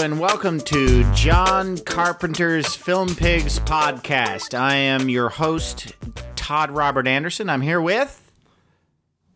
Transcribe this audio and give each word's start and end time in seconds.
and 0.00 0.18
welcome 0.18 0.58
to 0.58 1.04
John 1.12 1.76
Carpenter's 1.76 2.74
Film 2.74 3.14
Pigs 3.14 3.58
podcast. 3.58 4.58
I 4.58 4.74
am 4.74 5.10
your 5.10 5.28
host, 5.28 5.92
Todd 6.36 6.70
Robert 6.70 7.06
Anderson. 7.06 7.50
I'm 7.50 7.60
here 7.60 7.82
with. 7.82 8.32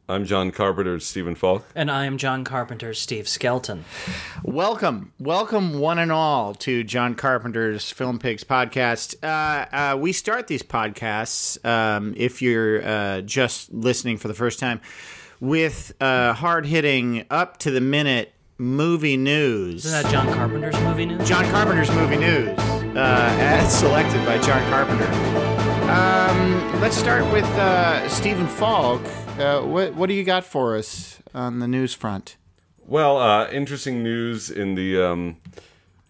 I'm 0.08 0.24
John 0.24 0.50
Carpenter's 0.50 1.06
Stephen 1.06 1.34
Falk. 1.34 1.66
And 1.74 1.90
I 1.90 2.06
am 2.06 2.16
John 2.16 2.44
Carpenter's 2.44 2.98
Steve 2.98 3.28
Skelton. 3.28 3.84
Welcome, 4.42 5.12
welcome 5.18 5.80
one 5.80 5.98
and 5.98 6.10
all 6.10 6.54
to 6.54 6.82
John 6.82 7.14
Carpenter's 7.14 7.90
Film 7.90 8.18
Pigs 8.18 8.42
podcast. 8.42 9.16
Uh, 9.22 9.66
uh, 9.70 9.98
we 9.98 10.12
start 10.12 10.46
these 10.46 10.62
podcasts, 10.62 11.62
um, 11.66 12.14
if 12.16 12.40
you're 12.40 12.82
uh, 12.82 13.20
just 13.20 13.70
listening 13.70 14.16
for 14.16 14.28
the 14.28 14.34
first 14.34 14.60
time, 14.60 14.80
with 15.40 15.92
uh, 16.00 16.32
hard 16.32 16.64
hitting, 16.64 17.26
up 17.28 17.58
to 17.58 17.70
the 17.70 17.82
minute 17.82 18.30
movie 18.58 19.16
news. 19.16 19.84
Isn't 19.84 20.02
that 20.02 20.12
John 20.12 20.32
Carpenter's 20.32 20.78
movie 20.80 21.06
news? 21.06 21.28
John 21.28 21.44
Carpenter's 21.46 21.90
movie 21.90 22.16
news, 22.16 22.58
uh, 22.58 23.36
as 23.40 23.76
selected 23.76 24.24
by 24.24 24.38
John 24.38 24.62
Carpenter. 24.70 25.06
Um, 25.90 26.80
let's 26.80 26.96
start 26.96 27.30
with 27.32 27.44
uh, 27.44 28.08
Stephen 28.08 28.46
Falk. 28.46 29.02
Uh, 29.38 29.62
what 29.62 29.94
what 29.94 30.08
do 30.08 30.14
you 30.14 30.24
got 30.24 30.44
for 30.44 30.76
us 30.76 31.20
on 31.34 31.58
the 31.58 31.68
news 31.68 31.94
front? 31.94 32.36
Well, 32.86 33.18
uh, 33.18 33.48
interesting 33.50 34.02
news 34.02 34.50
in 34.50 34.74
the 34.74 35.02
um, 35.02 35.36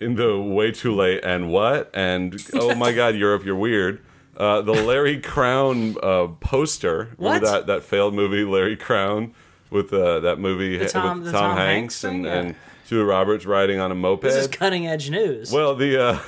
in 0.00 0.16
the 0.16 0.38
way 0.40 0.72
too 0.72 0.94
late 0.94 1.24
and 1.24 1.50
what 1.50 1.90
and 1.94 2.36
oh 2.52 2.74
my 2.74 2.92
God, 2.96 3.14
Europe, 3.14 3.44
you're 3.44 3.56
weird. 3.56 4.04
Uh, 4.36 4.60
the 4.62 4.72
Larry 4.72 5.20
Crowne 5.20 5.96
uh, 6.02 6.26
poster. 6.40 7.10
What? 7.16 7.42
That 7.42 7.66
that 7.66 7.84
failed 7.84 8.14
movie, 8.14 8.44
Larry 8.44 8.76
Crowne, 8.76 9.32
with 9.74 9.92
uh, 9.92 10.20
that 10.20 10.38
movie 10.38 10.78
The 10.78 10.88
Tom- 10.88 11.18
with 11.18 11.26
the 11.26 11.32
Tom, 11.32 11.50
Tom 11.50 11.56
Hanks, 11.58 12.00
Hanks 12.00 12.04
and, 12.04 12.24
thing? 12.24 12.32
and 12.32 12.54
Julia 12.86 13.04
Roberts 13.04 13.44
riding 13.44 13.80
on 13.80 13.90
a 13.90 13.94
moped. 13.94 14.22
This 14.22 14.36
is 14.36 14.46
cutting 14.46 14.86
edge 14.86 15.10
news. 15.10 15.52
well, 15.52 15.74
the 15.74 16.02
uh, 16.02 16.18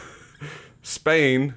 Spain 0.83 1.55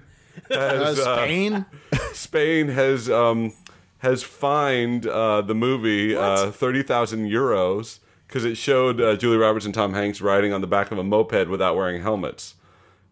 has 0.49 0.99
uh, 0.99 1.15
Spain. 1.25 1.65
Spain 2.13 2.67
has 2.69 3.09
um, 3.09 3.53
has 3.99 4.23
fined 4.23 5.05
uh, 5.07 5.41
the 5.41 5.55
movie 5.55 6.15
uh, 6.15 6.51
thirty 6.51 6.83
thousand 6.83 7.27
euros 7.29 7.99
because 8.27 8.45
it 8.45 8.55
showed 8.55 9.01
uh, 9.01 9.15
Julie 9.15 9.37
Roberts 9.37 9.65
and 9.65 9.73
Tom 9.73 9.93
Hanks 9.93 10.21
riding 10.21 10.53
on 10.53 10.61
the 10.61 10.67
back 10.67 10.91
of 10.91 10.97
a 10.97 11.03
moped 11.03 11.47
without 11.49 11.75
wearing 11.75 12.01
helmets. 12.01 12.55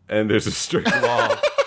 And 0.09 0.29
there's 0.29 0.47
a 0.47 0.51
strict 0.51 0.89
law. 1.01 1.35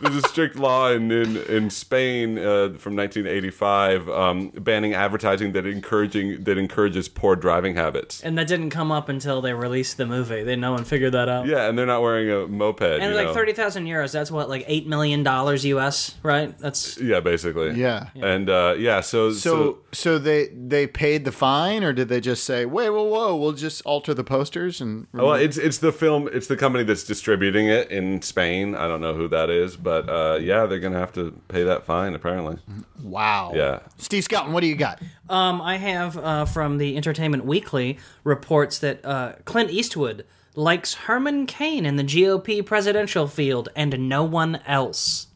there's 0.00 0.16
a 0.16 0.28
strict 0.28 0.56
law 0.56 0.90
in 0.90 1.10
in, 1.10 1.36
in 1.36 1.70
Spain 1.70 2.38
uh, 2.38 2.74
from 2.78 2.96
1985 2.96 4.08
um, 4.08 4.48
banning 4.50 4.94
advertising 4.94 5.52
that 5.52 5.66
encouraging 5.66 6.44
that 6.44 6.58
encourages 6.58 7.08
poor 7.08 7.36
driving 7.36 7.74
habits. 7.74 8.22
and 8.22 8.38
that 8.38 8.46
didn't 8.46 8.70
come 8.70 8.92
up 8.92 9.08
until 9.08 9.40
they 9.40 9.52
released 9.52 9.96
the 9.96 10.06
movie. 10.06 10.42
They 10.42 10.56
no 10.56 10.72
one 10.72 10.84
figured 10.84 11.12
that 11.12 11.28
out. 11.28 11.46
Yeah, 11.46 11.68
and 11.68 11.78
they're 11.78 11.86
not 11.86 12.02
wearing 12.02 12.30
a 12.30 12.46
moped. 12.46 12.82
And 12.82 13.10
you 13.10 13.16
like 13.16 13.28
know. 13.28 13.34
thirty 13.34 13.52
thousand 13.52 13.86
euros, 13.86 14.12
that's 14.12 14.30
what, 14.30 14.48
like 14.48 14.64
eight 14.66 14.86
million 14.86 15.22
dollars 15.22 15.64
US, 15.64 16.16
right? 16.22 16.56
That's 16.58 16.98
Yeah, 17.00 17.20
basically. 17.20 17.72
Yeah. 17.72 18.08
And 18.14 18.48
uh, 18.50 18.74
yeah, 18.78 19.00
so 19.00 19.32
So 19.32 19.78
so 19.92 20.18
they 20.18 20.48
they 20.48 20.86
paid 20.86 21.24
the 21.24 21.32
fine, 21.32 21.82
or 21.84 21.92
did 21.92 22.08
they 22.08 22.20
just 22.20 22.44
say, 22.44 22.64
"Wait, 22.66 22.90
whoa, 22.90 23.04
whoa, 23.04 23.36
we'll 23.36 23.52
just 23.52 23.82
alter 23.82 24.14
the 24.14 24.24
posters 24.24 24.80
and"? 24.80 25.06
Well, 25.12 25.34
it's 25.34 25.56
it's 25.56 25.78
the 25.78 25.92
film. 25.92 26.28
It's 26.32 26.46
the 26.46 26.56
company 26.56 26.84
that's 26.84 27.04
distributing 27.04 27.66
it 27.68 27.90
in 27.90 28.22
Spain. 28.22 28.74
I 28.74 28.88
don't 28.88 29.00
know 29.00 29.14
who 29.14 29.28
that 29.28 29.50
is, 29.50 29.76
but 29.76 29.87
uh, 29.88 30.38
yeah, 30.40 30.66
they're 30.66 30.80
gonna 30.80 30.98
have 30.98 31.12
to 31.14 31.32
pay 31.48 31.62
that 31.64 31.84
fine 31.84 32.14
apparently. 32.14 32.58
wow. 33.02 33.52
Yeah. 33.54 33.80
Steve 33.98 34.24
Skelton, 34.24 34.52
what 34.52 34.60
do 34.60 34.66
you 34.66 34.76
got? 34.76 35.00
um 35.28 35.60
I 35.60 35.76
have 35.76 36.16
uh, 36.16 36.44
from 36.44 36.78
the 36.78 36.96
Entertainment 36.96 37.44
Weekly 37.44 37.98
reports 38.24 38.78
that 38.80 39.04
uh, 39.04 39.32
Clint 39.44 39.70
Eastwood 39.70 40.24
likes 40.54 40.94
Herman 40.94 41.46
Cain 41.46 41.86
in 41.86 41.96
the 41.96 42.02
GOP 42.02 42.64
presidential 42.66 43.28
field 43.28 43.68
and 43.76 44.08
no 44.08 44.24
one 44.24 44.60
else. 44.66 45.27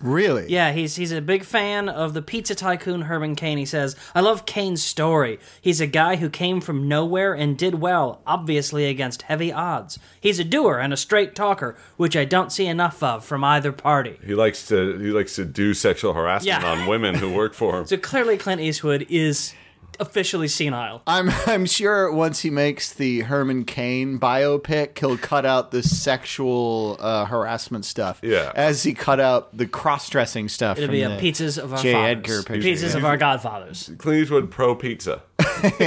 Really? 0.00 0.46
Yeah, 0.48 0.72
he's 0.72 0.96
he's 0.96 1.12
a 1.12 1.22
big 1.22 1.44
fan 1.44 1.88
of 1.88 2.12
the 2.14 2.20
pizza 2.20 2.54
tycoon 2.54 3.02
Herman 3.02 3.36
Cain. 3.36 3.56
He 3.58 3.64
says, 3.64 3.96
"I 4.14 4.20
love 4.20 4.44
Cain's 4.44 4.82
story. 4.82 5.38
He's 5.60 5.80
a 5.80 5.86
guy 5.86 6.16
who 6.16 6.28
came 6.28 6.60
from 6.60 6.88
nowhere 6.88 7.32
and 7.32 7.56
did 7.56 7.76
well, 7.76 8.20
obviously 8.26 8.86
against 8.86 9.22
heavy 9.22 9.52
odds. 9.52 9.98
He's 10.20 10.38
a 10.38 10.44
doer 10.44 10.78
and 10.78 10.92
a 10.92 10.96
straight 10.96 11.34
talker, 11.34 11.76
which 11.96 12.16
I 12.16 12.24
don't 12.26 12.52
see 12.52 12.66
enough 12.66 13.02
of 13.02 13.24
from 13.24 13.44
either 13.44 13.72
party." 13.72 14.18
He 14.26 14.34
likes 14.34 14.66
to 14.68 14.98
he 14.98 15.10
likes 15.10 15.36
to 15.36 15.44
do 15.44 15.72
sexual 15.74 16.12
harassment 16.12 16.62
Yeah. 16.62 16.70
on 16.70 16.86
women 16.86 17.14
who 17.14 17.32
work 17.32 17.54
for 17.54 17.78
him. 17.80 17.86
So 17.86 17.96
clearly, 17.96 18.36
Clint 18.36 18.60
Eastwood 18.60 19.06
is 19.08 19.54
officially 20.00 20.48
senile. 20.48 21.02
I'm 21.06 21.30
I'm 21.46 21.66
sure 21.66 22.12
once 22.12 22.40
he 22.40 22.50
makes 22.50 22.92
the 22.92 23.20
Herman 23.20 23.64
Cain 23.64 24.18
biopic, 24.18 24.98
he'll 24.98 25.18
cut 25.18 25.46
out 25.46 25.70
the 25.70 25.82
sexual 25.82 26.96
uh, 27.00 27.24
harassment 27.26 27.84
stuff. 27.84 28.20
Yeah. 28.22 28.52
As 28.54 28.82
he 28.82 28.94
cut 28.94 29.20
out 29.20 29.56
the 29.56 29.66
cross-dressing 29.66 30.48
stuff. 30.48 30.78
It'll 30.78 30.88
from 30.88 30.92
be 30.92 31.02
a 31.02 31.18
pizzas 31.18 31.62
of 31.62 31.72
our 31.72 31.82
J. 31.82 31.92
fathers. 31.92 32.10
Edgar 32.10 32.42
picture. 32.42 32.68
pizzas 32.68 32.94
of 32.94 33.04
our 33.04 33.16
godfathers. 33.16 33.90
Clint 33.98 34.22
Eastwood 34.22 34.50
pro 34.50 34.74
pizza. 34.74 35.22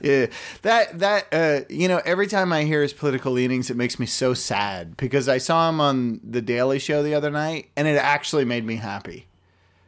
yeah, 0.00 0.26
that 0.62 0.98
that 0.98 1.26
uh, 1.32 1.60
you 1.68 1.88
know, 1.88 2.00
every 2.04 2.26
time 2.26 2.52
I 2.52 2.64
hear 2.64 2.82
his 2.82 2.92
political 2.92 3.32
leanings, 3.32 3.70
it 3.70 3.76
makes 3.76 3.98
me 3.98 4.06
so 4.06 4.34
sad 4.34 4.96
because 4.96 5.28
I 5.28 5.38
saw 5.38 5.68
him 5.68 5.80
on 5.80 6.20
the 6.22 6.42
Daily 6.42 6.78
Show 6.78 7.02
the 7.02 7.14
other 7.14 7.30
night, 7.30 7.70
and 7.76 7.88
it 7.88 7.96
actually 7.96 8.44
made 8.44 8.64
me 8.64 8.76
happy. 8.76 9.26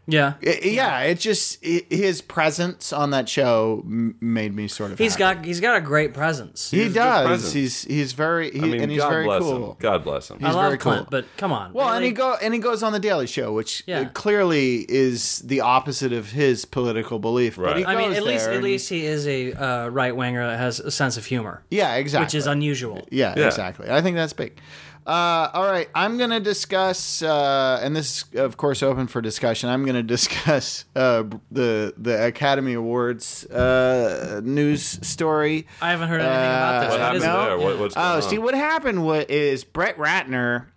Yeah, 0.07 0.35
I- 0.47 0.61
yeah, 0.65 1.01
it 1.01 1.19
just 1.19 1.65
i 1.65 1.83
his 1.89 2.21
presence 2.21 2.93
on 2.93 3.11
that 3.13 3.27
show 3.29 3.83
m- 3.87 4.17
made 4.21 4.55
me 4.55 4.69
sort 4.69 4.93
of. 4.93 4.99
he's 4.99 5.15
happy. 5.15 5.37
got 5.39 5.45
he's 5.47 5.61
got 5.61 5.77
a 5.77 5.81
great 5.81 6.13
presence. 6.13 6.71
He 6.71 6.79
has 6.81 6.87
a 6.87 6.89
good 6.91 6.95
does. 7.01 7.27
presence. 7.27 7.53
He's 7.55 7.85
he's 7.85 8.13
very 8.13 8.51
he, 8.51 8.59
I 8.59 8.63
mean, 8.65 8.83
and 8.83 8.91
he's 8.93 9.01
God 9.01 9.09
very 9.09 9.25
bless 9.25 9.41
cool. 9.43 9.71
him. 9.71 9.77
God 9.79 10.05
bless 10.05 10.31
him. 10.31 10.39
I 10.43 10.47
he's 10.49 10.55
love 10.57 10.65
very 10.67 10.79
Clint, 10.79 10.99
cool. 10.99 11.07
but 11.11 11.25
come 11.39 11.53
on. 11.53 11.73
Well, 11.73 11.91
and 11.93 12.05
he 12.05 12.11
go 12.11 12.37
and 12.43 12.53
he 12.53 12.61
goes 12.61 12.83
on 12.83 12.93
the 12.93 13.01
Daily 13.01 13.27
Show, 13.27 13.53
which 13.55 13.83
Yeah. 13.87 14.01
uh, 14.01 14.09
clearly 14.11 14.85
is 14.89 15.39
the 15.39 15.61
opposite 15.63 16.13
of 16.13 16.33
his 16.33 16.67
political 16.67 17.19
belief. 17.19 17.57
But 17.57 17.79
he 17.79 17.85
Right. 17.85 17.95
I 17.95 17.99
mean, 17.99 18.11
goes 18.11 18.19
at 18.19 18.25
least 18.25 18.49
at 18.49 18.63
least 18.63 18.89
he 18.91 19.07
is 19.07 19.27
a 19.27 19.53
uh, 19.55 19.89
right 19.89 20.15
winger 20.15 20.47
that 20.47 20.59
has 20.59 20.81
a 20.81 20.91
sense 20.91 21.17
of 21.17 21.25
humor, 21.25 21.63
yeah, 21.71 21.95
exactly, 21.95 22.27
which 22.27 22.35
is 22.35 22.47
unusual. 22.47 23.07
yeah, 23.11 23.33
Yeah. 23.37 23.47
exactly. 23.47 23.89
I 23.91 24.03
think 24.03 24.17
that's 24.17 24.35
big. 24.35 24.59
Uh, 25.07 25.51
all 25.53 25.65
right, 25.71 25.89
I'm 25.95 26.17
going 26.17 26.31
to 26.31 26.41
discuss, 26.41 27.21
uh, 27.21 27.79
and 27.83 27.95
this 27.95 28.25
is 28.33 28.41
of 28.41 28.57
course 28.57 28.83
open 28.83 29.07
for 29.07 29.21
discussion. 29.21 29.69
I'm 29.69 29.85
going 29.85 29.97
to 29.97 30.03
discuss 30.03 30.87
uh, 30.97 31.25
the 31.51 31.93
the 31.99 32.25
Academy 32.27 32.73
Awards 32.73 33.45
uh, 33.47 34.41
news 34.43 34.83
story. 35.07 35.67
I 35.83 35.91
haven't 35.91 36.09
heard 36.09 36.21
anything 36.23 36.37
about 36.39 36.81
this. 36.81 36.91
What 36.91 37.01
What 37.01 37.01
happened 37.01 37.25
no. 37.25 37.45
there? 37.45 37.59
What, 37.59 37.79
what's 37.81 37.95
going 37.95 38.07
Oh, 38.07 38.15
on? 38.17 38.23
see, 38.23 38.39
what 38.39 38.55
happened 38.55 39.05
wa- 39.05 39.25
is 39.29 39.63
Brett 39.65 39.99
Ratner 39.99 40.69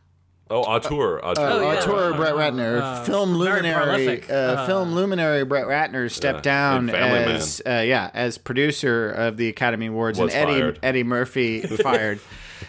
Oh, 0.50 0.62
auteur. 0.62 1.20
auteur. 1.24 1.42
uh, 1.46 1.60
yeah. 1.62 1.80
auteur 1.82 2.14
Uh, 2.14 2.18
Brett 2.18 2.34
Ratner, 2.34 2.82
uh, 2.82 3.04
film 3.04 3.34
luminary, 3.36 4.24
uh, 4.30 4.34
Uh, 4.34 4.66
film 4.68 4.94
luminary 4.94 5.44
Brett 5.46 5.66
Ratner 5.68 6.10
stepped 6.12 6.46
Yeah, 6.46 6.74
down 6.76 6.90
as 6.90 7.62
uh, 7.66 7.84
yeah 7.86 8.10
as 8.14 8.38
producer 8.38 9.10
of 9.10 9.38
the 9.38 9.48
Academy 9.48 9.88
Awards, 9.88 10.20
Was 10.20 10.34
and 10.34 10.50
Eddie 10.50 10.60
fired. 10.60 10.80
Eddie 10.84 11.04
Murphy 11.04 11.62
fired, 11.84 12.20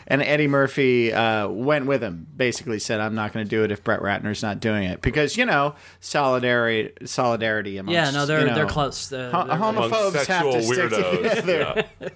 and 0.06 0.22
Eddie 0.22 0.48
Murphy 0.48 1.12
uh, 1.12 1.48
went 1.48 1.86
with 1.86 2.02
him. 2.02 2.26
Basically 2.36 2.78
said, 2.78 3.00
"I'm 3.00 3.14
not 3.14 3.32
going 3.32 3.44
to 3.44 3.50
do 3.50 3.64
it 3.64 3.72
if 3.72 3.82
Brett 3.84 4.00
Ratner's 4.00 4.42
not 4.42 4.60
doing 4.60 4.84
it 4.84 5.00
because 5.00 5.36
you 5.36 5.46
know 5.46 5.74
solidarity 6.00 6.92
solidarity 7.06 7.78
amongst 7.78 7.94
Yeah, 7.94 8.10
no, 8.10 8.26
they're 8.26 8.40
you 8.40 8.46
know, 8.46 8.54
they're 8.54 8.66
close. 8.66 9.08
Ho- 9.10 9.16
they're- 9.16 9.32
homophobes 9.32 10.14
have 10.14 10.24
sexual 10.26 10.52
to 10.52 10.62
stick 10.62 10.78
weirdos. 10.90 11.16
together. 11.16 11.84
Yeah. 12.00 12.08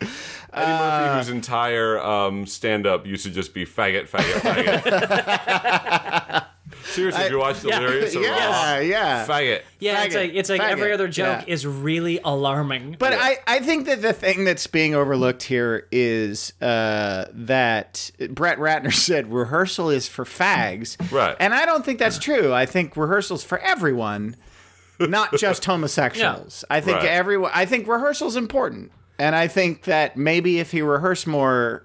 Eddie 0.55 0.83
Murphy, 0.83 1.19
whose 1.19 1.29
entire 1.31 1.99
um, 2.01 2.47
stand-up 2.47 3.07
used 3.07 3.25
to 3.25 3.31
just 3.31 3.55
be 3.55 3.65
faggot, 3.65 4.09
faggot, 4.09 4.83
faggot. 5.23 6.47
Seriously, 6.85 7.23
if 7.25 7.31
you 7.31 7.39
watch 7.39 7.63
Delirious 7.63 8.15
or 8.17 8.21
Yeah, 8.23 8.81
yeah. 8.81 9.27
faggot. 9.27 9.63
yeah, 9.79 10.05
it's 10.05 10.15
like 10.15 10.33
it's 10.35 10.49
like 10.51 10.61
every 10.61 10.93
other 10.93 11.09
joke 11.09 11.45
yeah. 11.47 11.53
is 11.53 11.67
really 11.67 12.21
alarming. 12.25 12.97
But 12.99 13.13
I, 13.15 13.39
I 13.47 13.61
think 13.61 13.87
that 13.87 14.03
the 14.03 14.13
thing 14.13 14.45
that's 14.45 14.67
being 14.67 14.95
overlooked 14.95 15.43
here 15.45 15.87
is 15.93 16.53
uh, 16.61 17.27
that 17.33 18.11
Brett 18.31 18.59
Ratner 18.59 18.93
said 19.09 19.33
rehearsal 19.33 19.91
is 19.91 20.09
for 20.09 20.25
fags. 20.25 20.97
Right. 21.13 21.37
And 21.41 21.55
I 21.55 21.67
don't 21.67 21.85
think 21.85 21.99
that's 21.99 22.19
true. 22.19 22.53
I 22.53 22.67
think 22.67 22.97
rehearsal's 22.97 23.45
for 23.45 23.59
everyone, 23.59 24.37
not 25.01 25.37
just 25.39 25.65
homosexuals. 25.67 26.65
I 26.71 26.81
think 26.81 26.99
Right. 26.99 27.07
everyone 27.09 27.51
I 27.55 27.65
think 27.65 27.87
rehearsal's 27.89 28.37
important. 28.37 28.93
And 29.19 29.37
I 29.37 29.47
think 29.47 29.85
that 29.85 30.17
maybe 30.17 30.59
if 30.59 30.73
he 30.73 30.83
rehearsed 30.83 31.27
more 31.27 31.85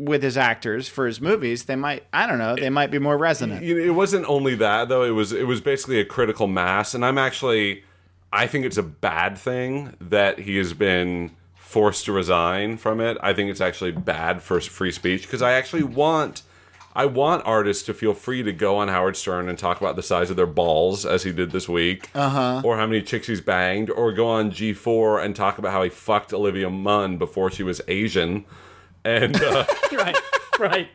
with 0.00 0.22
his 0.22 0.36
actors 0.36 0.88
for 0.88 1.06
his 1.06 1.20
movies, 1.20 1.64
they 1.64 1.76
might 1.76 2.04
I 2.12 2.26
don't 2.26 2.38
know, 2.38 2.56
they 2.56 2.70
might 2.70 2.90
be 2.90 2.98
more 2.98 3.18
resonant. 3.18 3.62
It 3.62 3.90
wasn't 3.90 4.26
only 4.28 4.54
that 4.56 4.88
though. 4.88 5.02
It 5.02 5.10
was 5.10 5.32
it 5.32 5.46
was 5.46 5.60
basically 5.60 6.00
a 6.00 6.04
critical 6.04 6.46
mass, 6.46 6.94
and 6.94 7.04
I'm 7.04 7.18
actually, 7.18 7.84
I 8.32 8.46
think 8.46 8.64
it's 8.64 8.78
a 8.78 8.82
bad 8.82 9.36
thing 9.36 9.94
that 10.00 10.40
he 10.40 10.56
has 10.56 10.72
been 10.72 11.32
forced 11.54 12.06
to 12.06 12.12
resign 12.12 12.78
from 12.78 13.00
it. 13.00 13.18
I 13.20 13.34
think 13.34 13.50
it's 13.50 13.60
actually 13.60 13.92
bad 13.92 14.42
for 14.42 14.60
free 14.60 14.92
speech 14.92 15.22
because 15.22 15.42
I 15.42 15.52
actually 15.52 15.84
want. 15.84 16.42
I 16.92 17.06
want 17.06 17.46
artists 17.46 17.84
to 17.84 17.94
feel 17.94 18.14
free 18.14 18.42
to 18.42 18.52
go 18.52 18.78
on 18.78 18.88
Howard 18.88 19.16
Stern 19.16 19.48
and 19.48 19.56
talk 19.56 19.80
about 19.80 19.94
the 19.94 20.02
size 20.02 20.28
of 20.28 20.34
their 20.34 20.44
balls, 20.44 21.06
as 21.06 21.22
he 21.22 21.30
did 21.30 21.52
this 21.52 21.68
week, 21.68 22.10
uh-huh. 22.16 22.62
or 22.64 22.76
how 22.78 22.86
many 22.86 23.00
chicks 23.00 23.28
he's 23.28 23.40
banged, 23.40 23.90
or 23.90 24.10
go 24.10 24.26
on 24.26 24.50
G4 24.50 25.24
and 25.24 25.36
talk 25.36 25.58
about 25.58 25.70
how 25.70 25.84
he 25.84 25.88
fucked 25.88 26.32
Olivia 26.32 26.68
Munn 26.68 27.16
before 27.16 27.48
she 27.48 27.62
was 27.62 27.80
Asian. 27.86 28.44
And 29.04 29.36
uh, 29.42 29.64
right, 29.92 30.16
right. 30.58 30.88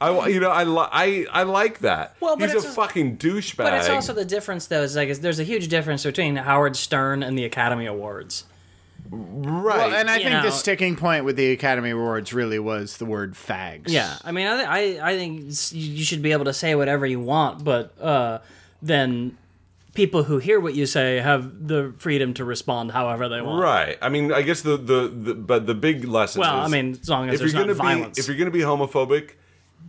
I 0.00 0.28
you 0.28 0.38
know 0.38 0.50
I 0.50 0.64
li- 0.64 0.88
I 0.92 1.26
I 1.32 1.42
like 1.44 1.80
that. 1.80 2.14
Well, 2.20 2.36
but 2.36 2.44
he's 2.50 2.54
a 2.54 2.58
it's 2.58 2.66
a- 2.66 2.72
fucking 2.72 3.16
douchebag. 3.18 3.56
But 3.56 3.74
it's 3.74 3.88
also 3.88 4.12
the 4.12 4.24
difference, 4.24 4.66
though. 4.68 4.82
Is 4.82 4.94
like 4.96 5.08
is 5.08 5.20
there's 5.20 5.40
a 5.40 5.44
huge 5.44 5.68
difference 5.68 6.04
between 6.04 6.36
Howard 6.36 6.76
Stern 6.76 7.22
and 7.22 7.36
the 7.36 7.44
Academy 7.44 7.86
Awards. 7.86 8.44
right. 9.10 9.76
Well, 9.76 9.94
and 9.94 10.08
I 10.10 10.16
You 10.18 10.24
think 10.24 10.32
know- 10.36 10.42
the 10.42 10.50
sticking 10.52 10.94
point 10.96 11.24
with 11.24 11.36
the 11.36 11.50
Academy 11.52 11.90
Awards 11.90 12.32
really 12.32 12.58
was 12.58 12.98
the 12.98 13.06
word 13.06 13.34
fags. 13.34 13.84
Yeah, 13.88 14.16
I 14.24 14.30
mean, 14.30 14.46
I 14.46 14.62
I, 14.62 15.10
I 15.12 15.16
think 15.16 15.46
you 15.72 16.04
should 16.04 16.22
be 16.22 16.32
able 16.32 16.44
to 16.44 16.54
say 16.54 16.74
whatever 16.74 17.06
you 17.06 17.18
want, 17.20 17.64
but 17.64 17.98
uh, 18.00 18.38
then 18.82 19.36
people 19.96 20.22
who 20.22 20.38
hear 20.38 20.60
what 20.60 20.74
you 20.74 20.86
say 20.86 21.16
have 21.16 21.66
the 21.66 21.94
freedom 21.98 22.34
to 22.34 22.44
respond 22.44 22.92
however 22.92 23.28
they 23.28 23.40
want. 23.40 23.62
Right. 23.62 23.98
I 24.00 24.08
mean, 24.08 24.32
I 24.32 24.42
guess 24.42 24.60
the 24.60 24.76
the, 24.76 25.08
the 25.08 25.34
but 25.34 25.66
the 25.66 25.74
big 25.74 26.04
lesson. 26.04 26.40
Well, 26.40 26.60
is 26.64 26.72
I 26.72 26.82
mean, 26.82 26.92
as 26.92 27.08
long 27.08 27.28
as 27.28 27.34
if 27.34 27.40
there's 27.40 27.52
you're 27.52 27.62
gonna 27.62 27.74
violence. 27.74 28.16
be 28.16 28.20
if 28.20 28.28
you're 28.28 28.36
gonna 28.36 28.50
be 28.50 28.60
homophobic, 28.60 29.32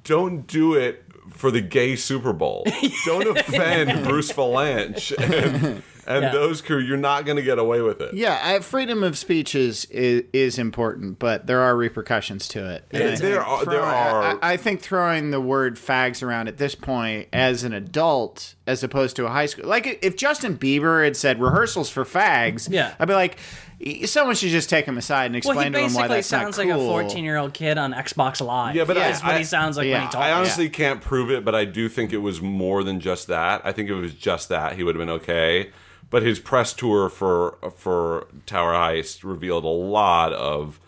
don't 0.03 0.47
do 0.47 0.73
it 0.73 1.03
for 1.29 1.51
the 1.51 1.61
gay 1.61 1.95
Super 1.95 2.33
Bowl. 2.33 2.65
don't 3.05 3.37
offend 3.37 4.05
Bruce 4.05 4.31
Vilanch 4.31 5.11
and, 5.17 5.83
and 6.07 6.23
Yeah. 6.23 6.31
those 6.31 6.61
crew. 6.61 6.79
You're 6.79 6.97
not 6.97 7.25
gonna 7.25 7.41
get 7.41 7.59
away 7.59 7.81
with 7.81 8.01
it. 8.01 8.13
Yeah, 8.13 8.39
I, 8.41 8.59
freedom 8.59 9.03
of 9.03 9.17
speech 9.17 9.53
is, 9.55 9.85
is 9.85 10.23
is 10.33 10.57
important, 10.57 11.19
but 11.19 11.45
there 11.47 11.59
are 11.61 11.75
repercussions 11.75 12.47
to 12.49 12.69
it. 12.69 12.85
And 12.91 13.03
I 13.03 13.05
there 13.07 13.17
think 13.17 13.47
are- 13.47 13.65
there 13.65 13.79
throwing- 13.79 13.83
are- 13.85 14.39
I, 14.41 14.53
I 14.53 14.57
think 14.57 14.81
throwing 14.81 15.31
the 15.31 15.41
word 15.41 15.75
"fags" 15.75 16.23
around 16.23 16.47
at 16.47 16.57
this 16.57 16.75
point, 16.75 17.27
as 17.33 17.63
an 17.63 17.73
adult, 17.73 18.55
as 18.65 18.83
opposed 18.83 19.15
to 19.17 19.25
a 19.25 19.29
high 19.29 19.45
school, 19.45 19.65
like 19.67 19.99
if 20.01 20.15
Justin 20.15 20.57
Bieber 20.57 21.03
had 21.03 21.15
said 21.17 21.39
rehearsals 21.41 21.89
for 21.89 22.03
fags, 22.05 22.67
Yeah. 22.71 22.93
I'd 22.99 23.07
be 23.07 23.13
like, 23.13 23.37
someone 24.05 24.33
should 24.35 24.49
just 24.49 24.69
take 24.71 24.85
him 24.85 24.97
aside 24.97 25.25
and 25.31 25.33
well, 25.45 25.51
explain 25.53 25.71
to 25.73 25.77
him 25.79 25.93
why 25.93 26.07
basically 26.07 26.15
that's 26.17 26.27
sounds 26.27 26.57
like 26.57 26.69
a 26.69 26.75
14 26.77 27.23
year 27.23 27.37
old 27.37 27.53
kid 27.53 27.77
on 27.77 27.93
Xbox 27.93 28.43
Live. 28.45 28.75
Yeah, 28.75 28.85
but 28.85 28.97
I- 28.97 29.01
that's 29.01 29.23
what 29.23 29.37
he 29.37 29.43
sounds 29.43 29.77
like 29.77 29.85
yeah, 29.87 29.93
when 29.93 30.01
he 30.01 30.07
talks. 30.07 30.15
I 30.17 30.31
honestly 30.31 30.69
can't 30.69 30.99
prove 31.01 31.29
it, 31.31 31.45
but 31.45 31.53
I 31.53 31.65
do 31.65 31.87
think 31.87 32.11
it 32.11 32.17
was 32.17 32.41
more 32.41 32.83
than 32.83 32.99
just 32.99 33.27
that. 33.27 33.61
I 33.63 33.71
think 33.71 33.89
if 33.89 33.95
it 33.97 33.99
was 34.01 34.13
just 34.15 34.49
that, 34.49 34.75
he 34.75 34.83
would 34.83 34.95
have 34.95 34.99
been 34.99 35.13
okay. 35.15 35.69
But 36.09 36.23
his 36.23 36.39
press 36.39 36.73
tour 36.73 37.09
for 37.09 37.57
for 37.75 38.27
Tower 38.45 38.73
Heist 38.73 39.23
revealed 39.23 39.65
a 39.65 39.67
lot 39.67 40.31
of 40.33 40.79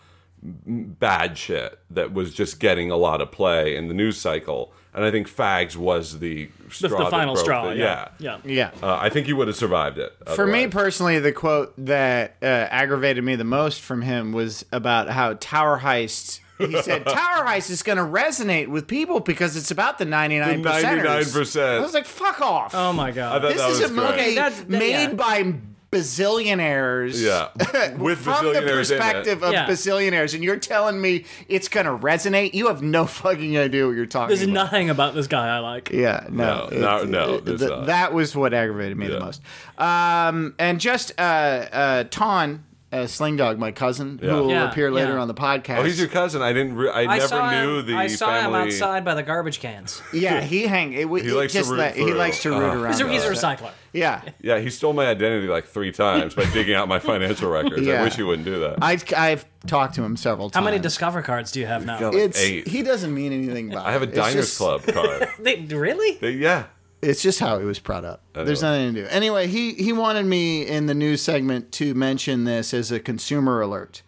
bad 0.42 1.36
shit 1.36 1.78
that 1.90 2.12
was 2.14 2.32
just 2.32 2.60
getting 2.60 2.90
a 2.90 2.96
lot 2.96 3.20
of 3.20 3.30
play 3.30 3.76
in 3.76 3.88
the 3.88 3.94
news 3.94 4.16
cycle. 4.18 4.72
And 4.94 5.04
I 5.04 5.10
think 5.10 5.28
Fags 5.28 5.76
was 5.76 6.18
the 6.18 6.48
the, 6.66 6.70
straw 6.74 6.88
the 6.98 7.04
that 7.04 7.10
final 7.10 7.34
broke 7.34 7.44
straw. 7.44 7.68
the- 7.70 7.76
yeah, 7.76 8.08
yeah. 8.18 8.38
Yeah. 8.44 8.70
Uh, 8.82 8.96
I 9.00 9.08
think 9.10 9.26
he 9.26 9.32
would 9.32 9.46
have 9.48 9.56
survived 9.56 9.98
it. 9.98 10.12
For 10.34 10.46
me 10.46 10.66
personally, 10.66 11.18
the 11.18 11.32
quote 11.32 11.74
that 11.78 12.36
uh, 12.42 12.46
aggravated 12.46 13.22
me 13.22 13.36
the 13.36 13.44
most 13.44 13.80
from 13.82 14.02
him 14.02 14.32
was 14.32 14.64
about 14.72 15.08
how 15.10 15.34
Tower 15.34 15.78
Heist. 15.80 16.40
He 16.68 16.82
said 16.82 17.04
Tower 17.06 17.44
Heist 17.46 17.70
is 17.70 17.82
going 17.82 17.98
to 17.98 18.04
resonate 18.04 18.68
with 18.68 18.86
people 18.86 19.20
because 19.20 19.56
it's 19.56 19.70
about 19.70 19.98
the 19.98 20.04
ninety 20.04 20.38
nine 20.38 20.62
The 20.62 20.70
percent. 20.70 21.00
99%. 21.02 21.78
I 21.78 21.80
was 21.80 21.94
like, 21.94 22.06
"Fuck 22.06 22.40
off!" 22.40 22.74
Oh 22.74 22.92
my 22.92 23.08
I 23.08 23.10
god. 23.12 23.42
thought 23.42 23.48
this 23.52 23.60
that 23.60 23.70
is 23.70 23.80
was 23.80 23.90
a 23.90 23.94
movie 23.94 24.08
Okay, 24.08 24.34
that's- 24.34 24.60
that- 24.60 24.68
made 24.68 24.90
yeah. 24.92 25.12
by 25.14 25.54
bazillionaires. 25.90 27.20
Yeah, 27.20 27.48
with 27.96 28.18
From 28.20 28.44
the 28.44 28.52
bazillionaires 28.52 28.60
in 28.60 28.68
it. 28.68 28.76
perspective 28.76 29.42
of 29.42 29.52
Yeah. 29.52 29.66
bazillionaires, 29.66 30.34
and 30.34 30.44
you're 30.44 30.56
telling 30.56 31.00
me 31.00 31.24
it's 31.48 31.68
going 31.68 31.86
to 31.86 31.92
resonate? 31.92 32.54
You 32.54 32.68
have 32.68 32.82
no 32.82 33.06
fucking 33.06 33.56
idea 33.58 33.86
what 33.86 33.96
you're 33.96 34.06
talking 34.06 34.24
about. 34.24 34.28
There's 34.28 34.42
about. 34.42 34.52
nothing 34.54 34.90
about 34.90 35.14
this 35.14 35.26
guy 35.26 35.48
I 35.48 35.58
like. 35.58 35.90
Yeah, 35.90 36.26
no, 36.30 36.68
No, 36.70 36.70
no, 36.70 36.76
It's- 36.76 37.06
no, 37.08 37.34
it- 37.34 37.44
there's 37.44 37.60
th- 37.60 37.70
not. 37.70 37.86
that 37.86 38.12
was 38.14 38.36
what 38.36 38.54
aggravated 38.54 38.96
me 38.96 39.06
Yeah. 39.08 39.14
the 39.14 39.20
most. 39.20 39.42
Um, 39.78 40.54
and 40.58 40.80
just 40.80 41.12
uh, 41.18 41.22
uh, 41.22 42.04
Tonn, 42.10 42.64
uh, 42.92 42.96
Slingdog, 43.04 43.56
my 43.58 43.70
cousin, 43.70 44.18
Yeah. 44.20 44.30
who 44.30 44.36
will 44.42 44.50
Yeah, 44.50 44.68
appear 44.70 44.90
later 44.90 45.12
yeah. 45.12 45.18
on 45.20 45.28
the 45.28 45.34
podcast. 45.34 45.78
Oh, 45.78 45.82
he's 45.84 45.98
your 46.00 46.08
cousin. 46.08 46.42
I 46.42 46.52
didn't. 46.52 46.74
Re- 46.74 46.90
I, 46.90 47.02
I 47.02 47.06
never 47.18 47.28
saw 47.28 47.50
knew 47.50 47.78
him, 47.78 47.86
the 47.86 47.94
I 47.94 48.06
saw 48.08 48.34
him 48.34 48.42
family. 48.52 48.58
outside 48.60 49.04
by 49.04 49.14
the 49.14 49.22
garbage 49.22 49.60
cans. 49.60 50.02
yeah, 50.12 50.40
he 50.40 50.62
hang. 50.66 50.92
It, 50.92 51.06
He 51.06 51.30
likes 51.30 51.52
to 51.52 51.58
just 51.60 51.70
root 51.70 51.78
let- 51.78 51.94
he 51.96 52.08
for- 52.10 52.14
likes 52.16 52.42
to 52.42 52.50
root 52.50 52.56
uh, 52.58 52.76
around. 52.82 52.92
He's 52.92 53.00
a, 53.00 53.08
he's 53.08 53.24
a 53.24 53.30
us. 53.30 53.42
recycler. 53.44 53.70
Yeah, 53.92 54.22
Yeah, 54.40 54.60
he 54.60 54.70
stole 54.70 54.92
my 54.92 55.06
identity 55.08 55.48
like 55.48 55.66
three 55.66 55.90
times 55.90 56.34
by 56.36 56.44
digging 56.52 56.74
out 56.76 56.86
my 56.86 57.00
financial 57.00 57.50
records. 57.58 57.82
Yeah. 57.82 58.00
I 58.00 58.04
wish 58.04 58.14
he 58.14 58.22
wouldn't 58.22 58.44
do 58.44 58.60
that. 58.60 58.78
I, 58.82 58.98
I've 59.16 59.44
talked 59.66 59.96
to 59.96 60.02
him 60.04 60.16
several 60.16 60.48
times. 60.48 60.54
How 60.54 60.60
times. 60.60 60.72
many 60.74 60.82
Discover 60.82 61.22
cards 61.22 61.50
do 61.50 61.58
you 61.60 61.66
have 61.66 61.84
now? 61.86 61.98
got 61.98 62.14
like 62.14 62.22
It's 62.22 62.38
eight. 62.40 62.68
he 62.68 62.82
doesn't 62.84 63.12
mean 63.12 63.32
anything 63.32 63.68
by. 63.70 63.80
It. 63.80 63.86
I 63.86 63.92
have 63.92 64.02
a 64.02 64.04
it. 64.04 64.08
It's 64.10 64.18
Diners 64.18 64.34
just- 64.46 64.58
Club 64.58 64.82
card. 64.86 65.28
They, 65.40 65.56
really? 65.56 66.18
They- 66.18 66.30
yeah. 66.32 66.66
It's 67.02 67.22
just 67.22 67.40
how 67.40 67.56
it 67.58 67.64
was 67.64 67.78
brought 67.78 68.04
up. 68.04 68.22
There's 68.34 68.62
nothing 68.62 68.94
to 68.94 69.02
do. 69.02 69.08
Anyway, 69.08 69.46
he 69.46 69.72
he 69.74 69.92
wanted 69.92 70.26
me 70.26 70.66
in 70.66 70.86
the 70.86 70.94
news 70.94 71.22
segment 71.22 71.72
to 71.72 71.94
mention 71.94 72.44
this 72.44 72.74
as 72.74 72.92
a 72.92 73.00
consumer 73.00 73.60
alert. 73.60 74.02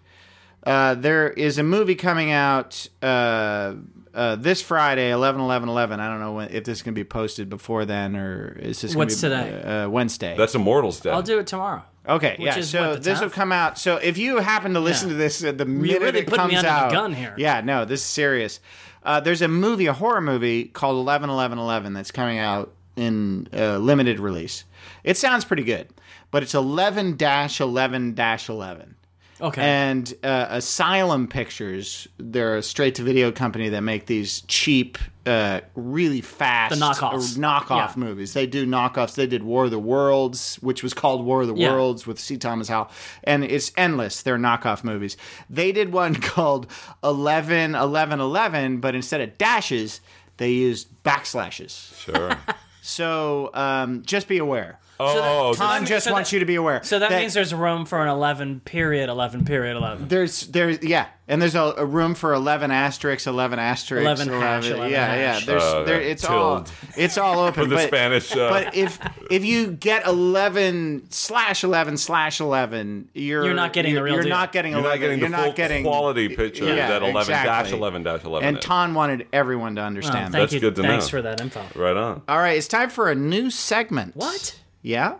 Uh, 0.64 0.94
there 0.94 1.30
is 1.30 1.58
a 1.58 1.62
movie 1.62 1.94
coming 1.94 2.30
out 2.30 2.86
uh, 3.02 3.74
uh, 4.14 4.36
this 4.36 4.60
Friday, 4.62 5.10
11 5.10 5.40
11 5.40 5.68
11. 5.68 6.00
I 6.00 6.08
don't 6.08 6.20
know 6.20 6.32
when, 6.34 6.50
if 6.50 6.64
this 6.64 6.78
is 6.78 6.82
going 6.82 6.94
to 6.94 6.98
be 6.98 7.04
posted 7.04 7.48
before 7.48 7.84
then 7.84 8.14
or 8.14 8.56
is 8.60 8.80
this 8.82 8.92
gonna 8.92 8.98
What's 9.06 9.14
be, 9.16 9.20
today? 9.22 9.62
Uh, 9.62 9.88
Wednesday. 9.88 10.36
That's 10.36 10.54
Immortals 10.54 11.00
Day. 11.00 11.10
I'll 11.10 11.22
do 11.22 11.38
it 11.40 11.46
tomorrow. 11.48 11.82
okay, 12.08 12.36
which 12.38 12.46
yeah. 12.46 12.58
is 12.58 12.70
So 12.70 12.90
what, 12.90 12.94
the 13.02 13.10
this 13.10 13.20
will 13.20 13.28
10th? 13.28 13.32
come 13.32 13.52
out. 13.52 13.78
So 13.78 13.96
if 13.96 14.18
you 14.18 14.36
happen 14.36 14.74
to 14.74 14.80
listen 14.80 15.08
Yeah. 15.08 15.14
to 15.14 15.18
this 15.18 15.42
at 15.42 15.56
the 15.58 15.64
minute 15.64 16.00
really 16.02 16.18
it 16.20 16.26
putting 16.26 16.36
comes 16.40 16.52
me 16.52 16.56
under 16.58 16.68
the 16.68 16.74
out, 16.74 16.92
gun 16.92 17.14
here. 17.14 17.34
Yeah, 17.38 17.60
no, 17.62 17.84
this 17.84 18.00
is 18.00 18.06
serious. 18.06 18.60
Uh, 19.02 19.18
there's 19.18 19.42
a 19.42 19.48
movie, 19.48 19.86
a 19.86 19.92
horror 19.92 20.20
movie 20.20 20.66
called 20.66 20.94
11 20.98 21.28
11 21.28 21.58
11 21.58 21.92
that's 21.94 22.12
coming 22.12 22.38
out 22.38 22.72
in 22.96 23.48
uh, 23.52 23.78
limited 23.78 24.20
release. 24.20 24.64
It 25.04 25.16
sounds 25.16 25.44
pretty 25.44 25.64
good, 25.64 25.88
but 26.30 26.42
it's 26.42 26.54
11 26.54 27.16
11 27.20 28.14
11. 28.18 28.96
Okay. 29.40 29.60
And 29.60 30.14
uh, 30.22 30.46
Asylum 30.50 31.26
Pictures, 31.26 32.06
they're 32.16 32.58
a 32.58 32.62
straight 32.62 32.94
to 32.96 33.02
video 33.02 33.32
company 33.32 33.70
that 33.70 33.80
make 33.80 34.06
these 34.06 34.42
cheap, 34.42 34.98
uh, 35.26 35.62
really 35.74 36.20
fast 36.20 36.78
The 36.78 36.80
knockoffs. 36.86 37.36
uh, 37.36 37.40
knockoff 37.40 37.68
Yeah. 37.88 37.92
movies. 37.96 38.34
They 38.34 38.46
do 38.46 38.64
knockoffs. 38.66 39.16
They 39.16 39.26
did 39.26 39.42
War 39.42 39.64
of 39.64 39.72
the 39.72 39.80
Worlds, 39.80 40.56
which 40.60 40.84
was 40.84 40.94
called 40.94 41.24
War 41.24 41.42
of 41.42 41.48
the 41.48 41.56
Yeah. 41.56 41.72
Worlds 41.72 42.06
with 42.06 42.20
C. 42.20 42.36
Thomas 42.36 42.68
Howell, 42.68 42.92
and 43.24 43.42
it's 43.42 43.72
endless. 43.76 44.22
They're 44.22 44.38
knockoff 44.38 44.84
movies. 44.84 45.16
They 45.50 45.72
did 45.72 45.92
one 45.92 46.14
called 46.20 46.68
11 47.02 47.74
11 47.74 48.20
11, 48.20 48.76
but 48.78 48.94
instead 48.94 49.20
of 49.20 49.36
dashes, 49.38 50.00
they 50.36 50.52
used 50.52 50.86
backslashes. 51.02 51.98
Sure. 51.98 52.38
So 52.82 53.50
um, 53.54 54.02
just 54.02 54.26
be 54.28 54.38
aware. 54.38 54.78
Oh, 55.06 55.52
so 55.52 55.58
Tom 55.58 55.68
that 55.68 55.78
means- 55.80 55.88
just 55.88 56.04
so 56.06 56.12
wants 56.12 56.30
that- 56.30 56.34
you 56.34 56.40
to 56.40 56.46
be 56.46 56.54
aware. 56.56 56.80
so 56.82 56.98
that, 56.98 57.10
means 57.10 57.34
there's 57.34 57.52
room 57.54 57.84
for 57.84 58.00
an 58.02 58.08
11 58.08 58.60
period 58.64 59.08
11 59.08 59.44
period 59.44 59.76
11. 59.76 60.08
There's 60.08 60.46
there's 60.48 60.82
yeah, 60.82 61.06
and 61.28 61.40
there's 61.40 61.54
a, 61.54 61.74
a 61.78 61.84
room 61.86 62.14
for 62.14 62.34
eleven 62.34 62.70
asterisks, 62.70 63.26
eleven 63.26 63.58
asterisks, 63.58 64.04
11 64.24 64.40
hash, 64.40 64.66
11 64.68 64.90
yeah, 64.90 65.14
yeah. 65.14 65.40
There's 65.44 65.62
Uh, 65.62 65.82
there, 65.84 66.00
it's 66.00 66.24
all 66.24 66.66
it's 66.96 67.16
all 67.18 67.38
open 67.46 67.64
For 67.64 67.68
the 67.68 67.76
but, 67.76 67.86
Spanish, 67.88 68.32
uh, 68.36 68.48
But 68.50 68.74
if 68.76 68.98
if 69.30 69.44
you 69.44 69.68
get 69.72 70.06
eleven 70.06 71.04
slash 71.10 71.64
eleven 71.64 71.96
slash 71.96 72.40
eleven, 72.40 73.08
you're 73.14 73.44
You're 73.44 73.54
not 73.54 73.72
getting 73.72 73.92
the 73.92 73.96
you're, 73.98 74.04
real 74.04 74.14
you're 74.14 74.22
deal. 74.24 74.30
not 74.30 74.52
getting 74.52 74.72
you're 74.72 74.80
11. 74.80 75.00
not 75.00 75.00
getting 75.00 75.18
you're 75.20 75.28
the 75.28 75.36
not 75.36 75.44
full 75.44 75.52
getting 75.52 75.84
quality 75.84 76.28
picture 76.36 76.64
Yeah, 76.66 76.88
that 76.88 77.02
11 77.02 77.32
dash 77.32 77.72
11 77.72 78.02
dash 78.02 78.24
11 78.24 78.48
And. 78.48 78.60
Tonn 78.60 78.94
wanted 78.94 79.26
everyone 79.32 79.76
to 79.76 79.82
Oh, 79.82 79.84
understand. 79.84 80.32
thank 80.32 80.50
that. 80.50 80.54
you. 80.54 80.60
good 80.60 80.74
to 80.76 80.82
Thanks 80.82 80.88
know. 80.88 80.98
Thanks 80.98 81.08
for 81.08 81.22
that 81.22 81.40
info. 81.40 81.62
right 81.80 81.96
on. 81.96 82.22
All 82.28 82.38
right, 82.38 82.56
it's 82.58 82.68
time 82.68 82.90
for 82.90 83.10
a 83.10 83.14
new 83.14 83.50
segment. 83.50 84.14
What? 84.16 84.56
Yeah. 84.82 85.18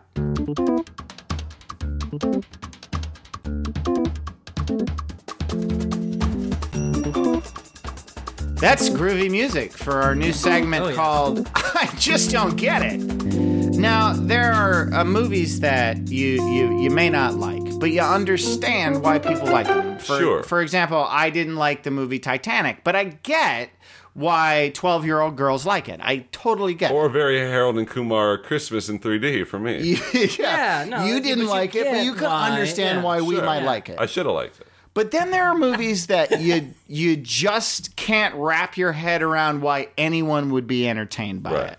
That's 8.61 8.88
groovy 8.88 9.28
music 9.31 9.73
for 9.73 10.00
our 10.02 10.14
new 10.14 10.33
segment 10.33 10.85
Oh, 10.85 10.88
yeah. 10.90 10.95
called 10.95 11.49
I 11.54 11.87
Just 11.99 12.31
Don't 12.31 12.57
Get 12.57 12.83
It. 12.83 12.99
Now, 13.00 14.12
there 14.12 14.52
are 14.52 14.92
uh, 14.95 15.04
movies 15.04 15.59
that 15.61 15.97
you, 16.09 16.35
you, 16.52 16.81
you 16.83 16.88
may 16.90 17.11
not 17.11 17.35
like, 17.35 17.62
but 17.81 17.90
you 17.90 18.00
understand 18.00 19.02
why 19.02 19.19
people 19.19 19.49
like 19.49 19.66
them. 19.66 19.99
For, 19.99 20.19
Sure. 20.19 20.42
For 20.45 20.62
example, 20.62 21.04
I 21.09 21.31
didn't 21.31 21.57
like 21.57 21.83
the 21.83 21.90
movie 21.90 22.21
Titanic, 22.21 22.85
but 22.85 22.95
I 22.95 23.04
get 23.04 23.71
why 24.14 24.71
12 24.75 25.04
year 25.07 25.21
old 25.21 25.37
girls 25.37 25.64
like 25.64 25.88
it. 25.88 26.00
I 26.02 26.26
totally 26.33 26.75
get 26.75 26.90
it. 26.90 26.95
Or 26.95 27.09
very 27.09 27.38
Harold 27.38 27.78
and 27.78 27.88
Kumar 27.88 28.37
Christmas 28.38 28.88
in 28.88 28.99
3D 28.99 29.47
for 29.47 29.59
me. 29.59 29.99
yeah, 30.12 30.26
Yeah, 30.38 30.85
no, 30.88 31.04
you 31.04 31.21
didn't 31.21 31.45
you 31.45 31.49
like 31.49 31.75
it, 31.75 31.87
but 31.90 32.04
you 32.04 32.14
can 32.14 32.25
why, 32.25 32.50
understand 32.50 32.99
yeah. 32.99 33.04
why 33.04 33.21
we 33.21 33.37
Sure. 33.37 33.45
might 33.45 33.61
Yeah. 33.61 33.66
like 33.66 33.88
it. 33.88 33.99
I 33.99 34.07
should 34.07 34.26
have 34.26 34.35
liked 34.35 34.61
it. 34.61 34.66
But 34.95 35.11
then 35.11 35.31
there 35.31 35.45
are 35.45 35.54
movies 35.57 36.07
that 36.09 36.40
you 36.40 36.75
you 36.87 37.16
just 37.16 37.97
can't 37.97 38.35
wrap 38.35 38.76
your 38.76 38.92
head 38.92 39.23
around 39.23 39.62
why 39.62 39.88
anyone 39.97 40.50
would 40.52 40.66
be 40.66 40.87
entertained 40.88 41.42
by 41.42 41.52
Right. 41.54 41.73
it, 41.73 41.78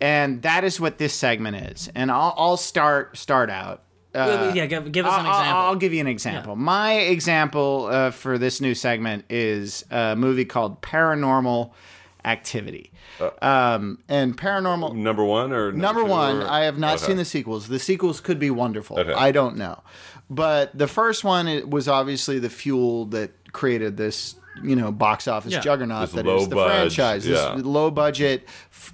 and 0.00 0.42
that 0.42 0.62
is 0.64 0.78
what 0.80 0.98
this 0.98 1.14
segment 1.14 1.56
is. 1.56 1.90
And 1.96 2.10
I'll, 2.12 2.34
I'll 2.36 2.56
start 2.56 3.16
start 3.16 3.50
out. 3.50 3.82
Uh, 4.14 4.52
yeah, 4.54 4.66
give, 4.66 4.92
give 4.92 5.06
us 5.06 5.12
an 5.18 5.26
I'll- 5.26 5.32
I'll, 5.32 5.40
example. 5.40 5.62
I'll 5.62 5.76
give 5.76 5.92
you 5.92 6.00
an 6.00 6.06
example. 6.06 6.56
My 6.56 6.92
example 6.94 7.86
uh, 7.90 8.10
for 8.10 8.38
this 8.38 8.60
new 8.60 8.74
segment 8.74 9.24
is 9.28 9.84
a 9.90 10.14
movie 10.16 10.44
called 10.44 10.80
Paranormal 10.82 11.72
Activity. 12.24 12.90
um, 13.42 13.98
and 14.08 14.36
Paranormal 14.36 14.94
Number 14.94 15.24
one 15.24 15.52
or 15.52 15.72
Number 15.72 16.02
two, 16.02 16.08
one, 16.08 16.42
or- 16.42 16.48
I 16.48 16.64
have 16.64 16.78
not 16.78 16.96
Okay. 16.96 17.06
seen 17.06 17.16
the 17.16 17.24
sequels. 17.24 17.68
The 17.68 17.78
sequels 17.78 18.20
could 18.20 18.38
be 18.38 18.50
wonderful. 18.50 18.98
Okay. 18.98 19.12
I 19.12 19.30
don't 19.32 19.56
know. 19.56 19.82
But 20.30 20.76
the 20.76 20.86
first 20.88 21.22
one 21.24 21.46
it 21.48 21.68
was 21.68 21.86
obviously 21.86 22.38
the 22.38 22.48
fuel 22.50 23.06
that 23.06 23.30
created 23.52 23.96
this 23.96 24.36
you 24.62 24.74
know 24.76 24.90
box 24.92 25.26
office 25.28 25.52
Yeah. 25.52 25.60
juggernaut 25.60 26.02
This 26.02 26.12
that 26.12 26.24
low 26.26 26.36
is 26.38 26.48
the 26.48 26.54
budge, 26.54 26.94
franchise. 26.96 27.24
This 27.24 27.38
yeah. 27.38 27.56
low 27.62 27.90
budget, 27.90 28.48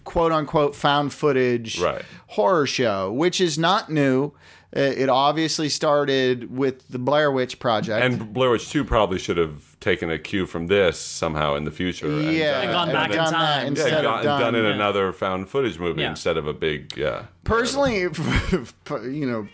quote 0.04 0.32
unquote, 0.32 0.74
found 0.74 1.12
footage 1.12 1.78
Right. 1.80 2.02
horror 2.28 2.66
show, 2.66 3.12
which 3.12 3.40
is 3.40 3.58
not 3.58 3.90
new. 3.90 4.32
Uh, 4.76 4.80
It 4.80 5.08
obviously 5.08 5.68
started 5.68 6.56
with 6.56 6.86
the 6.88 6.98
Blair 6.98 7.30
Witch 7.32 7.58
Project. 7.58 8.04
And 8.04 8.32
Blair 8.32 8.50
Witch 8.50 8.70
2 8.70 8.84
probably 8.84 9.18
should 9.18 9.36
have 9.36 9.78
taken 9.80 10.10
a 10.10 10.18
cue 10.18 10.46
from 10.46 10.66
this 10.68 10.98
somehow 11.00 11.54
in 11.56 11.64
the 11.64 11.70
future. 11.70 12.06
and 12.06 12.32
yeah, 12.32 12.60
And 12.62 12.70
gone 12.70 12.88
and 12.90 12.96
back 12.96 13.10
in 13.10 13.16
time. 13.16 13.62
Yeah, 13.62 13.68
instead 13.68 13.92
and 13.94 14.06
of 14.06 14.22
got- 14.22 14.24
and 14.24 14.40
done 14.40 14.54
in 14.54 14.64
yeah. 14.64 14.70
another 14.74 15.12
found 15.12 15.48
footage 15.48 15.78
movie 15.78 16.02
Yeah. 16.02 16.10
instead 16.10 16.36
of 16.36 16.46
a 16.46 16.52
big, 16.52 16.96
yeah. 16.96 17.24
Personally, 17.44 17.98
you 19.02 19.26
know, 19.26 19.48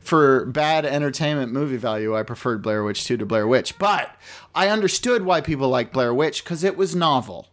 for 0.00 0.46
bad 0.46 0.84
entertainment 0.86 1.52
movie 1.52 1.76
value, 1.76 2.16
I 2.16 2.22
preferred 2.22 2.62
Blair 2.62 2.84
Witch 2.84 3.04
2 3.04 3.16
to 3.16 3.26
Blair 3.26 3.46
Witch. 3.48 3.78
But 3.78 4.14
I 4.54 4.68
understood 4.68 5.24
why 5.24 5.40
people 5.40 5.68
like 5.68 5.92
Blair 5.92 6.14
Witch 6.14 6.44
because 6.44 6.62
it 6.64 6.76
was 6.76 6.94
novel. 6.94 7.48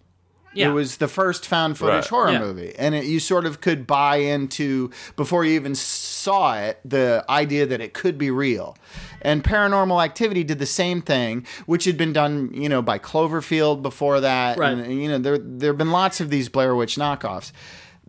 Yeah. 0.57 0.69
It 0.69 0.71
was 0.71 0.97
the 0.97 1.07
first 1.07 1.45
found 1.45 1.77
footage 1.77 1.93
Right. 1.95 2.07
horror 2.07 2.31
Yeah. 2.31 2.39
movie. 2.39 2.73
And 2.77 2.95
it, 2.95 3.05
you 3.05 3.19
sort 3.19 3.45
of 3.45 3.61
could 3.61 3.85
buy 3.87 4.17
into, 4.17 4.89
before 5.15 5.45
you 5.45 5.53
even 5.53 5.75
saw 5.75 6.57
it, 6.57 6.79
the 6.83 7.23
idea 7.29 7.65
that 7.65 7.79
it 7.81 7.93
could 7.93 8.17
be 8.17 8.31
real. 8.31 8.75
And 9.21 9.43
Paranormal 9.43 10.03
Activity 10.03 10.43
did 10.43 10.59
the 10.59 10.65
same 10.65 11.01
thing, 11.01 11.45
which 11.65 11.85
had 11.85 11.97
been 11.97 12.13
done, 12.13 12.49
you 12.53 12.69
know, 12.69 12.81
by 12.81 12.99
Cloverfield 12.99 13.81
before 13.81 14.19
that. 14.21 14.57
Right. 14.57 14.77
And, 14.77 15.01
you 15.01 15.07
know, 15.09 15.17
there 15.17 15.37
there 15.37 15.69
have 15.71 15.77
been 15.77 15.91
lots 15.91 16.19
of 16.19 16.29
these 16.29 16.49
Blair 16.49 16.75
Witch 16.75 16.95
knockoffs. 16.95 17.51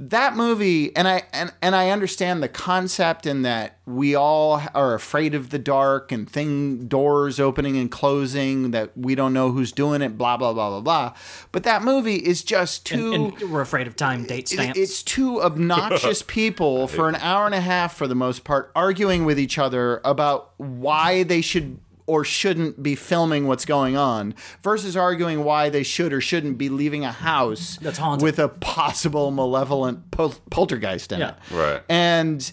That 0.01 0.37
movie, 0.37 0.95
and 0.95 1.09
I 1.09 1.25
and, 1.33 1.53
and 1.61 1.75
I 1.75 1.91
understand 1.91 2.41
the 2.41 2.49
concept 2.49 3.27
in 3.27 3.43
that 3.43 3.79
we 3.85 4.15
all 4.15 4.63
are 4.73 4.95
afraid 4.95 5.35
of 5.35 5.51
the 5.51 5.59
dark 5.59 6.13
and 6.13 6.31
thing 6.31 6.87
doors 6.87 7.41
opening 7.41 7.77
and 7.77 7.91
closing 7.91 8.71
that 8.71 8.97
we 8.97 9.17
don't 9.17 9.33
know 9.33 9.51
who's 9.51 9.73
doing 9.73 10.01
it, 10.01 10.17
blah 10.17 10.37
blah 10.37 10.53
blah 10.53 10.71
blah 10.71 10.81
blah. 10.81 11.15
But 11.51 11.65
that 11.65 11.83
movie 11.83 12.15
is 12.15 12.45
just 12.45 12.87
too 12.87 13.13
and 13.13 13.51
we're 13.51 13.61
afraid 13.61 13.89
of 13.89 13.97
time 13.97 14.25
date 14.25 14.45
it- 14.45 14.55
stamps. 14.55 14.79
It's 14.79 15.03
two 15.03 15.43
obnoxious 15.43 16.23
people 16.27 16.87
for 16.87 17.09
an 17.09 17.17
hour 17.17 17.47
and 17.47 17.55
a 17.55 17.61
half, 17.61 17.97
for 17.97 18.07
the 18.07 18.15
most 18.15 18.45
part, 18.45 18.71
arguing 18.77 19.25
with 19.25 19.39
each 19.41 19.59
other 19.59 20.01
about 20.05 20.53
why 20.59 21.25
they 21.25 21.41
should 21.41 21.81
or 22.09 22.25
shouldn't 22.25 22.83
be 22.83 22.95
filming 22.97 23.47
what's 23.47 23.65
going 23.65 23.97
on, 23.97 24.35
versus 24.65 24.97
arguing 24.97 25.45
why 25.45 25.69
they 25.69 25.83
should 25.85 26.13
or 26.13 26.21
shouldn't 26.21 26.59
be 26.59 26.69
leaving 26.69 27.05
a 27.05 27.13
house 27.13 27.79
That's 27.81 27.99
haunted. 27.99 28.25
with 28.25 28.39
a 28.41 28.49
possible 28.49 29.31
malevolent 29.31 30.11
pol- 30.11 30.35
poltergeist 30.51 31.13
in 31.13 31.21
Yeah. 31.21 31.31
it. 31.31 31.55
Right. 31.55 31.83
And 31.89 32.51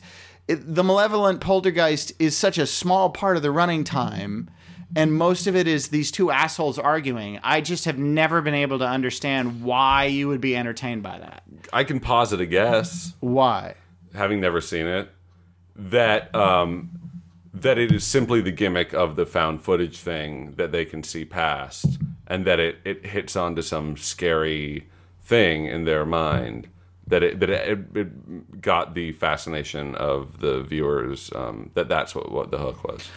it, 0.47 0.75
the 0.75 0.83
malevolent 0.83 1.41
poltergeist 1.41 2.13
is 2.19 2.37
such 2.37 2.57
a 2.59 2.67
small 2.67 3.09
part 3.09 3.37
of 3.37 3.41
the 3.43 3.49
running 3.51 3.83
time. 3.83 4.49
And 4.97 5.13
most 5.13 5.47
of 5.47 5.55
it 5.55 5.67
is 5.67 5.87
these 5.89 6.11
two 6.11 6.29
assholes 6.31 6.77
arguing. 6.77 7.39
I 7.43 7.59
just 7.61 7.85
have 7.85 7.97
never 7.97 8.41
been 8.41 8.53
able 8.53 8.79
to 8.79 8.87
understand 8.87 9.63
why 9.63 10.05
you 10.05 10.27
would 10.27 10.39
be 10.41 10.55
entertained 10.55 11.01
by 11.03 11.17
that. 11.17 11.43
I 11.73 11.83
can 11.83 11.99
posit 11.99 12.39
a 12.39 12.45
guess, 12.45 13.13
Why? 13.19 13.75
having 14.13 14.39
never 14.39 14.61
seen 14.61 14.85
it, 14.85 15.09
that 15.75 16.33
um, 16.35 16.91
that 17.61 17.77
it 17.77 17.91
is 17.91 18.03
simply 18.03 18.41
the 18.41 18.51
gimmick 18.51 18.93
of 18.93 19.15
the 19.15 19.25
found 19.25 19.61
footage 19.63 19.97
thing 19.99 20.53
that 20.57 20.71
they 20.71 20.85
can 20.85 21.03
see 21.03 21.25
past, 21.25 21.97
and 22.27 22.45
that 22.45 22.59
it, 22.59 22.77
it 22.83 23.05
hits 23.05 23.35
onto 23.35 23.61
some 23.61 23.97
scary 23.97 24.87
thing 25.21 25.65
in 25.65 25.85
their 25.85 26.05
mind. 26.05 26.67
That 27.07 27.23
it 27.23 27.39
that 27.39 27.49
it, 27.49 27.79
it 27.95 28.61
got 28.61 28.95
the 28.95 29.11
fascination 29.13 29.95
of 29.95 30.39
the 30.39 30.61
viewers. 30.63 31.31
Um, 31.35 31.69
that 31.75 31.87
that's 31.87 32.15
what, 32.15 32.31
what 32.31 32.51
the 32.51 32.57
hook 32.57 32.83
was. 32.83 33.07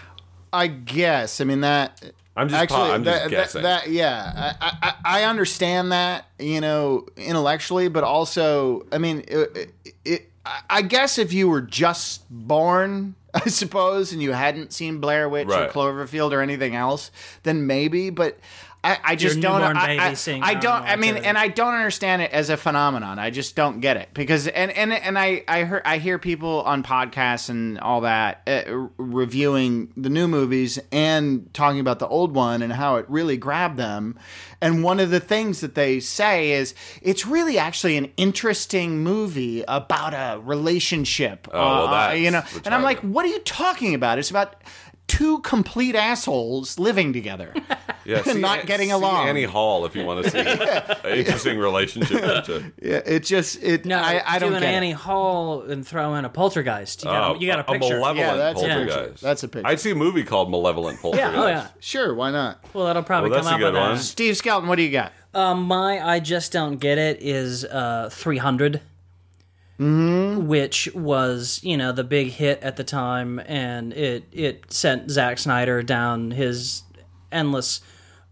I 0.52 0.66
guess. 0.66 1.40
I 1.40 1.45
mean 1.45 1.62
that. 1.62 2.12
I'm 2.37 2.49
just 2.49 2.62
actually 2.62 2.76
po- 2.88 2.92
I'm 2.95 3.04
just 3.04 3.23
that, 3.25 3.30
guessing. 3.30 3.62
That, 3.62 3.85
that- 3.85 3.90
yeah, 3.90 4.54
I, 4.61 4.76
I 4.83 5.21
I 5.21 5.25
understand 5.25 5.90
that 5.92 6.26
you 6.38 6.61
know 6.61 7.07
intellectually, 7.16 7.88
but 7.88 8.04
also 8.04 8.87
I 8.92 8.99
mean, 8.99 9.25
it, 9.26 9.75
it, 10.04 10.30
I 10.71 10.83
guess 10.83 11.18
if 11.18 11.33
you 11.33 11.49
were 11.49 11.61
just 11.62 12.23
born, 12.30 13.14
I 13.35 13.49
suppose, 13.49 14.12
and 14.12 14.23
you 14.23 14.32
hadn't 14.32 14.73
seen 14.73 15.00
Blair 15.00 15.28
Witch 15.28 15.49
Right. 15.49 15.68
or 15.68 15.73
Cloverfield 15.73 16.32
or 16.32 16.40
anything 16.40 16.75
else, 16.75 17.11
then 17.42 17.66
maybe. 17.66 18.11
But 18.11 18.38
I, 18.85 18.99
I 19.04 19.16
just 19.16 19.37
Your 19.37 19.42
don't. 19.42 19.61
newborn 19.61 19.76
I, 19.76 20.11
I, 20.11 20.14
seeing 20.14 20.42
I 20.42 20.54
don't. 20.54 20.82
I 20.82 20.94
mean, 20.94 21.16
and 21.16 21.37
I 21.37 21.49
don't 21.49 21.75
understand 21.75 22.23
it 22.23 22.30
as 22.30 22.49
a 22.49 22.56
phenomenon. 22.56 23.18
I 23.18 23.30
just 23.30 23.56
don't 23.56 23.80
get 23.80 23.97
it 23.97 24.11
because 24.14 24.47
and 24.47 24.70
and 24.70 24.92
and 24.92 25.18
I 25.18 25.42
I 25.49 25.64
hear 25.64 25.82
I 25.85 25.99
hear 25.99 26.18
people 26.18 26.62
on 26.62 26.85
podcasts 26.85 27.49
and 27.49 27.80
all 27.80 28.02
that 28.02 28.42
uh, 28.47 28.88
reviewing 28.97 29.92
the 29.97 30.08
new 30.08 30.28
movies 30.28 30.78
and 30.92 31.52
talking 31.52 31.80
about 31.80 31.99
the 31.99 32.06
old 32.06 32.35
one 32.37 32.62
and 32.62 32.73
how 32.73 32.97
it 32.97 33.06
really 33.08 33.37
grabbed 33.37 33.76
them. 33.76 34.16
And 34.61 34.85
one 34.85 35.00
of 35.00 35.11
the 35.11 35.20
things 35.20 35.61
that 35.61 35.75
they 35.75 35.99
say 35.99 36.52
is 36.52 36.75
it's 37.02 37.26
really 37.26 37.58
actually 37.58 37.97
an 37.97 38.12
interesting 38.16 39.00
movie 39.00 39.64
about 39.66 40.14
a 40.14 40.40
relationship. 40.40 41.49
Oh, 41.52 41.58
well, 41.58 41.87
uh, 41.87 41.90
that's 41.90 42.20
you 42.20 42.30
know. 42.30 42.42
And 42.64 42.75
I'm 42.75 42.82
like, 42.82 43.00
what 43.00 43.25
are 43.25 43.28
you 43.28 43.40
talking 43.40 43.94
about? 43.94 44.18
It's 44.20 44.30
about 44.30 44.62
two 45.09 45.41
complete 45.41 45.95
assholes 45.97 46.79
living 46.79 47.12
together. 47.12 47.53
Yeah, 48.05 48.23
see, 48.25 48.41
Not 48.41 48.67
getting 48.67 48.88
see 48.88 48.93
along. 48.93 49.27
Annie 49.29 49.45
Hall, 49.45 49.85
if 49.85 49.97
you 49.97 50.05
want 50.05 50.25
to 50.25 50.31
see 50.31 50.38
an 51.09 51.19
interesting 51.19 51.59
relationship. 51.59 52.23
picture. 52.23 52.73
Yeah, 52.81 53.00
it 53.05 53.25
just 53.25 53.62
it. 53.62 53.85
no, 53.85 53.99
I, 53.99 54.23
I 54.25 54.38
don't 54.38 54.50
do 54.50 54.57
an 54.57 54.62
get 54.62 54.73
it. 54.73 54.77
Annie 54.77 54.93
Hall 54.93 55.62
and 55.62 55.87
throw 55.87 56.15
in 56.15 56.25
a 56.25 56.29
poltergeist. 56.29 57.03
You 57.03 57.11
got, 57.11 57.31
Oh, 57.31 57.35
a, 57.35 57.38
you 57.38 57.47
got 57.47 57.59
a 57.59 57.62
a 57.71 57.79
picture. 57.79 57.99
malevolent 57.99 58.19
Yeah, 58.19 58.37
that's 58.37 58.61
poltergeist. 58.61 58.99
picture. 58.99 59.27
That's 59.27 59.43
a 59.43 59.49
picture. 59.49 59.67
I'd 59.67 59.81
see 59.81 59.91
a 59.91 59.95
movie 59.97 60.23
called 60.25 60.50
Malevolent 60.50 61.00
Poltergeist. 61.00 61.33
yeah, 61.35 61.43
oh 61.43 61.47
yeah. 61.49 61.69
Sure, 61.81 62.15
why 62.15 62.31
not? 62.31 62.62
Well, 62.73 62.87
that'll 62.87 63.03
probably 63.03 63.31
Well, 63.31 63.41
come 63.43 63.53
out 63.55 63.59
good 63.59 63.73
with 63.75 63.83
one. 63.83 63.95
that. 63.97 64.03
Steve 64.03 64.37
Skelton, 64.37 64.69
what 64.69 64.77
do 64.77 64.83
you 64.83 64.91
got? 64.93 65.12
Um, 65.35 65.62
my 65.65 66.00
I 66.07 66.21
just 66.21 66.53
don't 66.53 66.77
get 66.79 66.97
it 66.99 67.21
is 67.23 67.65
uh 67.65 68.09
300. 69.78 70.47
Which 70.47 70.88
was, 70.94 71.61
you 71.62 71.76
know, 71.76 71.92
the 71.92 72.04
big 72.04 72.28
hit 72.28 72.62
at 72.62 72.76
the 72.76 72.85
time, 72.85 73.38
and 73.47 73.92
it 73.92 74.25
it 74.32 74.73
sent 74.73 75.11
Zack 75.11 75.38
Snyder 75.38 75.82
down 75.82 76.30
his 76.32 76.82
endless 77.30 77.80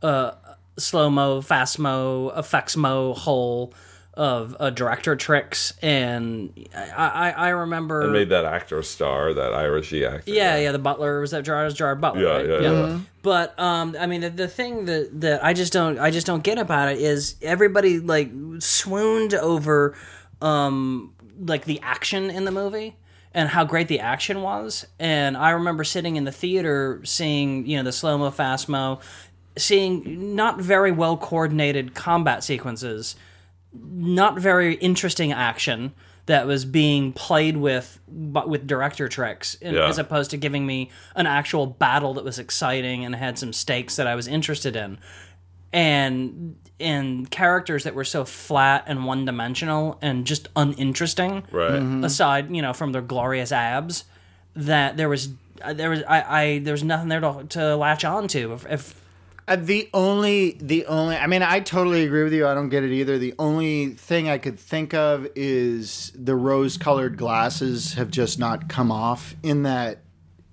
uh, 0.02 0.32
slow 0.76 1.08
mo, 1.10 1.40
fast 1.40 1.78
mo, 1.78 2.30
effects 2.36 2.76
mo 2.76 3.14
hole 3.14 3.72
of 4.14 4.56
uh, 4.58 4.70
director 4.70 5.14
tricks, 5.14 5.74
and 5.82 6.66
I 6.74 7.08
I, 7.08 7.30
I 7.30 7.48
remember 7.50 8.00
And 8.00 8.12
made 8.12 8.30
that 8.30 8.46
actor 8.46 8.82
star, 8.82 9.34
that 9.34 9.52
Irishy 9.52 10.10
actor. 10.10 10.30
yeah, 10.30 10.56
yeah, 10.56 10.72
the 10.72 10.78
butler 10.78 11.20
was 11.20 11.32
that 11.32 11.44
Gerard, 11.44 11.74
Gerard 11.74 12.00
Butler. 12.00 12.22
Yeah, 12.22 12.36
right? 12.36 12.62
yeah, 12.62 12.72
yeah. 12.86 12.98
But 13.22 13.58
um, 13.60 13.94
I 14.00 14.06
mean, 14.06 14.22
the, 14.22 14.30
the 14.30 14.48
thing 14.48 14.86
that 14.86 15.20
that 15.20 15.44
I 15.44 15.52
just 15.52 15.72
don't 15.72 15.98
I 15.98 16.10
just 16.10 16.26
don't 16.26 16.42
get 16.42 16.56
about 16.58 16.90
it 16.90 16.98
is 16.98 17.36
everybody 17.42 17.98
like 18.00 18.30
swooned 18.58 19.34
over 19.34 19.94
um 20.42 21.12
like 21.40 21.64
the 21.64 21.80
action 21.82 22.30
in 22.30 22.44
the 22.44 22.50
movie 22.50 22.96
and 23.32 23.48
how 23.50 23.64
great 23.64 23.88
the 23.88 24.00
action 24.00 24.42
was. 24.42 24.86
And 24.98 25.36
I 25.36 25.50
remember 25.50 25.84
sitting 25.84 26.16
in 26.16 26.24
the 26.24 26.32
theater 26.32 27.00
seeing 27.04 27.66
you 27.66 27.76
know 27.76 27.82
the 27.82 27.92
slow 27.92 28.16
mo, 28.18 28.30
fast 28.30 28.68
mo, 28.68 29.00
seeing 29.56 30.34
not 30.34 30.60
very 30.60 30.92
well 30.92 31.16
coordinated 31.16 31.94
combat 31.94 32.44
sequences 32.44 33.16
not 33.78 34.38
very 34.38 34.74
interesting 34.76 35.32
action 35.32 35.92
that 36.24 36.46
was 36.46 36.64
being 36.64 37.12
played 37.12 37.56
with 37.58 38.00
but 38.08 38.48
with 38.48 38.66
director 38.66 39.06
tricks 39.08 39.56
and- 39.60 39.76
Yeah. 39.76 39.86
as 39.88 39.98
opposed 39.98 40.30
to 40.30 40.36
giving 40.38 40.64
me 40.66 40.90
an 41.14 41.26
actual 41.26 41.66
battle 41.66 42.14
that 42.14 42.24
was 42.24 42.38
exciting 42.38 43.04
and 43.04 43.14
had 43.14 43.38
some 43.38 43.52
stakes 43.52 43.96
that 43.96 44.06
I 44.06 44.14
was 44.14 44.26
interested 44.26 44.76
in 44.76 44.96
and 45.76 46.56
and 46.80 47.30
characters 47.30 47.84
that 47.84 47.94
were 47.94 48.04
so 48.04 48.24
flat 48.24 48.84
and 48.86 49.04
one-dimensional 49.06 49.98
and 50.02 50.26
just 50.26 50.48
uninteresting 50.56 51.42
Right. 51.52 52.04
aside 52.04 52.54
you 52.54 52.62
know 52.62 52.72
from 52.72 52.92
their 52.92 53.02
glorious 53.02 53.52
abs 53.52 54.04
that 54.54 54.96
there 54.96 55.08
was 55.08 55.28
uh, 55.62 55.72
there 55.74 55.90
was 55.90 56.02
I, 56.08 56.22
I 56.42 56.58
there 56.60 56.72
was 56.72 56.82
nothing 56.82 57.08
there 57.08 57.20
to, 57.20 57.44
to 57.50 57.76
latch 57.76 58.04
on 58.04 58.26
to 58.28 58.54
if, 58.54 58.66
if 58.70 59.00
Uh, 59.48 59.56
the 59.56 59.88
only, 59.94 60.56
the 60.60 60.84
only. 60.86 61.14
I 61.16 61.26
mean, 61.28 61.42
I 61.42 61.60
totally 61.60 62.04
agree 62.04 62.24
with 62.24 62.32
you. 62.32 62.46
I 62.48 62.52
don't 62.54 62.68
get 62.68 62.82
it 62.82 62.90
either. 62.92 63.16
The 63.16 63.32
only 63.38 63.90
thing 63.94 64.28
I 64.28 64.38
could 64.38 64.58
think 64.58 64.92
of 64.92 65.28
is 65.36 66.10
the 66.16 66.34
rose-colored 66.34 67.16
glasses 67.16 67.94
have 67.94 68.10
just 68.10 68.38
not 68.40 68.68
come 68.68 68.90
off. 68.90 69.36
In 69.44 69.62
that, 69.62 69.98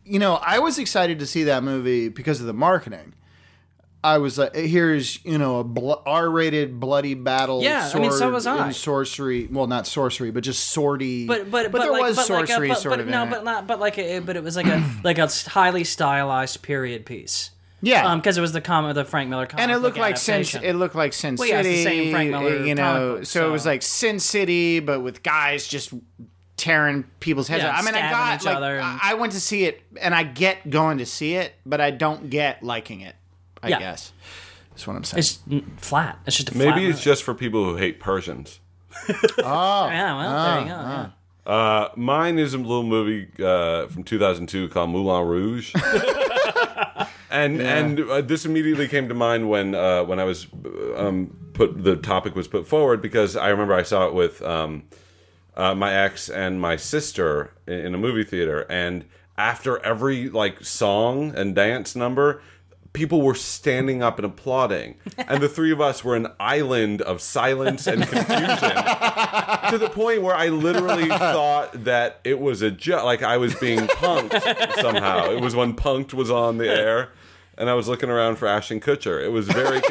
you 0.05 0.19
know, 0.19 0.35
I 0.35 0.59
was 0.59 0.77
excited 0.77 1.17
to 1.19 1.25
see 1.25 1.43
that 1.45 1.63
movie 1.63 2.07
because 2.09 2.39
of 2.39 2.45
the 2.45 2.53
marketing. 2.53 3.13
I 4.03 4.17
was 4.17 4.37
like, 4.37 4.53
here's 4.53 5.23
you 5.23 5.37
know 5.37 5.59
a 5.59 5.63
bl- 5.63 5.93
R-rated 6.05 6.79
bloody 6.79 7.13
battle. 7.13 7.63
Yeah, 7.63 7.89
I 7.93 7.99
mean, 7.99 8.11
so 8.11 8.29
was 8.31 8.45
I. 8.45 8.71
sorcery. 8.71 9.47
Well, 9.49 9.67
not 9.67 9.87
sorcery, 9.87 10.29
but 10.31 10.43
just 10.43 10.75
swordy. 10.75 11.25
but 11.25 11.49
but 11.49 11.71
but, 11.71 11.81
there 11.81 11.91
like, 11.91 12.01
was 12.01 12.15
but 12.17 12.25
sorcery 12.25 12.67
like 12.67 12.77
a, 12.77 12.79
but, 12.79 12.81
sort 12.81 12.91
but 12.93 12.99
of. 13.01 13.07
no, 13.07 13.23
in 13.23 13.29
but 13.29 13.43
not 13.45 13.65
but 13.67 13.79
like 13.79 13.97
a, 13.97 14.19
but 14.19 14.35
it 14.35 14.43
was 14.43 14.55
like 14.57 14.67
a 14.67 14.83
like 15.03 15.17
a 15.19 15.27
highly 15.47 15.83
stylized 15.85 16.61
period 16.61 17.05
piece. 17.05 17.51
yeah, 17.81 18.05
Um, 18.11 18.19
because 18.19 18.37
it 18.37 18.41
was 18.41 18.51
the 18.51 18.59
comic, 18.61 18.93
the 18.95 19.05
Frank 19.05 19.29
Miller 19.29 19.45
comic, 19.45 19.61
and 19.63 19.71
it 19.71 19.77
looked 19.77 19.97
like 19.97 20.17
Sin. 20.17 20.43
It 20.61 20.73
looked 20.75 20.95
like 20.95 21.13
Sin 21.13 21.35
Well, 21.37 21.47
it's 21.47 21.55
City. 21.67 21.69
the 21.77 21.83
same 21.83 22.11
Frank 22.11 22.31
Miller 22.31 22.49
you 22.65 22.75
comic 22.75 22.75
know, 22.75 23.15
book, 23.17 23.25
so, 23.25 23.47
it 23.47 23.51
was 23.51 23.65
like 23.65 23.81
Sin 23.81 24.19
City, 24.19 24.79
but 24.81 24.99
with 24.99 25.23
guys 25.23 25.65
just 25.67 25.93
tearing 26.57 27.03
people's 27.19 27.47
heads 27.47 27.63
Yeah, 27.63 27.71
off. 27.71 27.79
I 27.81 27.85
mean, 27.85 27.95
I 27.95 28.11
got 28.11 28.39
each 28.41 28.45
like 28.45 28.55
other 28.57 28.79
and- 28.79 28.99
I 29.01 29.13
went 29.15 29.31
to 29.33 29.39
see 29.39 29.63
it, 29.65 29.81
and 30.01 30.13
I 30.13 30.23
get 30.23 30.69
going 30.69 30.97
to 30.99 31.05
see 31.05 31.35
it, 31.35 31.53
but 31.65 31.79
I 31.81 31.91
don't 31.91 32.29
get 32.29 32.63
liking 32.63 32.99
it. 33.01 33.15
I 33.63 33.69
Yeah. 33.69 33.79
guess. 33.79 34.11
That's 34.71 34.85
what 34.87 34.95
I'm 34.95 35.03
saying. 35.03 35.19
It's 35.19 35.39
flat. 35.77 36.19
It's 36.27 36.35
just 36.35 36.49
a 36.49 36.51
flat. 36.53 36.75
Maybe 36.75 36.87
it's 36.87 36.97
movie. 36.97 37.03
just 37.03 37.23
for 37.23 37.33
people 37.33 37.63
who 37.65 37.77
hate 37.77 37.99
Persians. 37.99 38.59
yeah. 39.09 39.15
Well, 39.37 40.43
there 40.45 40.59
you 40.61 40.65
go. 40.67 40.71
yeah. 40.71 41.09
Uh, 41.45 41.89
mine 41.95 42.39
is 42.39 42.53
a 42.53 42.57
little 42.57 42.83
movie 42.83 43.27
uh, 43.43 43.87
from 43.87 44.03
2002 44.03 44.69
called 44.69 44.89
Moulin 44.89 45.27
Rouge. 45.27 45.73
and 47.29 47.61
and 47.61 47.99
uh, 47.99 48.21
this 48.21 48.45
immediately 48.45 48.87
came 48.87 49.07
to 49.09 49.13
mind 49.13 49.49
when 49.49 49.75
uh, 49.75 50.03
when 50.03 50.19
I 50.19 50.23
was 50.23 50.47
um, 50.95 51.35
put 51.53 51.83
the 51.83 51.95
topic 51.95 52.35
was 52.35 52.47
put 52.47 52.67
forward 52.67 53.01
because 53.01 53.35
I 53.35 53.49
remember 53.49 53.73
I 53.73 53.83
saw 53.83 54.07
it 54.07 54.13
with 54.13 54.41
um, 54.41 54.83
uh, 55.55 55.75
my 55.75 55.93
ex 55.93 56.29
and 56.29 56.61
my 56.61 56.77
sister 56.77 57.51
in, 57.67 57.73
in 57.87 57.93
a 57.93 57.97
movie 57.97 58.23
theater, 58.23 58.65
and 58.69 59.05
after 59.37 59.83
every 59.85 60.29
like 60.29 60.63
song 60.63 61.33
and 61.35 61.53
dance 61.55 61.95
number. 61.95 62.41
People 62.93 63.23
were 63.23 63.33
standing 63.33 64.03
up 64.03 64.19
and 64.19 64.25
applauding, 64.25 64.95
and 65.17 65.41
the 65.41 65.49
three 65.49 65.71
of 65.71 65.81
us 65.81 66.03
were 66.03 66.15
an 66.15 66.27
island 66.39 67.01
of 67.01 67.21
silence 67.21 67.87
and 67.87 68.03
confusion 68.03 68.47
to 69.69 69.77
the 69.79 69.89
point 69.91 70.21
where 70.21 70.35
I 70.35 70.49
literally 70.49 71.07
thought 71.07 71.85
that 71.85 72.19
it 72.23 72.39
was 72.39 72.61
a 72.61 72.69
joke. 72.69 73.03
Like 73.03 73.23
I 73.23 73.37
was 73.37 73.55
being 73.55 73.79
punked 73.79 74.75
somehow. 74.79 75.31
It 75.31 75.41
was 75.41 75.55
when 75.55 75.75
punked 75.75 76.13
was 76.13 76.29
on 76.29 76.59
the 76.59 76.69
air, 76.69 77.09
and 77.57 77.67
I 77.67 77.73
was 77.73 77.87
looking 77.87 78.09
around 78.11 78.35
for 78.35 78.47
Ashton 78.47 78.79
Kutcher. 78.79 79.23
It 79.23 79.29
was 79.29 79.47
very. 79.47 79.81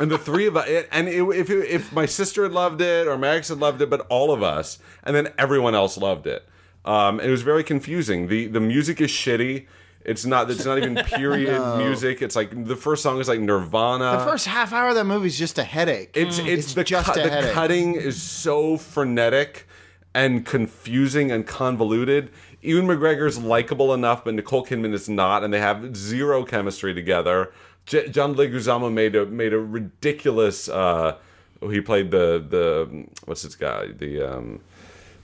And 0.00 0.10
the 0.10 0.18
three 0.18 0.46
of 0.46 0.56
us, 0.56 0.68
and 0.90 1.08
it, 1.08 1.22
if 1.22 1.50
it, 1.50 1.68
if 1.68 1.92
my 1.92 2.06
sister 2.06 2.42
had 2.42 2.52
loved 2.52 2.80
it 2.80 3.06
or 3.06 3.16
Max 3.16 3.48
had 3.48 3.58
loved 3.58 3.80
it, 3.80 3.88
but 3.88 4.06
all 4.08 4.32
of 4.32 4.42
us, 4.42 4.78
and 5.02 5.14
then 5.14 5.32
everyone 5.38 5.74
else 5.74 5.96
loved 5.96 6.26
it. 6.26 6.44
Um, 6.84 7.20
it 7.20 7.30
was 7.30 7.42
very 7.42 7.64
confusing. 7.64 8.28
the 8.28 8.46
The 8.46 8.60
music 8.60 9.00
is 9.00 9.10
shitty. 9.10 9.66
It's 10.04 10.24
not. 10.26 10.50
It's 10.50 10.64
not 10.64 10.78
even 10.78 10.94
period 11.06 11.78
music. 11.78 12.20
It's 12.22 12.36
like 12.36 12.66
the 12.66 12.76
first 12.76 13.02
song 13.02 13.18
is 13.20 13.28
like 13.28 13.40
Nirvana. 13.40 14.18
the 14.18 14.24
first 14.24 14.46
half 14.46 14.72
hour 14.72 14.90
of 14.90 14.94
that 14.96 15.04
movie 15.04 15.28
is 15.28 15.38
just 15.38 15.58
a 15.58 15.64
headache. 15.64 16.10
It's 16.14 16.38
it's, 16.38 16.48
It's 16.48 16.74
the 16.74 16.84
just 16.84 17.16
a 17.16 17.22
the 17.22 17.30
headache. 17.30 17.52
cutting 17.52 17.94
is 17.94 18.20
so 18.22 18.76
frenetic 18.76 19.66
and 20.14 20.44
confusing 20.44 21.30
and 21.32 21.46
convoluted. 21.46 22.30
Ewan 22.60 22.86
McGregor's 22.86 23.38
likable 23.38 23.92
enough, 23.92 24.24
but 24.24 24.34
Nicole 24.34 24.64
Kidman 24.64 24.92
is 24.94 25.08
not, 25.08 25.42
and 25.44 25.52
they 25.52 25.60
have 25.60 25.96
zero 25.96 26.44
chemistry 26.44 26.94
together. 26.94 27.52
J- 27.86 28.08
John 28.08 28.34
Leguizamo 28.34 28.92
made 28.92 29.14
a 29.16 29.26
made 29.26 29.52
a 29.52 29.58
ridiculous. 29.58 30.68
Uh, 30.68 31.16
he 31.62 31.80
played 31.80 32.10
the 32.10 32.44
the 32.48 33.06
what's 33.24 33.42
this 33.42 33.54
guy 33.56 33.88
the 33.88 34.20
um, 34.22 34.60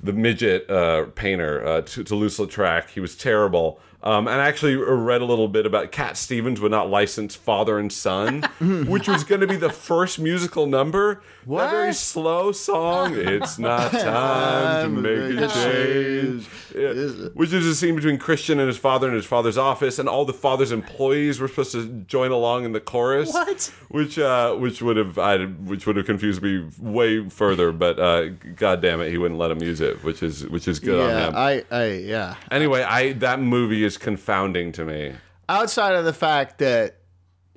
the 0.03 0.13
midget 0.13 0.69
uh, 0.71 1.05
painter 1.15 1.65
uh, 1.67 1.81
to 1.83 2.03
Toulouse-Lautrec. 2.05 2.89
He 2.89 3.01
was 3.01 3.15
terrible. 3.17 3.79
Um, 4.03 4.29
and 4.29 4.41
I 4.41 4.49
actually 4.49 4.77
read 4.77 5.21
a 5.21 5.25
little 5.27 5.49
bit 5.49 5.67
about 5.67 5.93
Cat 5.93 6.17
Stevens 6.17 6.61
would 6.61 6.71
not 6.71 6.89
license 6.89 7.37
Father 7.37 7.79
and 7.79 7.93
Son, 7.93 8.43
which 8.87 9.09
was 9.09 9.25
going 9.25 9.43
to 9.43 9.47
be 9.47 9.57
the 9.57 9.71
first 9.71 10.19
musical 10.19 10.67
number. 10.67 11.23
That 11.59 11.71
very 11.71 11.95
slow 11.95 12.53
song. 12.53 13.15
It's 13.17 13.59
not 13.59 13.91
time 13.93 14.95
to 14.95 15.01
make 15.01 15.41
a 15.41 15.49
change. 15.49 16.49
Yeah. 16.75 17.29
Which 17.35 17.53
is 17.53 17.67
a 17.67 17.75
scene 17.75 17.97
between 17.97 18.19
Christian 18.19 18.59
and 18.59 18.69
his 18.69 18.79
father 18.79 19.09
in 19.09 19.15
his 19.15 19.27
father's 19.27 19.59
office, 19.59 19.99
and 19.99 20.09
all 20.09 20.25
the 20.25 20.33
father's 20.33 20.73
employees 20.73 21.41
were 21.41 21.49
supposed 21.49 21.73
to 21.73 21.87
join 22.07 22.31
along 22.31 22.65
in 22.65 22.73
the 22.73 22.81
chorus. 22.81 23.33
What? 23.33 23.73
Which 23.89 24.19
uh, 24.19 24.55
which 24.55 24.81
would 24.81 24.97
have 24.97 25.19
I, 25.19 25.45
which 25.45 25.87
would 25.87 25.97
have 25.97 26.07
confused 26.07 26.43
me 26.43 26.69
way 26.79 27.29
further, 27.29 27.73
but 27.73 27.99
uh, 27.99 28.29
god 28.57 28.81
damn 28.81 29.01
it, 29.01 29.11
he 29.11 29.19
wouldn't 29.19 29.39
let 29.39 29.51
him 29.51 29.63
use 29.63 29.81
it, 29.81 30.03
which 30.05 30.23
is 30.23 30.47
which 30.49 30.69
is 30.69 30.79
good 30.79 31.01
on 31.01 31.09
yeah, 31.09 31.29
him. 31.29 31.35
I, 31.37 31.65
I, 31.71 31.85
yeah. 31.93 32.35
anyway, 32.51 32.83
I 32.83 33.13
that 33.15 33.41
movie 33.41 33.85
is 33.85 33.99
confounding 33.99 34.73
to 34.73 34.85
me. 34.85 35.15
Outside 35.49 35.97
of 35.97 36.05
the 36.05 36.13
fact 36.13 36.59
that 36.59 36.99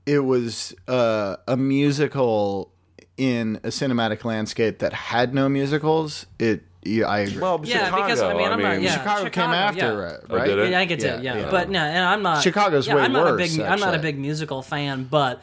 it 0.06 0.20
was 0.20 0.74
uh, 0.88 1.38
a 1.48 1.56
musical 1.56 2.73
in 3.18 3.58
a 3.58 3.68
cinematic 3.68 4.24
landscape 4.26 4.80
that 4.80 4.94
had 4.94 5.34
no 5.34 5.48
musicals, 5.50 6.26
it, 6.40 6.64
yeah, 6.84 7.06
I 7.06 7.20
agree. 7.20 7.42
Well, 7.42 7.62
Yeah, 7.64 7.86
Chicago, 7.86 8.04
because 8.04 8.22
I 8.22 8.34
mean, 8.34 8.48
I'm 8.52 8.62
not. 8.62 8.82
Yeah, 8.82 8.98
Chicago, 8.98 9.30
came 9.30 9.44
after, 9.52 9.80
yeah. 9.80 9.88
right? 9.92 10.20
Oh, 10.30 10.36
right? 10.36 10.46
did 10.48 10.60
it? 10.60 10.72
Yeah, 10.72 10.80
I 10.80 10.86
get 10.86 11.00
to 11.02 11.06
Yeah, 11.08 11.16
it. 11.16 11.24
Yeah, 11.24 11.38
yeah. 11.38 11.52
but 11.52 11.70
no, 11.70 11.80
and 11.80 12.04
I'm 12.04 12.22
not. 12.22 12.44
Chicago's 12.44 12.88
yeah, 12.88 12.96
way 12.96 13.02
I'm 13.04 13.14
not 13.14 13.28
a 13.28 13.32
worse, 13.32 13.56
big. 13.56 13.66
I'm 13.66 13.80
not 13.80 13.96
a 13.96 14.00
big 14.00 14.18
musical 14.18 14.62
fan, 14.62 15.06
but 15.10 15.42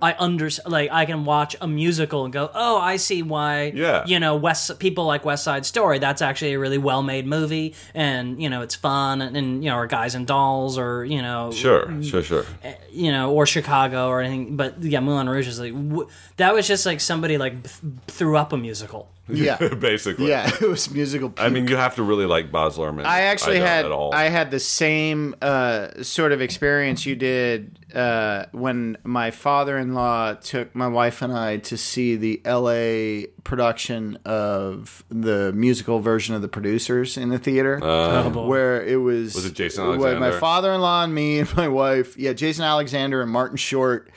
I 0.00 0.14
under 0.18 0.48
like 0.64 0.90
I 0.92 1.06
can 1.06 1.24
watch 1.24 1.56
a 1.60 1.66
musical 1.66 2.24
and 2.24 2.32
go, 2.32 2.50
oh, 2.54 2.78
I 2.78 2.96
see 2.98 3.22
why. 3.22 3.72
Yeah. 3.74 4.04
You 4.06 4.20
know, 4.20 4.36
West 4.36 4.78
people 4.78 5.06
like 5.06 5.24
West 5.24 5.42
Side 5.42 5.66
Story. 5.66 5.98
That's 5.98 6.22
actually 6.22 6.52
a 6.52 6.58
really 6.58 6.78
well 6.78 7.02
made 7.02 7.26
movie, 7.26 7.74
and 7.94 8.40
you 8.40 8.48
know, 8.48 8.62
it's 8.62 8.76
fun, 8.76 9.20
and, 9.20 9.36
and 9.36 9.64
you 9.64 9.70
know, 9.70 9.76
or 9.76 9.86
Guys 9.88 10.14
and 10.14 10.24
Dolls, 10.26 10.78
or 10.78 11.04
you 11.04 11.20
know, 11.20 11.50
Sure, 11.50 12.02
sure, 12.02 12.22
sure. 12.22 12.44
Eh, 12.62 12.74
you 12.92 13.10
know, 13.10 13.32
or 13.32 13.44
Chicago 13.44 14.06
or 14.08 14.20
anything. 14.20 14.56
But 14.56 14.80
yeah, 14.82 15.00
Moulin 15.00 15.28
Rouge 15.28 15.48
is 15.48 15.58
like 15.58 15.72
w- 15.72 16.08
that 16.36 16.54
was 16.54 16.68
just 16.68 16.86
like 16.86 17.00
somebody 17.00 17.36
like 17.36 17.64
th- 17.64 17.92
threw 18.06 18.36
up 18.36 18.52
a 18.52 18.56
musical. 18.56 19.08
Yeah, 19.28 19.56
Basically, 19.80 20.28
yeah. 20.28 20.50
It 20.60 20.68
was 20.68 20.90
musical. 20.90 21.32
I 21.38 21.48
mean, 21.48 21.68
you 21.68 21.76
have 21.76 21.94
to 21.96 22.02
really 22.02 22.26
like 22.26 22.50
Baz 22.50 22.76
Luhrmann. 22.76 23.04
I 23.04 23.22
actually 23.22 23.58
don't 23.58 23.66
had. 23.66 23.86
I 24.26 24.28
had 24.28 24.50
the 24.50 24.60
same 24.60 25.34
uh, 25.42 26.02
sort 26.02 26.32
of 26.32 26.40
experience 26.40 27.06
you 27.06 27.16
did 27.16 27.78
uh, 27.94 28.46
when 28.52 28.96
my 29.04 29.30
father-in-law 29.30 30.34
took 30.34 30.74
my 30.74 30.88
wife 30.88 31.22
and 31.22 31.32
I 31.32 31.58
to 31.58 31.76
see 31.76 32.16
the 32.16 32.40
L.A. 32.44 33.26
production 33.44 34.18
of 34.24 35.04
the 35.08 35.52
musical 35.52 36.00
version 36.00 36.34
of 36.34 36.42
The 36.42 36.48
Producers 36.48 37.16
in 37.16 37.28
the 37.28 37.38
theater, 37.38 37.80
Oh, 37.82 38.46
where 38.46 38.82
it 38.84 38.96
was 38.96 39.34
Was 39.34 39.46
it 39.46 39.54
Jason 39.54 39.98
where 39.98 40.18
My 40.18 40.32
father-in-law 40.32 41.04
and 41.04 41.14
me 41.14 41.38
and 41.40 41.56
my 41.56 41.68
wife, 41.68 42.16
yeah, 42.18 42.32
Jason 42.32 42.64
Alexander 42.64 43.22
and 43.22 43.30
Martin 43.30 43.56
Short. 43.56 44.10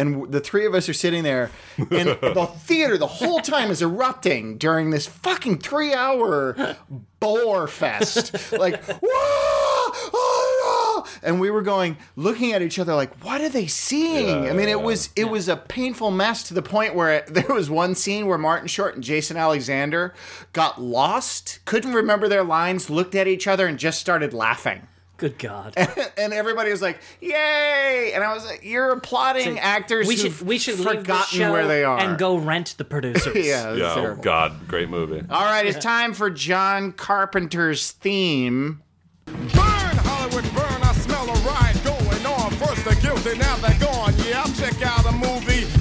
And 0.00 0.32
the 0.32 0.40
three 0.40 0.64
of 0.64 0.74
us 0.74 0.88
are 0.88 0.94
sitting 0.94 1.22
there, 1.22 1.50
and 1.76 1.88
the 1.90 2.50
theater 2.60 2.96
the 2.96 3.06
whole 3.06 3.40
time 3.40 3.70
is 3.70 3.82
erupting 3.82 4.56
during 4.56 4.90
this 4.90 5.06
fucking 5.06 5.58
three 5.58 5.92
hour 5.92 6.76
bore 7.20 7.68
fest. 7.68 8.52
Like, 8.52 8.82
oh, 9.02 9.90
no. 9.92 10.10
Ah, 10.18 11.04
ah. 11.04 11.18
and 11.22 11.40
we 11.40 11.50
were 11.50 11.62
going, 11.62 11.98
looking 12.16 12.52
at 12.52 12.62
each 12.62 12.78
other 12.78 12.94
like, 12.94 13.24
what 13.24 13.40
are 13.40 13.48
they 13.48 13.66
seeing? 13.66 14.48
I 14.48 14.52
mean, 14.52 14.68
it 14.68 14.80
was 14.80 15.10
it 15.16 15.24
was 15.24 15.48
a 15.48 15.56
painful 15.56 16.10
mess 16.10 16.44
to 16.44 16.54
the 16.54 16.62
point 16.62 16.94
where 16.94 17.20
there 17.28 17.54
was 17.54 17.68
one 17.70 17.94
scene 17.94 18.26
where 18.26 18.38
Martin 18.38 18.68
Short 18.68 18.94
and 18.94 19.04
Jason 19.04 19.36
Alexander 19.36 20.14
got 20.52 20.80
lost, 20.80 21.60
couldn't 21.66 21.92
remember 21.92 22.28
their 22.28 22.44
lines, 22.44 22.90
looked 22.90 23.14
at 23.14 23.28
each 23.28 23.46
other, 23.46 23.66
and 23.66 23.78
just 23.78 24.00
started 24.00 24.32
laughing 24.32 24.86
Good 25.20 25.38
God. 25.38 25.74
and 26.16 26.32
everybody 26.32 26.70
was 26.70 26.80
like, 26.80 26.98
"Yay!" 27.20 28.12
And 28.14 28.24
I 28.24 28.32
was 28.32 28.46
like, 28.46 28.64
"You're 28.64 28.90
applauding 28.92 29.58
actors 29.58 30.08
we 30.08 30.16
who've 30.16 30.34
should 30.34 30.46
we 30.46 30.56
should 30.56 30.78
leave 30.78 30.86
the 30.86 30.94
forgotten 31.00 31.38
show 31.38 31.52
where 31.52 31.68
they 31.68 31.84
are 31.84 31.98
and 31.98 32.18
go 32.18 32.38
rent 32.38 32.74
the 32.78 32.86
producers. 32.86 33.34
yeah, 33.46 33.74
yeah, 33.74 33.94
oh. 33.96 34.14
God, 34.22 34.66
great 34.66 34.88
movie. 34.88 35.22
All 35.28 35.44
right, 35.44 35.66
it's 35.66 35.78
time 35.78 36.14
for 36.14 36.30
John 36.30 36.92
Carpenter's 36.92 37.90
theme. 37.90 38.82
Burn, 39.26 39.36
Hollywood, 39.54 40.44
burn. 40.54 40.82
I 40.82 40.94
smell 40.94 41.28
a 41.28 41.34
riot 41.42 41.84
going 41.84 42.24
on. 42.24 42.50
First 42.52 42.82
they're 42.86 42.94
guilty, 42.94 43.36
now 43.36 43.56
they're 43.56 43.69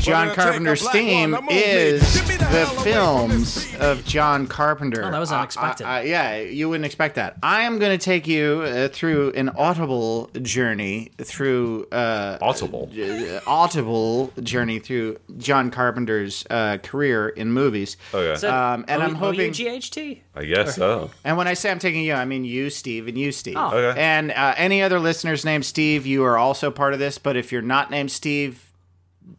John 0.10 0.24
it'll 0.30 0.36
take 0.36 0.46
a 0.46 0.50
Carpenter's 0.50 0.90
theme 0.90 1.32
one 1.32 1.42
to 1.42 1.46
move 1.46 1.54
me. 1.56 1.64
is 1.64 2.22
Get 2.22 2.40
the 2.40 2.46
hell 2.46 2.56
away 2.58 2.66
from 2.76 2.84
films 2.84 3.76
of 3.80 4.06
John 4.06 4.48
Carpenter. 4.48 5.04
Oh, 5.06 5.12
that 5.12 5.20
was 5.20 5.32
I- 5.32 5.40
unexpected. 5.40 5.86
I- 5.86 6.00
I- 6.00 6.04
yeah, 6.04 6.38
you 6.40 6.70
wouldn't 6.70 6.86
expect 6.86 7.16
that. 7.16 7.38
I 7.44 7.62
am 7.62 7.80
going 7.80 7.98
to 7.98 8.04
take 8.04 8.28
you 8.28 8.62
uh, 8.66 8.88
through 8.90 9.32
an 9.34 9.50
audible 9.50 10.30
journey 10.42 11.12
through 11.18 11.86
uh, 11.92 12.38
Audible. 12.42 12.90
uh, 12.98 13.40
audible 13.48 14.32
journey 14.42 14.80
through 14.80 15.18
John 15.38 15.72
Carpenter's 15.72 16.46
uh, 16.50 16.78
career 16.84 17.30
in 17.30 17.52
movies. 17.52 17.98
Okay, 18.14 18.34
Is 18.34 18.44
Um, 18.44 18.86
and 18.88 19.02
O- 19.02 19.06
I'm 19.06 19.16
hoping- 19.16 19.40
O-U-G-H-T? 19.42 20.24
I 20.36 20.46
guess 20.46 20.76
so. 20.76 21.12
And 21.24 21.38
when 21.38 21.48
I 21.48 21.54
say 21.54 21.70
I'm 21.70 21.80
taking 21.80 22.04
you, 22.04 22.14
I 22.14 22.26
mean 22.26 22.46
you, 22.46 22.70
Steve, 22.70 23.08
and 23.08 23.18
you, 23.18 23.32
Steve. 23.32 23.56
Oh. 23.58 23.72
Okay. 23.76 24.00
And 24.00 24.32
uh, 24.32 24.54
any 24.58 24.82
other 24.82 25.00
listeners 25.00 25.44
named 25.44 25.66
Steve, 25.66 26.06
you 26.06 26.24
are 26.24 26.38
also 26.38 26.72
part 26.72 26.94
of 26.94 27.00
this. 27.00 27.18
But 27.18 27.36
if 27.36 27.52
you're 27.52 27.62
not 27.62 27.92
named 27.92 28.12
Steve, 28.12 28.69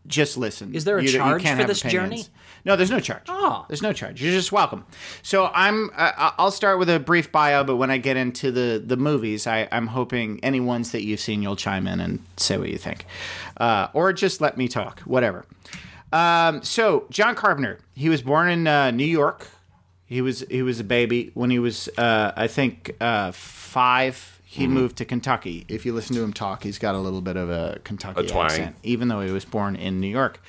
just 0.06 0.36
listen. 0.36 0.74
Is 0.74 0.84
there 0.84 0.98
a 0.98 1.02
You- 1.02 1.10
you 1.10 1.18
charge 1.18 1.42
can't 1.42 1.60
for 1.60 1.66
this 1.66 1.80
opinions. 1.84 2.10
journey? 2.10 2.24
No, 2.64 2.76
there's 2.76 2.90
no 2.90 3.00
charge. 3.00 3.22
Oh. 3.28 3.64
There's 3.68 3.80
no 3.82 3.92
charge. 3.92 4.22
You're 4.22 4.32
just 4.32 4.52
welcome. 4.52 4.84
So 5.22 5.50
I'm. 5.54 5.90
Uh, 5.96 6.32
I'll 6.38 6.50
start 6.50 6.78
with 6.78 6.90
a 6.90 6.98
brief 7.00 7.32
bio, 7.32 7.64
but 7.64 7.76
when 7.76 7.90
I 7.90 7.96
get 7.98 8.16
into 8.18 8.50
the 8.52 8.82
the 8.84 8.96
movies, 8.98 9.46
I, 9.46 9.66
I'm 9.72 9.86
hoping 9.86 10.40
any 10.42 10.60
ones 10.60 10.92
that 10.92 11.02
you've 11.04 11.20
seen, 11.20 11.42
you'll 11.42 11.56
chime 11.56 11.86
in 11.86 12.00
and 12.00 12.18
say 12.36 12.58
what 12.58 12.68
you 12.68 12.76
think, 12.78 13.06
uh, 13.58 13.88
or 13.94 14.12
just 14.12 14.40
let 14.42 14.58
me 14.58 14.68
talk, 14.68 15.00
whatever. 15.00 15.46
Um, 16.12 16.62
so 16.62 17.06
John 17.10 17.34
Carpenter, 17.34 17.78
he 17.94 18.08
was 18.08 18.20
born 18.20 18.48
in 18.50 18.66
uh, 18.66 18.90
New 18.90 19.04
York. 19.06 19.46
He 20.04 20.20
was 20.20 20.44
he 20.50 20.60
was 20.62 20.80
a 20.80 20.84
baby 20.84 21.30
when 21.34 21.50
he 21.50 21.58
was 21.58 21.88
uh, 21.96 22.32
I 22.36 22.46
think 22.46 22.94
uh, 23.00 23.30
five. 23.32 24.39
He 24.52 24.64
Mm-hmm. 24.64 24.74
moved 24.74 24.96
to 24.96 25.04
Kentucky. 25.04 25.64
If 25.68 25.86
you 25.86 25.92
listen 25.92 26.16
to 26.16 26.22
him 26.24 26.32
talk, 26.32 26.64
he's 26.64 26.76
got 26.80 26.96
a 26.96 26.98
little 26.98 27.20
bit 27.20 27.36
of 27.36 27.48
a 27.50 27.78
Kentucky 27.84 28.26
A 28.28 28.38
accent, 28.40 28.74
even 28.82 29.06
though 29.06 29.20
he 29.20 29.30
was 29.30 29.44
born 29.44 29.76
in 29.76 30.00
New 30.00 30.08
York. 30.08 30.42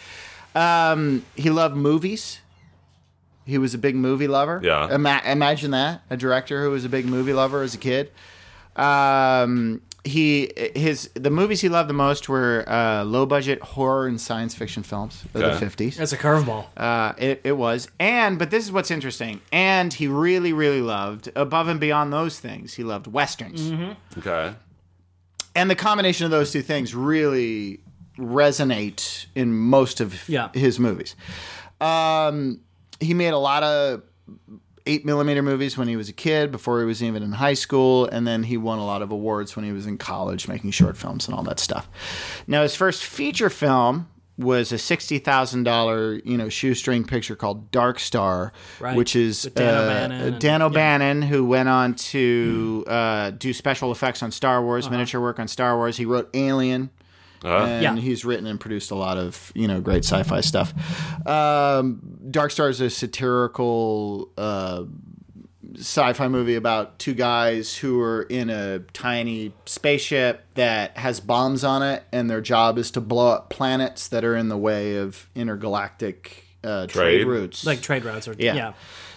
Um, 0.55 1.23
he 1.35 1.51
loved 1.51 1.75
movies. 1.75 2.39
He 3.45 3.59
was 3.59 3.75
a 3.75 3.77
big 3.77 3.95
movie 3.95 4.27
lover. 4.27 4.59
Yeah. 4.63 4.91
Ima- 4.93 5.21
imagine 5.23 5.69
that 5.71 6.01
a 6.09 6.17
director 6.17 6.63
who 6.63 6.71
was 6.71 6.83
a 6.83 6.89
big 6.89 7.05
movie 7.05 7.31
lover 7.33 7.61
as 7.61 7.75
a 7.75 7.77
kid. 7.77 8.11
Um, 8.75 9.81
he 10.03 10.51
his 10.75 11.09
the 11.13 11.29
movies 11.29 11.61
he 11.61 11.69
loved 11.69 11.87
the 11.89 11.93
most 11.93 12.27
were 12.27 12.63
uh, 12.67 13.03
low 13.03 13.25
budget 13.25 13.61
horror 13.61 14.07
and 14.07 14.19
science 14.19 14.55
fiction 14.55 14.81
films 14.83 15.23
of 15.35 15.41
the 15.41 15.55
fifties. 15.57 15.97
That's 15.97 16.11
a 16.13 16.17
curveball. 16.17 16.65
Uh, 16.75 17.13
it, 17.17 17.41
it 17.43 17.51
was. 17.57 17.87
And, 17.99 18.39
but 18.39 18.49
this 18.49 18.63
is 18.65 18.71
what's 18.71 18.89
interesting. 18.89 19.41
And 19.51 19.93
he 19.93 20.07
really, 20.07 20.53
really 20.53 20.81
loved, 20.81 21.29
above 21.35 21.67
and 21.67 21.79
beyond 21.79 22.11
those 22.11 22.39
things, 22.39 22.73
he 22.73 22.83
loved 22.83 23.05
Westerns. 23.07 23.71
Okay. 24.17 24.55
And 25.55 25.69
the 25.69 25.75
combination 25.75 26.25
of 26.25 26.31
those 26.31 26.51
two 26.51 26.61
things 26.63 26.95
really 26.95 27.81
resonate 28.17 29.25
in 29.35 29.53
most 29.53 29.99
of 30.01 30.27
Yeah. 30.27 30.49
his 30.53 30.79
movies. 30.79 31.15
Um, 31.79 32.61
he 32.99 33.13
made 33.13 33.33
a 33.33 33.37
lot 33.37 33.63
of 33.63 34.01
eight 34.85 35.05
millimeter 35.05 35.41
movies 35.41 35.77
when 35.77 35.87
he 35.87 35.95
was 35.95 36.09
a 36.09 36.13
kid, 36.13 36.51
before 36.51 36.79
he 36.79 36.85
was 36.85 37.01
even 37.03 37.23
in 37.23 37.31
high 37.33 37.53
school, 37.53 38.05
and 38.07 38.25
then 38.27 38.43
he 38.43 38.57
won 38.57 38.79
a 38.79 38.85
lot 38.85 39.01
of 39.01 39.11
awards 39.11 39.55
when 39.55 39.65
he 39.65 39.71
was 39.71 39.85
in 39.87 39.97
college, 39.97 40.47
making 40.47 40.71
short 40.71 40.97
films 40.97 41.27
and 41.27 41.35
all 41.35 41.43
that 41.43 41.59
stuff. 41.59 41.87
Now, 42.47 42.63
his 42.63 42.75
first 42.75 43.03
feature 43.03 43.49
film 43.49 44.07
was 44.37 44.71
a 44.71 44.77
sixty 44.77 45.19
thousand 45.19 45.63
dollar, 45.63 46.15
you 46.25 46.35
know, 46.37 46.49
shoestring 46.49 47.03
picture 47.03 47.35
called 47.35 47.69
Dark 47.69 47.99
Star, 47.99 48.53
Right. 48.79 48.95
which 48.97 49.15
is 49.15 49.43
With 49.43 49.55
Dan 49.55 49.75
uh, 49.75 49.81
O'Bannon 49.81 50.39
Dan 50.39 51.21
yeah. 51.21 51.27
Who 51.27 51.45
went 51.45 51.69
on 51.69 51.93
to 51.95 52.83
uh, 52.87 53.31
do 53.31 53.53
special 53.53 53.91
effects 53.91 54.23
on 54.23 54.31
Star 54.31 54.63
Wars, 54.63 54.85
Uh-huh. 54.85 54.93
miniature 54.93 55.21
work 55.21 55.39
on 55.39 55.47
Star 55.47 55.75
Wars. 55.77 55.97
He 55.97 56.05
wrote 56.05 56.29
Alien 56.33 56.89
Uh, 57.43 57.57
and 57.65 57.83
Yeah. 57.83 57.95
he's 57.95 58.23
written 58.23 58.45
and 58.47 58.59
produced 58.59 58.91
a 58.91 58.95
lot 58.95 59.17
of 59.17 59.51
you 59.55 59.67
know 59.67 59.81
great 59.81 60.03
sci-fi 60.05 60.41
stuff. 60.41 60.73
Um, 61.27 61.99
Dark 62.29 62.51
Star 62.51 62.69
is 62.69 62.81
a 62.81 62.89
satirical 62.89 64.29
uh, 64.37 64.83
sci-fi 65.77 66.27
movie 66.27 66.55
about 66.55 66.99
two 66.99 67.13
guys 67.13 67.75
who 67.75 67.99
are 68.01 68.23
in 68.23 68.49
a 68.49 68.79
tiny 68.93 69.53
spaceship 69.65 70.43
that 70.55 70.97
has 70.97 71.19
bombs 71.19 71.63
on 71.63 71.81
it, 71.81 72.03
and 72.11 72.29
their 72.29 72.41
job 72.41 72.77
is 72.77 72.91
to 72.91 73.01
blow 73.01 73.29
up 73.29 73.49
planets 73.49 74.07
that 74.09 74.23
are 74.25 74.35
in 74.35 74.49
the 74.49 74.57
way 74.57 74.97
of 74.97 75.29
intergalactic 75.33 76.45
uh, 76.63 76.87
trade. 76.87 77.21
Trade? 77.23 77.27
routes. 77.27 77.65
Like 77.65 77.81
trade 77.81 78.03
routes 78.05 78.27
or 78.27 78.35
Yeah. 78.37 78.53
yeah. 78.55 78.73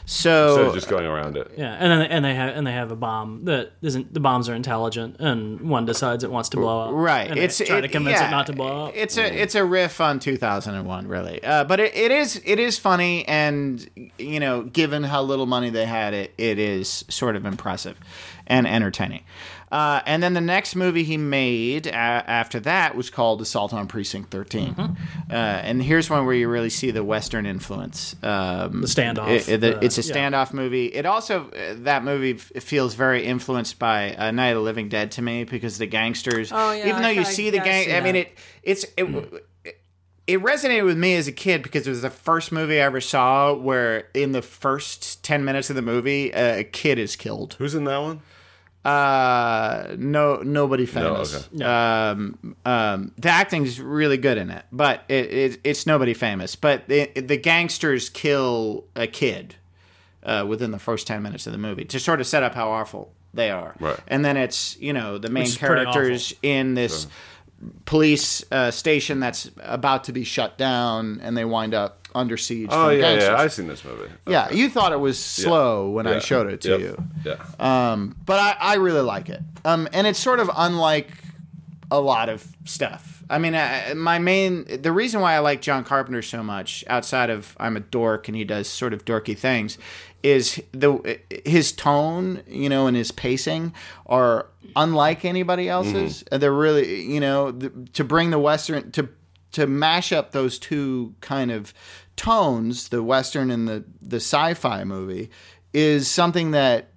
So, 0.06 0.48
instead 0.48 0.66
of 0.66 0.74
just 0.74 0.88
going 0.88 1.06
around 1.06 1.36
it. 1.36 1.52
Yeah, 1.56 1.72
and 1.78 1.90
then 1.90 2.02
and 2.10 2.24
they 2.24 2.34
have 2.34 2.54
and 2.56 2.66
they 2.66 2.72
have 2.72 2.90
a 2.90 2.96
bomb 2.96 3.44
that 3.46 3.72
isn't. 3.80 4.12
The 4.12 4.20
bombs 4.20 4.48
are 4.48 4.54
intelligent, 4.54 5.16
and 5.18 5.60
one 5.62 5.86
decides 5.86 6.24
it 6.24 6.30
wants 6.30 6.50
to 6.50 6.58
blow 6.58 6.88
up. 6.88 6.92
Right. 6.92 7.30
and 7.30 7.38
it's 7.38 7.58
they 7.58 7.64
try 7.64 7.78
it- 7.78 7.82
to 7.82 7.88
convince 7.88 8.18
yeah, 8.20 8.28
it 8.28 8.30
not 8.30 8.46
to 8.46 8.52
blow 8.52 8.86
up. 8.86 8.92
It's 8.94 9.16
a 9.16 9.24
it's 9.24 9.54
a 9.54 9.64
riff 9.64 10.00
on 10.00 10.18
2001, 10.20 11.08
really. 11.08 11.42
Uh, 11.42 11.64
but 11.64 11.80
it, 11.80 11.94
it 11.96 12.10
is 12.10 12.40
it 12.44 12.58
is 12.58 12.78
funny, 12.78 13.26
and 13.26 13.88
you 14.18 14.40
know, 14.40 14.62
given 14.62 15.04
how 15.04 15.22
little 15.22 15.46
money 15.46 15.70
they 15.70 15.86
had, 15.86 16.12
it 16.12 16.34
it 16.36 16.58
is 16.58 17.04
sort 17.08 17.36
of 17.36 17.46
impressive 17.46 17.98
and 18.46 18.66
entertaining. 18.66 19.24
Uh, 19.72 20.00
and 20.06 20.22
then 20.22 20.34
the 20.34 20.40
next 20.40 20.76
movie 20.76 21.02
he 21.04 21.16
made 21.16 21.86
a 21.88 21.92
after 21.94 22.60
that 22.60 22.94
was 22.94 23.10
called 23.10 23.40
Assault 23.42 23.72
on 23.72 23.88
Precinct 23.88 24.30
13. 24.30 24.74
Mm-hmm. 24.74 24.92
Uh, 25.30 25.34
and 25.34 25.82
here's 25.82 26.08
one 26.08 26.26
where 26.26 26.34
you 26.34 26.48
really 26.48 26.70
see 26.70 26.90
the 26.92 27.02
Western 27.02 27.44
influence. 27.46 28.14
Um, 28.22 28.82
The 28.82 28.86
standoff, 28.86 29.28
it- 29.28 29.48
it- 29.48 29.60
the- 29.60 29.84
it's 29.84 29.98
a 29.98 30.02
yeah. 30.02 30.14
standoff 30.30 30.52
movie. 30.52 30.86
It 30.86 31.06
also 31.06 31.50
uh, 31.50 31.74
that 31.78 32.04
movie 32.04 32.34
f- 32.34 32.62
feels 32.62 32.94
very 32.94 33.24
influenced 33.26 33.78
by 33.78 34.14
uh, 34.14 34.30
Night 34.30 34.48
of 34.50 34.56
the 34.56 34.62
Living 34.62 34.88
Dead 34.88 35.10
to 35.12 35.22
me 35.22 35.44
because 35.44 35.78
the 35.78 35.86
gangsters. 35.86 36.52
Oh, 36.52 36.72
yeah, 36.72 36.88
even 36.88 37.02
though 37.02 37.08
I- 37.08 37.12
you 37.12 37.20
I- 37.22 37.24
see 37.24 37.50
the 37.50 37.56
yeah, 37.56 37.62
I 37.62 37.66
gang, 37.66 37.84
see 37.86 37.94
I 37.96 38.00
mean 38.00 38.16
it. 38.16 38.38
It's 38.62 38.84
it, 38.96 39.42
it 40.26 40.40
resonated 40.40 40.84
with 40.84 40.96
me 40.96 41.14
as 41.16 41.26
a 41.28 41.32
kid 41.32 41.62
because 41.62 41.86
it 41.86 41.90
was 41.90 42.02
the 42.02 42.10
first 42.10 42.50
movie 42.52 42.80
I 42.80 42.84
ever 42.84 43.00
saw 43.00 43.52
where 43.52 44.08
in 44.14 44.32
the 44.32 44.40
first 44.42 45.22
ten 45.22 45.44
minutes 45.44 45.68
of 45.68 45.76
the 45.76 45.82
movie 45.82 46.32
uh, 46.32 46.58
a 46.58 46.64
kid 46.64 46.98
is 46.98 47.16
killed. 47.16 47.54
Who's 47.58 47.74
in 47.74 47.84
that 47.84 47.98
one? 47.98 48.20
Uh, 48.84 49.94
no, 49.96 50.36
nobody 50.42 50.84
famous. 50.84 51.48
okay. 51.54 51.64
Um, 51.64 52.56
um, 52.66 53.12
the 53.16 53.30
acting 53.30 53.64
is 53.64 53.80
really 53.80 54.18
good 54.18 54.36
in 54.36 54.50
it, 54.50 54.64
but 54.70 55.04
it, 55.08 55.32
it, 55.32 55.60
it's 55.64 55.86
nobody 55.86 56.12
famous. 56.12 56.54
But 56.54 56.86
the, 56.88 57.06
the 57.14 57.38
gangsters 57.38 58.10
kill 58.10 58.84
a 58.94 59.06
kid 59.06 59.56
uh, 60.22 60.44
within 60.46 60.70
the 60.70 60.78
first 60.78 61.06
ten 61.06 61.22
minutes 61.22 61.46
of 61.46 61.52
the 61.52 61.58
movie 61.58 61.84
to 61.86 61.98
sort 61.98 62.20
of 62.20 62.26
set 62.26 62.42
up 62.42 62.54
how 62.54 62.70
awful 62.70 63.12
they 63.32 63.50
are. 63.50 63.74
Right. 63.80 63.98
And 64.06 64.24
then 64.24 64.36
it's 64.36 64.76
you 64.78 64.92
know 64.92 65.16
the 65.18 65.30
main 65.30 65.50
characters 65.50 66.34
in 66.42 66.74
this 66.74 67.06
police 67.84 68.44
uh, 68.50 68.70
station 68.70 69.20
that's 69.20 69.50
about 69.62 70.04
to 70.04 70.12
be 70.12 70.24
shut 70.24 70.58
down, 70.58 71.20
and 71.22 71.36
they 71.36 71.44
wind 71.44 71.74
up 71.74 72.03
under 72.14 72.36
siege. 72.36 72.68
Oh 72.70 72.90
yeah, 72.90 73.00
gangsters. 73.00 73.28
yeah. 73.28 73.36
I've 73.36 73.52
seen 73.52 73.66
this 73.66 73.84
movie. 73.84 74.10
yeah, 74.26 74.50
you 74.52 74.68
thought 74.68 74.92
it 74.92 75.00
was 75.00 75.18
slow 75.18 75.90
when 75.90 76.06
I 76.06 76.18
showed 76.20 76.48
it 76.50 76.60
to 76.62 76.70
Yep. 76.70 76.80
you 76.80 77.04
Yeah. 77.24 77.44
um, 77.92 78.16
but 78.24 78.38
I, 78.38 78.56
I 78.60 78.74
really 78.76 79.00
like 79.00 79.28
it. 79.28 79.40
Um, 79.64 79.88
and 79.92 80.06
it's 80.06 80.18
sort 80.18 80.40
of 80.40 80.50
unlike 80.56 81.10
a 81.90 82.00
lot 82.00 82.28
of 82.28 82.46
stuff. 82.64 83.22
I 83.30 83.38
mean, 83.38 83.54
uh, 83.54 83.94
my 83.96 84.18
main 84.18 84.64
the 84.82 84.92
reason 84.92 85.20
why 85.20 85.34
I 85.34 85.38
like 85.38 85.60
John 85.62 85.82
Carpenter 85.84 86.22
so 86.22 86.42
much, 86.42 86.84
outside 86.88 87.30
of 87.30 87.56
I'm 87.58 87.76
a 87.76 87.80
dork 87.80 88.28
and 88.28 88.36
he 88.36 88.44
does 88.44 88.68
sort 88.68 88.92
of 88.92 89.04
dorky 89.04 89.36
things, 89.36 89.78
is 90.22 90.62
the 90.72 91.18
his 91.44 91.72
tone, 91.72 92.42
you 92.46 92.68
know, 92.68 92.86
and 92.86 92.96
his 92.96 93.10
pacing 93.12 93.72
are 94.06 94.46
unlike 94.76 95.24
anybody 95.24 95.68
else's. 95.68 96.22
And 96.30 96.42
They're 96.42 96.52
really, 96.52 97.02
you 97.02 97.18
know, 97.20 97.50
the, 97.50 97.70
to 97.94 98.04
bring 98.04 98.30
the 98.30 98.38
western 98.38 98.90
to 98.92 99.08
to 99.52 99.66
mash 99.66 100.12
up 100.12 100.32
those 100.32 100.58
two 100.58 101.14
kind 101.20 101.50
of 101.50 101.72
tones, 102.16 102.88
the 102.88 103.02
western 103.02 103.50
and 103.50 103.66
the 103.68 103.84
the 104.02 104.16
sci-fi 104.16 104.84
movie, 104.84 105.30
is 105.72 106.08
something 106.08 106.52
that 106.52 106.88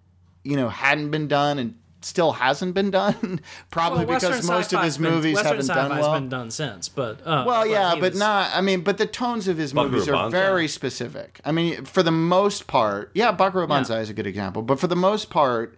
you 0.43 0.56
know 0.56 0.69
hadn't 0.69 1.12
been 1.12 1.27
done 1.27 1.60
and 1.60 1.75
still 2.01 2.32
hasn't 2.32 2.73
been 2.73 2.91
done. 2.91 3.41
Probably 3.71 4.06
Well, 4.06 4.19
because 4.19 4.47
most 4.47 4.71
of 4.71 4.84
his 4.84 4.97
been- 4.97 5.12
movies 5.12 5.36
Western 5.36 5.51
haven't 5.58 5.67
done 5.67 5.89
sci-fi's 5.91 6.01
well. 6.03 6.13
been 6.13 6.30
done 6.30 6.51
since, 6.51 6.88
but 6.89 7.19
uh, 7.25 7.43
well, 7.45 7.65
yeah, 7.65 7.95
but 7.95 8.12
was- 8.13 8.19
not. 8.19 8.51
I 8.53 8.62
mean, 8.62 8.82
but 8.82 8.97
the 8.97 9.08
tones 9.08 9.47
of 9.47 9.58
his 9.58 9.73
Buckaroo 9.73 9.91
movies 9.91 10.08
are 10.08 10.12
Banzai. 10.13 10.38
very 10.39 10.67
specific. 10.67 11.41
I 11.43 11.51
mean, 11.51 11.84
for 11.86 12.03
the 12.03 12.12
most 12.12 12.67
part, 12.67 13.12
yeah, 13.13 13.32
Buckaroo 13.32 13.67
Banzai 13.67 13.99
is 13.99 14.10
a 14.10 14.13
good 14.13 14.27
example. 14.27 14.62
But 14.62 14.80
for 14.80 14.88
the 14.88 14.95
most 14.95 15.30
part, 15.30 15.77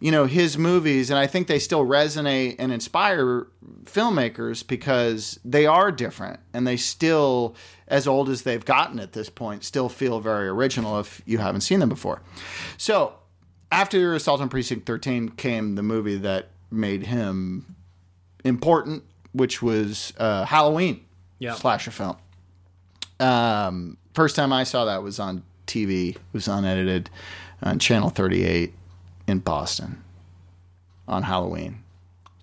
you 0.00 0.10
know, 0.10 0.24
his 0.24 0.56
movies, 0.56 1.10
and 1.10 1.18
I 1.18 1.26
think 1.26 1.46
they 1.46 1.58
still 1.58 1.84
resonate 1.84 2.56
and 2.58 2.72
inspire 2.72 3.46
filmmakers 3.84 4.66
because 4.66 5.38
they 5.44 5.66
are 5.66 5.92
different 5.92 6.40
and 6.54 6.66
they 6.66 6.76
still, 6.78 7.54
as 7.86 8.06
old 8.08 8.28
as 8.30 8.42
they've 8.42 8.64
gotten 8.64 8.98
at 8.98 9.12
this 9.12 9.28
point, 9.28 9.62
still 9.62 9.88
feel 9.90 10.20
very 10.20 10.48
original 10.48 10.98
if 11.00 11.20
you 11.26 11.38
haven't 11.38 11.60
seen 11.60 11.80
them 11.80 11.88
before. 11.90 12.22
So 12.78 13.12
after 13.70 14.14
Assault 14.14 14.40
on 14.40 14.48
Precinct 14.48 14.86
13 14.86 15.30
came 15.30 15.74
the 15.74 15.82
movie 15.82 16.16
that 16.16 16.48
made 16.70 17.04
him 17.06 17.76
important, 18.44 19.04
which 19.32 19.60
was 19.60 20.12
uh, 20.18 20.44
Halloween 20.46 21.04
Yeah. 21.38 21.54
slasher 21.54 21.90
film. 21.90 22.16
Um, 23.18 23.96
first 24.14 24.34
time 24.36 24.52
I 24.52 24.64
saw 24.64 24.86
that 24.86 25.02
was 25.02 25.18
on 25.20 25.42
TV. 25.66 26.10
It 26.16 26.18
was 26.32 26.48
unedited 26.48 27.10
on 27.62 27.78
Channel 27.78 28.08
38 28.10 28.72
in 29.30 29.38
Boston 29.38 30.02
on 31.06 31.22
Halloween. 31.22 31.82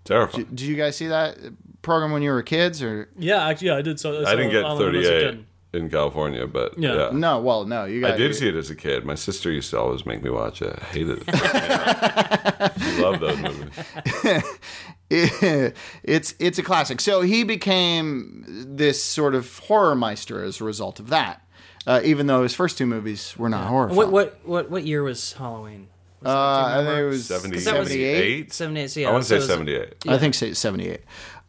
Terrifying. 0.05 0.45
Did 0.45 0.61
you 0.61 0.75
guys 0.75 0.95
see 0.95 1.07
that 1.07 1.37
program 1.81 2.11
when 2.11 2.21
you 2.21 2.31
were 2.31 2.41
kids 2.41 2.81
or 2.81 3.09
yeah, 3.17 3.45
actually, 3.47 3.67
yeah, 3.67 3.75
I 3.77 3.81
did. 3.81 3.99
So 3.99 4.25
I 4.25 4.35
didn't 4.35 4.51
get 4.51 4.63
38 4.65 5.39
in 5.73 5.89
California, 5.89 6.47
but 6.47 6.77
Yeah. 6.79 6.95
yeah. 6.95 7.09
no? 7.11 7.41
Well, 7.41 7.65
no, 7.65 7.83
you 7.85 7.99
guys 8.01 8.13
I 8.13 8.17
did 8.17 8.35
see 8.35 8.47
it 8.47 8.55
as 8.55 8.69
a 8.69 8.75
kid. 8.75 9.05
My 9.05 9.15
sister 9.15 9.51
used 9.51 9.69
to 9.71 9.79
always 9.79 10.05
make 10.05 10.23
me 10.23 10.29
watch 10.29 10.61
it. 10.61 10.77
I 10.81 10.85
hated 10.85 11.23
it. 11.27 12.73
she 12.81 13.01
loved 13.01 13.19
those 13.19 13.37
movies. 13.37 14.43
it's 16.03 16.35
it's 16.39 16.57
a 16.57 16.63
classic. 16.63 17.01
So 17.01 17.21
he 17.21 17.43
became 17.43 18.45
this 18.47 19.03
sort 19.03 19.35
of 19.35 19.59
horror 19.59 19.95
meister 19.95 20.43
as 20.43 20.61
a 20.61 20.63
result 20.63 20.99
of 21.01 21.09
that. 21.09 21.41
Uh, 21.85 22.01
even 22.03 22.27
though 22.27 22.43
his 22.43 22.53
first 22.53 22.77
two 22.77 22.85
movies 22.85 23.35
were 23.37 23.47
not 23.49 23.67
horror. 23.67 23.87
What 23.87 24.11
what 24.11 24.39
what 24.43 24.69
what 24.69 24.83
year 24.85 25.03
was 25.03 25.33
Halloween? 25.33 25.87
Was 26.27 26.35
Uh, 26.35 26.79
I 26.79 26.85
think 26.85 26.99
it 26.99 27.05
was 27.05 27.25
70, 27.25 27.59
78? 27.59 28.53
Seventy 28.53 28.79
eight. 28.81 28.89
So 28.89 28.99
yeah, 28.99 29.09
I 29.09 29.11
want 29.11 29.23
to 29.23 29.27
so 29.27 29.33
say 29.33 29.35
it 29.35 29.39
was- 29.39 29.47
78. 29.47 29.95
I 30.07 30.17
think 30.17 30.33
say 30.35 30.53
78. 30.53 31.01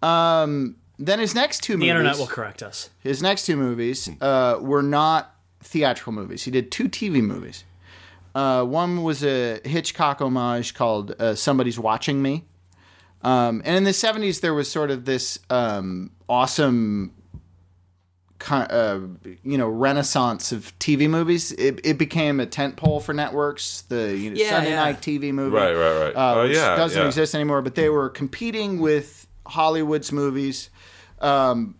Um, 0.02 0.76
then 0.98 1.18
his 1.20 1.34
next 1.34 1.62
two 1.62 1.74
The 1.74 1.78
movies. 1.78 1.86
The 1.86 1.90
internet 1.90 2.18
will 2.18 2.26
correct 2.26 2.62
us. 2.62 2.90
His 3.00 3.22
next 3.22 3.46
two 3.46 3.56
movies 3.56 4.08
uh, 4.20 4.58
were 4.60 4.82
not 4.82 5.34
theatrical 5.62 6.12
movies. 6.12 6.44
He 6.44 6.50
did 6.50 6.70
two 6.70 6.88
TV 6.88 7.22
movies. 7.22 7.64
Uh, 8.34 8.62
one 8.64 9.02
was 9.02 9.24
a 9.24 9.60
Hitchcock 9.64 10.20
homage 10.20 10.74
called 10.74 11.14
uh, 11.18 11.34
Somebody's 11.34 11.78
Watching 11.78 12.22
Me. 12.22 12.44
Um, 13.22 13.62
and 13.64 13.76
in 13.76 13.84
the 13.84 13.90
70s, 13.90 14.40
there 14.40 14.54
was 14.54 14.70
sort 14.70 14.90
of 14.92 15.04
this 15.04 15.40
um, 15.50 16.10
awesome, 16.28 17.10
ki- 17.10 17.17
uh, 18.50 19.00
you 19.42 19.58
know, 19.58 19.68
renaissance 19.68 20.52
of 20.52 20.76
TV 20.78 21.08
movies. 21.08 21.52
It, 21.52 21.80
it 21.84 21.98
became 21.98 22.40
a 22.40 22.46
tentpole 22.46 23.02
for 23.02 23.12
networks. 23.12 23.82
The 23.82 24.16
you 24.16 24.30
know, 24.30 24.36
Yeah, 24.36 24.50
Sunday 24.50 24.70
yeah. 24.70 24.76
night 24.84 25.00
TV 25.00 25.32
movie, 25.32 25.56
Right, 25.56 25.74
right, 25.74 26.04
right. 26.06 26.16
uh, 26.16 26.34
Oh, 26.36 26.42
which 26.44 26.56
yeah, 26.56 26.76
doesn't 26.76 27.00
yeah. 27.00 27.06
exist 27.06 27.34
anymore. 27.34 27.62
But 27.62 27.74
they 27.74 27.88
were 27.88 28.08
competing 28.08 28.78
with 28.80 29.26
Hollywood's 29.46 30.12
movies. 30.12 30.70
Um, 31.20 31.74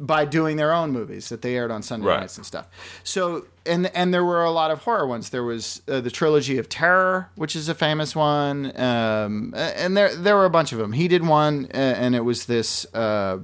by 0.00 0.24
doing 0.24 0.56
their 0.56 0.72
own 0.72 0.92
movies 0.92 1.28
that 1.30 1.42
they 1.42 1.56
aired 1.56 1.72
on 1.72 1.82
Sunday 1.82 2.06
Right. 2.06 2.20
nights 2.20 2.36
and 2.36 2.46
stuff. 2.46 2.68
So 3.02 3.46
and 3.66 3.90
and 3.96 4.14
there 4.14 4.24
were 4.24 4.44
a 4.44 4.50
lot 4.52 4.70
of 4.70 4.78
horror 4.84 5.08
ones. 5.08 5.30
There 5.30 5.42
was 5.42 5.82
uh, 5.88 6.00
the 6.00 6.10
trilogy 6.10 6.56
of 6.58 6.68
terror, 6.68 7.30
which 7.34 7.56
is 7.56 7.68
a 7.68 7.74
famous 7.74 8.14
one, 8.14 8.66
um, 8.80 9.52
and 9.56 9.96
there 9.96 10.14
there 10.14 10.36
were 10.36 10.44
a 10.44 10.50
bunch 10.50 10.70
of 10.70 10.78
them. 10.78 10.92
He 10.92 11.08
did 11.08 11.26
one, 11.26 11.64
uh, 11.74 11.76
and 11.76 12.14
it 12.14 12.20
was 12.24 12.46
this 12.46 12.86
uh, 12.94 13.38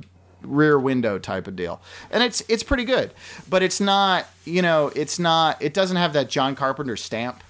rear 0.45 0.79
window 0.79 1.19
type 1.19 1.47
of 1.47 1.57
deal, 1.57 1.81
and 2.11 2.23
it's 2.23 2.43
it's 2.49 2.63
pretty 2.63 2.85
good, 2.85 3.13
but 3.49 3.63
it's 3.63 3.81
not 3.81 4.27
you 4.45 4.63
know 4.63 4.91
it's 4.95 5.19
not 5.19 5.61
it 5.63 5.75
doesn't 5.75 5.97
have 5.97 6.13
that 6.13 6.29
John 6.29 6.55
Carpenter 6.55 6.97
stamp 6.97 7.43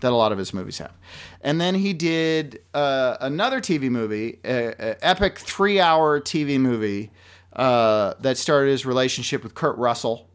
that 0.00 0.12
a 0.12 0.16
lot 0.16 0.32
of 0.32 0.38
his 0.38 0.54
movies 0.54 0.78
have. 0.78 0.92
And 1.40 1.60
then 1.60 1.74
he 1.74 1.92
did 1.92 2.60
uh, 2.74 3.16
another 3.20 3.60
TV 3.60 3.90
movie, 3.90 4.38
a, 4.44 4.68
a 4.68 4.96
epic 5.06 5.38
three 5.38 5.80
hour 5.80 6.20
TV 6.20 6.58
movie 6.58 7.10
uh, 7.54 8.14
that 8.20 8.38
started 8.38 8.70
his 8.70 8.84
relationship 8.86 9.42
with 9.42 9.54
Kurt 9.54 9.76
Russell, 9.78 10.28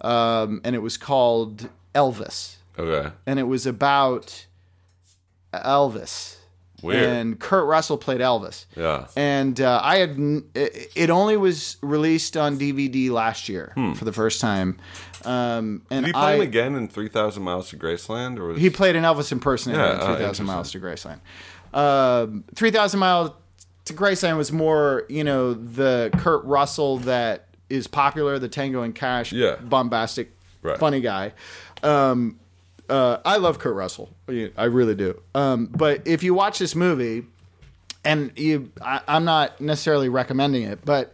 um, 0.00 0.60
and 0.64 0.74
it 0.76 0.80
was 0.80 0.96
called 0.96 1.68
Elvis, 1.94 2.56
Okay. 2.78 3.10
and 3.26 3.38
it 3.38 3.44
was 3.44 3.66
about 3.66 4.46
Elvis. 5.52 6.36
Weird. 6.82 7.02
And 7.08 7.38
Kurt 7.40 7.66
Russell 7.66 7.98
played 7.98 8.20
Elvis. 8.20 8.66
Yeah. 8.76 9.06
And 9.16 9.60
uh, 9.60 9.80
I 9.82 9.96
had 9.98 10.10
n- 10.10 10.44
it 10.54 10.92
it 10.94 11.10
only 11.10 11.36
was 11.36 11.76
released 11.82 12.36
on 12.36 12.58
DVD 12.58 13.10
last 13.10 13.48
year 13.48 13.72
for 13.96 14.04
the 14.04 14.12
first 14.12 14.40
time. 14.40 14.78
Um, 15.24 15.82
and 15.90 15.90
Hmm. 15.90 15.94
Did 16.00 16.06
he 16.06 16.12
play 16.12 16.20
I, 16.22 16.34
him 16.36 16.40
again 16.42 16.74
in 16.76 16.86
3,000 16.88 17.42
Miles 17.42 17.70
to 17.70 17.76
Graceland? 17.76 18.38
Or 18.38 18.48
was 18.48 18.60
he 18.60 18.70
played 18.70 18.94
an 18.94 19.02
Elvis 19.02 19.32
impersonator 19.32 19.80
Yeah, 19.82 19.94
in 19.94 20.00
oh, 20.00 20.14
3000 20.14 20.20
interesting. 20.20 20.46
Miles 20.46 20.70
to 20.72 20.80
Graceland. 20.80 21.20
Um 21.74 22.44
3000 22.54 23.00
Miles 23.00 23.30
to 23.86 23.92
Graceland 23.94 24.36
was 24.36 24.52
more, 24.52 25.04
you 25.08 25.24
know, 25.24 25.54
the 25.54 26.10
Kurt 26.18 26.44
Russell 26.44 26.98
that 26.98 27.46
is 27.68 27.86
popular, 27.86 28.38
the 28.38 28.48
Tango 28.48 28.82
and 28.82 28.94
Cash, 28.94 29.32
Yeah. 29.32 29.56
bombastic, 29.56 30.30
Right. 30.62 30.78
funny 30.78 31.00
guy. 31.00 31.32
Um, 31.82 32.38
uh, 32.88 33.18
I 33.24 33.36
love 33.36 33.58
Kurt 33.58 33.74
Russell. 33.74 34.14
I 34.56 34.64
really 34.64 34.94
do. 34.94 35.20
Um, 35.34 35.66
but 35.66 36.06
if 36.06 36.22
you 36.22 36.34
watch 36.34 36.58
this 36.58 36.74
movie, 36.74 37.24
and 38.04 38.32
you, 38.36 38.70
I, 38.80 39.00
I'm 39.08 39.24
not 39.24 39.60
necessarily 39.60 40.08
recommending 40.08 40.62
it, 40.62 40.84
but 40.84 41.12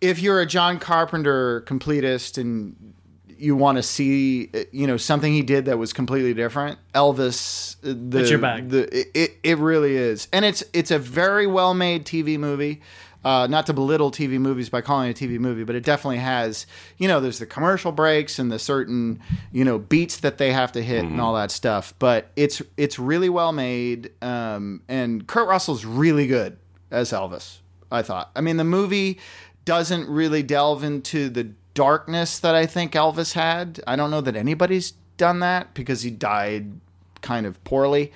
if 0.00 0.20
you're 0.20 0.40
a 0.40 0.46
John 0.46 0.78
Carpenter 0.78 1.62
completist 1.62 2.38
and 2.38 2.94
you 3.40 3.54
want 3.54 3.76
to 3.78 3.82
see, 3.82 4.50
uh, 4.52 4.60
you 4.72 4.86
know, 4.86 4.96
something 4.96 5.32
he 5.32 5.42
did 5.42 5.66
that 5.66 5.78
was 5.78 5.92
completely 5.92 6.34
different, 6.34 6.78
Elvis, 6.94 7.76
uh, 7.84 7.94
the, 8.10 8.18
It's 8.20 8.30
your 8.30 8.40
bag. 8.40 8.68
The, 8.70 8.98
it- 8.98 9.10
it, 9.14 9.30
it 9.44 9.58
really 9.58 9.96
is, 9.96 10.26
and 10.32 10.44
it's 10.44 10.64
it's 10.72 10.90
a 10.90 10.98
very 10.98 11.46
well 11.46 11.72
made 11.72 12.04
TV 12.04 12.36
movie. 12.38 12.82
Uh, 13.28 13.46
not 13.46 13.66
to 13.66 13.74
belittle 13.74 14.10
TV 14.10 14.38
movies 14.38 14.70
by 14.70 14.80
calling 14.80 15.10
it 15.10 15.20
a 15.20 15.24
TV 15.26 15.38
movie, 15.38 15.62
but 15.62 15.74
it 15.76 15.84
definitely 15.84 16.16
has, 16.16 16.66
you 16.96 17.06
know, 17.06 17.20
there's 17.20 17.38
the 17.38 17.44
commercial 17.44 17.92
breaks 17.92 18.38
and 18.38 18.50
the 18.50 18.58
certain, 18.58 19.20
you 19.52 19.66
know, 19.66 19.78
beats 19.78 20.20
that 20.20 20.38
they 20.38 20.50
have 20.50 20.72
to 20.72 20.82
hit 20.82 21.04
and 21.04 21.20
all 21.20 21.34
that 21.34 21.50
stuff. 21.50 21.92
But 21.98 22.30
it's 22.36 22.62
it's 22.78 22.98
really 22.98 23.28
well 23.28 23.52
made, 23.52 24.12
um, 24.22 24.80
and 24.88 25.26
Kurt 25.26 25.46
Russell's 25.46 25.84
really 25.84 26.26
good 26.26 26.56
as 26.90 27.12
Elvis. 27.12 27.58
I 27.92 28.00
thought. 28.00 28.30
I 28.34 28.40
mean, 28.40 28.56
the 28.56 28.64
movie 28.64 29.18
doesn't 29.66 30.08
really 30.08 30.42
delve 30.42 30.82
into 30.82 31.28
the 31.28 31.52
darkness 31.74 32.38
that 32.38 32.54
I 32.54 32.64
think 32.64 32.92
Elvis 32.92 33.34
had. 33.34 33.78
I 33.86 33.94
don't 33.96 34.10
know 34.10 34.22
that 34.22 34.36
anybody's 34.36 34.92
done 35.18 35.40
that 35.40 35.74
because 35.74 36.00
he 36.00 36.10
died 36.10 36.80
kind 37.20 37.44
of 37.44 37.62
poorly. 37.64 38.10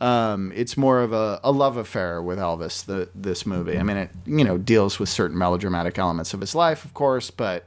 Um, 0.00 0.52
it's 0.54 0.76
more 0.76 1.00
of 1.00 1.12
a, 1.12 1.40
a 1.42 1.50
love 1.50 1.76
affair 1.76 2.22
with 2.22 2.38
Elvis. 2.38 2.84
The 2.84 3.08
this 3.14 3.44
movie. 3.46 3.78
I 3.78 3.82
mean, 3.82 3.96
it 3.96 4.10
you 4.26 4.44
know 4.44 4.56
deals 4.58 4.98
with 4.98 5.08
certain 5.08 5.36
melodramatic 5.36 5.98
elements 5.98 6.32
of 6.34 6.40
his 6.40 6.54
life, 6.54 6.84
of 6.84 6.94
course, 6.94 7.30
but 7.30 7.66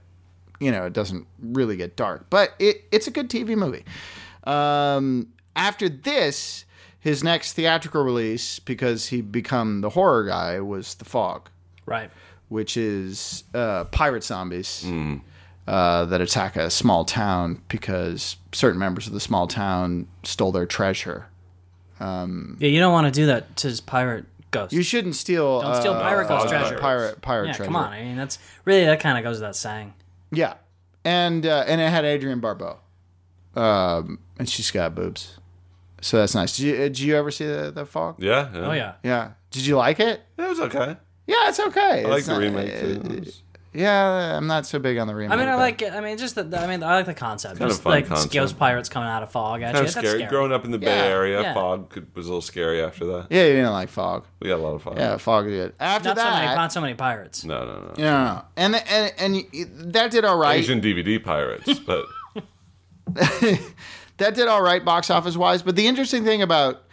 you 0.59 0.71
know 0.71 0.85
it 0.85 0.93
doesn't 0.93 1.27
really 1.41 1.75
get 1.75 1.95
dark. 1.95 2.27
But 2.29 2.53
it 2.59 2.85
it's 2.91 3.07
a 3.07 3.11
good 3.11 3.29
TV 3.29 3.55
movie. 3.57 3.83
Um, 4.45 5.27
after 5.55 5.89
this, 5.89 6.65
his 6.99 7.23
next 7.23 7.53
theatrical 7.53 8.03
release, 8.03 8.59
because 8.59 9.07
he 9.07 9.21
become 9.21 9.81
the 9.81 9.89
horror 9.89 10.23
guy, 10.25 10.59
was 10.61 10.95
The 10.95 11.05
Fog 11.05 11.49
Right. 11.85 12.09
which 12.47 12.77
is 12.77 13.43
uh, 13.53 13.83
pirate 13.85 14.23
zombies 14.23 14.85
uh, 15.67 16.05
that 16.05 16.21
attack 16.21 16.55
a 16.55 16.69
small 16.69 17.03
town 17.05 17.61
because 17.67 18.37
certain 18.53 18.79
members 18.79 19.07
of 19.07 19.13
the 19.13 19.19
small 19.19 19.47
town 19.47 20.07
stole 20.23 20.51
their 20.51 20.65
treasure. 20.65 21.27
Yeah, 22.01 22.67
you 22.69 22.79
don't 22.79 22.91
want 22.93 23.05
to 23.13 23.17
do 23.19 23.27
that 23.27 23.55
to 23.57 23.67
his 23.67 23.79
pirate 23.81 24.25
ghost. 24.51 24.73
You 24.73 24.83
shouldn't 24.83 25.15
steal. 25.15 25.61
Don't 25.61 25.75
steal 25.75 25.93
uh, 25.93 26.01
pirate 26.01 26.27
ghost 26.27 26.47
uh, 26.47 26.49
treasure. 26.49 26.77
Pirate, 26.79 27.21
pirate 27.21 27.47
yeah, 27.47 27.53
treasure. 27.53 27.65
come 27.67 27.75
on. 27.75 27.93
I 27.93 28.03
mean, 28.03 28.17
that's 28.17 28.39
really 28.65 28.85
that 28.85 28.99
kind 28.99 29.17
of 29.17 29.23
goes 29.23 29.37
without 29.37 29.55
saying. 29.55 29.93
Yeah, 30.31 30.55
and 31.05 31.45
uh, 31.45 31.63
and 31.67 31.79
it 31.81 31.89
had 31.89 32.05
Adrienne 32.05 32.39
Barbeau, 32.39 32.77
um, 33.55 34.19
and 34.39 34.49
she's 34.49 34.71
got 34.71 34.95
boobs, 34.95 35.37
so 36.01 36.17
that's 36.17 36.35
nice. 36.35 36.57
Did 36.57 36.63
you, 36.65 36.73
uh, 36.75 36.77
did 36.77 36.99
you 36.99 37.15
ever 37.17 37.31
see 37.31 37.45
the, 37.45 37.71
the 37.71 37.85
fog? 37.85 38.15
Yeah, 38.21 38.49
yeah. 38.53 38.59
Oh 38.67 38.71
yeah. 38.71 38.93
Yeah. 39.03 39.31
Did 39.51 39.65
you 39.65 39.75
like 39.77 39.99
it? 39.99 40.21
It 40.37 40.41
was 40.49 40.59
okay. 40.61 40.95
Yeah, 41.27 41.49
it's 41.49 41.59
okay. 41.59 42.03
I 42.05 42.09
like 42.09 42.19
It's 42.19 42.27
the 42.27 42.33
not- 42.33 42.41
remake 42.41 42.73
uh, 42.73 42.79
too. 42.79 42.87
It 42.87 43.19
was 43.25 43.41
Yeah, 43.73 44.35
I'm 44.37 44.47
not 44.47 44.65
so 44.65 44.79
big 44.79 44.97
on 44.97 45.07
the 45.07 45.15
remake. 45.15 45.31
I 45.31 45.37
mean, 45.39 45.47
I 45.47 45.53
but- 45.53 45.59
like 45.59 45.81
it. 45.81 45.93
I 45.93 46.01
mean, 46.01 46.17
just 46.17 46.35
the, 46.35 46.41
I 46.59 46.67
mean, 46.67 46.83
I 46.83 46.95
like 46.95 47.05
the 47.05 47.13
concept. 47.13 47.53
Kind 47.57 47.63
of 47.63 47.69
just 47.71 47.81
fun 47.83 47.91
like 47.91 48.07
concept. 48.07 48.33
ghost 48.33 48.57
pirates 48.59 48.89
coming 48.89 49.07
out 49.07 49.23
of 49.23 49.31
fog 49.31 49.61
at 49.61 49.73
kind 49.73 49.77
you. 49.85 49.87
of 49.87 49.93
That's 49.93 50.07
scary. 50.09 50.25
Growing 50.27 50.51
up 50.51 50.65
in 50.65 50.71
the 50.71 50.77
Bay 50.77 50.87
Area, 51.09 51.41
yeah. 51.41 51.53
fog 51.53 51.89
could, 51.89 52.13
was 52.13 52.25
a 52.25 52.29
little 52.29 52.41
scary 52.41 52.83
after 52.83 53.05
that. 53.05 53.27
Yeah, 53.29 53.45
you 53.45 53.53
didn't 53.53 53.71
like 53.71 53.87
fog. 53.87 54.25
We 54.41 54.49
got 54.49 54.57
a 54.59 54.63
lot 54.63 54.73
of 54.75 54.81
fog. 54.81 54.97
Yeah, 54.97 55.15
fog 55.17 55.45
is 55.47 55.51
good. 55.53 55.73
After 55.79 56.09
Not 56.09 56.17
so 56.17 56.23
that, 56.23 56.43
many, 56.43 56.55
not 56.55 56.73
so 56.73 56.81
many 56.81 56.93
pirates. 56.95 57.45
No, 57.45 57.63
no, 57.63 57.73
no. 57.73 57.79
No, 57.79 57.93
no, 57.97 58.23
no. 58.25 58.41
And 58.57 58.75
and 58.75 59.13
and 59.17 59.33
y- 59.53 59.65
that 59.91 60.11
did 60.11 60.25
all 60.25 60.37
right. 60.37 60.57
Asian 60.59 60.81
DVD 60.81 61.23
pirates, 61.23 61.79
but 61.85 62.05
That 64.17 64.35
did 64.35 64.47
all 64.47 64.61
right 64.61 64.83
box 64.83 65.09
office 65.09 65.35
wise. 65.35 65.63
But 65.63 65.75
the 65.75 65.87
interesting 65.87 66.23
thing 66.23 66.41
about 66.41 66.83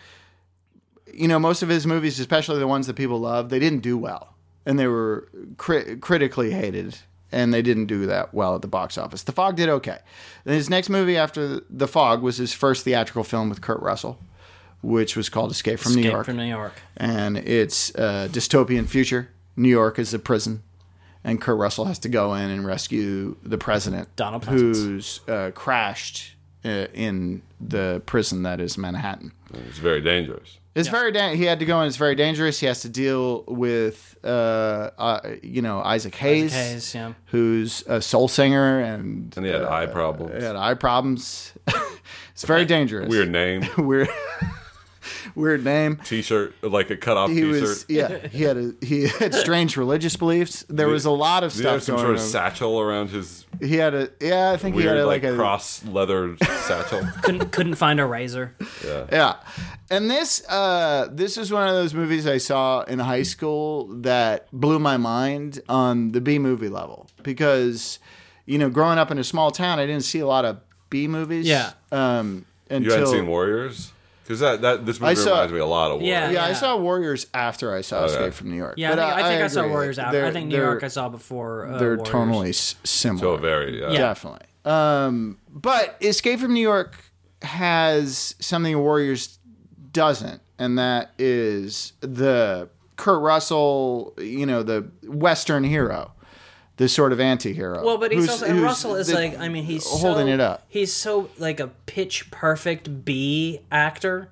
you 1.13 1.29
know 1.29 1.39
most 1.39 1.63
of 1.63 1.69
his 1.69 1.87
movies, 1.87 2.19
especially 2.21 2.59
the 2.59 2.67
ones 2.69 2.87
that 2.87 2.95
people 2.95 3.19
love, 3.21 3.49
they 3.51 3.59
didn't 3.59 3.81
do 3.81 3.99
well, 3.99 4.35
and 4.69 4.79
they 4.79 4.87
were 4.87 5.27
cri- 5.57 5.97
critically 5.97 6.53
hated, 6.53 6.99
and 7.33 7.53
they 7.53 7.63
didn't 7.63 7.87
do 7.87 8.07
that 8.07 8.33
well 8.35 8.55
at 8.55 8.63
the 8.63 8.69
box 8.69 8.97
office. 8.99 9.23
The 9.25 9.33
Fog 9.33 9.57
did 9.57 9.69
okay. 9.69 9.99
And 10.45 10.55
his 10.55 10.69
next 10.71 10.89
movie 10.91 11.17
after 11.17 11.61
The 11.71 11.89
Fog 11.89 12.23
was 12.23 12.37
his 12.37 12.53
first 12.53 12.85
theatrical 12.85 13.25
film 13.25 13.49
with 13.49 13.61
Kurt 13.63 13.81
Russell, 13.81 14.19
which 14.83 15.17
was 15.17 15.29
called 15.29 15.51
Escape 15.51 15.79
from 15.81 15.95
New 15.95 16.03
York. 16.03 16.05
Escape 16.05 16.13
York. 16.13 16.27
from 16.27 16.37
New 16.37 16.45
York. 16.45 16.75
and 16.97 17.39
it's 17.39 17.91
a 17.97 18.29
dystopian 18.31 18.87
future. 18.87 19.31
New 19.57 19.69
York 19.71 19.99
is 19.99 20.15
a 20.15 20.19
prison, 20.19 20.63
and 21.25 21.41
Kurt 21.41 21.59
Russell 21.59 21.87
has 21.87 21.99
to 22.01 22.09
go 22.09 22.35
in 22.35 22.51
and 22.51 22.65
rescue 22.65 23.37
the 23.43 23.59
president, 23.59 24.15
Donald 24.17 24.45
Pleasence. 24.45 24.85
who's 24.85 25.21
uh, 25.29 25.51
crashed 25.55 26.35
uh, 26.65 26.87
in 26.95 27.43
the 27.61 28.03
prison 28.07 28.43
that 28.43 28.61
is 28.61 28.79
Manhattan. 28.79 29.33
it's 29.53 29.79
very 29.79 30.01
dangerous. 30.01 30.59
It's 30.79 30.89
very 30.89 31.11
da- 31.11 31.35
he 31.35 31.45
had 31.45 31.59
to 31.59 31.65
go 31.65 31.81
in. 31.81 31.89
It's 31.89 31.97
very 31.97 32.15
dangerous. 32.15 32.61
He 32.61 32.67
has 32.67 32.83
to 32.83 32.89
deal 32.89 33.43
with 33.49 34.17
uh, 34.23 34.91
uh, 34.97 35.21
you 35.43 35.61
know 35.61 35.81
Isaac 35.83 36.15
Hayes, 36.17 36.53
Hayes, 36.53 36.95
yeah. 36.95 37.15
who's 37.27 37.83
a 37.89 38.01
soul 38.01 38.29
singer, 38.29 38.79
and 38.81 39.37
And 39.37 39.45
he 39.45 39.51
had 39.51 39.63
uh, 39.63 39.71
eye 39.71 39.87
problems. 39.87 40.37
He 40.37 40.43
had 40.45 40.55
eye 40.55 40.75
problems. 40.75 41.53
it's 42.33 42.45
very 42.45 42.65
dangerous. 42.65 43.09
Weird 43.11 43.31
name. 43.31 43.67
weird, 43.79 44.09
weird 45.39 45.65
name. 45.65 45.97
T-shirt, 46.05 46.55
like 46.63 46.91
a 46.91 46.97
cut-off 46.97 47.31
he 47.31 47.37
T-shirt. 47.41 47.61
was 47.63 47.87
yeah 47.89 48.27
he 48.29 48.43
had 48.43 48.57
a 48.57 48.73
he 48.85 49.07
had 49.09 49.35
strange 49.45 49.77
religious 49.77 50.17
beliefs 50.17 50.65
there 50.69 50.89
was 50.89 51.05
a 51.05 51.11
lot 51.11 51.45
of 51.45 51.53
Did 51.53 51.63
he 51.63 51.69
have 51.69 51.83
stuff 51.83 51.87
some 51.87 51.95
going 51.97 52.05
sort 52.07 52.15
of 52.17 52.21
on 52.23 52.27
satchel 52.29 52.81
around 52.81 53.11
his 53.11 53.47
he 53.61 53.77
had 53.77 53.95
a 53.95 54.11
yeah 54.21 54.51
i 54.51 54.57
think 54.57 54.77
he 54.77 54.83
had 54.83 54.97
a, 54.97 55.07
like, 55.07 55.23
like, 55.23 55.33
a 55.33 55.37
cross 55.37 55.85
leather 55.87 56.37
satchel? 56.67 57.01
Couldn't 57.23 57.51
couldn't 57.53 57.77
find 57.77 58.01
a 58.01 58.07
razor. 58.07 58.55
yeah 58.85 59.07
yeah, 59.13 59.35
and 59.91 60.11
this 60.11 60.47
uh 60.49 61.09
this 61.11 61.37
is 61.39 61.53
one 61.53 61.67
of 61.69 61.75
those 61.75 61.95
movies 61.95 62.27
i 62.27 62.39
saw 62.39 62.83
in 62.83 62.99
high 62.99 63.23
school 63.23 63.87
that 64.03 64.49
blew 64.53 64.79
my 64.79 64.97
mind 64.97 65.61
on 65.69 66.13
the 66.13 66.21
b 66.21 66.39
movie 66.39 66.69
level 66.69 67.09
because 67.23 67.99
you 68.47 68.59
know 68.59 68.69
growing 68.69 68.99
up 68.99 69.11
in 69.11 69.19
a 69.19 69.25
small 69.25 69.51
town 69.51 69.79
i 69.79 69.87
didn't 69.87 70.05
see 70.05 70.19
a 70.21 70.27
lot 70.27 70.45
of 70.45 70.59
b 70.91 71.07
movies 71.09 71.47
Yeah. 71.47 71.73
um 71.93 72.45
until, 72.71 72.83
You 72.83 72.93
until 72.93 72.93
hadn't 73.13 73.21
seen 73.25 73.27
Warriors? 73.29 73.93
Because 74.29 74.41
that, 74.41 74.61
that 74.61 74.85
this 74.85 75.01
movie 75.01 75.13
I 75.13 75.15
saw- 75.15 75.31
reminds 75.31 75.53
me 75.55 75.59
a 75.61 75.65
lot 75.65 75.87
of 75.91 76.01
Warriors. 76.03 76.09
Yeah. 76.11 76.31
yeah, 76.33 76.45
I 76.45 76.53
saw 76.53 76.77
Warriors 76.77 77.27
after 77.33 77.75
I 77.75 77.81
saw 77.81 78.01
Okay. 78.01 78.13
Escape 78.13 78.35
from 78.35 78.51
New 78.51 78.57
York. 78.57 78.75
Yeah, 78.77 78.91
But 78.91 78.99
I 78.99 79.07
think 79.15 79.19
I, 79.25 79.29
think 79.31 79.43
I, 79.43 79.47
saw 79.47 79.61
agree. 79.61 79.73
Warriors 79.73 79.99
out. 79.99 80.13
They're- 80.13 80.27
I 80.27 80.31
think 80.33 80.49
New 80.49 80.57
they're- 80.57 80.65
York 80.67 80.85
I 80.85 80.89
saw 80.89 81.09
before. 81.09 81.67
Uh, 81.67 81.79
They're 81.79 81.97
Warriors. 81.97 82.09
tonally 82.09 82.49
s- 82.51 82.75
similar. 82.85 83.21
So 83.21 83.37
very, 83.41 83.81
yeah. 83.81 83.91
Yeah. 83.91 83.99
Definitely. 84.01 84.47
Um, 84.67 85.39
but 85.51 85.97
Escape 86.03 86.41
from 86.41 86.53
New 86.53 86.61
York 86.61 86.95
has 87.41 88.35
something 88.39 88.79
Warriors 88.79 89.39
doesn't, 89.93 90.43
and 90.59 90.79
that 90.79 91.13
is 91.19 91.95
the 92.01 92.69
Kurt 92.97 93.23
Russell, 93.23 94.13
you 94.19 94.45
know, 94.45 94.63
the 94.63 94.91
Western 95.07 95.65
hero, 95.65 96.13
the 96.79 96.89
sort 96.89 97.13
of 97.13 97.21
anti-hero. 97.21 97.85
Well, 97.85 97.99
but 97.99 98.11
he's 98.13 98.29
also 98.29 98.47
and 98.47 98.63
Russell 98.63 98.95
is 98.97 99.09
the- 99.09 99.15
like 99.15 99.39
I 99.39 99.49
mean 99.49 99.65
he's 99.65 99.87
holding 99.87 100.27
so, 100.29 100.33
it 100.33 100.41
up. 100.41 100.65
He's 100.69 100.93
so 100.93 101.29
like 101.39 101.61
a 101.61 101.69
pitch 101.87 102.31
perfect 102.31 103.05
B 103.05 103.61
actor. 103.71 104.31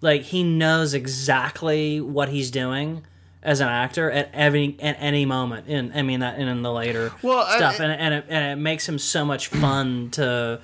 Like 0.00 0.22
he 0.22 0.42
knows 0.42 0.92
exactly 0.94 2.00
what 2.00 2.28
he's 2.30 2.50
doing 2.50 3.04
as 3.42 3.60
an 3.60 3.68
actor 3.68 4.10
at 4.10 4.30
any 4.32 4.76
at 4.80 4.96
any 5.00 5.24
moment 5.24 5.68
in 5.68 5.92
I 5.94 6.02
mean 6.02 6.20
that 6.20 6.38
and 6.38 6.48
in 6.48 6.62
the 6.62 6.72
later 6.72 7.12
Well, 7.22 7.38
I- 7.46 7.56
stuff 7.56 7.78
and 7.80 7.92
and 7.92 8.14
it, 8.14 8.24
and 8.28 8.58
it 8.58 8.62
makes 8.62 8.88
him 8.88 8.98
so 8.98 9.24
much 9.24 9.48
fun 9.48 10.10
to 10.12 10.60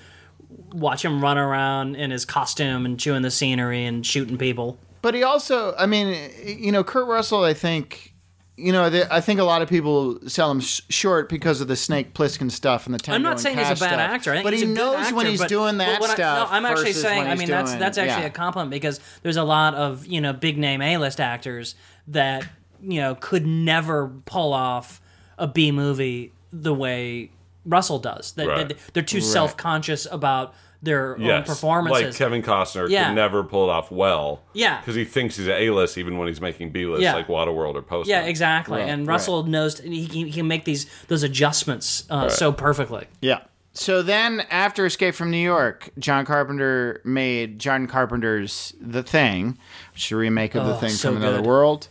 watch 0.72 1.04
him 1.04 1.22
run 1.22 1.38
around 1.38 1.94
in 1.96 2.10
his 2.10 2.24
costume 2.24 2.84
and 2.86 2.98
chewing 2.98 3.22
the 3.22 3.30
scenery 3.30 3.84
and 3.84 4.04
shooting 4.04 4.38
people. 4.38 4.78
But 5.02 5.14
he 5.14 5.22
also, 5.22 5.74
I 5.78 5.86
mean, 5.86 6.30
you 6.44 6.72
know, 6.72 6.82
Kurt 6.82 7.06
Russell. 7.06 7.44
I 7.44 7.54
think, 7.54 8.14
you 8.58 8.72
know, 8.72 8.90
the, 8.90 9.12
I 9.14 9.20
think 9.20 9.38
a 9.40 9.44
lot 9.44 9.62
of 9.62 9.68
people 9.68 10.18
sell 10.28 10.50
him 10.50 10.60
sh- 10.60 10.80
short 10.88 11.28
because 11.28 11.60
of 11.60 11.68
the 11.68 11.76
Snake 11.76 12.12
Plissken 12.12 12.50
stuff 12.50 12.86
and 12.86 12.94
the 12.94 12.98
Tango 12.98 13.14
I'm 13.16 13.22
not 13.22 13.40
saying 13.40 13.56
he's 13.56 13.66
a 13.66 13.70
bad 13.70 13.76
stuff. 13.76 13.92
actor. 14.00 14.32
I 14.32 14.34
think 14.36 14.44
but 14.44 14.52
he's 14.52 14.62
he 14.62 14.66
a 14.66 14.74
good 14.74 14.76
knows 14.76 14.96
actor, 14.96 15.14
when 15.14 15.26
he's 15.26 15.38
but- 15.38 15.48
doing 15.48 15.78
that 15.78 16.00
what 16.00 16.10
I- 16.10 16.14
stuff. 16.14 16.50
no, 16.50 16.56
I'm 16.56 16.66
actually 16.66 16.92
saying. 16.92 17.26
I 17.26 17.34
mean, 17.36 17.48
that's 17.48 17.70
doing- 17.70 17.80
that's 17.80 17.96
actually 17.98 18.22
yeah. 18.22 18.28
a 18.28 18.30
compliment 18.30 18.70
because 18.70 19.00
there's 19.22 19.36
a 19.36 19.44
lot 19.44 19.74
of 19.74 20.06
you 20.06 20.20
know 20.20 20.32
big 20.32 20.58
name 20.58 20.82
A-list 20.82 21.20
actors 21.20 21.74
that 22.08 22.46
you 22.82 23.00
know 23.00 23.14
could 23.14 23.46
never 23.46 24.08
pull 24.24 24.52
off 24.52 25.00
a 25.38 25.46
B 25.46 25.70
movie 25.70 26.32
the 26.52 26.74
way 26.74 27.30
Russell 27.64 27.98
does. 27.98 28.32
That, 28.32 28.46
Right. 28.48 28.68
that 28.68 28.78
they're 28.92 29.02
too 29.02 29.20
self 29.20 29.56
conscious 29.56 30.06
about 30.10 30.54
their 30.82 31.16
own 31.16 31.20
Yes, 31.24 31.48
performances. 31.48 32.04
like 32.04 32.14
Kevin 32.14 32.42
Costner 32.42 32.88
Yeah. 32.88 33.08
could 33.08 33.14
never 33.16 33.42
pull 33.42 33.68
it 33.68 33.72
off 33.72 33.90
well. 33.90 34.42
Yeah. 34.52 34.78
because 34.80 34.94
he 34.94 35.04
thinks 35.04 35.36
he's 35.36 35.48
a 35.48 35.62
A-list 35.62 35.98
even 35.98 36.18
when 36.18 36.28
he's 36.28 36.40
making 36.40 36.70
B-list, 36.70 37.02
Yeah. 37.02 37.14
like 37.14 37.26
Waterworld 37.26 37.74
or 37.74 37.82
Postman. 37.82 38.16
yeah, 38.22 38.28
exactly. 38.28 38.78
Right, 38.80 38.88
and 38.88 39.06
right. 39.06 39.12
Russell 39.14 39.42
knows 39.44 39.80
he 39.80 40.06
can, 40.06 40.26
he 40.26 40.32
can 40.32 40.46
make 40.46 40.64
these 40.64 40.86
those 41.08 41.22
adjustments 41.24 42.04
uh, 42.10 42.28
so 42.28 42.52
perfectly. 42.52 43.06
Yeah. 43.20 43.40
So 43.72 44.02
then, 44.02 44.42
after 44.50 44.86
Escape 44.86 45.14
from 45.14 45.30
New 45.30 45.36
York, 45.36 45.90
John 45.98 46.24
Carpenter 46.24 47.00
made 47.04 47.58
John 47.60 47.86
Carpenter's 47.86 48.74
The 48.80 49.02
Thing, 49.04 49.56
which 49.92 50.06
is 50.06 50.12
a 50.12 50.16
remake 50.16 50.54
of 50.56 50.66
The 50.66 50.74
Oh, 50.74 50.78
Thing 50.78 50.90
so 50.90 51.08
from 51.08 51.18
Another 51.18 51.38
good. 51.38 51.46
World, 51.46 51.88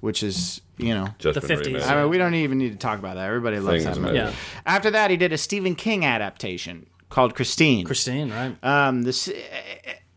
which 0.00 0.22
is, 0.22 0.60
you 0.76 0.92
know, 0.92 1.08
Just 1.18 1.40
The 1.40 1.46
50s. 1.46 1.66
remade. 1.66 1.82
I 1.82 2.00
mean, 2.02 2.10
we 2.10 2.18
don't 2.18 2.34
even 2.34 2.58
need 2.58 2.72
to 2.72 2.78
talk 2.78 2.98
about 2.98 3.14
that. 3.14 3.26
Everybody 3.26 3.58
loves 3.58 3.76
Thing 3.78 3.84
that 3.84 3.92
is 3.92 3.98
movie. 3.98 4.16
Yeah. 4.16 4.32
After 4.66 4.90
that, 4.90 5.10
he 5.10 5.16
did 5.16 5.32
a 5.32 5.38
Stephen 5.38 5.74
King 5.76 6.04
adaptation 6.04 6.86
called 7.10 7.34
Christine. 7.34 7.84
Christine, 7.84 8.30
right? 8.30 8.56
Um, 8.62 9.02
the 9.02 9.10
S- 9.10 9.30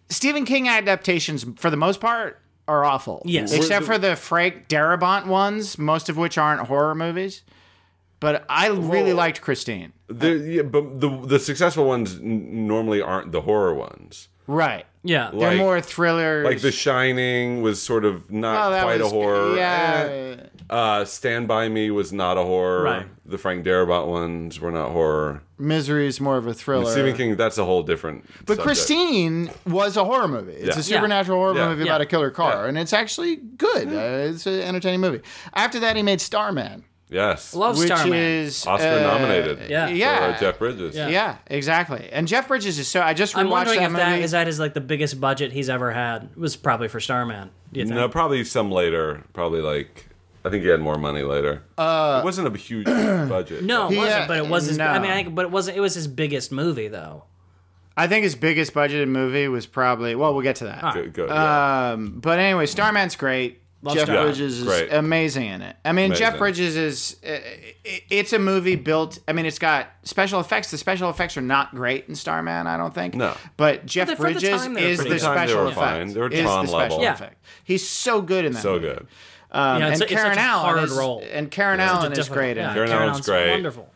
Stephen 0.10 0.46
King 0.46 0.68
adaptations, 0.70 1.46
for 1.58 1.70
the 1.70 1.78
most 1.78 2.00
part, 2.00 2.40
are 2.68 2.86
awful. 2.86 3.22
Yes. 3.26 3.52
Except 3.52 3.86
for 3.86 3.98
the 3.98 4.16
Frank 4.16 4.70
Darabont 4.70 5.26
ones, 5.28 5.78
most 5.78 6.08
of 6.08 6.16
which 6.18 6.38
aren't 6.38 6.62
horror 6.68 6.96
movies. 6.96 7.42
But 8.22 8.46
I 8.48 8.68
really 8.68 9.08
Well- 9.12 9.18
liked 9.18 9.42
Christine. 9.42 9.92
The, 10.08 10.38
yeah, 10.38 10.62
but 10.62 11.02
the 11.02 11.10
the 11.26 11.40
successful 11.40 11.86
ones 11.86 12.16
n- 12.20 12.68
normally 12.68 13.02
aren't 13.02 13.32
the 13.32 13.42
horror 13.42 13.74
ones. 13.74 14.30
Right. 14.48 14.86
yeah. 15.04 15.32
They're 15.34 15.58
more 15.58 15.80
thrillers. 15.82 16.46
Like 16.46 16.60
The 16.62 16.72
Shining 16.72 17.62
was 17.62 17.82
sort 17.82 18.06
of 18.06 18.30
not 18.32 18.72
Oh, 18.74 18.84
quite 18.84 19.00
was- 19.02 19.12
a 19.12 19.14
horror. 19.14 19.56
Yeah. 19.56 20.08
Eh. 20.10 20.36
Uh, 20.70 21.06
Stand 21.06 21.48
by 21.48 21.70
Me 21.70 21.92
was 21.92 22.12
not 22.14 22.38
a 22.38 22.44
horror. 22.44 22.84
Right. 22.84 23.06
The 23.26 23.38
Frank 23.38 23.66
Darabont 23.66 24.08
ones 24.08 24.60
were 24.60 24.72
not 24.72 24.92
horror. 24.92 25.44
Misery 25.60 26.08
is 26.08 26.20
more 26.20 26.38
of 26.38 26.48
a 26.48 26.54
thriller. 26.54 26.90
Stephen 26.90 27.16
King, 27.16 27.36
that's 27.36 27.58
a 27.58 27.66
whole 27.66 27.84
different. 27.84 28.26
But 28.46 28.58
subject. 28.58 28.64
Christine 28.64 29.52
was 29.68 29.98
a 29.98 30.04
horror 30.04 30.28
movie. 30.28 30.54
It's 30.54 30.76
Yeah. 30.76 30.80
a 30.80 30.84
supernatural 30.84 31.38
horror 31.38 31.56
Yeah. 31.56 31.68
movie 31.70 31.84
Yeah. 31.84 31.92
about 31.92 32.02
a 32.02 32.06
killer 32.06 32.32
car, 32.32 32.64
Yeah. 32.64 32.70
and 32.70 32.78
it's 32.78 32.94
actually 32.94 33.36
good. 33.36 33.88
Uh, 33.90 34.32
it's 34.32 34.48
an 34.48 34.62
entertaining 34.62 35.02
movie. 35.02 35.22
After 35.54 35.80
that, 35.82 35.96
he 35.96 36.02
made 36.02 36.22
Starman, 36.22 36.86
yes, 37.14 37.54
Love 37.54 37.78
which 37.78 37.88
Starman. 37.88 38.14
is 38.18 38.66
Oscar 38.68 38.88
uh, 38.88 39.00
nominated. 39.02 39.70
Yeah. 39.70 39.88
for, 39.88 39.94
Yeah. 39.94 40.34
uh, 40.36 40.40
Jeff 40.40 40.60
Bridges. 40.60 40.96
Yeah. 40.96 41.08
Yeah, 41.08 41.38
exactly. 41.48 42.10
And 42.12 42.28
Jeff 42.28 42.48
Bridges 42.50 42.78
is 42.80 42.88
so. 42.88 43.02
I 43.02 43.14
just 43.14 43.34
rewatched 43.36 43.40
I'm 43.40 43.50
wondering 43.50 43.80
that 43.80 43.86
if 43.86 43.92
movie. 43.92 44.04
that 44.04 44.20
is 44.20 44.32
that 44.32 44.48
is 44.48 44.60
like 44.60 44.74
the 44.74 44.82
biggest 44.82 45.22
budget 45.22 45.52
he's 45.54 45.70
ever 45.70 45.92
had. 45.92 46.24
It 46.24 46.38
was 46.38 46.56
probably 46.56 46.88
for 46.90 47.00
Starman. 47.00 47.52
Do 47.72 47.80
you 47.80 47.86
think? 47.86 47.96
No, 47.96 48.10
probably 48.10 48.44
some 48.44 48.70
later. 48.72 49.24
Probably 49.34 49.62
like 49.62 50.08
I 50.46 50.50
think 50.50 50.64
he 50.64 50.70
had 50.70 50.82
more 50.82 50.98
money 50.98 51.24
later. 51.24 51.64
Uh, 51.78 52.20
it 52.22 52.26
wasn't 52.26 52.54
a 52.54 52.58
huge 52.58 52.86
budget. 52.86 53.64
No, 53.64 53.90
it 53.90 53.96
wasn't. 53.98 54.24
uh, 54.24 54.28
But 54.28 54.38
it 54.40 54.48
was. 54.50 54.66
His, 54.66 54.78
no. 54.78 54.86
I 54.88 55.00
mean, 55.00 55.10
I 55.10 55.24
think, 55.24 55.34
but 55.36 55.46
it 55.46 55.52
wasn't. 55.52 55.78
It 55.78 55.80
was 55.80 55.94
his 55.96 56.08
biggest 56.08 56.52
movie, 56.52 56.90
though. 56.90 57.24
I 57.96 58.08
think 58.08 58.24
his 58.24 58.36
biggest 58.36 58.74
budgeted 58.74 59.08
movie 59.08 59.48
was 59.48 59.66
probably. 59.68 60.16
Well, 60.16 60.34
we'll 60.34 60.44
get 60.44 60.58
to 60.58 60.66
that. 60.66 60.94
good. 60.96 61.14
good 61.14 61.30
yeah. 61.30 61.92
Um, 61.94 62.20
but 62.20 62.40
anyway, 62.40 62.66
Starman's 62.66 63.16
great. 63.16 63.62
Jeff 63.92 64.04
Starman. 64.04 64.26
Bridges 64.26 64.60
is 64.60 64.64
Great. 64.68 64.94
amazing 64.94 65.48
in 65.48 65.62
it. 65.62 65.76
I 65.84 65.92
mean, 65.92 66.14
Jeff 66.14 66.38
Bridges 66.38 66.76
is. 66.78 67.18
Uh, 67.26 67.40
it's 68.10 68.32
a 68.34 68.40
movie 68.40 68.76
built. 68.76 69.20
I 69.28 69.34
mean, 69.34 69.46
it's 69.46 69.60
got 69.60 69.88
special 70.04 70.40
effects. 70.40 70.72
The 70.72 70.78
special 70.78 71.10
effects 71.10 71.36
are 71.38 71.42
not 71.42 71.76
great 71.76 72.08
in 72.08 72.16
Starman. 72.16 72.66
I 72.68 72.78
don't 72.78 72.94
think. 72.94 73.16
No. 73.16 73.36
But 73.58 73.86
Jeff 73.86 74.08
For 74.08 74.12
the- 74.12 74.16
for 74.16 74.24
the 74.28 74.32
Bridges 74.40 74.62
time, 74.62 74.74
they 74.74 74.92
is 74.92 74.98
the 75.00 75.04
good. 75.06 75.14
For 75.14 75.20
the 75.20 75.26
time, 75.26 75.36
they 75.36 75.42
special 75.48 75.64
were 75.66 75.72
effect. 75.72 76.14
They 76.14 76.20
were 76.22 76.28
is 76.30 76.42
Tron 76.42 76.66
the 76.66 76.68
special 76.72 76.78
level. 76.98 77.02
Yeah. 77.02 77.14
effect. 77.14 77.46
He's 77.64 77.88
so 77.88 78.22
good 78.22 78.46
in 78.46 78.54
that. 78.54 78.62
so 78.62 78.74
movie. 78.74 78.88
good. 78.88 79.08
Um, 79.52 79.74
You 79.76 79.80
know, 79.82 79.92
it's 79.92 80.02
and 80.02 80.10
a- 80.10 80.14
Karen 80.14 80.38
a 80.38 80.42
Allen 80.42 80.66
hard 80.78 80.84
is, 80.90 80.92
role. 80.98 81.24
and 81.32 81.52
Karen 81.52 81.80
Such 81.80 81.88
a 81.88 81.92
Allen 81.94 82.12
is 82.14 82.30
great 82.30 82.52
in 82.58 82.64
yeah, 82.64 82.72
it. 82.72 82.74
Karen 82.76 82.92
Allen's 82.92 83.26
great. 83.26 83.52
Wonderful. 83.52 83.90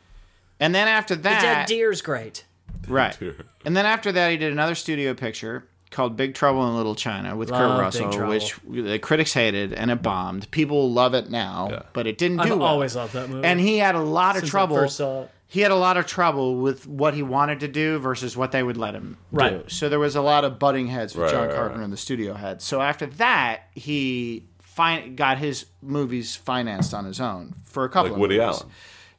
And 0.60 0.76
then 0.76 0.88
after 0.88 1.16
that, 1.16 1.42
Dead 1.42 1.66
Deer's 1.68 2.02
great. 2.02 2.44
Right. 2.88 3.18
And 3.66 3.76
then 3.76 3.86
after 3.86 4.14
that, 4.14 4.32
he 4.32 4.38
did 4.38 4.54
another 4.54 4.76
studio 4.76 5.14
picture 5.14 5.68
called 5.98 6.16
Big 6.16 6.34
Trouble 6.36 6.66
in 6.70 6.76
Little 6.78 6.96
China 6.96 7.36
with 7.36 7.50
Love 7.50 7.72
Kurt 7.72 7.80
Russell, 7.82 8.12
Trouble. 8.14 8.30
which 8.30 8.56
the 8.70 9.00
critics 9.00 9.34
hated 9.34 9.74
and 9.74 9.92
it 9.92 10.02
bombed. 10.02 10.50
People 10.52 10.92
love 10.92 11.14
it 11.14 11.30
now, 11.30 11.68
Yeah. 11.72 11.82
but 11.92 12.08
it 12.08 12.18
didn't 12.18 12.38
do 12.38 12.44
I've 12.44 12.50
well. 12.60 12.64
always 12.68 12.96
loved 12.96 13.14
that 13.14 13.30
movie. 13.30 13.46
And 13.46 13.60
he 13.60 13.80
had 13.80 13.96
a 13.96 14.00
lot 14.00 14.36
of 14.36 14.42
Since 14.42 14.50
I 14.50 14.52
trouble. 14.52 14.76
first 14.78 14.96
saw 14.98 15.24
it. 15.24 15.32
He 15.50 15.62
had 15.62 15.72
a 15.72 15.76
lot 15.76 15.98
of 15.98 16.06
trouble 16.06 16.58
with 16.58 16.86
what 16.88 17.14
he 17.14 17.24
wanted 17.24 17.62
to 17.62 17.68
do 17.68 17.98
versus 18.00 18.38
what 18.38 18.52
they 18.52 18.62
would 18.62 18.78
let 18.78 18.94
him 18.94 19.18
Right. 19.32 19.64
do. 19.64 19.70
So 19.70 19.90
there 19.90 19.98
was 20.00 20.16
a 20.16 20.22
lot 20.22 20.44
of 20.46 20.60
butting 20.60 20.88
heads 20.88 21.16
with 21.16 21.24
Right, 21.24 21.32
John 21.32 21.48
right, 21.48 21.56
Carpenter 21.56 21.78
right. 21.80 21.84
and 21.86 21.94
the 21.94 21.98
studio 21.98 22.34
head. 22.36 22.62
So 22.62 22.82
after 22.82 23.06
that, 23.06 23.62
he 23.74 24.44
fin- 24.62 25.16
got 25.16 25.38
his 25.40 25.66
movies 25.82 26.36
financed 26.36 26.94
on 26.94 27.06
his 27.06 27.20
own 27.20 27.56
for 27.64 27.86
a 27.86 27.90
couple 27.90 28.10
Like 28.12 28.18
of 28.18 28.20
Woody 28.20 28.38
movies. 28.38 28.58
Allen. 28.62 28.72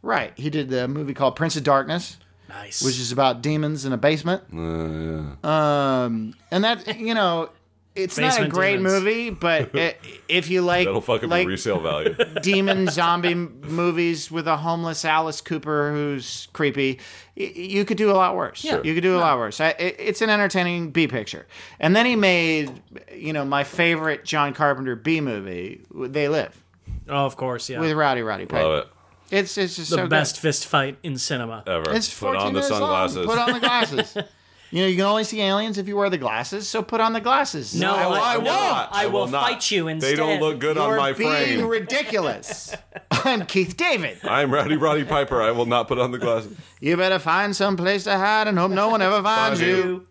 Right. 0.02 0.32
He 0.36 0.48
did 0.50 0.68
the 0.70 0.86
movie 0.86 1.14
called 1.14 1.34
Prince 1.34 1.56
of 1.56 1.64
Darkness 1.64 2.18
nice. 2.48 2.82
which 2.82 2.98
is 2.98 3.12
about 3.12 3.42
demons 3.42 3.84
in 3.84 3.92
a 3.92 3.96
basement. 3.98 4.42
Uh, 4.52 5.46
Um, 5.46 6.34
and 6.50 6.64
that 6.64 6.98
you 6.98 7.14
know, 7.14 7.50
it's 7.94 8.16
not 8.16 8.40
a 8.40 8.46
great 8.46 8.76
demons. 8.76 8.92
movie, 9.04 9.30
but 9.30 9.70
i 9.74 9.94
if 10.28 10.48
you 10.50 10.62
like 10.62 10.86
That'll 10.86 11.00
fucking 11.00 11.28
like 11.28 11.46
be 11.46 11.52
resale 11.52 11.80
value. 11.80 12.14
demon 12.42 12.86
zombie 12.88 13.34
movies 13.34 14.30
with 14.30 14.46
a 14.46 14.56
homeless 14.56 15.04
Alice 15.04 15.40
Cooper 15.40 15.90
who's 15.90 16.46
creepy, 16.52 17.00
you 17.34 17.84
could 17.84 17.96
do 17.96 18.10
a 18.10 18.14
lot 18.14 18.36
worse. 18.36 18.62
Yeah. 18.62 18.80
You 18.84 18.94
could 18.94 19.02
do 19.02 19.16
a 19.16 19.20
lot 19.20 19.38
worse. 19.38 19.60
I, 19.60 19.70
it, 19.70 19.96
it's 19.98 20.22
an 20.22 20.30
entertaining 20.30 20.90
B 20.90 21.08
picture. 21.08 21.46
And 21.80 21.96
then 21.96 22.06
he 22.06 22.14
made, 22.14 22.70
you 23.12 23.32
know, 23.32 23.44
my 23.44 23.64
favorite 23.64 24.24
John 24.24 24.54
Carpenter 24.54 24.94
B 24.94 25.20
movie, 25.20 25.80
They 25.92 26.28
Live, 26.28 26.62
oh, 27.08 27.26
of 27.26 27.36
course, 27.36 27.68
yeah. 27.68 27.80
with 27.80 27.92
Rowdy 27.92 28.22
Roddy 28.22 28.46
Piper. 28.46 28.62
Love 28.68 28.84
it. 28.86 28.92
It's 29.30 29.58
it's 29.58 29.76
just 29.76 29.90
the 29.90 29.96
so 29.96 30.02
good. 30.02 30.10
best 30.10 30.40
fist 30.40 30.66
fight 30.66 30.98
in 31.02 31.18
cinema. 31.18 31.62
Ever. 31.66 31.92
It's 31.94 32.12
Put 32.18 32.36
on 32.36 32.54
the 32.54 32.62
sunglasses. 32.62 33.18
Long. 33.18 33.26
Put 33.26 33.38
on 33.38 33.52
the 33.52 33.60
glasses. 33.60 34.16
you 34.70 34.82
know, 34.82 34.88
you 34.88 34.96
can 34.96 35.04
only 35.04 35.24
see 35.24 35.40
aliens 35.42 35.76
if 35.78 35.86
you 35.86 35.96
wear 35.96 36.08
the 36.10 36.16
glasses, 36.18 36.68
so 36.68 36.82
put 36.82 37.00
on 37.00 37.12
the 37.12 37.20
glasses. 37.20 37.74
No, 37.78 37.94
I, 37.94 38.06
will- 38.06 38.14
I 38.14 38.18
I 38.18 38.36
will 38.38 38.44
won't. 38.44 38.56
not. 38.60 38.88
I 38.92 39.06
will 39.06 39.26
not. 39.26 39.42
fight 39.42 39.70
you 39.70 39.88
instead. 39.88 40.12
They 40.12 40.16
don't 40.16 40.40
look 40.40 40.58
good 40.60 40.78
on 40.78 40.88
You're 40.88 40.96
my 40.96 41.12
being 41.12 41.30
frame. 41.60 41.66
ridiculous. 41.68 42.74
I'm 43.10 43.44
Keith 43.46 43.76
David. 43.76 44.18
I'm 44.24 44.52
Rowdy 44.52 44.76
Roddy 44.76 45.04
Piper. 45.04 45.42
I 45.42 45.50
will 45.50 45.66
not 45.66 45.88
put 45.88 45.98
on 45.98 46.10
the 46.12 46.18
glasses. 46.18 46.56
You 46.80 46.96
better 46.96 47.18
find 47.18 47.54
some 47.54 47.76
place 47.76 48.04
to 48.04 48.16
hide 48.16 48.48
and 48.48 48.58
hope 48.58 48.70
no 48.70 48.88
one 48.88 49.02
ever 49.02 49.22
finds 49.22 49.60
Find 49.60 49.72
you. 49.72 50.06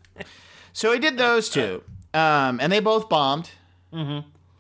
So 0.74 0.94
he 0.94 1.00
did 1.00 1.18
those 1.18 1.50
two, 1.50 1.82
um, 2.14 2.60
and 2.62 2.72
they 2.72 2.80
both 2.82 3.10
bombed. 3.10 3.50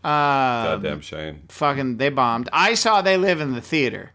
Goddamn 0.03 1.01
Shane. 1.01 1.43
Fucking, 1.49 1.97
they 1.97 2.09
bombed. 2.09 2.49
I 2.53 2.73
saw 2.73 3.01
They 3.01 3.17
Live 3.17 3.41
in 3.41 3.53
the 3.53 3.61
theater, 3.61 4.11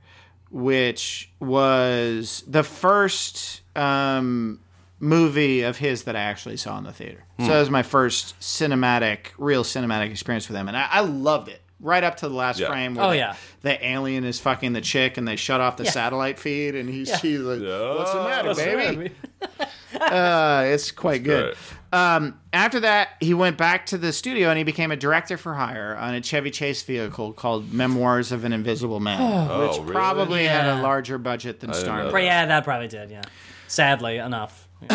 which 0.53 1.31
was 1.41 2.45
the 2.47 2.63
first 2.63 3.63
um, 3.77 4.61
movie 5.01 5.63
of 5.63 5.79
his 5.79 6.05
that 6.05 6.15
I 6.15 6.21
actually 6.21 6.57
saw 6.59 6.79
in 6.79 6.85
the 6.85 6.93
theater. 6.93 7.25
So 7.41 7.47
that 7.49 7.59
was 7.59 7.71
my 7.71 7.83
first 7.83 8.39
cinematic, 8.39 9.29
real 9.39 9.65
cinematic 9.65 10.11
experience 10.13 10.47
with 10.49 10.57
him, 10.57 10.69
and 10.69 10.77
I, 10.77 10.87
I 10.91 11.01
loved 11.01 11.49
it. 11.49 11.61
Right 11.81 12.05
up 12.05 12.19
to 12.19 12.29
the 12.29 12.35
last 12.35 12.61
Yeah. 12.61 12.69
frame. 12.69 12.95
Where 12.95 13.07
Oh, 13.07 13.11
the, 13.11 13.17
yeah. 13.17 13.35
the 13.63 13.85
alien 13.85 14.23
is 14.23 14.39
fucking 14.39 14.73
the 14.73 14.81
chick, 14.81 15.17
and 15.17 15.27
they 15.27 15.35
shut 15.35 15.61
off 15.61 15.77
the 15.77 15.85
satellite 15.87 16.39
feed, 16.39 16.77
and 16.77 16.89
he's 16.89 17.09
she's 17.21 17.41
like, 17.41 17.61
Yeah. 17.61 17.95
"What's 17.97 18.13
the 18.13 18.23
matter, 18.23 18.49
What's 18.49 18.61
the 18.61 18.67
baby?" 18.77 19.11
Uh, 20.01 20.63
it's 20.67 20.91
quite 20.93 21.23
good. 21.25 21.55
Great. 21.55 21.57
Um, 21.93 22.41
after 22.55 22.81
that, 22.81 23.11
he 23.21 23.35
went 23.35 23.59
back 23.59 23.87
to 23.87 23.99
the 23.99 24.13
studio 24.13 24.49
and 24.49 24.57
he 24.57 24.65
became 24.65 24.91
a 24.91 24.97
director 24.97 25.37
for 25.37 25.53
hire 25.55 25.95
on 25.97 26.15
a 26.15 26.23
Chevy 26.23 26.51
Chase 26.51 26.83
vehicle 26.83 27.33
called 27.35 27.73
Memoirs 27.73 28.33
of 28.33 28.45
an 28.45 28.53
Invisible 28.55 28.99
Man, 28.99 29.21
Oh, 29.21 29.69
which 29.69 29.79
really? 29.81 29.93
probably 29.93 30.45
had 30.47 30.79
a 30.79 30.83
larger 30.83 31.19
budget 31.19 31.61
than 31.61 31.71
didn't 31.71 31.85
that. 31.87 32.23
Yeah, 32.25 32.47
that 32.47 32.65
probably 32.65 32.89
did. 32.89 33.11
Yeah, 33.11 33.23
sadly 33.69 34.17
enough. 34.19 34.69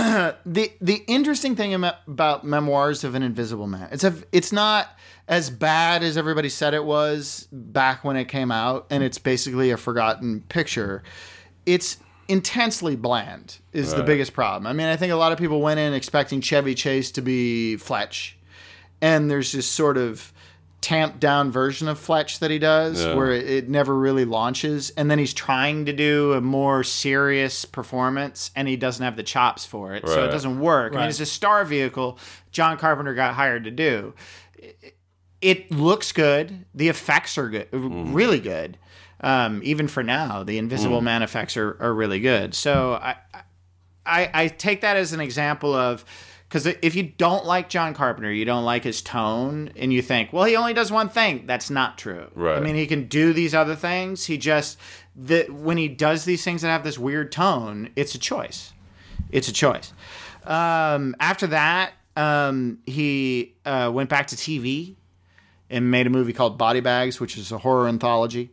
The 0.46 0.72
the 0.82 1.04
interesting 1.08 1.56
thing 1.56 1.74
about 1.74 2.44
Memoirs 2.44 3.04
of 3.04 3.16
an 3.16 3.22
Invisible 3.24 3.68
Man, 3.68 3.88
it's 3.92 4.04
a 4.04 4.14
it's 4.32 4.52
not 4.52 4.90
as 5.28 5.50
bad 5.50 6.04
as 6.04 6.18
everybody 6.18 6.50
said 6.50 6.74
it 6.74 6.84
was 6.84 7.48
back 7.52 8.04
when 8.04 8.16
it 8.18 8.26
came 8.26 8.52
out, 8.52 8.88
and 8.90 9.04
it's 9.04 9.18
basically 9.18 9.72
a 9.72 9.78
forgotten 9.78 10.42
picture. 10.50 11.04
It's 11.66 11.98
intensely 12.28 12.96
bland 12.96 13.58
is 13.74 13.94
the 13.94 14.04
biggest 14.04 14.34
problem. 14.34 14.68
I 14.68 14.74
mean, 14.74 14.88
I 14.88 14.96
think 14.98 15.14
a 15.14 15.16
lot 15.16 15.32
of 15.32 15.38
people 15.38 15.62
went 15.62 15.80
in 15.80 15.94
expecting 15.94 16.42
Chevy 16.42 16.76
Chase 16.76 17.12
to 17.12 17.22
be 17.22 17.78
Fletch, 17.78 18.38
and 19.02 19.30
there's 19.32 19.52
this 19.52 19.68
sort 19.68 19.98
of 19.98 20.34
tamped 20.80 21.20
down 21.20 21.52
version 21.52 21.88
of 21.88 21.98
Fletch 21.98 22.40
that 22.40 22.52
he 22.52 22.60
does, 22.60 23.04
Yeah. 23.04 23.16
where 23.16 23.32
it, 23.32 23.50
it 23.50 23.70
never 23.70 23.96
really 23.98 24.26
launches, 24.26 24.92
and 24.92 25.10
then 25.10 25.18
he's 25.20 25.34
trying 25.34 25.86
to 25.86 25.94
do 25.94 26.34
a 26.34 26.42
more 26.42 26.84
serious 26.84 27.66
performance, 27.66 28.52
and 28.56 28.68
he 28.68 28.76
doesn't 28.76 29.04
have 29.04 29.16
the 29.16 29.24
chops 29.24 29.66
for 29.66 29.94
it, 29.96 30.08
so 30.08 30.24
it 30.26 30.32
doesn't 30.32 30.60
work. 30.60 30.92
I 30.94 30.96
mean, 30.96 31.02
Right. 31.02 31.10
it's 31.10 31.20
a 31.20 31.26
star 31.26 31.66
vehicle 31.66 32.20
John 32.52 32.78
Carpenter 32.78 33.14
got 33.16 33.34
hired 33.34 33.64
to 33.64 33.72
do. 33.72 34.14
It, 34.58 34.96
it 35.42 35.72
looks 35.72 36.12
good. 36.12 36.66
The 36.76 36.90
effects 36.90 37.38
are 37.38 37.50
good, 37.50 37.72
mm-hmm. 37.72 38.14
really 38.14 38.40
good. 38.40 38.78
Um, 39.22 39.62
even 39.64 39.88
for 39.88 40.04
now, 40.04 40.44
the 40.44 40.58
Invisible 40.58 41.02
Man 41.02 41.24
effects 41.24 41.58
are, 41.58 41.76
are 41.80 41.94
really 41.94 42.20
good. 42.20 42.54
So 42.54 42.94
I, 42.94 43.16
I, 44.06 44.30
I 44.34 44.48
take 44.48 44.82
that 44.82 44.96
as 44.96 45.14
an 45.14 45.20
example 45.20 45.74
of 45.74 46.06
because 46.48 46.66
if 46.66 46.96
you 46.96 47.04
don't 47.04 47.46
like 47.46 47.68
John 47.68 47.94
Carpenter, 47.94 48.32
you 48.32 48.46
don't 48.46 48.64
like 48.64 48.84
his 48.86 49.02
tone, 49.02 49.72
and 49.76 49.92
you 49.92 50.02
think, 50.02 50.32
well, 50.32 50.46
he 50.46 50.56
only 50.56 50.74
does 50.74 50.92
one 50.92 51.10
thing. 51.10 51.46
That's 51.46 51.70
not 51.70 51.98
true. 51.98 52.28
Right. 52.36 52.58
I 52.58 52.62
mean, 52.62 52.76
he 52.76 52.88
can 52.88 53.08
do 53.08 53.34
these 53.34 53.54
other 53.54 53.76
things. 53.76 54.26
He 54.26 54.38
just 54.38 54.78
that 55.18 55.52
when 55.52 55.78
he 55.78 55.88
does 55.88 56.24
these 56.24 56.44
things 56.44 56.62
that 56.62 56.70
have 56.70 56.84
this 56.84 56.98
weird 56.98 57.32
tone, 57.32 57.90
it's 57.96 58.16
a 58.16 58.20
choice. 58.20 58.72
It's 59.30 59.50
a 59.50 59.54
choice. 59.54 59.92
Um, 60.46 61.16
after 61.20 61.48
that, 61.48 61.94
um, 62.16 62.80
he 62.86 63.56
uh, 63.66 63.92
went 63.94 64.10
back 64.10 64.28
to 64.28 64.36
TV 64.36 64.96
and 65.70 65.92
made 65.92 66.08
a 66.08 66.10
movie 66.10 66.34
called 66.34 66.58
Body 66.58 66.80
Bags, 66.80 67.20
which 67.20 67.38
is 67.38 67.52
a 67.52 67.58
horror 67.58 67.88
anthology. 67.90 68.52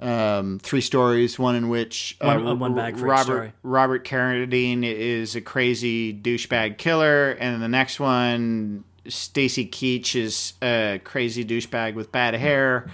Um, 0.00 0.58
three 0.60 0.80
stories, 0.80 1.38
one 1.38 1.54
in 1.54 1.68
which 1.68 2.16
uh, 2.20 2.26
One- 2.34 2.46
uh, 2.46 2.54
one 2.56 2.74
bag 2.74 2.96
for 2.96 3.06
Robert 3.06 3.24
story. 3.24 3.52
Robert 3.62 4.04
Carradine 4.04 4.82
is 4.82 5.36
a 5.36 5.40
crazy 5.40 6.12
douchebag 6.12 6.78
killer, 6.78 7.30
and 7.32 7.62
the 7.62 7.68
next 7.68 8.00
one, 8.00 8.82
Stacy 9.06 9.66
Keach 9.66 10.16
is 10.16 10.54
a 10.62 11.00
crazy 11.04 11.44
douchebag 11.44 11.94
with 11.94 12.10
bad 12.10 12.34
hair 12.34 12.90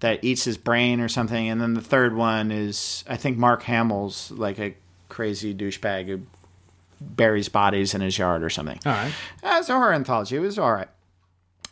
that 0.00 0.22
eats 0.22 0.44
his 0.44 0.56
brain 0.56 1.00
or 1.00 1.08
something, 1.08 1.48
and 1.48 1.60
then 1.60 1.74
the 1.74 1.80
third 1.80 2.14
one 2.14 2.52
is 2.52 3.02
I 3.08 3.16
think 3.16 3.36
Mark 3.36 3.64
Hamill's 3.64 4.30
like 4.30 4.60
a 4.60 4.74
crazy 5.08 5.52
douchebag 5.52 6.06
who 6.06 6.20
buries 7.00 7.48
bodies 7.48 7.94
in 7.94 8.00
his 8.00 8.16
yard 8.16 8.44
or 8.44 8.50
something. 8.50 8.78
All 8.86 8.92
right. 8.92 9.12
Uh, 9.42 9.56
it's 9.58 9.68
a 9.68 9.72
horror 9.72 9.92
anthology. 9.92 10.36
It 10.36 10.40
was 10.40 10.56
all 10.58 10.72
right. 10.72 10.88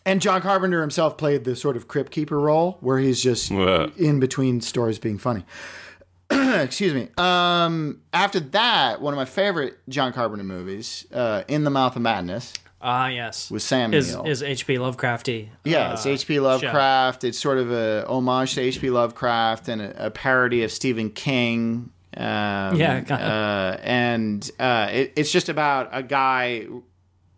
And 0.07 0.23
John 0.23 0.41
Carpenter 0.41 0.81
himself 0.81 1.19
played 1.19 1.45
the 1.45 1.55
sort 1.57 1.77
of 1.77 1.89
crypt 1.89 2.13
keeper 2.13 2.39
role, 2.41 2.79
where 2.81 2.99
he's 2.99 3.21
just 3.23 3.51
Yeah. 3.51 3.89
in 3.99 4.21
between 4.21 4.61
stories 4.63 4.99
being 4.99 5.19
funny. 5.19 5.45
Excuse 6.31 6.95
me. 6.95 7.09
Um, 7.19 8.01
after 8.13 8.41
that, 8.41 9.01
one 9.01 9.13
of 9.13 9.17
my 9.19 9.25
favorite 9.25 9.79
John 9.89 10.13
Carpenter 10.13 10.45
movies, 10.45 11.07
uh, 11.13 11.43
In 11.49 11.65
the 11.65 11.71
Mouth 11.71 11.97
of 11.97 12.03
Madness, 12.03 12.53
Ah, 12.81 13.09
yes. 13.09 13.51
with 13.51 13.63
Sam 13.63 13.93
Is 13.95 14.15
Neill. 14.15 14.27
is 14.27 14.43
H.P. 14.43 14.77
Lovecrafty? 14.77 15.49
Yeah, 15.65 15.91
uh, 15.91 15.93
it's 15.95 16.07
H.P. 16.07 16.39
Lovecraft. 16.41 17.25
It's 17.25 17.39
sort 17.39 17.59
of 17.59 17.71
a 17.73 18.05
homage 18.09 18.55
to 18.55 18.61
H.P. 18.61 18.91
Lovecraft 18.91 19.69
and 19.69 19.83
a, 19.83 20.07
a 20.07 20.11
parody 20.11 20.63
of 20.63 20.71
Stephen 20.71 21.11
King. 21.11 21.91
Um, 22.17 22.77
Yeah, 22.77 23.01
kinda. 23.01 23.15
uh, 23.25 23.81
and 23.83 24.49
uh, 24.59 24.89
it, 24.93 25.13
it's 25.17 25.31
just 25.33 25.49
about 25.49 25.89
a 25.93 26.03
guy 26.03 26.67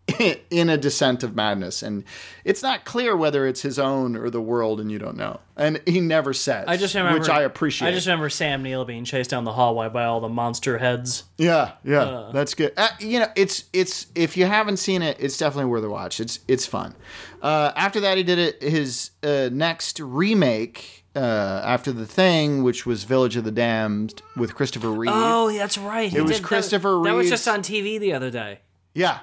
in 0.49 0.69
a 0.69 0.77
descent 0.77 1.23
of 1.23 1.35
madness, 1.35 1.83
and 1.83 2.03
it's 2.43 2.63
not 2.63 2.85
clear 2.85 3.15
whether 3.15 3.45
it's 3.47 3.61
his 3.61 3.77
own 3.79 4.15
or 4.15 4.29
the 4.29 4.41
world, 4.41 4.79
and 4.79 4.91
you 4.91 4.99
don't 4.99 5.17
know. 5.17 5.39
And 5.55 5.81
he 5.85 5.99
never 5.99 6.33
says. 6.33 6.65
I 6.67 6.77
just 6.77 6.95
remember, 6.95 7.19
which 7.19 7.29
I 7.29 7.41
appreciate. 7.43 7.89
I 7.89 7.91
just 7.91 8.07
remember 8.07 8.29
Sam 8.29 8.63
Neill 8.63 8.85
being 8.85 9.03
chased 9.05 9.29
down 9.29 9.43
the 9.43 9.53
hallway 9.53 9.89
by 9.89 10.05
all 10.05 10.19
the 10.19 10.29
monster 10.29 10.77
heads. 10.77 11.25
Yeah, 11.37 11.73
yeah, 11.83 12.29
that's 12.33 12.53
good. 12.53 12.73
Uh, 12.77 12.89
you 12.99 13.19
know, 13.19 13.27
it's 13.35 13.65
it's 13.73 14.07
if 14.15 14.37
you 14.37 14.45
haven't 14.45 14.77
seen 14.77 15.01
it, 15.01 15.17
it's 15.19 15.37
definitely 15.37 15.69
worth 15.69 15.83
a 15.83 15.89
watch. 15.89 16.19
It's 16.19 16.39
it's 16.47 16.65
fun. 16.65 16.95
Uh, 17.41 17.71
after 17.75 17.99
that, 18.01 18.17
he 18.17 18.23
did 18.23 18.39
it 18.39 18.61
his 18.61 19.11
uh, 19.23 19.49
next 19.51 19.99
remake 19.99 20.99
uh, 21.15 21.61
after 21.63 21.91
the 21.91 22.05
thing, 22.05 22.63
which 22.63 22.85
was 22.85 23.03
Village 23.03 23.35
of 23.35 23.43
the 23.43 23.51
Damned 23.51 24.21
with 24.35 24.55
Christopher 24.55 24.91
Reeve. 24.91 25.11
Oh, 25.13 25.51
that's 25.51 25.77
right. 25.77 26.13
It 26.13 26.21
was 26.21 26.39
Christopher 26.39 27.01
That 27.03 27.13
was 27.13 27.29
just 27.29 27.47
on 27.47 27.61
TV 27.61 27.99
the 27.99 28.13
other 28.13 28.31
day. 28.31 28.59
Yeah, 28.93 29.19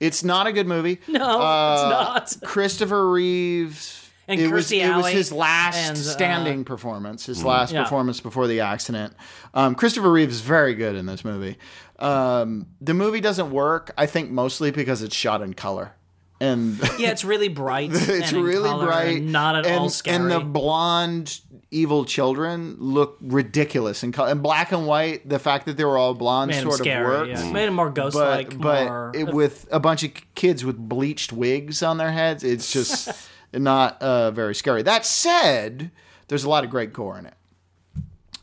it's 0.00 0.24
not 0.24 0.46
a 0.46 0.52
good 0.52 0.66
movie. 0.66 0.98
No, 1.08 1.40
Uh, 1.40 2.14
it's 2.22 2.40
not. 2.40 2.48
Christopher 2.48 3.08
Reeves. 3.10 3.98
And 4.28 4.40
it 4.40 4.50
was, 4.52 4.66
Kirstie 4.70 4.84
it 4.86 4.96
was 4.96 5.08
his 5.08 5.32
last 5.32 5.76
and, 5.76 5.96
uh, 5.98 6.00
standing 6.00 6.64
performance, 6.64 7.26
his 7.26 7.42
last 7.44 7.72
Yeah. 7.72 7.82
performance 7.82 8.20
before 8.20 8.46
the 8.46 8.60
accident. 8.60 9.12
Um, 9.54 9.74
Christopher 9.74 10.10
Reeves 10.12 10.36
is 10.36 10.40
very 10.40 10.74
good 10.74 10.94
in 10.94 11.06
this 11.06 11.24
movie. 11.24 11.56
Um, 11.98 12.66
the 12.80 12.94
movie 12.94 13.20
doesn't 13.20 13.50
work, 13.50 13.90
I 13.98 14.06
think, 14.06 14.30
mostly 14.30 14.70
because 14.70 15.02
it's 15.02 15.16
shot 15.16 15.42
in 15.42 15.54
color. 15.54 15.92
And 16.40 16.78
Yeah, 16.98 17.10
it's 17.10 17.24
really 17.24 17.48
bright. 17.48 17.90
it's 17.92 18.32
really 18.32 18.70
bright. 18.84 19.18
and 19.18 19.32
not 19.32 19.56
at 19.56 19.66
and, 19.66 19.80
all 19.80 19.90
scary. 19.90 20.16
And 20.16 20.30
the 20.30 20.40
blonde 20.40 21.40
evil 21.70 22.04
children 22.04 22.76
look 22.78 23.18
ridiculous 23.20 24.02
in 24.02 24.12
color. 24.12 24.30
And 24.30 24.42
black 24.42 24.72
and 24.72 24.86
white, 24.86 25.28
the 25.28 25.38
fact 25.38 25.66
that 25.66 25.76
they 25.76 25.84
were 25.84 25.98
all 25.98 26.14
blonde 26.14 26.50
Made 26.50 26.62
sort 26.62 26.78
scary, 26.78 27.14
of 27.14 27.28
works 27.28 27.44
yeah. 27.44 27.52
Made 27.52 27.68
him 27.68 27.74
more 27.74 27.90
ghost 27.90 28.14
but 28.14 28.36
like. 28.36 28.58
but 28.58 28.84
more, 28.86 29.12
it, 29.14 29.24
with 29.32 29.68
a 29.70 29.78
bunch 29.78 30.02
of 30.02 30.12
kids 30.34 30.64
with 30.64 30.76
bleached 30.76 31.32
wigs 31.32 31.82
on 31.82 31.98
their 31.98 32.12
heads, 32.12 32.42
it's 32.42 32.72
just 32.72 33.28
not 33.52 34.00
uh, 34.02 34.30
very 34.30 34.54
scary. 34.54 34.82
That 34.82 35.04
said, 35.06 35.90
there's 36.28 36.44
a 36.44 36.48
lot 36.48 36.64
of 36.64 36.70
great 36.70 36.92
gore 36.92 37.18
in 37.18 37.26
it. 37.26 37.34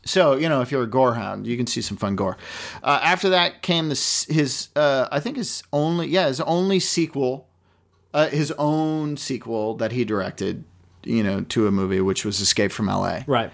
So 0.04 0.36
you 0.36 0.48
know, 0.48 0.62
if 0.62 0.70
you're 0.70 0.84
a 0.84 0.88
gore 0.88 1.14
hound, 1.14 1.46
you 1.46 1.56
can 1.56 1.66
see 1.66 1.82
some 1.82 1.98
fun 1.98 2.16
gore. 2.16 2.38
Uh, 2.82 3.00
after 3.02 3.28
that 3.30 3.60
came 3.60 3.90
this 3.90 4.24
his 4.24 4.68
uh, 4.74 5.06
I 5.12 5.20
think 5.20 5.36
his 5.36 5.62
only 5.70 6.08
yeah 6.08 6.28
his 6.28 6.40
only 6.40 6.80
sequel, 6.80 7.47
uh, 8.14 8.28
his 8.28 8.52
own 8.58 9.16
sequel 9.16 9.74
that 9.74 9.92
he 9.92 10.04
directed. 10.04 10.64
You 11.04 11.22
know, 11.22 11.40
to 11.42 11.66
a 11.68 11.70
movie 11.70 12.00
which 12.00 12.24
was 12.24 12.40
Escape 12.40 12.72
from 12.72 12.88
L.A 12.88 13.24
right. 13.28 13.50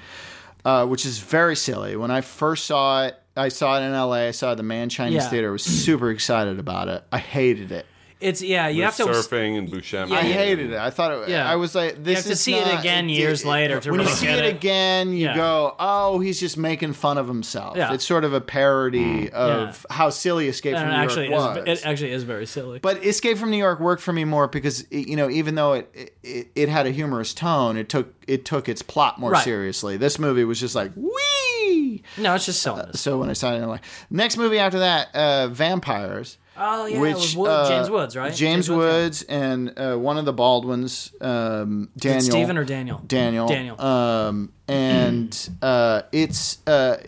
uh, 0.64 0.86
which 0.86 1.04
is 1.06 1.18
very 1.18 1.54
silly. 1.54 1.94
When 1.94 2.10
I 2.10 2.22
first 2.22 2.64
saw 2.64 3.04
it, 3.04 3.16
I 3.36 3.48
saw 3.50 3.78
it 3.78 3.82
in 3.84 3.92
LA. 3.92 4.12
I 4.28 4.30
saw 4.30 4.48
it 4.48 4.52
at 4.52 4.56
the 4.56 4.62
Mann 4.62 4.88
Chinese 4.88 5.16
Yeah. 5.24 5.28
Theater. 5.28 5.48
I 5.50 5.52
was 5.52 5.62
super 5.62 6.10
excited 6.10 6.58
about 6.58 6.88
it. 6.88 7.04
I 7.12 7.18
hated 7.18 7.70
it. 7.70 7.84
It's 8.24 8.40
yeah. 8.42 8.68
You 8.68 8.84
have 8.84 8.96
to. 8.96 9.04
surfing 9.04 9.58
and 9.58 9.68
Buscemi. 9.70 10.08
Yeah, 10.10 10.16
I 10.16 10.22
hated 10.22 10.70
it. 10.72 10.78
I 10.78 10.90
thought 10.90 11.12
it. 11.12 11.28
Yeah. 11.28 11.48
I 11.50 11.56
was 11.56 11.74
like, 11.74 12.02
this 12.02 12.04
is. 12.04 12.06
you 12.08 12.14
have 12.16 12.24
to 12.24 12.30
is 12.32 12.40
see 12.40 12.54
it 12.54 12.66
not- 12.66 12.80
again 12.80 13.08
years 13.08 13.44
later 13.44 13.80
to 13.80 13.90
when 13.90 14.00
you 14.00 14.06
see 14.08 14.26
get 14.26 14.38
it 14.38 14.44
it. 14.46 14.54
again, 14.56 15.12
you 15.12 15.26
Yeah. 15.26 15.36
go, 15.36 15.74
"Oh, 15.78 16.18
he's 16.20 16.40
just 16.40 16.56
making 16.56 16.94
fun 16.94 17.18
of 17.18 17.28
himself." 17.28 17.76
Yeah. 17.76 17.92
It's 17.92 18.04
sort 18.06 18.24
of 18.24 18.32
a 18.32 18.40
parody 18.40 19.30
of 19.30 19.84
how 19.90 20.08
silly 20.10 20.48
Escape 20.48 20.74
from 20.76 20.84
it 20.88 20.90
New 20.90 20.96
actually 20.96 21.28
York 21.28 21.58
is. 21.58 21.66
was. 21.68 21.82
It 21.82 21.86
actually 21.86 22.12
is 22.12 22.22
very 22.24 22.46
silly. 22.46 22.78
But 22.78 23.04
Escape 23.04 23.36
from 23.36 23.50
New 23.50 23.58
York 23.58 23.78
worked 23.80 24.02
for 24.02 24.12
me 24.12 24.24
more 24.24 24.48
because 24.48 24.82
it- 24.90 25.06
you 25.08 25.16
know, 25.16 25.28
even 25.28 25.54
though 25.54 25.74
it 25.74 26.12
it, 26.22 26.48
it 26.54 26.68
had 26.70 26.86
a 26.86 26.90
humorous 26.90 27.34
tone, 27.34 27.76
it 27.76 27.88
took 27.90 28.14
it 28.26 28.44
took 28.46 28.68
its 28.68 28.80
plot 28.82 29.18
more 29.20 29.32
Right. 29.32 29.44
seriously. 29.44 29.96
This 29.98 30.18
movie 30.18 30.44
was 30.44 30.58
just 30.58 30.74
like 30.74 30.92
wee. 30.96 32.02
no, 32.16 32.34
it's 32.34 32.46
just 32.46 32.62
silliness. 32.62 33.00
So 33.00 33.18
when 33.18 33.28
I 33.28 33.34
saw 33.34 33.52
it, 33.52 33.58
I'm 33.62 33.68
like, 33.68 33.84
next 34.10 34.36
movie 34.36 34.58
after 34.58 34.78
that, 34.78 35.14
uh, 35.14 35.48
Vampires. 35.48 36.38
Oh 36.56 36.86
yeah, 36.86 37.00
which 37.00 37.34
Wood, 37.36 37.48
uh, 37.48 37.68
James 37.68 37.90
Woods, 37.90 38.16
right? 38.16 38.34
James 38.34 38.70
Woods 38.70 39.22
and 39.22 39.78
uh, 39.78 39.96
one 39.96 40.18
of 40.18 40.24
the 40.24 40.32
Baldwins, 40.32 41.12
um, 41.20 41.90
Daniel. 41.96 42.22
Stephen 42.22 42.56
or 42.58 42.64
Daniel? 42.64 43.02
Daniel. 43.06 43.46
Daniel. 43.46 43.80
Um, 43.80 44.52
and 44.68 45.50
uh, 45.62 46.02
it's 46.12 46.66
uh, 46.66 46.98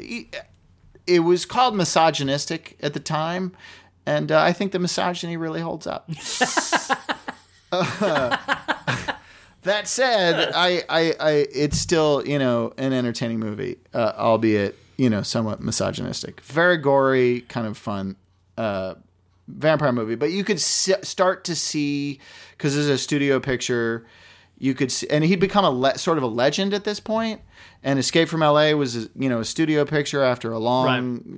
it, 1.07 1.21
was 1.21 1.45
called 1.47 1.77
misogynistic 1.77 2.77
at 2.83 2.95
the 2.95 3.01
time, 3.01 3.53
and 4.05 4.31
uh, 4.33 4.41
I 4.41 4.53
think 4.53 4.73
the 4.73 4.79
misogyny 4.79 5.37
really 5.37 5.61
holds 5.61 5.87
up. 5.87 6.11
That 9.67 9.89
said, 9.89 10.53
I, 10.55 10.85
I, 10.89 11.15
I, 11.19 11.31
it's 11.53 11.77
still 11.77 12.23
you 12.25 12.39
know 12.39 12.73
an 12.79 12.93
entertaining 12.93 13.41
movie, 13.41 13.79
uh, 13.93 14.13
albeit 14.17 14.79
you 14.97 15.11
know 15.11 15.23
somewhat 15.23 15.61
misogynistic. 15.61 16.41
Very 16.43 16.77
gory, 16.77 17.41
kind 17.49 17.67
of 17.67 17.77
fun 17.77 18.15
uh, 18.57 18.95
vampire 19.49 19.93
movie. 19.93 20.15
But 20.15 20.31
you 20.33 20.45
could 20.45 20.57
s- 20.57 20.91
start 21.03 21.45
to 21.45 21.55
see 21.55 22.21
because 22.53 22.75
there's 22.75 22.89
a 22.89 22.99
studio 22.99 23.41
picture. 23.41 24.07
You 24.59 24.73
could 24.75 24.91
see, 24.91 25.07
and 25.11 25.23
he'd 25.23 25.41
become 25.41 25.65
a 25.65 25.71
le- 25.71 25.99
sort 25.99 26.17
of 26.19 26.25
a 26.25 26.29
legend 26.29 26.73
at 26.73 26.85
this 26.85 26.99
point. 27.01 27.43
And 27.83 27.99
Escape 27.99 28.29
from 28.29 28.43
L.A. 28.43 28.75
was 28.75 29.09
you 29.15 29.29
know 29.29 29.41
a 29.41 29.45
studio 29.45 29.85
picture 29.85 30.23
after 30.23 30.51
a 30.53 30.59
long 30.59 30.87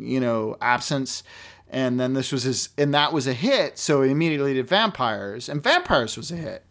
you 0.01 0.21
know 0.21 0.57
absence. 0.61 1.23
And 1.71 2.01
then 2.01 2.15
this 2.15 2.33
was 2.33 2.45
his, 2.45 2.71
and 2.79 2.95
that 2.95 3.13
was 3.13 3.27
a 3.27 3.35
hit. 3.35 3.77
So 3.77 4.01
he 4.03 4.11
immediately 4.11 4.55
did 4.55 4.67
Vampires, 4.67 5.49
and 5.51 5.63
Vampires 5.63 6.17
was 6.17 6.31
a 6.31 6.37
hit. 6.37 6.65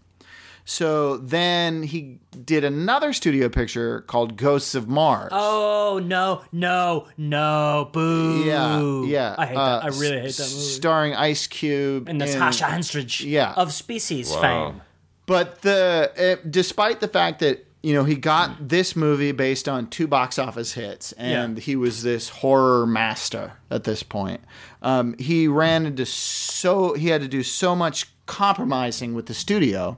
So 0.70 1.15
then 1.15 1.82
he 1.84 2.20
did 2.43 2.65
another 2.65 3.13
studio 3.13 3.47
picture 3.47 4.01
called 4.01 4.36
Ghosts 4.36 4.76
of 4.76 4.89
Mars. 4.89 5.30
Oh 5.32 6.01
no, 6.03 6.41
no, 6.51 7.07
no! 7.18 7.89
Boo! 7.93 8.43
yeah, 8.43 8.82
yeah. 9.05 9.36
I 9.38 9.45
hate 9.45 9.55
Uh, 9.55 9.80
that. 9.80 9.84
I 9.86 9.88
really 9.97 10.20
hate 10.20 10.36
that 10.36 10.43
movie. 10.43 10.61
Starring 10.61 11.15
Ice 11.15 11.47
Cube 11.47 12.09
and 12.09 12.20
Natasha 12.20 12.65
Henstridge, 12.65 13.24
Yeah. 13.26 13.53
of 13.55 13.72
Species 13.72 14.30
Wow. 14.30 14.41
fame. 14.72 14.82
But 15.26 15.61
the 15.61 16.11
uh, 16.41 16.45
despite 16.49 16.99
the 16.99 17.07
fact 17.07 17.39
that 17.39 17.65
you 17.82 17.93
know 17.93 18.03
he 18.03 18.15
got 18.15 18.68
this 18.68 18.93
movie 18.93 19.32
based 19.32 19.70
on 19.70 19.88
two 19.88 20.05
box 20.05 20.38
office 20.38 20.74
hits, 20.74 21.13
and 21.13 21.57
Yeah. 21.57 21.63
he 21.63 21.78
was 21.78 22.03
this 22.03 22.28
horror 22.28 22.86
master 22.86 23.53
at 23.72 23.86
this 23.86 24.03
point. 24.03 24.41
Um, 24.82 25.15
he 25.18 25.47
ran 25.47 25.86
into 25.86 26.05
so 26.05 26.93
he 26.93 27.07
had 27.07 27.22
to 27.22 27.30
do 27.30 27.41
so 27.41 27.74
much 27.74 28.07
compromising 28.26 29.13
with 29.13 29.28
the 29.28 29.34
studio 29.34 29.97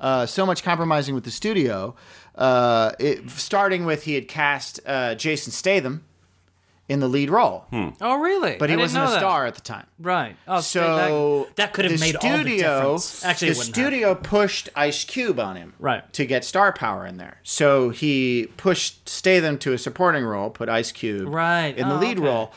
Uh, 0.00 0.26
so 0.26 0.46
much 0.46 0.62
compromising 0.62 1.14
with 1.14 1.24
the 1.24 1.30
studio. 1.30 1.94
Uh, 2.34 2.92
it, 2.98 3.28
starting 3.30 3.84
with 3.84 4.04
he 4.04 4.14
had 4.14 4.28
cast 4.28 4.80
uh, 4.86 5.14
Jason 5.14 5.52
Statham 5.52 6.04
in 6.88 6.98
the 7.00 7.06
lead 7.08 7.30
role, 7.30 7.66
Oh, 8.00 8.18
really? 8.18 8.56
but 8.56 8.68
he 8.68 8.74
I 8.74 8.76
didn't 8.76 8.80
wasn't 8.80 9.04
know 9.04 9.10
a 9.10 9.12
that. 9.12 9.18
star 9.20 9.46
at 9.46 9.54
the 9.54 9.60
time. 9.60 9.86
Right. 10.00 10.34
Oh, 10.48 10.60
So 10.60 11.44
that, 11.50 11.56
that 11.56 11.72
could 11.72 11.84
have 11.84 11.94
the 11.94 12.00
made 12.00 12.16
all 12.16 12.38
the 12.38 12.56
difference. 12.56 13.24
Actually, 13.24 13.48
the 13.48 13.52
it 13.52 13.58
wouldn't 13.58 13.76
have. 13.76 13.86
studio 13.86 14.14
pushed 14.16 14.68
Ice 14.74 15.04
Cube 15.04 15.38
on 15.38 15.54
him, 15.54 15.74
Right. 15.78 16.10
to 16.14 16.26
get 16.26 16.44
star 16.44 16.72
power 16.72 17.06
in 17.06 17.16
there. 17.18 17.38
So 17.44 17.90
he 17.90 18.48
pushed 18.56 19.08
Statham 19.08 19.56
to 19.58 19.72
a 19.72 19.78
supporting 19.78 20.24
role, 20.24 20.50
put 20.50 20.68
Ice 20.68 20.90
Cube 20.90 21.28
Right. 21.28 21.76
in 21.76 21.88
the 21.88 21.94
Oh, 21.94 21.98
lead 22.00 22.18
okay. 22.18 22.26
role. 22.26 22.52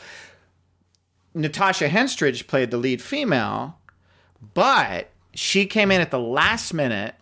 Natasha 1.34 1.88
Henstridge 1.88 2.46
played 2.46 2.70
the 2.70 2.76
lead 2.76 3.02
female, 3.02 3.78
but 4.54 5.10
she 5.34 5.66
came 5.66 5.90
in 5.90 6.00
at 6.00 6.10
the 6.10 6.18
last 6.18 6.72
minute 6.72 7.14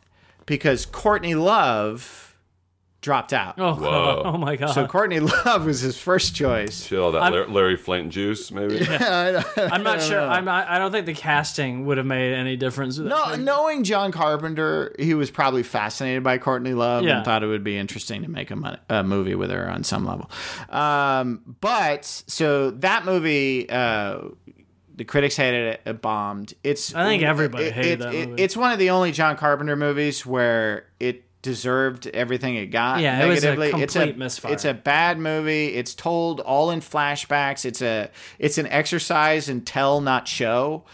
because 0.47 0.87
Courtney 0.87 1.35
Love 1.35 2.21
dropped 3.01 3.33
out. 3.33 3.57
Oh, 3.59 3.75
Whoa. 3.81 4.23
oh 4.25 4.37
my 4.39 4.55
god. 4.55 4.75
So 4.75 4.87
Courtney 4.87 5.19
Love 5.45 5.67
was 5.67 5.81
his 5.81 5.99
first 5.99 6.37
choice. 6.37 6.85
Shit, 6.87 7.01
all 7.01 7.11
that 7.13 7.33
Larry, 7.33 7.49
Larry 7.49 7.77
Flynt 7.77 8.11
juice, 8.13 8.53
maybe. 8.53 8.81
I'm 8.89 9.83
not 9.83 10.01
sure. 10.01 10.21
I'm 10.21 10.45
not, 10.45 10.69
I 10.69 10.79
don't 10.79 10.93
think 10.93 11.07
the 11.07 11.13
casting 11.15 11.85
would 11.87 11.97
have 11.99 12.07
made 12.07 12.33
any 12.33 12.57
difference. 12.57 12.99
No, 12.99 13.35
knowing 13.35 13.83
John 13.83 14.13
Carpenter, 14.13 14.95
he 15.01 15.15
was 15.15 15.33
probably 15.33 15.65
fascinated 15.65 16.23
by 16.23 16.39
Courtney 16.39 16.75
Love 16.75 17.03
Yeah. 17.03 17.17
and 17.17 17.25
thought 17.25 17.43
it 17.43 17.49
would 17.49 17.65
be 17.65 17.77
interesting 17.77 18.23
to 18.23 18.31
make 18.31 18.53
a, 18.53 18.57
mon- 18.57 18.79
a 18.89 19.03
movie 19.03 19.35
with 19.35 19.51
her 19.51 19.69
on 19.69 19.83
some 19.83 20.05
level. 20.07 20.31
Um, 20.71 21.57
but 21.61 22.05
so 22.05 22.71
that 22.71 23.05
movie, 23.05 23.69
uh, 23.69 24.19
the 25.03 25.07
critics 25.07 25.35
hated 25.37 25.67
it. 25.75 25.81
It 25.85 26.01
bombed. 26.01 26.55
It's 26.63 26.95
I 26.95 27.05
think 27.05 27.25
everybody 27.25 27.65
it- 27.65 27.73
hated 27.73 27.91
it- 27.93 27.99
that 27.99 28.15
it- 28.15 28.29
movie. 28.29 28.43
It's 28.45 28.57
one 28.57 28.71
of 28.71 28.79
the 28.79 28.91
only 28.91 29.11
John 29.11 29.37
Carpenter 29.37 29.75
movies 29.75 30.25
where 30.25 30.85
it 31.01 31.25
deserved 31.43 32.07
everything 32.07 32.55
it 32.55 32.67
got. 32.67 33.01
Yeah, 33.01 33.23
it 33.23 33.29
was 33.29 33.43
a 33.43 33.55
negatively. 33.55 33.83
it's 33.83 33.95
complete 33.95 34.15
a, 34.15 34.19
misfire. 34.19 34.53
It's 34.53 34.65
a 34.65 34.75
bad 34.75 35.19
movie. 35.19 35.75
It's 35.75 35.95
told 35.95 36.41
all 36.41 36.71
in 36.71 36.81
flashbacks. 36.81 37.65
It's 37.65 37.83
a 37.83 38.11
it's 38.39 38.59
an 38.59 38.69
exercise 38.69 39.49
in 39.49 39.63
tell 39.63 40.01
not 40.01 40.29
show. 40.29 40.85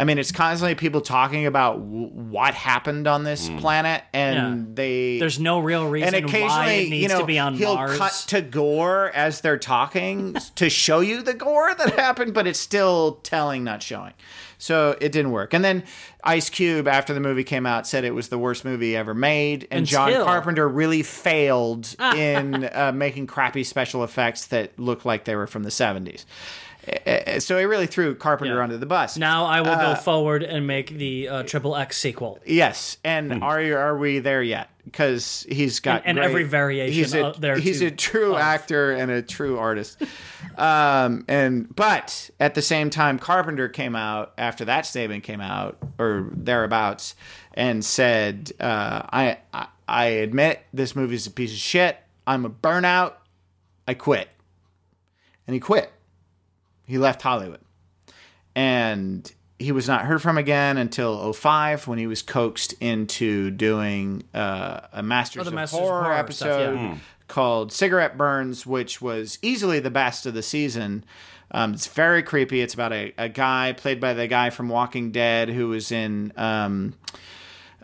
I 0.00 0.04
mean, 0.04 0.18
it's 0.18 0.30
constantly 0.30 0.76
people 0.76 1.00
talking 1.00 1.44
about 1.46 1.80
w- 1.80 2.06
what 2.06 2.54
happened 2.54 3.08
on 3.08 3.24
this 3.24 3.48
hmm. 3.48 3.58
planet, 3.58 4.04
and 4.12 4.68
Yeah. 4.68 4.74
they 4.74 5.18
There's 5.18 5.40
no 5.40 5.58
real 5.58 5.88
reason 5.88 6.14
and 6.14 6.24
why 6.24 6.30
occasionally, 6.30 6.86
it 6.86 6.90
needs 6.90 7.02
you 7.02 7.08
know, 7.08 7.20
to 7.20 7.26
be 7.26 7.38
on 7.38 7.54
he'll 7.54 7.74
Mars. 7.74 7.98
cut 7.98 8.24
to 8.28 8.40
gore 8.40 9.10
as 9.12 9.40
they're 9.40 9.58
talking 9.58 10.34
to 10.54 10.70
show 10.70 11.00
you 11.00 11.22
the 11.22 11.34
gore 11.34 11.74
that 11.74 11.98
happened, 11.98 12.32
but 12.32 12.46
it's 12.46 12.60
still 12.60 13.16
telling, 13.24 13.64
not 13.64 13.82
showing. 13.82 14.12
So 14.58 14.96
it 15.00 15.12
didn't 15.12 15.30
work. 15.30 15.54
And 15.54 15.64
then 15.64 15.84
Ice 16.24 16.50
Cube, 16.50 16.88
after 16.88 17.14
the 17.14 17.20
movie 17.20 17.44
came 17.44 17.64
out, 17.64 17.86
said 17.86 18.04
it 18.04 18.10
was 18.10 18.28
the 18.28 18.38
worst 18.38 18.64
movie 18.64 18.96
ever 18.96 19.14
made. 19.14 19.68
And 19.70 19.86
John 19.86 20.10
Carpenter 20.24 20.68
really 20.68 21.02
failed 21.04 21.94
in 22.16 22.64
uh, 22.64 22.92
making 22.94 23.28
crappy 23.28 23.62
special 23.64 24.02
effects 24.04 24.46
that 24.46 24.76
looked 24.78 25.06
like 25.06 25.24
they 25.24 25.36
were 25.36 25.46
from 25.46 25.62
the 25.62 25.70
70s. 25.70 26.24
Uh, 27.06 27.40
So 27.40 27.58
he 27.58 27.64
really 27.64 27.86
threw 27.86 28.14
Carpenter 28.14 28.54
Yeah. 28.56 28.62
under 28.62 28.76
the 28.78 28.86
bus. 28.86 29.16
now 29.16 29.44
I 29.44 29.60
will 29.60 29.70
Uh, 29.70 29.94
go 29.94 30.00
forward 30.00 30.42
and 30.42 30.66
make 30.66 30.90
the 30.96 31.28
uh, 31.28 31.42
Triple 31.44 31.76
X 31.76 31.96
sequel. 31.98 32.38
Yes, 32.46 32.98
and 33.04 33.42
are 33.42 33.60
are 33.78 33.96
we 33.98 34.18
there 34.18 34.42
yet? 34.42 34.70
Because 34.84 35.44
he's 35.50 35.80
got 35.80 36.02
And- 36.06 36.06
and 36.06 36.18
great- 36.18 36.24
every 36.30 36.44
variation 36.44 36.94
He's 36.94 37.14
a, 37.14 37.34
there 37.38 37.58
He's 37.58 37.80
too, 37.80 37.86
a 37.88 37.90
true 37.90 38.34
of. 38.34 38.40
actor 38.40 38.92
and 38.92 39.10
a 39.10 39.20
true 39.20 39.58
artist. 39.58 40.00
um, 40.56 41.24
and 41.28 41.74
but 41.76 42.30
at 42.40 42.54
the 42.54 42.62
same 42.62 42.88
time, 42.90 43.18
Carpenter 43.18 43.68
came 43.68 43.94
out 43.94 44.32
after 44.38 44.64
that 44.64 44.86
statement 44.86 45.24
came 45.24 45.40
out 45.42 45.76
or 45.98 46.28
thereabouts 46.32 47.14
and 47.54 47.84
said, 47.84 48.50
uh, 48.60 49.02
I, 49.12 49.38
I 49.52 49.66
I 49.86 50.04
admit 50.06 50.60
this 50.72 50.94
movie's 50.96 51.26
a 51.26 51.30
piece 51.30 51.52
of 51.52 51.58
shit. 51.58 51.96
I'm 52.26 52.44
a 52.44 52.50
burnout. 52.50 53.14
I 53.86 53.94
quit." 53.94 54.28
And 55.46 55.54
he 55.54 55.60
quit. 55.60 55.90
He 56.88 56.98
left 56.98 57.22
Hollywood 57.22 57.60
and 58.56 59.30
he 59.58 59.72
was 59.72 59.86
not 59.88 60.02
heard 60.04 60.20
from 60.22 60.38
again 60.38 60.76
until 60.78 61.32
05 61.32 61.86
when 61.86 61.98
he 61.98 62.06
was 62.06 62.22
coaxed 62.22 62.72
into 62.80 63.50
doing 63.50 64.22
uh, 64.34 64.80
a 64.92 65.02
Masters, 65.02 65.42
Oh, 65.42 65.44
the 65.44 65.48
of, 65.50 65.54
Masters 65.54 65.78
of 65.78 65.84
Horror, 65.84 66.02
Horror 66.04 66.14
episode 66.14 66.46
stuff, 66.46 66.74
yeah. 66.74 66.98
called 67.28 67.72
Cigarette 67.72 68.16
Burns, 68.16 68.64
which 68.66 69.00
was 69.02 69.38
easily 69.42 69.80
the 69.80 69.90
best 69.90 70.26
of 70.26 70.34
the 70.34 70.42
season. 70.42 71.04
Um, 71.50 71.72
it's 71.74 71.86
very 71.86 72.22
creepy. 72.22 72.60
It's 72.60 72.74
about 72.74 72.92
a, 72.92 73.12
a 73.18 73.28
guy 73.28 73.72
played 73.76 74.00
by 74.00 74.12
the 74.14 74.26
guy 74.26 74.50
from 74.50 74.68
Walking 74.68 75.12
Dead 75.12 75.48
who 75.48 75.68
was 75.68 75.90
in 75.90 76.32
um, 76.36 76.94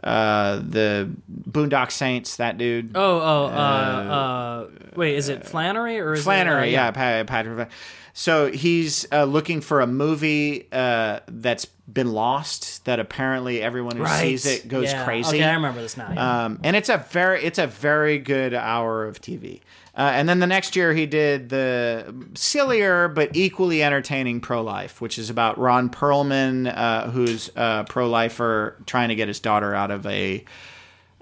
uh, 0.04 0.56
the 0.56 1.10
Boondock 1.50 1.90
Saints. 1.90 2.36
That 2.36 2.58
dude. 2.58 2.92
Oh, 2.94 3.18
oh, 3.20 3.44
uh, 3.46 3.48
uh, 3.48 4.68
wait, 4.94 5.16
is 5.16 5.28
it 5.28 5.46
Flanery 5.46 5.98
or 5.98 6.12
is 6.14 6.22
Flanery, 6.24 6.68
it, 6.72 6.76
uh, 6.76 6.84
yeah, 6.84 6.90
Pa- 6.90 7.24
Patrick. 7.24 7.56
Flan- 7.56 7.68
So 8.12 8.50
he's 8.52 9.06
uh, 9.10 9.24
looking 9.24 9.60
for 9.60 9.80
a 9.80 9.86
movie 9.86 10.68
uh, 10.70 11.20
that's 11.26 11.64
been 11.92 12.12
lost. 12.12 12.84
That 12.84 13.00
apparently 13.00 13.60
everyone 13.60 13.96
who 13.96 14.04
Right. 14.04 14.20
sees 14.20 14.46
it 14.46 14.68
goes 14.68 14.92
Yeah. 14.92 15.04
crazy. 15.04 15.36
Okay, 15.38 15.44
I 15.44 15.54
remember 15.54 15.80
this 15.82 15.96
now. 15.96 16.10
yeah. 16.12 16.44
Um, 16.44 16.60
and 16.62 16.76
it's 16.76 16.88
a 16.88 16.98
very 17.10 17.42
it's 17.42 17.58
a 17.58 17.66
very 17.66 18.18
good 18.18 18.54
hour 18.54 19.04
of 19.06 19.20
TV. 19.20 19.60
Uh, 19.96 20.10
and 20.12 20.28
then 20.28 20.40
the 20.40 20.46
next 20.46 20.74
year 20.74 20.92
he 20.92 21.06
did 21.06 21.48
the 21.50 22.12
sillier 22.34 23.06
but 23.08 23.36
equally 23.36 23.82
entertaining 23.82 24.40
Pro 24.40 24.60
Life, 24.62 25.00
which 25.00 25.18
is 25.18 25.30
about 25.30 25.56
Ron 25.56 25.88
Perlman, 25.88 26.72
uh, 26.76 27.10
who's 27.10 27.48
a 27.54 27.84
pro 27.88 28.08
lifer 28.08 28.76
trying 28.86 29.10
to 29.10 29.14
get 29.14 29.28
his 29.28 29.38
daughter 29.40 29.72
out 29.74 29.90
of 29.92 30.04
a, 30.06 30.44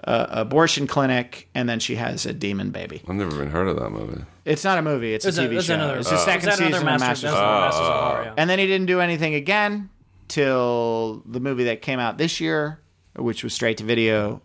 uh 0.05 0.25
abortion 0.31 0.85
clinic, 0.87 1.47
and 1.55 1.69
then 1.69 1.79
she 1.79 1.95
has 1.95 2.25
a 2.25 2.33
demon 2.33 2.71
baby. 2.71 3.01
I've 3.07 3.15
never 3.15 3.35
even 3.35 3.51
heard 3.51 3.67
of 3.67 3.77
that 3.79 3.91
movie. 3.91 4.23
It's 4.43 4.63
not 4.65 4.77
a 4.77 4.81
movie; 4.81 5.13
it's, 5.13 5.23
It's 5.23 5.37
a 5.37 5.45
a- 5.45 5.47
TV 5.47 5.57
it's 5.57 5.65
show. 5.67 5.75
another- 5.75 5.99
it's 5.99 6.09
the 6.09 6.15
uh, 6.15 6.25
second 6.25 6.49
is 6.49 6.57
that 6.57 6.65
another 6.65 6.73
season 6.79 6.87
of 6.93 6.99
Masters. 6.99 7.21
that's 7.21 7.33
of 7.35 7.39
Horror. 7.39 7.59
Masters 7.61 7.79
of 7.87 7.93
Horror, 7.93 8.23
yeah. 8.25 8.33
And 8.37 8.49
then 8.49 8.59
he 8.59 8.65
didn't 8.67 8.87
do 8.87 8.99
anything 8.99 9.33
again 9.35 9.89
till 10.27 11.21
the 11.25 11.39
movie 11.39 11.65
that 11.65 11.81
came 11.81 11.99
out 11.99 12.17
this 12.17 12.41
year, 12.41 12.79
which 13.15 13.43
was 13.43 13.53
straight 13.53 13.77
to 13.77 13.83
video, 13.83 14.41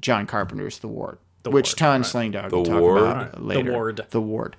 John 0.00 0.26
Carpenter's 0.26 0.78
The 0.80 0.88
Ward, 0.88 1.18
which 1.50 1.70
Ward, 1.70 1.76
Tonn 1.78 2.00
right. 2.02 2.10
Slingdog 2.10 2.50
The 2.50 2.56
will 2.56 2.64
talk 2.64 2.80
Ward? 2.80 2.98
about 3.02 3.40
Right. 3.42 3.64
The. 3.64 3.70
Ward. 3.72 4.06
The 4.10 4.20
Ward. 4.20 4.56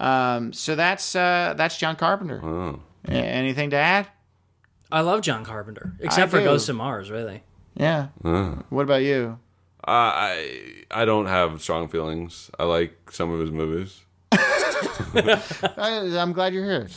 Um, 0.00 0.52
so 0.52 0.76
that's 0.76 1.14
uh, 1.16 1.54
that's 1.56 1.76
John 1.76 1.96
Carpenter. 1.96 2.40
A- 3.08 3.12
anything 3.12 3.70
to 3.70 3.76
add? 3.76 4.06
I 4.92 5.00
love 5.00 5.20
John 5.22 5.44
Carpenter, 5.44 5.94
except 6.00 6.28
I 6.28 6.30
for 6.30 6.38
do. 6.38 6.44
Ghost 6.44 6.68
of 6.68 6.76
Mars, 6.76 7.10
really. 7.10 7.42
Yeah. 7.74 8.08
What 8.70 8.82
about 8.82 9.02
you? 9.02 9.38
Uh, 9.86 9.90
I 9.90 10.84
I 10.90 11.04
don't 11.04 11.26
have 11.26 11.60
strong 11.60 11.88
feelings. 11.88 12.50
I 12.58 12.64
like 12.64 13.10
some 13.10 13.30
of 13.32 13.40
his 13.40 13.50
movies. 13.50 14.00
I, 15.16 16.16
I'm 16.18 16.32
glad 16.32 16.54
you're 16.54 16.64
here. 16.64 16.88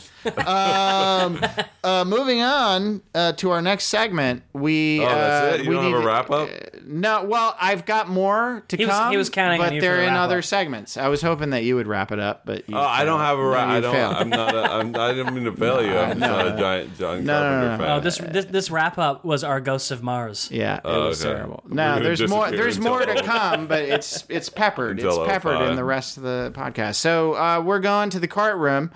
Um, 0.46 1.40
uh, 1.84 2.04
moving 2.06 2.40
on 2.42 3.02
uh, 3.14 3.32
to 3.32 3.50
our 3.50 3.62
next 3.62 3.84
segment, 3.84 4.42
we 4.52 5.00
Oh, 5.00 5.08
that's 5.08 5.54
uh, 5.54 5.58
it. 5.60 5.64
You 5.64 5.70
we 5.70 5.74
don't 5.76 5.84
have 5.84 5.92
need- 5.92 6.04
a 6.04 6.06
wrap 6.06 6.30
up. 6.30 6.48
No, 6.90 7.22
well, 7.24 7.54
I've 7.60 7.84
got 7.84 8.08
more 8.08 8.64
to 8.68 8.76
He 8.78 8.86
was- 8.86 8.94
come. 8.94 9.10
he 9.10 9.18
was 9.18 9.28
counting 9.28 9.60
on 9.60 9.66
but 9.68 9.74
you 9.74 9.80
they're 9.82 9.98
the 9.98 10.06
in 10.06 10.14
other 10.14 10.38
up. 10.38 10.44
segments. 10.44 10.96
I 10.96 11.08
was 11.08 11.20
hoping 11.20 11.50
that 11.50 11.62
you 11.62 11.76
would 11.76 11.86
wrap 11.86 12.12
it 12.12 12.18
up, 12.18 12.42
but 12.46 12.66
you 12.66 12.76
Oh, 12.76 12.80
I 12.80 13.04
don't 13.04 13.20
have 13.20 13.38
a 13.38 13.42
No, 13.42 13.48
wrap. 13.50 13.68
you 13.68 13.74
I 13.74 13.80
don't. 13.80 13.92
failed. 13.94 14.14
I'm 14.14 14.28
not. 14.30 14.54
A, 14.54 14.72
I'm, 14.72 14.96
I 14.96 15.12
didn't 15.12 15.34
mean 15.34 15.44
to 15.44 15.52
fail 15.52 15.84
you. 15.84 15.96
I'm 15.98 16.08
just 16.18 16.20
not 16.20 16.46
a 16.48 16.56
giant 16.56 16.98
John 16.98 17.24
No, 17.24 17.32
no, 17.34 17.40
Carpenter 17.40 17.66
no, 17.66 17.76
no. 17.76 17.84
fan. 17.84 17.90
Oh, 17.90 18.00
this 18.00 18.18
this 18.18 18.44
this 18.46 18.70
wrap 18.70 18.96
up 18.96 19.22
was 19.24 19.44
our 19.44 19.60
Ghosts 19.60 19.90
of 19.90 20.02
Mars. 20.02 20.48
Yeah, 20.50 20.76
it 20.76 20.80
Oh, 20.86 21.08
was 21.08 21.22
okay. 21.24 21.34
terrible. 21.36 21.62
We're 21.68 21.74
No, 21.74 22.00
there's 22.02 22.26
more. 22.26 22.50
There's 22.50 22.78
more 22.80 23.04
to 23.04 23.22
come, 23.22 23.66
but 23.66 23.82
it's 23.82 24.24
it's 24.30 24.48
peppered. 24.48 24.98
It's 24.98 25.18
peppered 25.18 25.60
in 25.68 25.76
the 25.76 25.84
rest 25.84 26.16
of 26.16 26.22
the 26.22 26.52
podcast. 26.54 26.94
So 26.94 27.34
uh, 27.34 27.60
we're 27.62 27.80
going 27.80 28.08
to 28.10 28.18
the 28.18 28.28
cart 28.28 28.56
room. 28.56 28.90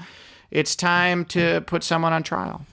It's 0.50 0.74
time 0.76 1.26
to 1.26 1.60
put 1.66 1.84
someone 1.84 2.14
on 2.14 2.22
trial. 2.22 2.64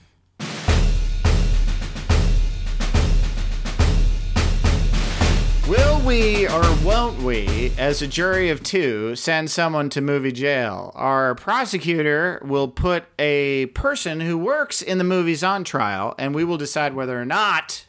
Will 6.00 6.06
we 6.06 6.48
or 6.48 6.62
won't 6.82 7.20
we, 7.22 7.72
as 7.76 8.00
a 8.00 8.06
jury 8.06 8.48
of 8.48 8.62
two, 8.62 9.14
send 9.16 9.50
someone 9.50 9.90
to 9.90 10.00
movie 10.00 10.32
jail? 10.32 10.92
Our 10.94 11.34
prosecutor 11.34 12.40
will 12.42 12.68
put 12.68 13.04
a 13.18 13.66
person 13.66 14.20
who 14.20 14.38
works 14.38 14.80
in 14.80 14.96
the 14.96 15.04
movies 15.04 15.44
on 15.44 15.62
trial, 15.62 16.14
and 16.18 16.34
we 16.34 16.42
will 16.42 16.56
decide 16.56 16.94
whether 16.94 17.20
or 17.20 17.26
not 17.26 17.84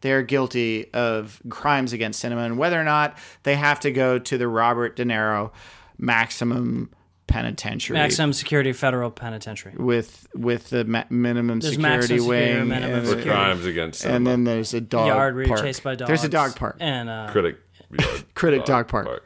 they're 0.00 0.22
guilty 0.22 0.92
of 0.92 1.40
crimes 1.48 1.92
against 1.92 2.18
cinema 2.18 2.42
and 2.42 2.58
whether 2.58 2.80
or 2.80 2.84
not 2.84 3.16
they 3.44 3.54
have 3.54 3.78
to 3.80 3.92
go 3.92 4.18
to 4.18 4.36
the 4.36 4.48
Robert 4.48 4.96
De 4.96 5.04
Niro 5.04 5.52
maximum 5.98 6.90
penitentiary 7.26 7.94
Maximum 7.94 8.32
Security 8.32 8.72
Federal 8.72 9.10
Penitentiary. 9.10 9.74
with 9.76 10.26
with 10.34 10.70
the 10.70 10.84
ma- 10.84 11.04
minimum 11.10 11.60
There's 11.60 11.74
security 11.74 11.98
maximum 11.98 12.18
security, 12.20 12.54
wing 12.58 12.68
minimum 12.68 12.96
and, 12.98 13.02
For 13.06 13.14
security. 13.16 13.30
crimes 13.30 13.66
against 13.66 14.00
cinema. 14.00 14.16
and 14.16 14.26
then 14.26 14.44
there's 14.44 14.74
a 14.74 14.80
dog 14.80 15.08
Yard 15.08 15.34
where 15.34 15.44
you're 15.44 15.56
park. 15.56 15.66
chased 15.66 15.82
by 15.82 15.94
dogs. 15.96 16.08
There's 16.08 16.24
a 16.24 16.28
dog 16.28 16.54
park. 16.56 16.76
And 16.80 17.08
uh, 17.08 17.28
critic. 17.30 17.58
yard, 17.98 18.24
Critic 18.34 18.64
dog 18.64 18.88
park. 18.88 19.24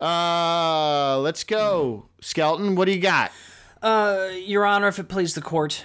Uh, 0.00 1.18
let's 1.20 1.44
go, 1.44 2.06
Skelton. 2.20 2.74
What 2.76 2.84
do 2.86 2.92
you 2.92 3.00
got? 3.00 3.32
uh, 3.82 4.28
Your 4.44 4.64
Honor, 4.64 4.88
if 4.88 4.98
it 4.98 5.08
please 5.08 5.34
the 5.34 5.40
court, 5.42 5.84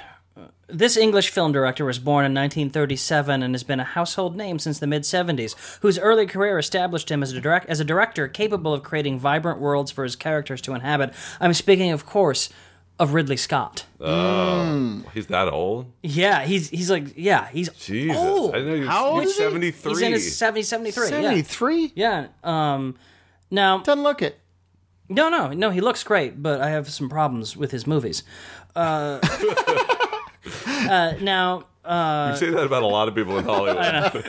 This 0.67 0.95
English 0.95 1.29
film 1.29 1.51
director 1.51 1.83
was 1.83 1.99
born 1.99 2.25
in 2.25 2.33
1937 2.33 3.43
and 3.43 3.53
has 3.53 3.63
been 3.63 3.81
a 3.81 3.83
household 3.83 4.35
name 4.35 4.59
since 4.59 4.79
the 4.79 4.87
mid 4.87 5.03
70s, 5.03 5.55
whose 5.81 5.99
early 5.99 6.25
career 6.25 6.57
established 6.57 7.11
him 7.11 7.21
as 7.21 7.33
a, 7.33 7.41
direct, 7.41 7.67
as 7.69 7.79
a 7.81 7.85
director 7.85 8.27
capable 8.29 8.73
of 8.73 8.81
creating 8.81 9.19
vibrant 9.19 9.59
worlds 9.59 9.91
for 9.91 10.03
his 10.03 10.15
characters 10.15 10.61
to 10.61 10.73
inhabit. 10.73 11.13
I'm 11.41 11.53
speaking, 11.53 11.91
of 11.91 12.05
course, 12.05 12.49
of 12.97 13.13
Ridley 13.13 13.35
Scott. 13.37 13.85
Oh, 13.99 15.03
he's 15.13 15.27
that 15.27 15.49
old? 15.49 15.91
Yeah, 16.01 16.43
he's 16.43 16.69
he's 16.69 16.89
like 16.89 17.13
yeah, 17.17 17.47
he's 17.49 17.69
Jesus. 17.69 18.15
old. 18.15 18.55
I 18.55 18.59
didn't 18.59 18.67
know 18.69 18.73
he 18.75 18.79
was, 18.81 18.89
How 18.89 19.05
old 19.05 19.19
he 19.21 19.25
was 19.25 19.31
is 19.31 19.37
he? 19.37 19.43
73. 19.43 19.91
He's 19.91 20.01
in 20.01 20.11
his 20.13 20.37
70, 20.37 20.61
73. 20.61 21.03
yeah. 21.03 21.11
73? 21.11 21.91
Yeah. 21.95 22.27
Um, 22.43 22.95
now, 23.51 23.79
Doesn't 23.79 24.03
look 24.03 24.21
it. 24.21 24.39
no, 25.09 25.27
no, 25.29 25.49
no. 25.49 25.71
He 25.71 25.81
looks 25.81 26.03
great, 26.03 26.41
but 26.41 26.61
I 26.61 26.69
have 26.69 26.89
some 26.89 27.09
problems 27.09 27.57
with 27.57 27.71
his 27.71 27.85
movies. 27.85 28.23
Uh, 30.67 30.71
uh, 30.91 31.13
now, 31.21 31.63
you 32.31 32.37
say 32.37 32.49
that 32.49 32.63
about 32.65 32.83
a 32.83 32.87
lot 32.87 33.09
of 33.09 33.15
people 33.15 33.37
in 33.37 33.43
Hollywood. 33.43 34.23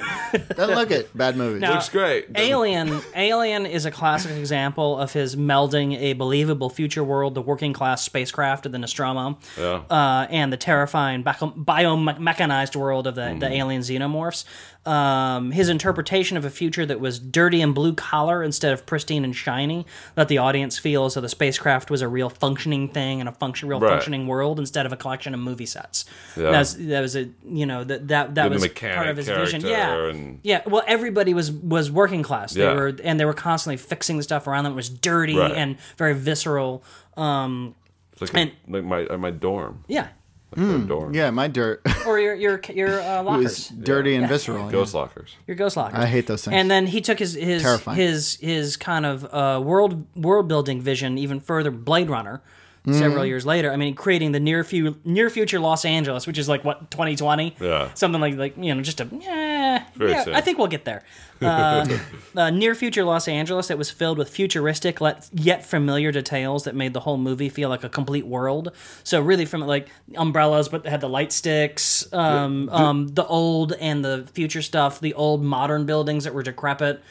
Don't 0.56 0.70
look 0.74 0.90
it. 0.90 1.16
Bad 1.16 1.36
movie. 1.36 1.60
Now- 1.60 1.74
Looks 1.74 1.88
great. 1.88 2.26
Alien, 2.34 3.00
Alien 3.14 3.64
is 3.64 3.84
a 3.86 3.92
classic 3.92 4.32
example 4.32 4.98
of 4.98 5.12
his 5.12 5.36
melding 5.36 5.96
a 5.96 6.14
believable 6.14 6.68
future 6.68 7.04
world, 7.04 7.34
the 7.36 7.42
working 7.42 7.72
class 7.72 8.02
spacecraft 8.02 8.66
of 8.66 8.72
the 8.72 8.78
Nostromo, 8.78 9.38
Yeah. 9.56 9.82
uh, 9.88 10.26
and 10.30 10.52
the 10.52 10.56
terrifying 10.56 11.22
bio- 11.22 11.32
biomechanized 11.56 12.74
world 12.76 13.06
of 13.06 13.14
the, 13.14 13.20
Mm-hmm. 13.22 13.38
the 13.38 13.52
alien 13.52 13.82
xenomorphs. 13.82 14.44
Um, 14.86 15.50
his 15.52 15.70
interpretation 15.70 16.36
of 16.36 16.44
a 16.44 16.50
future 16.50 16.84
that 16.84 17.00
was 17.00 17.18
dirty 17.18 17.62
and 17.62 17.74
blue 17.74 17.94
collar 17.94 18.42
instead 18.42 18.74
of 18.74 18.84
pristine 18.84 19.24
and 19.24 19.34
shiny, 19.34 19.86
let 20.14 20.28
the 20.28 20.36
audience 20.36 20.78
feel 20.78 21.06
as 21.06 21.14
though 21.14 21.22
the 21.22 21.28
spacecraft 21.30 21.90
was 21.90 22.02
a 22.02 22.08
real 22.08 22.28
functioning 22.28 22.88
thing 22.90 23.18
and 23.20 23.26
a 23.28 23.32
function, 23.32 23.66
real 23.68 23.80
Right. 23.80 23.88
functioning 23.92 24.26
world 24.26 24.58
instead 24.58 24.84
of 24.84 24.92
a 24.92 24.96
collection 24.96 25.32
of 25.32 25.40
movie 25.40 25.64
sets. 25.64 26.04
Yeah. 26.36 26.50
That, 26.50 26.58
was, 26.58 26.76
that 26.86 27.00
was 27.00 27.16
a 27.16 27.30
you 27.48 27.64
know 27.64 27.82
that 27.82 28.08
that 28.08 28.34
that 28.34 28.48
The 28.50 28.54
was 28.54 28.68
part 28.68 29.08
of 29.08 29.16
his 29.16 29.26
vision. 29.26 29.62
Yeah, 29.62 30.08
and- 30.08 30.40
yeah. 30.42 30.60
Well, 30.66 30.82
everybody 30.86 31.32
was 31.32 31.50
was 31.50 31.90
working 31.90 32.22
class. 32.22 32.52
They 32.52 32.60
Yeah. 32.62 32.74
were 32.74 32.94
and 33.02 33.18
they 33.18 33.24
were 33.24 33.32
constantly 33.32 33.78
fixing 33.78 34.18
the 34.18 34.22
stuff 34.22 34.46
around 34.46 34.64
them. 34.64 34.74
It 34.74 34.76
was 34.76 34.90
dirty 34.90 35.38
Right. 35.38 35.52
and 35.52 35.76
very 35.96 36.12
visceral. 36.12 36.84
Um, 37.16 37.74
It's 38.12 38.20
like, 38.20 38.34
and- 38.34 38.50
a, 38.68 38.72
like 38.82 38.84
my 38.84 39.16
my 39.16 39.30
dorm. 39.30 39.84
yeah, 39.88 40.08
Like 40.56 40.80
my 40.80 40.86
dorm. 40.86 41.14
Yeah, 41.14 41.30
my 41.30 41.48
dirt 41.48 41.82
or 42.06 42.18
your 42.18 42.34
your 42.34 42.60
your 42.72 43.00
uh, 43.00 43.22
was 43.24 43.24
lockers, 43.24 43.68
dirty 43.68 44.14
and 44.14 44.28
visceral. 44.28 44.70
Ghost 44.70 44.94
lockers. 44.94 45.36
your 45.46 45.56
ghost 45.56 45.76
lockers. 45.76 45.98
I 45.98 46.06
hate 46.06 46.26
those 46.26 46.44
things. 46.44 46.54
And 46.54 46.70
then 46.70 46.86
he 46.86 47.00
took 47.00 47.18
his 47.18 47.34
his 47.34 47.62
Terrifying. 47.62 47.96
his 47.96 48.36
his 48.40 48.76
kind 48.76 49.06
of 49.06 49.24
uh, 49.32 49.60
world 49.62 50.06
world 50.16 50.48
building 50.48 50.80
vision 50.80 51.18
even 51.18 51.40
further. 51.40 51.70
Blade 51.70 52.08
Runner. 52.10 52.42
Mm-hmm. 52.86 52.98
Several 52.98 53.24
years 53.24 53.46
later, 53.46 53.72
I 53.72 53.76
mean, 53.76 53.94
creating 53.94 54.32
the 54.32 54.40
near 54.40 54.62
few, 54.62 54.98
near 55.04 55.30
future 55.30 55.58
Los 55.58 55.86
Angeles, 55.86 56.26
which 56.26 56.36
is 56.36 56.50
like 56.50 56.64
what 56.64 56.90
2020, 56.90 57.56
Yeah. 57.58 57.88
something 57.94 58.20
like 58.20 58.36
like 58.36 58.58
you 58.58 58.74
know, 58.74 58.82
just 58.82 59.00
a 59.00 59.08
yeah, 59.10 59.84
Very 59.96 60.10
yeah. 60.10 60.24
I 60.34 60.42
think 60.42 60.58
we'll 60.58 60.66
get 60.66 60.84
there. 60.84 61.02
Uh, 61.40 61.86
uh, 62.36 62.50
near 62.50 62.74
future 62.74 63.02
Los 63.02 63.26
Angeles 63.26 63.68
that 63.68 63.78
was 63.78 63.90
filled 63.90 64.18
with 64.18 64.28
futuristic 64.28 65.00
let, 65.00 65.30
yet 65.32 65.64
familiar 65.64 66.12
details 66.12 66.64
that 66.64 66.74
made 66.74 66.92
the 66.92 67.00
whole 67.00 67.16
movie 67.16 67.48
feel 67.48 67.70
like 67.70 67.84
a 67.84 67.88
complete 67.88 68.26
world. 68.26 68.70
So 69.02 69.18
really, 69.18 69.46
from 69.46 69.62
like 69.62 69.88
umbrellas, 70.14 70.68
but 70.68 70.82
they 70.82 70.90
had 70.90 71.00
the 71.00 71.08
light 71.08 71.32
sticks, 71.32 72.06
um, 72.12 72.68
um, 72.68 73.08
the 73.08 73.24
old 73.26 73.72
and 73.72 74.04
the 74.04 74.28
future 74.34 74.60
stuff, 74.60 75.00
the 75.00 75.14
old 75.14 75.42
modern 75.42 75.86
buildings 75.86 76.24
that 76.24 76.34
were 76.34 76.42
decrepit, 76.42 77.02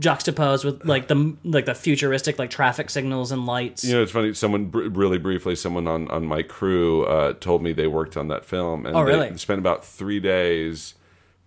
juxtaposed 0.00 0.64
with 0.64 0.84
like 0.84 1.06
the 1.06 1.36
like 1.44 1.66
the 1.66 1.74
futuristic 1.74 2.38
like 2.38 2.50
traffic 2.50 2.90
signals 2.90 3.30
and 3.30 3.46
lights. 3.46 3.84
You 3.84 3.94
know, 3.94 4.02
it's 4.02 4.10
funny. 4.12 4.34
Someone 4.34 4.66
br- 4.66 4.88
really 4.88 5.18
briefly, 5.18 5.54
someone 5.54 5.86
on 5.86 6.10
on 6.10 6.26
my 6.26 6.42
crew 6.42 7.04
uh, 7.04 7.34
told 7.34 7.62
me 7.62 7.72
they 7.72 7.86
worked 7.86 8.16
on 8.16 8.28
that 8.28 8.44
film, 8.44 8.86
and 8.86 8.96
Oh, 8.96 9.04
they 9.04 9.36
spent 9.36 9.58
about 9.60 9.84
three 9.84 10.18
days 10.18 10.94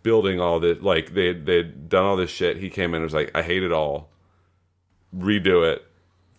building 0.04 0.40
all 0.40 0.60
this. 0.60 0.82
Like 0.82 1.14
they 1.14 1.34
they'd 1.34 1.90
done 1.90 2.06
all 2.06 2.16
this 2.16 2.30
shit. 2.30 2.58
He 2.58 2.70
came 2.70 2.92
in 2.92 2.96
and 2.98 3.04
was 3.04 3.14
like, 3.14 3.32
"I 3.36 3.42
hate 3.42 3.64
it 3.64 3.72
all. 3.74 4.10
Redo 5.16 5.70
it." 5.70 5.86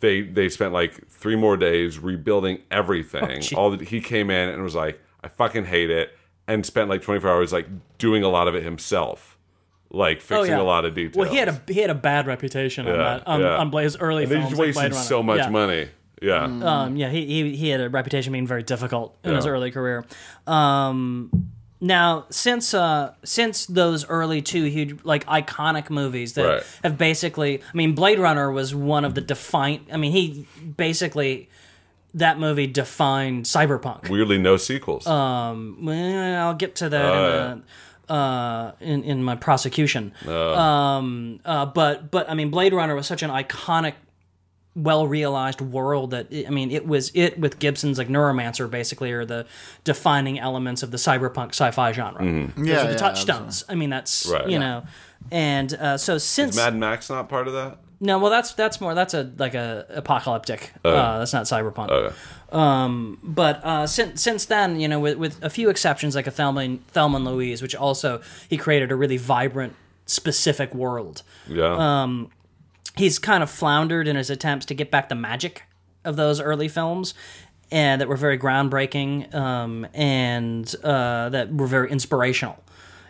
They 0.00 0.22
they 0.22 0.48
spent 0.48 0.72
like 0.72 1.08
three 1.08 1.36
more 1.36 1.56
days 1.56 1.98
rebuilding 1.98 2.58
everything. 2.70 3.40
gee. 3.40 3.56
all 3.56 3.70
the, 3.70 3.84
he 3.84 4.00
came 4.00 4.30
in 4.30 4.48
and 4.50 4.62
was 4.62 4.74
like, 4.74 5.00
"I 5.22 5.28
fucking 5.28 5.64
hate 5.66 5.90
it," 5.90 6.16
and 6.46 6.64
spent 6.64 6.88
like 6.90 7.02
twenty 7.02 7.20
four 7.20 7.30
hours 7.30 7.52
like 7.52 7.66
doing 7.98 8.22
a 8.22 8.28
lot 8.28 8.46
of 8.48 8.54
it 8.54 8.62
himself, 8.62 9.33
like 9.94 10.20
fixing 10.20 10.54
a 10.54 10.62
lot 10.64 10.84
of 10.84 10.94
details. 10.94 11.16
Oh, 11.16 11.20
Well, 11.20 11.30
he 11.30 11.36
had 11.38 11.48
a 11.48 11.60
he 11.68 11.80
had 11.80 11.90
a 11.90 11.94
bad 11.94 12.26
reputation 12.26 12.86
on 12.88 12.98
that 12.98 13.26
on, 13.26 13.40
yeah. 13.40 13.56
on 13.56 13.70
Blaze 13.70 13.96
early 13.98 14.24
And 14.24 14.32
films. 14.32 14.50
like 14.52 14.58
wasted 14.58 14.92
Blade 14.92 14.94
so 15.02 15.22
much 15.22 15.38
Yeah. 15.38 15.48
money. 15.50 15.88
Yeah. 16.22 16.44
Um, 16.44 16.96
yeah, 16.96 17.10
he, 17.10 17.26
he 17.26 17.56
he 17.56 17.68
had 17.68 17.80
a 17.80 17.88
reputation 17.88 18.32
being 18.32 18.46
very 18.46 18.62
difficult 18.62 19.16
in 19.24 19.34
his 19.34 19.46
early 19.46 19.70
career. 19.70 20.04
Um, 20.46 21.50
now, 21.80 22.24
since 22.30 22.72
uh, 22.72 23.12
since 23.24 23.66
those 23.66 24.06
early 24.08 24.40
two 24.40 24.64
huge 24.64 25.04
like 25.04 25.26
iconic 25.26 25.90
movies 25.90 26.32
that 26.34 26.46
Right. 26.46 26.62
have 26.82 26.96
basically, 26.96 27.60
I 27.60 27.76
mean, 27.76 27.94
Blade 27.94 28.18
Runner 28.18 28.50
was 28.50 28.74
one 28.74 29.04
of 29.04 29.14
the 29.14 29.20
define. 29.20 29.84
I 29.92 29.96
mean, 29.98 30.12
he 30.12 30.46
basically 30.76 31.50
that 32.14 32.38
movie 32.38 32.68
defined 32.68 33.44
cyberpunk. 33.44 34.08
Weirdly, 34.08 34.38
no 34.38 34.56
sequels. 34.56 35.06
Um, 35.06 35.78
well, 35.82 36.46
I'll 36.46 36.54
get 36.54 36.76
to 36.76 36.88
that 36.88 37.04
in, 37.52 37.58
the, 37.60 37.62
uh, 38.08 38.72
in 38.80 39.02
in 39.04 39.22
my 39.22 39.36
prosecution. 39.36 40.12
Um, 40.26 41.40
uh, 41.44 41.66
but 41.66 42.10
but 42.10 42.28
I 42.30 42.34
mean, 42.34 42.50
Blade 42.50 42.72
Runner 42.72 42.94
was 42.94 43.06
such 43.06 43.22
an 43.22 43.30
iconic, 43.30 43.94
well 44.76 45.06
realized 45.06 45.60
world 45.60 46.10
that 46.10 46.26
I 46.32 46.50
mean, 46.50 46.70
it 46.70 46.86
was 46.86 47.10
it 47.14 47.38
with 47.38 47.58
Gibson's 47.58 47.98
like 47.98 48.08
Neuromancer 48.08 48.70
basically 48.70 49.12
are 49.12 49.24
the 49.24 49.46
defining 49.84 50.38
elements 50.38 50.82
of 50.82 50.90
the 50.90 50.96
cyberpunk 50.96 51.50
sci-fi 51.50 51.92
genre. 51.92 52.24
Those 52.24 52.66
Yeah, 52.66 52.80
are 52.80 52.84
the 52.86 52.90
yeah, 52.92 52.96
touchstones. 52.96 53.64
I 53.68 53.74
mean, 53.74 53.90
that's 53.90 54.26
Right. 54.26 54.46
you 54.46 54.52
Yeah. 54.52 54.58
know. 54.58 54.82
And 55.30 55.72
uh, 55.74 55.96
so 55.96 56.18
since 56.18 56.54
Mad 56.56 56.76
Max 56.76 57.08
not 57.08 57.28
part 57.28 57.46
of 57.46 57.54
that? 57.54 57.78
no, 58.00 58.18
well, 58.18 58.30
that's 58.30 58.52
that's 58.52 58.80
more 58.80 58.94
that's 58.94 59.14
a 59.14 59.30
like 59.38 59.54
a 59.54 59.86
apocalyptic. 59.90 60.72
uh, 60.84 61.18
that's 61.18 61.32
not 61.32 61.44
cyberpunk. 61.44 61.88
Okay. 61.90 62.14
But 63.22 63.64
uh, 63.64 63.86
since 63.86 64.22
since 64.22 64.44
then, 64.46 64.80
you 64.80 64.88
know, 64.88 65.00
with, 65.00 65.18
with 65.18 65.42
a 65.42 65.50
few 65.50 65.68
exceptions, 65.68 66.14
like 66.14 66.26
a 66.26 66.30
Thelma 66.30 66.60
and, 66.60 66.86
Thelma 66.88 67.16
and 67.16 67.24
Louise, 67.26 67.60
which 67.60 67.74
also 67.74 68.20
he 68.48 68.56
created 68.56 68.92
a 68.92 68.96
really 68.96 69.16
vibrant, 69.16 69.74
specific 70.06 70.74
world. 70.74 71.22
Yeah. 71.48 72.06
He's 72.96 73.18
kind 73.18 73.42
of 73.42 73.50
floundered 73.50 74.06
in 74.06 74.14
his 74.14 74.30
attempts 74.30 74.66
to 74.66 74.74
get 74.74 74.90
back 74.90 75.08
the 75.08 75.16
magic 75.16 75.64
of 76.04 76.14
those 76.14 76.40
early 76.40 76.68
films, 76.68 77.12
and 77.72 78.00
that 78.00 78.06
were 78.06 78.16
very 78.16 78.38
groundbreaking 78.38 79.34
um, 79.34 79.86
and 79.92 80.72
uh, 80.84 81.28
that 81.30 81.52
were 81.52 81.66
very 81.66 81.90
inspirational. 81.90 82.62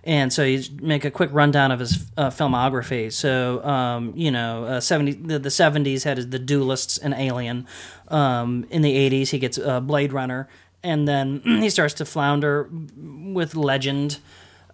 And 0.04 0.32
so 0.32 0.44
you 0.44 0.62
make 0.82 1.04
a 1.04 1.10
quick 1.10 1.30
rundown 1.32 1.72
of 1.72 1.80
his 1.80 2.06
uh, 2.16 2.28
filmography. 2.28 3.10
So 3.10 3.64
um, 3.64 4.12
you 4.14 4.30
know, 4.30 4.64
uh, 4.64 4.80
seventy 4.80 5.12
the, 5.12 5.38
the 5.38 5.50
seventies 5.50 6.04
had 6.04 6.30
the 6.30 6.38
Duelists 6.38 6.98
and 6.98 7.14
Alien. 7.14 7.66
Um, 8.08 8.66
in 8.70 8.82
the 8.82 8.94
eighties, 8.94 9.30
he 9.30 9.38
gets 9.38 9.58
uh, 9.58 9.80
Blade 9.80 10.12
Runner, 10.12 10.48
and 10.82 11.08
then 11.08 11.40
he 11.44 11.70
starts 11.70 11.94
to 11.94 12.04
flounder 12.04 12.68
with 12.70 13.54
Legend, 13.56 14.18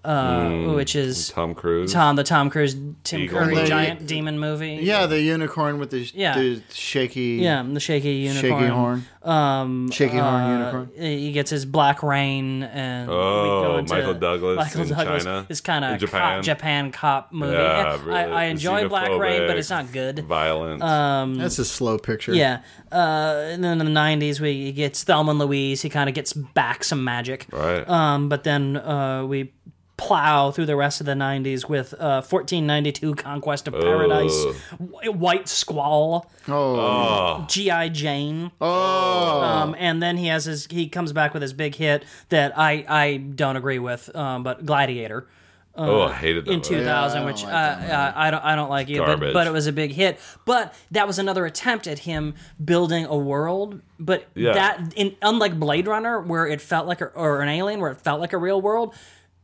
uh, 0.04 0.72
which 0.74 0.96
is 0.96 1.28
Tom 1.30 1.54
Cruise. 1.54 1.92
Tom 1.92 2.16
the 2.16 2.24
Tom 2.24 2.50
Cruise 2.50 2.74
Tim 3.04 3.20
Eagle 3.20 3.38
Curry 3.40 3.54
movie. 3.54 3.66
giant 3.68 4.06
demon 4.06 4.38
movie. 4.38 4.80
Yeah, 4.82 5.06
the 5.06 5.20
unicorn 5.20 5.78
with 5.78 5.90
the, 5.90 6.10
Yeah. 6.14 6.34
the 6.38 6.62
shaky, 6.72 7.38
Yeah, 7.42 7.62
the 7.66 7.80
shaky 7.80 8.12
unicorn. 8.14 8.60
shaky 8.60 8.66
horn, 8.70 9.04
Um, 9.22 9.90
shaky 9.90 10.16
horn 10.16 10.42
uh, 10.42 10.58
unicorn. 10.58 10.90
He 10.96 11.32
gets 11.32 11.50
his 11.50 11.64
Black 11.66 12.02
Rain 12.02 12.62
and 12.62 13.08
we 13.08 13.14
Oh, 13.14 13.62
go 13.62 13.78
into 13.78 13.94
Michael 13.94 14.14
Douglas 14.14 14.74
in 14.74 14.88
China? 14.88 15.46
It's 15.48 15.60
kind 15.60 15.84
of 15.84 15.98
Japan? 15.98 16.36
cop, 16.36 16.44
Japan 16.44 16.92
cop 16.92 17.32
movie. 17.32 17.52
Yeah, 17.52 17.94
And 17.94 18.02
really. 18.04 18.18
I, 18.18 18.42
I 18.42 18.44
enjoy 18.44 18.88
Black 18.88 19.10
Rain, 19.10 19.46
but 19.46 19.56
it's 19.58 19.70
not 19.70 19.92
good. 19.92 20.20
Violent. 20.20 20.82
Um, 20.82 21.34
That's 21.36 21.58
a 21.58 21.64
slow 21.64 21.98
picture. 21.98 22.34
Yeah, 22.34 22.60
uh, 22.92 23.48
and 23.50 23.62
then 23.62 23.80
in 23.80 23.86
the 23.92 24.00
'90s, 24.00 24.40
we 24.40 24.50
he 24.64 24.72
gets 24.72 25.04
Thelma 25.04 25.30
and 25.30 25.38
Louise. 25.38 25.82
He 25.82 25.88
kind 25.88 26.08
of 26.08 26.14
gets 26.14 26.32
back 26.32 26.84
some 26.84 27.04
magic. 27.04 27.46
right. 27.52 27.88
Um, 27.88 28.28
but 28.28 28.44
then 28.44 28.76
uh, 28.76 29.24
we 29.26 29.52
plow 30.00 30.50
through 30.50 30.64
the 30.64 30.76
rest 30.76 31.00
of 31.00 31.06
the 31.06 31.12
90s 31.12 31.68
with 31.68 31.92
uh, 31.94 32.22
1492 32.22 33.14
Conquest 33.16 33.68
of 33.68 33.74
Paradise, 33.74 34.34
Ugh. 34.72 35.14
White 35.14 35.46
Squall, 35.46 36.30
Oh. 36.48 37.44
G.I. 37.48 37.90
Jane. 37.90 38.50
Oh. 38.62 39.40
Um, 39.42 39.76
and 39.78 40.02
then 40.02 40.16
he 40.16 40.28
has 40.28 40.46
his 40.46 40.66
he 40.70 40.88
comes 40.88 41.12
back 41.12 41.34
with 41.34 41.42
his 41.42 41.52
big 41.52 41.74
hit 41.74 42.04
that 42.30 42.58
I 42.58 42.84
I 42.88 43.16
don't 43.18 43.56
agree 43.56 43.78
with, 43.78 44.14
um, 44.16 44.42
but 44.42 44.64
Gladiator 44.64 45.26
oh, 45.76 46.02
I 46.02 46.12
hated 46.12 46.44
that 46.46 46.50
in 46.52 46.60
2000, 46.60 46.82
Yeah, 46.84 47.00
I 47.02 47.08
don't 47.14 47.24
which 47.26 47.42
like 47.44 47.52
uh, 47.52 47.56
that 47.86 47.90
uh, 48.16 48.18
I 48.18 48.30
don't 48.30 48.44
I 48.44 48.56
don't 48.56 48.70
like 48.70 48.88
either, 48.90 49.16
but, 49.16 49.32
but 49.34 49.46
it 49.46 49.52
was 49.52 49.66
a 49.66 49.72
big 49.72 49.92
hit. 49.92 50.18
But 50.44 50.74
that 50.90 51.06
was 51.06 51.18
another 51.18 51.44
attempt 51.46 51.86
at 51.86 52.00
him 52.00 52.34
building 52.62 53.04
a 53.04 53.16
world. 53.16 53.80
But 53.98 54.26
Yeah. 54.34 54.52
that 54.54 54.92
in 54.96 55.14
unlike 55.22 55.58
Blade 55.60 55.86
Runner, 55.86 56.20
where 56.20 56.46
it 56.46 56.60
felt 56.60 56.86
like 56.86 57.00
a, 57.02 57.06
or 57.08 57.42
an 57.42 57.48
Alien, 57.48 57.80
where 57.80 57.90
it 57.90 58.00
felt 58.00 58.20
like 58.20 58.32
a 58.32 58.38
real 58.38 58.60
world, 58.62 58.94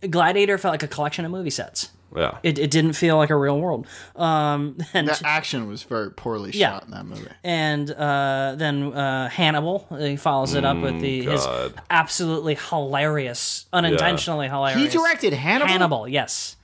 Gladiator 0.09 0.59
felt 0.59 0.73
like 0.73 0.83
a 0.83 0.89
collection 0.89 1.25
of 1.25 1.31
movie 1.31 1.51
sets. 1.51 1.91
Yeah. 2.17 2.39
It, 2.43 2.59
it 2.59 2.71
didn't 2.71 2.95
feel 2.95 3.17
like 3.19 3.31
a 3.31 3.37
real 3.37 3.61
world. 3.61 3.87
Um, 4.15 4.79
and 4.95 5.09
The 5.09 5.21
action 5.25 5.67
was 5.69 5.83
very 5.83 6.11
poorly 6.11 6.53
Yeah. 6.55 6.71
shot 6.75 6.85
in 6.85 6.91
that 6.93 7.05
movie. 7.05 7.29
and 7.45 7.91
uh, 7.91 8.55
then 8.57 8.93
uh, 8.95 9.29
Hannibal. 9.29 9.87
He 9.99 10.17
follows 10.17 10.55
it 10.55 10.65
up 10.65 10.79
with 10.79 11.01
the 11.01 11.23
his 11.27 11.47
absolutely 11.91 12.55
hilarious, 12.55 13.67
unintentionally 13.73 14.49
hilarious. 14.49 14.81
He 14.93 14.99
directed 14.99 15.33
Hannibal? 15.35 15.69
Hannibal, 15.69 16.09
yes, 16.09 16.57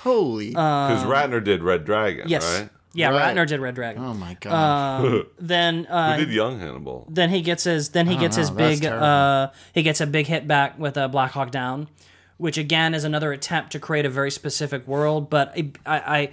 Holy. 0.00 0.50
Because 0.50 1.04
Ratner 1.04 1.42
did 1.42 1.62
Red 1.62 1.84
Dragon, 1.84 2.26
Uh, 2.26 2.28
yes, 2.28 2.60
right? 2.60 2.68
yeah. 2.92 3.08
Right. 3.10 3.34
Ratner 3.36 3.46
did 3.46 3.60
Red 3.60 3.74
Dragon. 3.76 4.02
oh 4.04 4.14
my 4.14 4.36
god. 4.40 5.26
Then 5.40 5.86
uh, 5.86 6.16
Who 6.16 6.26
did 6.26 6.34
Young 6.34 6.58
Hannibal? 6.58 7.06
then 7.08 7.30
he 7.30 7.40
gets 7.40 7.64
his 7.64 7.90
then 7.90 8.06
he 8.08 8.16
gets 8.16 8.36
his 8.36 8.50
know, 8.50 8.56
that's 8.56 8.80
big 8.80 8.90
uh 8.90 9.50
he 9.72 9.82
gets 9.82 10.00
a 10.00 10.06
big 10.06 10.26
hit 10.26 10.46
back 10.46 10.78
with 10.78 10.96
uh, 10.98 11.08
Black 11.08 11.30
Hawk 11.32 11.50
Down, 11.50 11.88
which 12.38 12.56
again 12.58 12.94
is 12.94 13.04
another 13.04 13.32
attempt 13.32 13.72
to 13.72 13.78
create 13.78 14.06
a 14.06 14.10
very 14.10 14.30
specific 14.30 14.86
world, 14.88 15.28
but 15.30 15.52
I 15.56 15.70
I, 15.86 15.98
I 16.18 16.30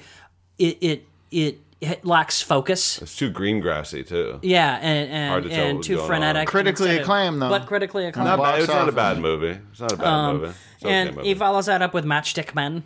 it, 0.57 0.77
it 0.81 1.05
it 1.31 1.59
it 1.81 2.05
lacks 2.05 2.41
focus. 2.41 3.01
It's 3.01 3.15
too 3.17 3.29
green 3.29 3.59
grassy 3.59 4.03
too. 4.03 4.39
Yeah, 4.41 4.79
and 4.81 5.29
Hard 5.29 5.43
and, 5.43 5.51
to 5.51 5.55
tell 5.57 5.65
and 5.67 5.77
what's 5.77 5.87
too 5.87 5.95
going 5.95 6.01
on. 6.03 6.07
frenetic. 6.07 6.47
Critically 6.47 6.89
instead 6.89 7.01
of- 7.01 7.05
acclaimed, 7.05 7.41
though. 7.41 7.49
but 7.49 7.65
critically 7.67 8.05
acclaimed. 8.05 8.27
Not 8.27 8.37
bad. 8.37 8.43
box 8.43 8.59
It's 8.59 8.67
not 8.69 8.77
a 8.77 8.81
office. 8.83 8.95
bad 8.95 9.19
movie. 9.19 9.59
It's 9.71 9.81
not 9.81 9.91
a 9.91 9.97
bad 9.97 10.33
movie. 10.33 10.45
It's 10.45 10.55
okay 10.85 10.89
Um, 10.89 10.93
and 10.93 11.15
movie. 11.17 11.27
he 11.27 11.33
follows 11.35 11.65
that 11.65 11.81
up 11.81 11.93
with 11.93 12.05
Matchstick 12.05 12.55
Men. 12.55 12.83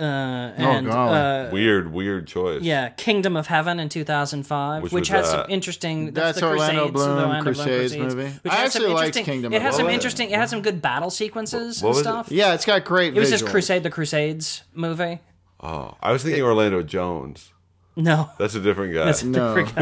Uh, 0.00 0.52
and, 0.56 0.86
golly. 0.86 1.16
uh, 1.18 1.50
weird, 1.50 1.92
weird 1.92 2.26
choice. 2.28 2.62
yeah, 2.62 2.88
Kingdom 2.90 3.36
of 3.36 3.48
Heaven 3.48 3.80
in 3.80 3.88
2005, 3.88 4.82
Which 4.84 4.92
which, 4.92 5.10
was 5.10 5.20
has 5.26 5.30
some 5.30 5.46
interesting. 5.48 6.12
That's 6.12 6.38
the 6.38 6.46
Orlando 6.46 6.88
Crusades, 6.88 6.92
Bloom, 6.92 7.16
the 7.16 7.22
Orlando 7.24 7.42
Bloom 7.52 7.54
Crusades 7.66 7.96
movie. 7.96 8.30
Which 8.42 8.52
I 8.52 8.56
has 8.56 8.72
some 8.72 8.82
actually 8.82 8.94
liked 8.94 9.06
interesting- 9.08 9.24
Kingdom 9.24 9.52
It 9.54 9.62
has 9.62 9.74
some 9.76 9.88
interesting. 9.88 10.30
It 10.30 10.38
has 10.38 10.50
some 10.50 10.62
good 10.62 10.80
battle 10.80 11.10
sequences 11.10 11.82
What 11.82 11.88
and 11.88 11.96
was 11.96 11.98
it? 11.98 12.02
stuff. 12.04 12.30
yeah, 12.30 12.54
it's 12.54 12.64
got 12.64 12.84
great 12.84 13.16
It 13.16 13.20
was 13.20 13.30
just 13.30 13.46
Crusade, 13.46 13.82
the 13.82 13.90
Crusades 13.90 14.62
movie. 14.72 15.18
Oh, 15.60 15.96
I 16.00 16.12
was 16.12 16.22
thinking 16.22 16.42
Orlando 16.44 16.82
Jones. 16.84 17.52
No, 17.96 18.30
That's 18.38 18.54
a 18.54 18.60
different 18.60 18.94
guy. 18.94 19.06
that's 19.06 19.22
a 19.22 19.26
No. 19.26 19.56
different 19.56 19.74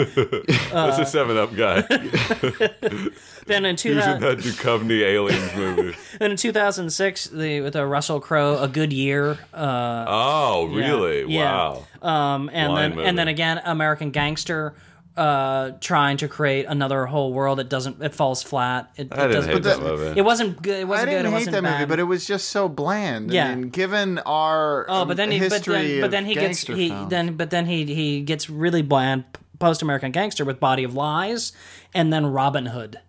guy. 0.47 0.55
That's 0.73 0.99
a 1.01 1.05
Seven 1.05 1.37
Up 1.37 1.55
guy. 1.55 1.83
Then 3.47 3.64
in, 3.64 3.76
He 3.76 3.90
was 3.90 4.05
in 4.07 4.20
2000, 4.20 4.20
that 4.22 4.38
Duchovny 4.38 5.01
Aliens 5.03 5.55
movie. 5.55 5.97
then 6.18 6.32
in 6.32 6.36
2006, 6.36 7.26
the 7.28 7.61
with 7.61 7.72
the 7.74 7.86
Russell 7.86 8.20
Crowe, 8.20 8.59
A 8.62 8.68
Good 8.68 8.92
Year. 8.92 9.38
Uh, 9.55 10.05
Oh, 10.09 10.66
really? 10.72 11.32
yeah. 11.32 11.44
Wow. 11.44 11.84
Um, 12.03 12.51
and 12.53 12.70
Blind 12.72 12.76
then 12.92 12.97
movie. 12.97 13.09
and 13.09 13.18
then 13.18 13.28
again, 13.28 13.61
American 13.64 14.11
Gangster, 14.11 14.74
uh, 15.16 15.70
trying 15.80 16.18
to 16.18 16.28
create 16.28 16.66
another 16.68 17.07
whole 17.07 17.32
world. 17.32 17.59
It 17.59 17.68
doesn't. 17.70 18.03
It 18.03 18.14
falls 18.14 18.42
flat. 18.42 18.90
It, 18.97 19.09
I 19.12 19.24
it 19.24 19.28
didn't 19.28 19.32
doesn't. 19.32 19.53
hate 19.53 19.62
that 19.62 19.80
that- 19.80 19.82
movie. 19.82 20.18
It 20.20 20.24
wasn't 20.24 20.61
good. 20.62 20.74
It 20.76 20.80
I 20.82 20.84
wasn't 20.84 21.11
didn't 21.11 21.22
good. 21.22 21.26
It 21.26 21.30
hate 21.30 21.34
wasn't 21.47 21.53
that 21.64 21.72
movie, 21.72 21.84
but 21.86 21.99
it 22.01 22.03
was 22.05 22.26
just 22.26 22.49
so 22.49 22.68
bland. 22.68 23.32
Yeah. 23.32 23.49
I 23.49 23.55
mean, 23.55 23.70
given 23.70 24.18
our 24.18 24.84
oh, 24.88 25.05
but 25.07 25.16
then 25.16 25.30
he, 25.30 25.40
but 25.49 25.62
then, 25.64 26.01
but 26.03 26.11
then 26.11 26.26
he 26.26 26.34
gets 26.34 26.66
he 26.66 26.88
films. 26.90 27.11
then 27.11 27.36
but 27.36 27.51
then 27.51 27.64
he 27.66 27.86
he 27.94 28.20
gets 28.22 28.51
really 28.51 28.82
bland 28.82 29.24
post 29.59 29.80
American 29.80 30.12
Gangster 30.12 30.44
with 30.44 30.61
Body 30.61 30.84
of 30.84 30.94
Lies, 30.94 31.53
and 31.94 32.12
then 32.12 32.26
Robin 32.26 32.66
Hood. 32.66 33.01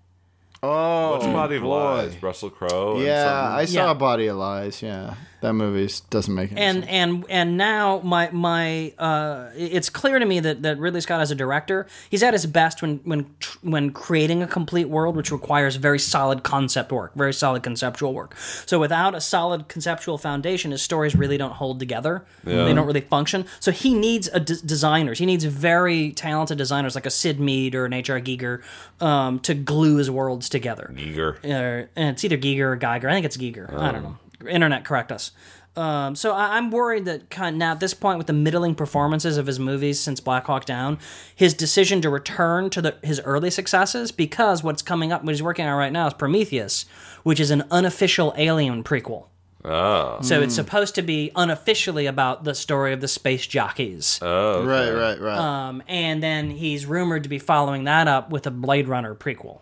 Oh, 0.64 1.12
What's 1.14 1.26
Body 1.28 1.56
of 1.58 1.62
boy. 1.64 1.70
Lies? 1.70 2.24
Russell 2.24 2.50
Crowe? 2.50 2.96
and 2.96 3.04
Yeah, 3.06 3.24
something? 3.24 3.60
I 3.60 3.66
saw 3.66 3.88
Yeah. 3.88 3.94
Body 3.94 4.28
of 4.28 4.38
Lies. 4.38 4.82
Yeah, 4.82 5.14
that 5.42 5.54
movie 5.54 5.92
doesn't 6.10 6.34
make 6.34 6.52
any 6.52 6.62
and 6.62 6.78
sense. 6.80 6.88
and 6.90 7.26
and 7.30 7.58
now 7.58 8.00
my 8.04 8.30
my 8.32 8.94
uh 8.98 9.50
it's 9.56 9.90
clear 9.90 10.20
to 10.20 10.26
me 10.26 10.40
that 10.40 10.64
that 10.64 10.80
Ridley 10.80 11.02
Scott 11.02 11.22
as 11.22 11.32
a 11.32 11.36
director 11.36 11.86
he's 12.10 12.24
at 12.24 12.34
his 12.34 12.46
best 12.46 12.82
when 12.82 12.98
when 13.04 13.34
tr- 13.40 13.58
when 13.62 13.92
creating 13.92 14.42
a 14.42 14.48
complete 14.48 14.90
world 14.90 15.16
which 15.16 15.32
requires 15.32 15.76
very 15.76 16.00
solid 16.00 16.44
concept 16.44 16.92
work 16.92 17.14
very 17.16 17.34
solid 17.34 17.64
conceptual 17.64 18.14
work 18.14 18.36
so 18.66 18.80
without 18.80 19.14
a 19.16 19.22
solid 19.22 19.68
conceptual 19.68 20.18
foundation 20.18 20.72
his 20.72 20.82
stories 20.82 21.16
really 21.16 21.38
don't 21.38 21.54
hold 21.54 21.80
together 21.80 22.26
yeah. 22.46 22.64
they 22.64 22.74
don't 22.74 22.88
really 22.88 23.02
function 23.02 23.46
so 23.60 23.72
he 23.72 23.94
needs 23.94 24.28
a 24.34 24.40
d- 24.40 24.56
designers 24.66 25.20
he 25.20 25.26
needs 25.26 25.44
very 25.44 26.12
talented 26.12 26.58
designers 26.58 26.96
like 26.96 27.06
a 27.06 27.10
Syd 27.12 27.40
Mead 27.40 27.76
or 27.76 27.86
an 27.86 27.94
H.R. 27.94 28.20
Giger 28.20 28.62
um, 29.02 29.40
to 29.42 29.54
glue 29.54 29.98
his 29.98 30.10
worlds 30.10 30.50
together 30.50 30.94
Eager. 30.98 31.38
uh, 31.44 31.88
and 31.96 32.10
it's 32.14 32.24
either 32.24 32.38
Giger 32.38 32.72
or 32.72 32.76
Geiger. 32.76 33.10
I 33.10 33.14
think 33.14 33.26
it's 33.26 33.38
Giger. 33.38 33.72
I 33.74 33.92
don't 33.92 34.04
know. 34.04 34.18
Internet, 34.46 34.86
correct 34.86 35.12
us. 35.12 35.32
Um, 35.78 36.16
so 36.16 36.34
I, 36.34 36.58
I'm 36.58 36.72
worried 36.72 37.06
that 37.06 37.30
kind 37.30 37.56
of 37.56 37.60
now 37.60 37.72
at 37.72 37.80
this 37.80 37.94
point, 37.94 38.18
with 38.18 38.28
the 38.28 38.34
middling 38.34 38.74
performances 38.74 39.38
of 39.38 39.46
his 39.46 39.60
movies 39.60 40.00
since 40.00 40.20
Black 40.20 40.46
Hawk 40.46 40.66
Down, 40.66 40.98
his 41.36 41.54
decision 41.54 42.02
to 42.02 42.10
return 42.10 42.72
to 42.72 42.82
the, 42.82 42.96
his 43.04 43.22
early 43.22 43.52
successes 43.52 44.12
because 44.12 44.64
what's 44.64 44.82
coming 44.82 45.12
up, 45.12 45.24
what 45.24 45.34
he's 45.34 45.44
working 45.44 45.68
on 45.68 45.78
right 45.78 45.94
now, 45.94 46.08
is 46.08 46.14
Prometheus, 46.16 46.86
which 47.22 47.40
is 47.40 47.52
an 47.52 47.64
unofficial 47.70 48.34
Alien 48.38 48.84
prequel. 48.84 49.28
Oh. 49.64 50.20
So 50.22 50.42
it's 50.42 50.56
supposed 50.56 50.96
to 50.96 51.02
be 51.02 51.32
unofficially 51.36 52.06
about 52.06 52.44
the 52.44 52.56
story 52.56 52.94
of 52.94 53.02
the 53.02 53.08
space 53.08 53.46
jockeys. 53.46 54.18
Oh. 54.22 54.62
okay. 54.62 54.68
right, 54.68 54.92
right, 54.92 55.20
right. 55.20 55.38
Um, 55.38 55.84
and 55.88 56.24
then 56.24 56.50
he's 56.50 56.86
rumored 56.86 57.24
to 57.24 57.30
be 57.30 57.38
following 57.38 57.84
that 57.84 58.08
up 58.08 58.32
with 58.32 58.48
a 58.48 58.52
Blade 58.52 58.88
Runner 58.88 59.14
prequel 59.14 59.60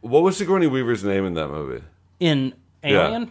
What 0.00 0.22
was 0.22 0.38
Sigourney 0.38 0.66
Weaver's 0.66 1.04
name 1.04 1.24
in 1.24 1.34
that 1.34 1.48
movie? 1.48 1.84
in 2.20 2.54
Alien. 2.84 3.30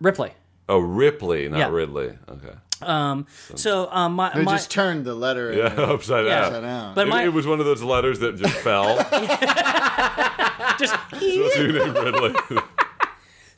Ripley. 0.00 0.32
Oh, 0.68 0.78
Ripley, 0.78 1.48
not 1.48 1.58
Yeah. 1.58 1.68
Ridley. 1.70 2.12
Okay. 2.28 2.54
Um, 2.82 3.26
so 3.56 3.88
um, 3.90 4.12
my, 4.14 4.32
they 4.34 4.42
my 4.42 4.52
just 4.52 4.70
turned 4.70 5.04
the 5.04 5.14
letter. 5.14 5.52
Yeah, 5.52 5.64
upside 5.78 6.26
Yeah. 6.26 6.30
down. 6.40 6.44
Upside 6.44 6.62
down. 6.62 6.94
but 6.94 7.06
It, 7.06 7.10
my 7.10 7.24
it 7.24 7.32
was 7.32 7.46
one 7.46 7.58
of 7.58 7.66
those 7.66 7.82
letters 7.82 8.18
that 8.20 8.36
just 8.36 8.54
fell. 8.58 8.96
just 10.78 10.94
so 11.18 11.60
you 11.60 11.72
named 11.72 11.96
Ridley. 11.96 12.34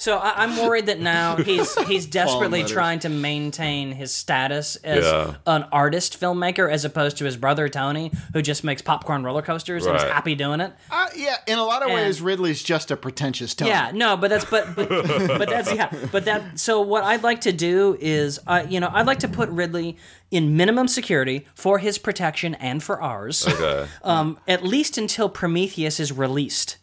so 0.01 0.17
I, 0.19 0.43
I'm 0.45 0.57
worried 0.57 0.87
that 0.87 0.99
now 0.99 1.37
he's 1.51 1.79
he's 1.87 2.07
desperately 2.07 2.65
trying 2.65 2.99
to 3.01 3.09
maintain 3.09 3.93
his 3.93 4.13
status 4.13 4.77
as 4.77 5.05
Yeah. 5.05 5.35
an 5.47 5.65
artist 5.71 6.19
filmmaker 6.21 6.71
as 6.73 6.85
opposed 6.85 7.19
to 7.19 7.25
his 7.27 7.37
brother 7.37 7.69
Tony, 7.69 8.11
who 8.33 8.43
just 8.43 8.65
makes 8.65 8.81
popcorn 8.83 9.23
roller 9.23 9.43
coasters 9.43 9.85
and 9.87 9.95
is 9.97 10.03
happy 10.03 10.35
doing 10.35 10.61
it. 10.61 10.73
Uh, 10.91 11.07
yeah, 11.15 11.37
in 11.47 11.59
a 11.59 11.65
lot 11.65 11.83
of 11.83 11.89
And- 11.89 11.95
ways, 11.97 12.21
Ridley's 12.21 12.63
just 12.63 12.91
a 12.91 12.97
pretentious 12.97 13.55
Tony. 13.55 13.71
Yeah, 13.71 13.93
no, 13.95 14.17
but 14.17 14.31
that's 14.31 14.45
but 14.47 14.75
but 14.75 14.89
but 15.39 15.49
that's 15.49 15.73
yeah, 15.73 15.93
but 16.11 16.25
that 16.25 16.59
so 16.59 16.81
what 16.81 17.05
I'd 17.05 17.23
like 17.23 17.43
to 17.43 17.53
do 17.53 17.97
is 18.01 18.41
uh, 18.47 18.65
you 18.69 18.81
know 18.81 18.91
I'd 18.93 19.07
like 19.07 19.19
to 19.21 19.29
put 19.29 19.49
Ridley 19.51 19.97
in 20.31 20.57
minimum 20.57 20.89
security 20.89 21.47
for 21.55 21.79
his 21.79 21.99
protection 21.99 22.55
and 22.55 22.83
for 22.83 23.03
ours. 23.03 23.47
Okay. 23.47 23.87
um, 24.03 24.39
at 24.49 24.65
least 24.65 24.97
until 24.97 25.29
Prometheus 25.29 26.01
is 26.01 26.11
released. 26.13 26.77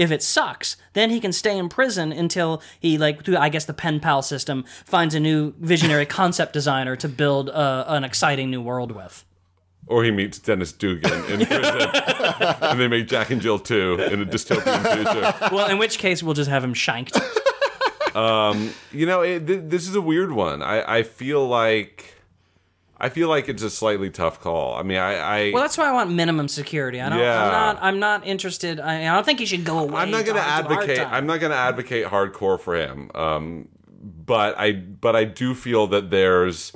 If 0.00 0.10
it 0.10 0.22
sucks, 0.22 0.78
then 0.94 1.10
he 1.10 1.20
can 1.20 1.30
stay 1.30 1.58
in 1.58 1.68
prison 1.68 2.10
until 2.10 2.62
he, 2.80 2.96
like, 2.96 3.22
through 3.22 3.36
I 3.36 3.50
guess 3.50 3.66
the 3.66 3.74
pen 3.74 4.00
pal 4.00 4.22
system, 4.22 4.64
finds 4.86 5.14
a 5.14 5.20
new 5.20 5.52
visionary 5.60 6.06
concept 6.20 6.54
designer 6.54 6.96
to 6.96 7.06
build 7.06 7.50
uh, 7.50 7.84
an 7.86 8.02
exciting 8.02 8.50
new 8.50 8.62
world 8.62 8.92
with. 8.92 9.26
Or 9.86 10.02
he 10.02 10.10
meets 10.10 10.38
Dennis 10.38 10.72
Dugan 10.72 11.12
in 11.30 11.44
prison, 11.46 11.90
and 12.62 12.80
they 12.80 12.88
make 12.88 13.08
Jack 13.08 13.28
and 13.28 13.42
Jill 13.42 13.58
2 13.58 14.08
in 14.10 14.22
a 14.22 14.24
dystopian 14.24 14.80
future. 14.94 15.54
Well, 15.54 15.68
in 15.68 15.76
which 15.76 15.98
case 15.98 16.22
we'll 16.22 16.32
just 16.32 16.48
have 16.48 16.64
him 16.64 16.72
shanked. 16.72 17.20
You 18.14 19.06
know, 19.06 19.20
it, 19.20 19.46
th- 19.46 19.64
this 19.64 19.86
is 19.86 19.94
a 19.94 20.00
weird 20.00 20.32
one. 20.32 20.62
I, 20.62 20.98
I 20.98 21.02
feel 21.02 21.46
like 21.46 22.19
I 23.00 23.08
feel 23.08 23.28
like 23.28 23.48
it's 23.48 23.62
a 23.62 23.70
slightly 23.70 24.10
tough 24.10 24.40
call. 24.40 24.74
I 24.74 24.82
mean, 24.82 24.98
I, 24.98 25.14
I 25.14 25.50
Well, 25.52 25.62
that's 25.62 25.78
why 25.78 25.88
I 25.88 25.92
want 25.92 26.10
minimum 26.10 26.48
security. 26.48 27.00
I 27.00 27.08
don't. 27.08 27.18
Yeah. 27.18 27.42
I'm 27.42 27.50
not. 27.50 27.78
I'm 27.82 27.98
not 27.98 28.26
interested. 28.26 28.78
I, 28.78 29.08
I 29.10 29.14
don't 29.14 29.24
think 29.24 29.38
he 29.38 29.46
should 29.46 29.64
go 29.64 29.78
away. 29.78 30.00
I'm 30.00 30.10
not 30.10 30.26
going 30.26 30.36
to 30.36 30.42
advocate. 30.42 31.00
I'm 31.00 31.26
not 31.26 31.40
going 31.40 31.52
to 31.52 31.56
advocate 31.56 32.06
hardcore 32.06 32.60
for 32.60 32.76
him. 32.76 33.10
Um, 33.14 33.68
but 34.00 34.58
I 34.58 34.72
but 34.72 35.16
I 35.16 35.24
do 35.24 35.54
feel 35.54 35.86
that 35.88 36.10
there's 36.10 36.72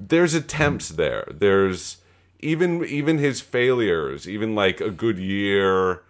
there's 0.00 0.34
attempts 0.34 0.90
there. 0.90 1.26
There's 1.32 1.98
even 2.40 2.84
even 2.84 3.18
his 3.18 3.40
failures, 3.40 4.28
even 4.28 4.54
like 4.54 4.80
a 4.80 4.90
good 4.90 5.18
year, 5.18 6.02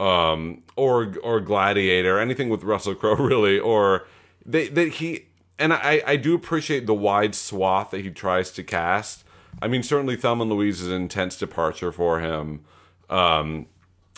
um, 0.00 0.62
or 0.76 1.14
or 1.22 1.40
Gladiator, 1.40 2.18
anything 2.18 2.48
with 2.48 2.62
Russell 2.62 2.94
Crowe 2.94 3.14
really, 3.18 3.58
or 3.58 4.06
they 4.46 4.68
that 4.68 4.88
he 4.94 5.26
and 5.62 5.72
I 5.72 6.02
I 6.06 6.16
do 6.16 6.34
appreciate 6.34 6.86
the 6.86 6.94
wide 6.94 7.34
swath 7.34 7.90
that 7.92 8.02
he 8.02 8.10
tries 8.10 8.50
to 8.52 8.62
cast. 8.62 9.24
I 9.60 9.68
mean, 9.68 9.82
certainly 9.82 10.16
Thelma 10.16 10.42
and 10.42 10.52
Louise 10.52 10.80
is 10.80 10.88
an 10.88 10.94
intense 10.94 11.36
departure 11.38 11.92
for 11.92 12.20
him. 12.20 12.64
Um, 13.10 13.66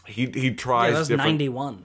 he 0.07 0.27
he 0.27 0.49
Yeah, 0.49 0.55
tries 0.57 0.93
that 0.95 0.99
was 1.01 1.09
different. 1.09 1.33
91. 1.33 1.85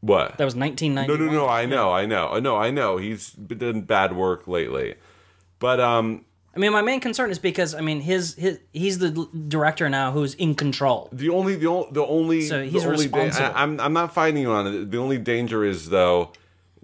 What? 0.00 0.36
That 0.36 0.44
was 0.44 0.54
no, 0.54 0.66
1991. 0.66 1.18
no, 1.18 1.32
no. 1.32 1.46
No, 1.46 1.48
I 1.48 1.64
know, 1.66 1.90
I 1.92 2.04
know, 2.04 2.28
I 2.30 2.40
know, 2.40 2.56
I 2.56 2.70
know. 2.70 2.96
He's 2.98 3.30
been 3.30 3.58
done 3.58 3.80
bad 3.82 4.14
work 4.14 4.46
lately, 4.46 4.96
but 5.58 5.80
um, 5.80 6.24
I 6.54 6.58
mean, 6.58 6.72
my 6.72 6.82
main 6.82 7.00
concern 7.00 7.30
is 7.30 7.38
because 7.38 7.74
I 7.74 7.80
mean, 7.80 8.00
his 8.02 8.34
his 8.34 8.58
he's 8.72 8.98
the 8.98 9.10
director 9.48 9.88
now 9.88 10.12
who's 10.12 10.34
in 10.34 10.54
control. 10.54 11.08
the 11.12 11.30
only 11.30 11.56
the 11.56 11.66
only 11.68 11.88
the 11.92 12.04
only 12.04 12.42
So 12.42 12.62
he's 12.62 12.84
only 12.84 13.08
da- 13.08 13.18
responsible. 13.18 13.56
I, 13.58 13.62
I'm 13.62 13.80
I'm 13.80 13.92
not 13.94 14.12
fighting 14.12 14.42
you 14.42 14.50
on 14.52 14.66
it. 14.66 14.90
The 14.90 14.98
only 14.98 15.18
danger 15.18 15.64
is 15.64 15.88
though. 15.88 16.32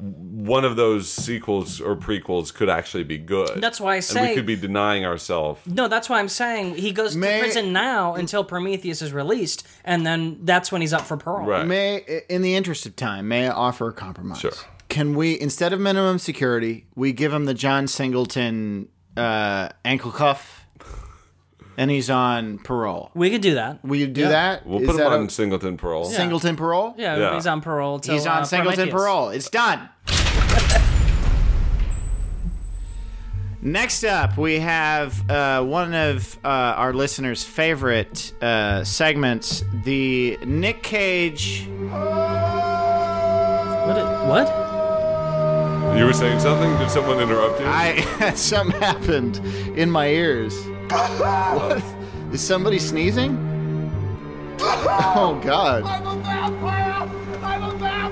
One 0.00 0.64
of 0.64 0.76
those 0.76 1.10
sequels 1.10 1.80
or 1.80 1.94
prequels 1.96 2.52
could 2.52 2.70
actually 2.70 3.04
be 3.04 3.18
good. 3.18 3.60
That's 3.60 3.80
why 3.80 3.96
I 3.96 4.02
and 4.16 4.28
we 4.28 4.34
could 4.34 4.46
be 4.46 4.56
denying 4.56 5.04
ourselves. 5.04 5.60
No, 5.66 5.88
that's 5.88 6.08
why 6.08 6.18
I'm 6.18 6.28
saying 6.28 6.76
he 6.76 6.92
goes 6.92 7.14
May- 7.14 7.38
to 7.38 7.44
prison 7.44 7.72
now 7.72 8.14
until 8.14 8.42
Prometheus 8.42 9.02
is 9.02 9.12
released, 9.12 9.66
and 9.84 10.06
then 10.06 10.38
that's 10.42 10.72
when 10.72 10.80
he's 10.80 10.92
up 10.92 11.02
for 11.02 11.16
parole. 11.16 11.46
Right. 11.46 11.66
May, 11.66 12.22
in 12.28 12.42
the 12.42 12.54
interest 12.54 12.86
of 12.86 12.96
time, 12.96 13.28
may 13.28 13.48
I 13.48 13.50
offer 13.50 13.88
a 13.88 13.92
compromise? 13.92 14.40
Sure. 14.40 14.52
Can 14.88 15.14
we 15.14 15.38
instead 15.40 15.72
of 15.72 15.80
minimum 15.80 16.18
security, 16.18 16.86
we 16.96 17.12
give 17.12 17.32
him 17.32 17.44
the 17.44 17.54
John 17.54 17.86
Singleton 17.86 18.88
uh, 19.16 19.68
ankle 19.84 20.10
cuff, 20.10 20.59
and 21.76 21.90
he's 21.90 22.10
on 22.10 22.58
parole? 22.58 23.10
We 23.14 23.30
could 23.30 23.40
do 23.42 23.54
that. 23.54 23.84
Will 23.84 23.96
you 23.96 24.06
do 24.06 24.28
that? 24.28 24.66
We'll 24.66 24.80
Is 24.80 24.86
put 24.86 24.92
him 24.96 24.98
that 24.98 25.12
on 25.12 25.26
a- 25.26 25.30
Singleton 25.30 25.76
parole. 25.76 26.04
Singleton 26.04 26.56
parole. 26.56 26.94
Yeah, 26.98 27.16
Yeah. 27.16 27.34
he's 27.34 27.46
on 27.46 27.60
parole. 27.60 27.98
Till, 28.00 28.14
He's 28.14 28.26
on 28.26 28.42
uh, 28.42 28.44
Singleton 28.44 28.88
Prometheus. 28.90 28.94
parole. 29.02 29.28
It's 29.30 29.50
done. 29.50 29.88
Next 33.62 34.04
up, 34.04 34.38
we 34.38 34.58
have 34.60 35.28
uh, 35.30 35.62
one 35.62 35.92
of 35.92 36.38
uh, 36.42 36.48
our 36.48 36.94
listeners' 36.94 37.44
favorite 37.44 38.32
uh, 38.40 38.82
segments, 38.84 39.62
the 39.84 40.38
Nick 40.46 40.82
Cage. 40.82 41.66
What? 43.86 43.98
i- 43.98 44.28
what? 44.28 44.48
You 45.98 46.06
were 46.06 46.12
saying 46.14 46.40
something? 46.40 46.74
Did 46.78 46.88
someone 46.90 47.20
interrupt 47.20 47.60
you? 47.60 47.66
I 47.66 48.32
something 48.34 48.80
happened 48.80 49.36
in 49.76 49.90
my 49.90 50.06
ears. 50.08 50.54
What? 50.90 51.82
Is 52.32 52.40
somebody 52.40 52.80
sneezing? 52.80 53.38
Oh 54.60 55.40
God! 55.42 55.84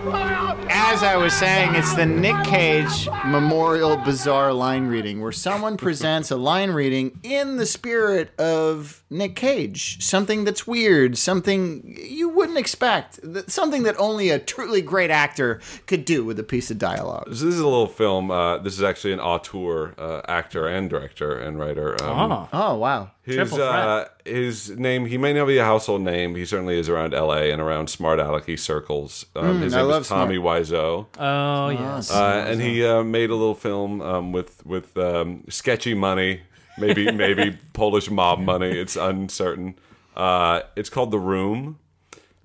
As 0.01 1.03
I 1.03 1.16
was 1.16 1.32
saying, 1.34 1.74
it's 1.74 1.94
the 1.94 2.07
Nick 2.07 2.36
Cage 2.44 3.09
Memorial 3.26 3.96
Bizarre 3.96 4.53
Line 4.53 4.86
Reading, 4.86 5.20
where 5.20 5.32
someone 5.32 5.76
presents 5.76 6.30
a 6.30 6.36
line 6.36 6.70
reading 6.70 7.18
in 7.22 7.57
the 7.57 7.66
spirit 7.66 8.30
of 8.38 9.03
Nick 9.11 9.34
Cage. 9.34 10.03
Something 10.03 10.44
that's 10.44 10.66
weird, 10.66 11.18
something 11.18 11.96
you 12.03 12.28
wouldn't 12.28 12.59
expect, 12.59 13.18
something 13.51 13.82
that 13.84 13.96
only 13.99 14.30
a 14.30 14.38
truly 14.38 14.80
great 14.80 15.11
actor 15.11 15.61
could 15.86 16.05
do 16.05 16.24
with 16.24 16.38
a 16.38 16.44
piece 16.44 16.70
of 16.70 16.78
dialogue. 16.78 17.24
So 17.26 17.30
this 17.46 17.55
is 17.55 17.61
a 17.61 17.64
little 17.66 17.86
film. 17.88 18.30
Uh, 18.30 18.59
this 18.59 18.74
is 18.74 18.82
actually 18.82 19.12
an 19.12 19.20
auteur, 19.20 19.94
uh, 19.99 20.22
actor 20.28 20.66
and 20.68 20.88
director 20.88 21.36
and 21.38 21.59
writer. 21.59 21.92
Um, 22.03 22.18
Oh. 22.32 22.49
Oh 22.53 22.74
wow! 22.76 23.11
His 23.29 23.53
uh, 23.53 24.09
his 24.24 24.70
name 24.70 25.07
he 25.07 25.18
may 25.18 25.33
not 25.33 25.47
be 25.47 25.59
a 25.59 25.64
household 25.64 26.03
name. 26.03 26.35
He 26.35 26.45
certainly 26.45 26.79
is 26.79 26.89
around 26.89 27.14
L.A. 27.14 27.51
and 27.53 27.61
around 27.61 27.89
smart 27.91 28.18
alecky 28.18 28.59
circles. 28.59 29.26
Um, 29.37 29.61
his 29.61 29.74
I 29.74 29.81
name 29.83 29.89
love 29.91 30.03
is 30.03 30.09
Tommy 30.09 30.39
Wiseau, 30.39 31.07
Oh 31.18 31.68
yes. 31.68 32.11
uh, 32.11 32.45
and 32.49 32.61
he 32.61 32.85
uh, 32.85 33.03
made 33.03 33.31
a 33.31 33.35
little 33.35 33.55
film 33.55 34.01
um, 34.03 34.33
with 34.33 34.64
with 34.66 34.97
um, 34.97 35.45
sketchy 35.49 35.95
money, 35.95 36.41
maybe 36.79 37.11
maybe 37.24 37.59
Polish 37.72 38.11
mob 38.11 38.41
money. 38.41 38.70
It's 38.70 38.97
uncertain. 38.97 39.74
Uh, 40.16 40.62
it's 40.74 40.91
called 40.91 41.11
The 41.12 41.18
Room, 41.20 41.79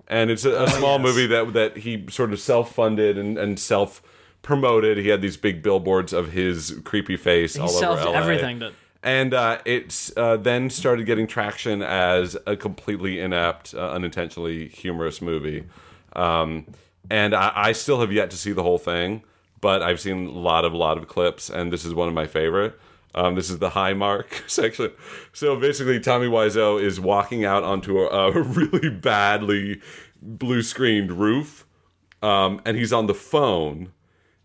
and 0.06 0.30
it's 0.30 0.44
a, 0.44 0.62
a 0.64 0.70
small 0.70 0.98
movie 0.98 1.26
that 1.28 1.52
that 1.54 1.78
he 1.78 2.04
sort 2.10 2.32
of 2.32 2.40
self 2.40 2.72
funded 2.74 3.18
and, 3.18 3.36
and 3.38 3.58
self 3.58 4.02
promoted. 4.42 4.98
He 4.98 5.08
had 5.08 5.22
these 5.22 5.36
big 5.36 5.62
billboards 5.62 6.12
of 6.12 6.32
his 6.32 6.80
creepy 6.84 7.16
face 7.16 7.58
all 7.58 7.68
over 7.70 7.78
self 7.78 8.04
LA. 8.04 8.12
everything 8.12 8.60
to- 8.60 8.72
And 9.04 9.34
uh, 9.34 9.58
it's 9.66 10.16
uh, 10.16 10.38
then 10.38 10.70
started 10.70 11.04
getting 11.04 11.26
traction 11.26 11.82
as 11.82 12.38
a 12.46 12.56
completely 12.56 13.20
inept, 13.20 13.74
uh, 13.74 13.90
unintentionally 13.90 14.68
humorous 14.68 15.20
movie. 15.20 15.66
Um, 16.14 16.66
and 17.10 17.34
I, 17.34 17.52
I 17.54 17.72
still 17.72 18.00
have 18.00 18.10
yet 18.10 18.30
to 18.30 18.38
see 18.38 18.52
the 18.52 18.62
whole 18.62 18.78
thing, 18.78 19.22
but 19.60 19.82
I've 19.82 20.00
seen 20.00 20.26
a 20.26 20.30
lot 20.30 20.64
of 20.64 20.72
a 20.72 20.78
lot 20.78 20.96
of 20.96 21.06
clips, 21.06 21.50
and 21.50 21.70
this 21.70 21.84
is 21.84 21.92
one 21.92 22.08
of 22.08 22.14
my 22.14 22.26
favorite. 22.26 22.80
Um, 23.14 23.34
this 23.34 23.50
is 23.50 23.58
the 23.58 23.70
high 23.70 23.92
mark 23.92 24.42
section. 24.46 24.90
So 25.34 25.54
basically, 25.56 26.00
Tommy 26.00 26.26
Wiseau 26.26 26.82
is 26.82 26.98
walking 26.98 27.44
out 27.44 27.62
onto 27.62 28.00
a, 28.00 28.06
a 28.06 28.30
really 28.42 28.88
badly 28.88 29.82
blue 30.22 30.62
screened 30.62 31.12
roof, 31.12 31.66
um, 32.22 32.62
and 32.64 32.78
he's 32.78 32.92
on 32.92 33.06
the 33.06 33.14
phone. 33.14 33.92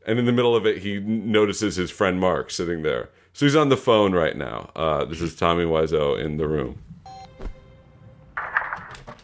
And 0.06 0.20
in 0.20 0.26
the 0.26 0.34
middle 0.34 0.56
of 0.56 0.66
it, 0.66 0.80
he 0.80 1.00
notices 1.00 1.78
his 1.78 1.92
friend 1.92 2.20
Mark 2.20 2.52
sitting 2.52 2.82
there. 2.82 3.10
So 3.40 3.46
he's 3.46 3.56
on 3.56 3.70
the 3.70 3.78
phone 3.78 4.12
right 4.12 4.36
now. 4.36 4.70
Uh, 4.76 5.06
this 5.06 5.22
is 5.22 5.34
Tommy 5.34 5.64
Wiseau 5.64 6.20
in 6.20 6.36
the 6.36 6.46
room. 6.46 6.78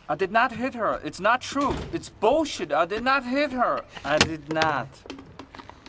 I 0.07 0.15
did 0.15 0.31
not 0.31 0.53
hit 0.53 0.73
her. 0.73 1.01
It's 1.03 1.19
not 1.19 1.41
true. 1.41 1.75
It's 1.91 2.07
bullshit. 2.07 2.71
I 2.71 2.85
did 2.85 3.03
not 3.03 3.25
hit 3.25 3.51
her. 3.51 3.83
I 4.05 4.17
did 4.17 4.53
not. 4.53 4.87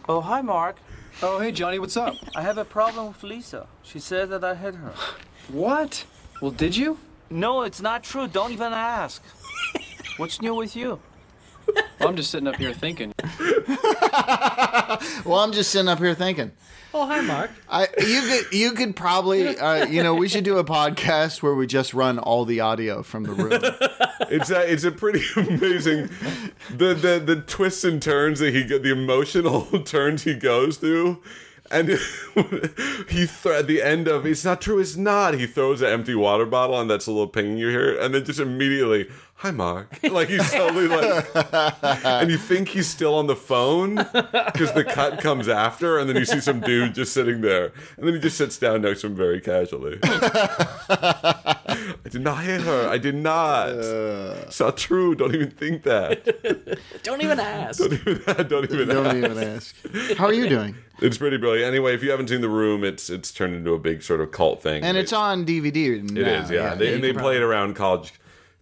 Oh, 0.08 0.20
hi, 0.20 0.40
Mark. 0.40 0.74
Oh, 1.22 1.38
hey, 1.38 1.52
Johnny, 1.52 1.78
what's 1.78 1.96
up? 1.96 2.16
I 2.34 2.42
have 2.42 2.58
a 2.58 2.64
problem 2.64 3.06
with 3.06 3.22
Lisa. 3.22 3.68
She 3.84 4.00
said 4.00 4.30
that 4.30 4.42
I 4.42 4.56
hit 4.56 4.74
her. 4.74 4.92
What? 5.46 6.04
Well, 6.42 6.50
did 6.50 6.76
you? 6.76 6.98
No, 7.30 7.62
it's 7.62 7.80
not 7.80 8.02
true. 8.02 8.26
Don't 8.26 8.50
even 8.50 8.72
ask. 8.72 9.22
What's 10.16 10.42
new 10.42 10.56
with 10.56 10.74
you? 10.74 10.98
Well, 11.98 12.08
I'm 12.08 12.16
just 12.16 12.30
sitting 12.30 12.46
up 12.48 12.56
here 12.56 12.72
thinking. 12.72 13.12
Well, 15.24 15.40
I'm 15.40 15.52
just 15.52 15.70
sitting 15.70 15.88
up 15.88 15.98
here 15.98 16.14
thinking. 16.14 16.52
oh 16.94 17.06
hi, 17.06 17.20
Mark. 17.20 17.50
I 17.68 17.88
you 17.98 18.20
could 18.22 18.52
you 18.52 18.72
could 18.72 18.96
probably 18.96 19.56
uh, 19.58 19.86
you 19.86 20.02
know 20.02 20.14
we 20.14 20.28
should 20.28 20.44
do 20.44 20.58
a 20.58 20.64
podcast 20.64 21.42
where 21.42 21.54
we 21.54 21.66
just 21.66 21.92
run 21.92 22.18
all 22.18 22.44
the 22.44 22.60
audio 22.60 23.02
from 23.02 23.24
the 23.24 23.32
room. 23.32 23.60
It's 24.30 24.50
a, 24.50 24.70
it's 24.72 24.84
a 24.84 24.92
pretty 24.92 25.20
amazing 25.36 26.08
the, 26.70 26.94
the 26.94 27.22
the 27.24 27.42
twists 27.46 27.84
and 27.84 28.00
turns 28.00 28.38
that 28.38 28.54
he 28.54 28.64
get 28.64 28.82
the 28.82 28.92
emotional 28.92 29.62
turns 29.84 30.22
he 30.22 30.34
goes 30.34 30.76
through. 30.78 31.22
And 31.68 31.88
he 31.88 31.96
th- 33.26 33.46
at 33.46 33.66
the 33.66 33.82
end 33.82 34.06
of 34.06 34.24
it's 34.24 34.44
not 34.44 34.60
true, 34.60 34.78
it's 34.78 34.94
not. 34.96 35.34
He 35.34 35.48
throws 35.48 35.82
an 35.82 35.88
empty 35.88 36.14
water 36.14 36.46
bottle, 36.46 36.80
and 36.80 36.88
that's 36.88 37.08
a 37.08 37.10
little 37.10 37.26
ping 37.26 37.58
you 37.58 37.68
hear, 37.70 37.98
and 37.98 38.14
then 38.14 38.24
just 38.24 38.38
immediately, 38.38 39.08
"Hi, 39.36 39.50
Mark." 39.50 39.98
Like 40.02 40.28
he's 40.28 40.50
totally 40.50 40.88
like, 40.88 41.26
and 42.04 42.30
you 42.30 42.38
think 42.38 42.68
he's 42.68 42.88
still 42.88 43.14
on 43.14 43.26
the 43.26 43.36
phone 43.36 43.96
because 43.96 44.72
the 44.72 44.84
cut 44.84 45.20
comes 45.20 45.48
after, 45.48 45.98
and 45.98 46.08
then 46.08 46.16
you 46.16 46.24
see 46.24 46.40
some 46.40 46.60
dude 46.60 46.94
just 46.94 47.12
sitting 47.12 47.40
there, 47.40 47.72
and 47.96 48.06
then 48.06 48.14
he 48.14 48.20
just 48.20 48.36
sits 48.36 48.58
down 48.58 48.82
next 48.82 49.02
to 49.02 49.08
him 49.08 49.14
very 49.14 49.40
casually. 49.40 49.98
I 52.06 52.08
did 52.08 52.22
not 52.22 52.44
hit 52.44 52.62
her. 52.62 52.88
I 52.88 52.98
did 52.98 53.14
not. 53.14 53.70
it's 53.70 54.60
not 54.60 54.76
true. 54.76 55.14
Don't 55.14 55.34
even 55.34 55.50
think 55.50 55.82
that. 55.82 56.78
Don't 57.02 57.22
even 57.22 57.40
ask. 57.40 57.78
Don't 57.80 57.92
even. 57.92 58.48
Don't 58.48 58.70
even. 58.70 58.88
Don't 58.88 59.16
even 59.16 59.38
ask. 59.38 59.74
How 60.16 60.26
are 60.26 60.32
you 60.32 60.48
doing? 60.48 60.76
It's 61.00 61.18
pretty 61.18 61.36
brilliant. 61.36 61.66
Anyway, 61.66 61.94
if 61.94 62.02
you 62.02 62.10
haven't 62.10 62.28
seen 62.28 62.40
the 62.40 62.48
room, 62.48 62.84
it's 62.84 63.10
it's 63.10 63.32
turned 63.32 63.54
into 63.54 63.74
a 63.74 63.78
big 63.78 64.02
sort 64.02 64.20
of 64.20 64.30
cult 64.30 64.62
thing. 64.62 64.82
And 64.82 64.96
it's 64.96 65.12
on 65.12 65.44
DVD. 65.44 65.98
It 65.98 66.10
now, 66.10 66.42
is, 66.42 66.50
yeah. 66.50 66.74
They, 66.74 66.88
you 66.88 66.94
and 66.94 67.04
they 67.04 67.12
can 67.12 67.20
play 67.20 67.36
it 67.36 67.42
around 67.42 67.74
college 67.74 68.14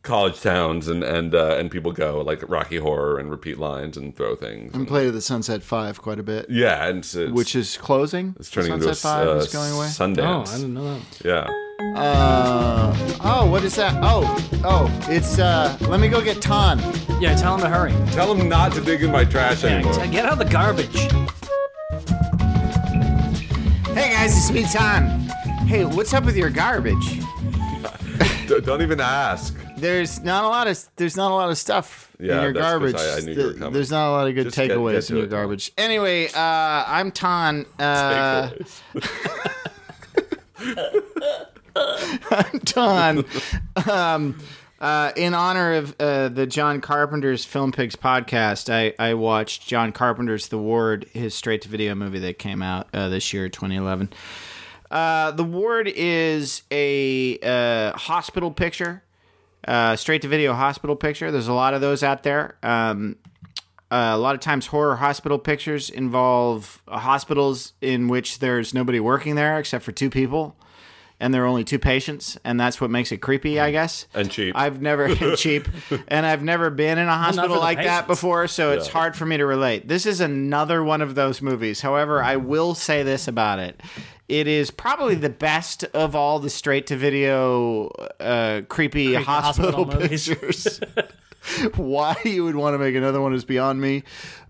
college 0.05 0.41
towns, 0.41 0.87
and 0.87 1.03
and 1.03 1.35
uh, 1.35 1.57
and 1.59 1.71
people 1.71 1.91
go 1.91 2.21
like 2.21 2.49
Rocky 2.49 2.77
Horror 2.77 3.19
and 3.19 3.31
repeat 3.31 3.59
lines 3.59 3.97
and 3.97 4.15
throw 4.15 4.37
things. 4.37 4.73
And 4.75 4.87
played 4.87 5.09
at 5.09 5.15
the 5.15 5.21
Sunset 5.21 5.63
Five 5.63 6.01
quite 6.01 6.19
a 6.21 6.23
bit, 6.23 6.47
yeah, 6.49 6.87
and 6.87 6.99
it's, 6.99 7.15
it's, 7.15 7.33
which 7.33 7.57
is 7.57 7.77
closing. 7.77 8.37
it's 8.39 8.51
turning 8.51 8.73
into 8.73 8.95
Sunset 8.95 8.99
a 8.99 9.27
Five 9.27 9.29
uh, 9.29 9.41
is 9.41 9.53
going 9.53 9.73
away. 9.73 9.87
Sundance. 9.87 10.49
Oh, 10.49 10.53
I 10.53 10.57
didn't 10.57 10.75
know 10.75 10.95
that. 10.95 11.25
yeah. 11.25 11.51
Uh, 11.97 13.19
oh, 13.25 13.51
what 13.51 13.65
is 13.65 13.75
that? 13.77 13.99
Oh, 14.03 14.23
oh, 14.65 15.01
it's. 15.11 15.39
uh 15.39 15.77
Let 15.89 15.99
me 16.01 16.09
go 16.09 16.23
get 16.23 16.41
Tonn. 16.41 16.79
Yeah, 17.21 17.35
tell 17.35 17.55
him 17.55 17.61
to 17.63 17.69
hurry. 17.69 17.93
Tell 18.13 18.33
him 18.33 18.49
not 18.49 18.73
to 18.75 18.81
dig 18.81 19.03
in 19.03 19.11
my 19.11 19.25
trash 19.25 19.65
Yeah, 19.65 19.71
anymore. 19.71 20.07
get 20.07 20.25
out 20.25 20.33
of 20.35 20.39
the 20.39 20.45
garbage. 20.45 20.97
Hey 23.95 24.11
guys, 24.13 24.37
it's 24.37 24.51
me, 24.51 24.65
Tonn. 24.65 25.21
Hey, 25.67 25.85
what's 25.85 26.13
up 26.13 26.25
with 26.25 26.37
your 26.37 26.51
garbage? 26.51 27.21
Don't 28.65 28.83
even 28.83 29.01
ask. 29.01 29.55
There's 29.85 30.21
not 30.23 30.45
a 30.45 30.49
lot 30.49 30.67
of 30.67 30.83
there's 30.97 31.15
not 31.17 31.31
a 31.31 31.35
lot 31.35 31.51
of 31.51 31.59
stuff 31.59 32.11
Yeah, 32.19 32.37
in 32.39 32.43
your 32.43 32.53
garbage. 32.53 32.95
I- 32.97 33.17
I 33.19 33.21
knew 33.21 33.33
you 33.33 33.61
were 33.61 33.71
There's 33.71 33.91
not 33.91 34.09
a 34.09 34.13
lot 34.13 34.27
of 34.29 34.35
good 34.35 34.45
Just 34.45 34.57
takeaways 34.57 35.11
in 35.11 35.17
your 35.17 35.27
it, 35.27 35.31
garbage. 35.31 35.73
Anyway, 35.77 36.29
uh, 36.29 36.85
I'm 36.87 37.11
Tonn. 37.13 37.67
Uh, 37.79 38.49
Takeaways. 40.57 40.85
Tonn. 42.65 43.25
um, 43.91 44.39
uh, 44.81 45.13
in 45.17 45.35
honor 45.35 45.75
of 45.75 45.95
uh, 46.01 46.29
the 46.29 46.47
John 46.47 46.81
Carpenter's 46.81 47.45
Film 47.45 47.71
Pigs 47.73 47.97
podcast, 47.97 48.73
I, 48.73 48.95
I 48.99 49.15
watched 49.15 49.67
John 49.67 49.93
Carpenter's 49.93 50.49
The 50.49 50.59
Ward, 50.59 51.07
his 51.13 51.35
straight 51.35 51.63
to 51.63 51.69
video 51.69 51.95
movie 51.95 52.21
that 52.21 52.39
came 52.39 52.63
out 52.63 52.89
uh, 52.95 53.09
this 53.11 53.33
year, 53.33 53.49
2011. 53.49 54.11
Uh, 54.91 55.31
the 55.33 55.45
Ward 55.45 55.89
is 55.95 56.63
a 56.71 57.39
uh, 57.43 57.93
hospital 57.97 58.51
picture, 58.51 59.03
uh, 59.67 59.97
straight 59.97 60.23
to 60.23 60.29
video 60.29 60.53
hospital 60.53 60.97
picture. 60.97 61.31
There's 61.31 61.49
a 61.49 61.53
lot 61.55 61.75
of 61.75 61.81
those 61.81 62.03
out 62.03 62.23
there. 62.23 62.57
Um, 62.63 63.17
uh, 63.91 64.13
a 64.15 64.19
lot 64.19 64.35
of 64.35 64.41
times, 64.41 64.67
horror 64.67 64.97
hospital 64.97 65.39
pictures 65.39 65.89
involve 65.89 66.83
uh, 66.89 66.99
hospitals 66.99 67.75
in 67.81 68.09
which 68.09 68.41
there's 68.41 68.75
nobody 68.75 68.99
working 68.99 69.37
there 69.37 69.59
except 69.59 69.85
for 69.85 69.93
two 69.93 70.11
people, 70.11 70.57
and 71.21 71.33
there 71.33 71.45
are 71.45 71.47
only 71.47 71.63
two 71.63 71.79
patients, 71.79 72.37
and 72.45 72.59
that's 72.59 72.81
what 72.81 72.91
makes 72.91 73.13
it 73.13 73.19
creepy, 73.19 73.61
I 73.61 73.71
guess. 73.71 74.07
And 74.13 74.29
cheap. 74.31 74.57
I've 74.57 74.83
never 74.83 75.05
and 75.21 75.37
cheap, 75.37 75.69
and 76.09 76.27
I've 76.27 76.43
never 76.43 76.71
been 76.71 76.99
in 76.99 77.07
a 77.07 77.17
hospital 77.17 77.55
the 77.55 77.61
like 77.61 77.79
that 77.79 78.09
before, 78.09 78.49
so 78.49 78.73
it's 78.73 78.89
hard 78.89 79.15
for 79.15 79.27
me 79.27 79.37
to 79.37 79.47
relate. 79.47 79.87
This 79.87 80.07
is 80.07 80.21
another 80.21 80.83
one 80.83 81.01
of 81.01 81.15
those 81.15 81.41
movies. 81.41 81.81
However, 81.81 82.23
I 82.23 82.37
will 82.37 82.75
say 82.75 83.05
this 83.05 83.29
about 83.29 83.61
it. 83.61 83.81
It 84.29 84.47
is 84.49 84.71
probably 84.71 85.15
the 85.17 85.29
best 85.31 85.85
of 85.95 86.17
all 86.17 86.39
the 86.39 86.51
straight 86.51 86.87
to 86.89 86.97
video 86.97 87.89
uh, 88.21 88.63
creepy, 88.69 89.15
hospital, 89.15 89.85
hospital 89.87 89.87
movies. 90.01 90.29
pictures. 90.29 90.81
why 91.77 92.17
you 92.25 92.43
would 92.45 92.57
want 92.57 92.73
to 92.75 92.79
make 92.79 92.95
another 92.95 93.21
one 93.21 93.35
is 93.35 93.45
beyond 93.45 93.79
me. 93.81 94.03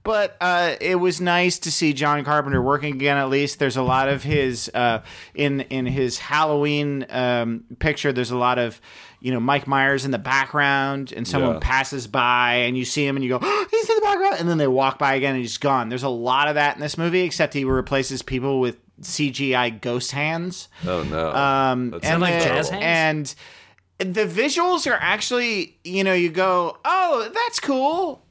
But 0.05 0.37
uh, 0.41 0.77
it 0.81 0.97
was 0.97 1.21
nice 1.21 1.59
to 1.61 1.73
see 1.73 1.93
John 1.93 2.23
Carpenter 2.25 2.63
working 2.63 2.95
again. 2.95 3.17
At 3.17 3.31
least 3.31 3.59
there's 3.59 3.77
a 3.77 3.83
lot 3.83 4.09
of 4.09 4.23
his 4.23 4.71
uh, 4.75 5.03
in 5.35 5.63
in 5.63 5.87
his 5.87 6.19
Halloween 6.19 7.07
um, 7.11 7.65
picture. 7.79 8.13
There's 8.13 8.31
a 8.31 8.37
lot 8.37 8.59
of 8.59 8.81
you 9.21 9.33
know 9.33 9.41
Mike 9.41 9.67
Myers 9.67 10.05
in 10.05 10.11
the 10.11 10.19
background, 10.19 11.13
and 11.17 11.27
someone 11.27 11.55
Yeah. 11.55 11.59
passes 11.63 12.07
by, 12.07 12.55
and 12.67 12.77
you 12.77 12.85
see 12.85 13.05
him, 13.07 13.17
and 13.17 13.25
you 13.25 13.31
go, 13.31 13.39
oh, 13.43 13.67
"He's 13.71 13.89
in 13.89 13.97
the 13.97 14.03
background," 14.03 14.37
and 14.41 14.49
then 14.49 14.59
they 14.59 14.69
walk 14.69 14.99
by 14.99 15.15
again, 15.15 15.33
and 15.35 15.41
he's 15.41 15.57
gone. 15.59 15.89
There's 15.89 16.03
a 16.03 16.09
lot 16.11 16.49
of 16.49 16.55
that 16.57 16.75
in 16.77 16.83
this 16.83 16.99
movie, 16.99 17.23
except 17.23 17.55
he 17.55 17.65
replaces 17.65 18.21
people 18.23 18.61
with 18.61 18.77
CGI 19.01 19.81
ghost 19.81 20.13
hands. 20.13 20.69
Oh 20.87 21.03
no. 21.03 21.33
Um, 21.33 21.99
and 22.03 22.21
like 22.21 22.43
jazz 22.43 22.69
hands? 22.69 23.37
and 23.99 24.15
the 24.15 24.27
visuals 24.27 24.91
are 24.91 24.99
actually, 25.01 25.79
you 25.85 26.05
know, 26.05 26.15
you 26.15 26.31
go, 26.31 26.79
oh, 26.85 27.31
that's 27.33 27.61
cool, 27.61 28.25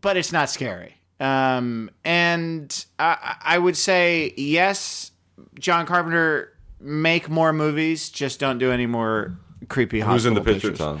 but 0.00 0.16
it's 0.16 0.32
not 0.32 0.48
scary. 0.50 0.94
Um, 1.18 1.90
and 2.04 2.84
I, 2.98 3.36
I 3.42 3.58
would 3.58 3.76
say 3.76 4.32
yes, 4.36 5.10
John 5.58 5.84
Carpenter, 5.86 6.54
make 6.80 7.28
more 7.28 7.52
movies, 7.52 8.08
just 8.08 8.40
don't 8.40 8.58
do 8.58 8.72
any 8.72 8.86
more 8.86 9.38
creepy. 9.68 10.00
Who's 10.00 10.24
in 10.24 10.34
the 10.34 10.40
picture, 10.40 10.70
pictures. 10.70 10.78
Tom? 10.78 11.00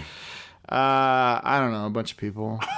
Uh, 0.68 1.40
I 1.42 1.58
don't 1.58 1.72
know, 1.72 1.86
a 1.86 1.90
bunch 1.90 2.12
of 2.12 2.18
people. 2.18 2.60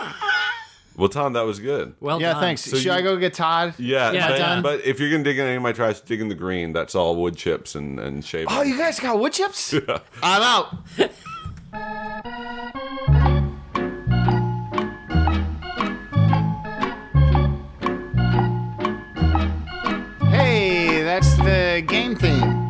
Well, 0.96 1.08
Tom, 1.08 1.32
that 1.32 1.42
was 1.46 1.58
good. 1.58 1.94
Well 2.00 2.20
yeah, 2.20 2.32
done. 2.34 2.42
thanks. 2.42 2.68
Should 2.68 2.84
you- 2.84 2.92
I 2.92 3.00
go 3.00 3.16
get 3.16 3.34
Todd? 3.34 3.74
Yeah, 3.78 4.12
Yeah, 4.12 4.28
but, 4.28 4.38
done. 4.38 4.62
but 4.62 4.84
if 4.84 5.00
you're 5.00 5.10
gonna 5.10 5.24
dig 5.24 5.38
in 5.38 5.46
any 5.46 5.56
of 5.56 5.62
my 5.62 5.72
trash, 5.72 6.00
dig 6.00 6.20
in 6.20 6.28
the 6.28 6.34
green. 6.34 6.72
That's 6.72 6.94
all 6.94 7.16
wood 7.16 7.36
chips 7.36 7.74
and 7.74 7.98
and 7.98 8.24
shaving. 8.24 8.48
Oh, 8.50 8.62
you 8.62 8.76
guys 8.76 9.00
got 9.00 9.18
wood 9.18 9.32
chips? 9.32 9.72
I'm 10.22 10.42
out. 10.42 10.76
hey, 20.30 21.02
that's 21.02 21.34
the 21.36 21.84
game 21.86 22.16
theme. 22.16 22.61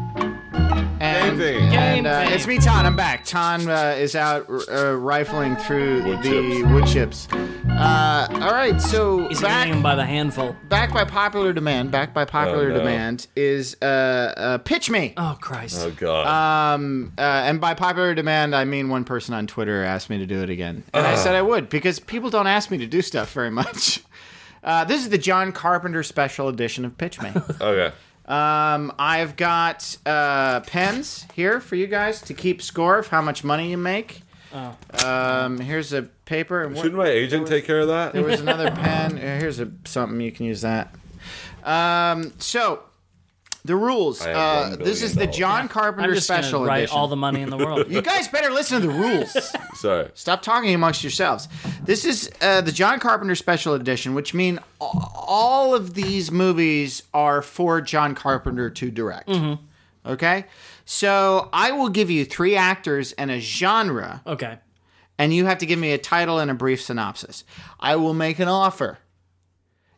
And, 1.23 1.39
Game 1.39 1.61
theme. 1.71 1.73
And, 1.79 2.07
uh, 2.07 2.25
it's 2.29 2.47
me, 2.47 2.59
Tonn. 2.59 2.85
I'm 2.85 2.97
back. 2.97 3.25
Tonn 3.25 3.69
uh, 3.69 3.95
is 3.99 4.17
out 4.17 4.47
uh, 4.51 4.97
rifling 4.97 5.55
through 5.57 6.03
Wood 6.05 6.23
the 6.23 6.31
chips. 6.31 6.71
wood 6.73 6.87
chips. 6.87 7.29
Uh, 7.71 8.27
all 8.33 8.51
right, 8.53 8.81
so 8.81 9.29
He's 9.29 9.41
back 9.41 9.69
eating 9.69 9.83
by 9.83 9.95
the 9.95 10.05
handful. 10.05 10.57
back 10.69 10.93
by 10.93 11.05
popular 11.05 11.53
demand. 11.53 11.91
Back 11.93 12.13
by 12.13 12.25
popular 12.25 12.67
Oh, 12.67 12.73
no. 12.73 12.79
demand 12.79 13.29
is 13.37 13.77
uh, 13.81 13.85
uh, 13.85 14.59
pitch 14.59 14.91
me. 14.91 15.15
Oh 15.17 15.39
Christ! 15.41 15.81
Oh 15.81 15.91
god. 15.93 16.27
Um, 16.75 17.13
uh, 17.17 17.21
and 17.21 17.61
by 17.61 17.75
popular 17.75 18.15
demand, 18.15 18.55
I 18.55 18.65
mean 18.65 18.89
one 18.89 19.05
person 19.05 19.33
on 19.35 19.47
Twitter 19.47 19.85
asked 19.85 20.11
me 20.11 20.19
to 20.19 20.27
do 20.27 20.43
it 20.43 20.51
again, 20.51 20.83
and 20.93 21.07
I 21.07 21.15
said 21.15 21.35
I 21.35 21.43
would 21.43 21.69
because 21.69 21.99
people 22.01 22.31
don't 22.31 22.47
ask 22.49 22.71
me 22.71 22.79
to 22.79 22.87
do 22.87 23.01
stuff 23.01 23.33
very 23.33 23.51
much. 23.51 24.01
Uh, 24.65 24.85
this 24.85 25.01
is 25.03 25.09
the 25.09 25.19
John 25.19 25.51
Carpenter 25.51 26.05
special 26.05 26.47
edition 26.47 26.85
of 26.85 26.97
Pitch 26.97 27.21
Me. 27.21 27.33
okay. 27.61 27.93
Um, 28.27 28.93
I've 28.99 29.37
got 29.37 29.97
uh, 30.07 30.61
pens 30.61 31.27
here 31.35 31.61
for 31.61 31.77
you 31.77 31.87
guys 31.87 32.21
to 32.23 32.35
keep 32.35 32.63
score 32.63 32.99
of 32.99 33.09
how 33.09 33.21
much 33.23 33.43
money 33.45 33.71
you 33.71 33.77
make. 33.79 34.23
Um, 35.05 35.59
here's 35.59 35.93
a 35.93 36.03
paper. 36.03 36.69
what- 36.69 36.77
Shouldn't 36.77 36.95
my 36.97 37.09
agent 37.09 37.47
take 37.47 37.65
care 37.67 37.81
of 37.81 37.89
that? 37.89 38.13
there 38.13 38.23
was 38.25 38.41
another 38.41 38.71
pen. 38.71 39.17
Here's 39.17 39.59
a 39.61 39.71
something 39.85 40.21
you 40.21 40.31
can 40.33 40.47
use 40.47 40.61
that. 40.61 40.95
Um, 41.65 42.33
so 42.39 42.83
the 43.65 43.77
rules. 43.77 44.21
Uh, 44.21 44.77
this 44.79 45.03
is 45.03 45.13
the 45.13 45.21
billion 45.21 45.33
John 45.33 45.61
I'm 45.63 45.69
Carpenter 45.69 46.15
just 46.15 46.27
special 46.27 46.61
gonna 46.61 46.69
write 46.69 46.79
edition. 46.81 46.99
all 46.99 47.09
the 47.09 47.17
money 47.17 47.43
in 47.43 47.51
the 47.51 47.57
world. 47.57 47.87
you 47.91 48.03
guys 48.03 48.27
better 48.29 48.51
listen 48.51 48.81
to 48.81 48.87
the 48.89 48.93
rules. 48.93 49.37
Sorry. 49.75 50.11
Stop 50.15 50.43
talking 50.43 50.75
amongst 50.75 51.05
yourselves. 51.05 51.49
This 51.85 52.05
is 52.05 52.31
uh, 52.41 52.61
the 52.61 52.73
John 52.73 52.99
Carpenter 52.99 53.35
special 53.35 53.75
edition, 53.75 54.15
which 54.15 54.35
mean 54.35 54.59
a- 54.81 54.85
all 54.85 55.75
of 55.75 55.95
these 55.95 56.31
movies 56.33 57.03
are 57.15 57.41
for 57.43 57.81
John 57.81 58.15
Carpenter 58.15 58.69
to 58.71 58.91
direct. 58.91 59.31
Okay, 60.05 60.47
so 60.85 61.49
I 61.53 61.71
will 61.71 61.89
give 61.89 62.11
you 62.11 62.25
three 62.25 62.57
actors 62.57 63.13
and 63.13 63.31
a 63.31 63.39
genre 63.39 64.21
okay. 64.27 64.59
and 65.17 65.33
you 65.33 65.47
have 65.47 65.59
to 65.59 65.67
give 65.67 65.79
me 65.79 65.93
a 65.93 65.99
title 65.99 66.41
and 66.41 66.51
a 66.51 66.55
brief 66.55 66.83
synopsis. 66.83 67.45
I 67.79 67.95
will 67.95 68.13
make 68.15 68.41
an 68.41 68.49
offer. 68.49 68.99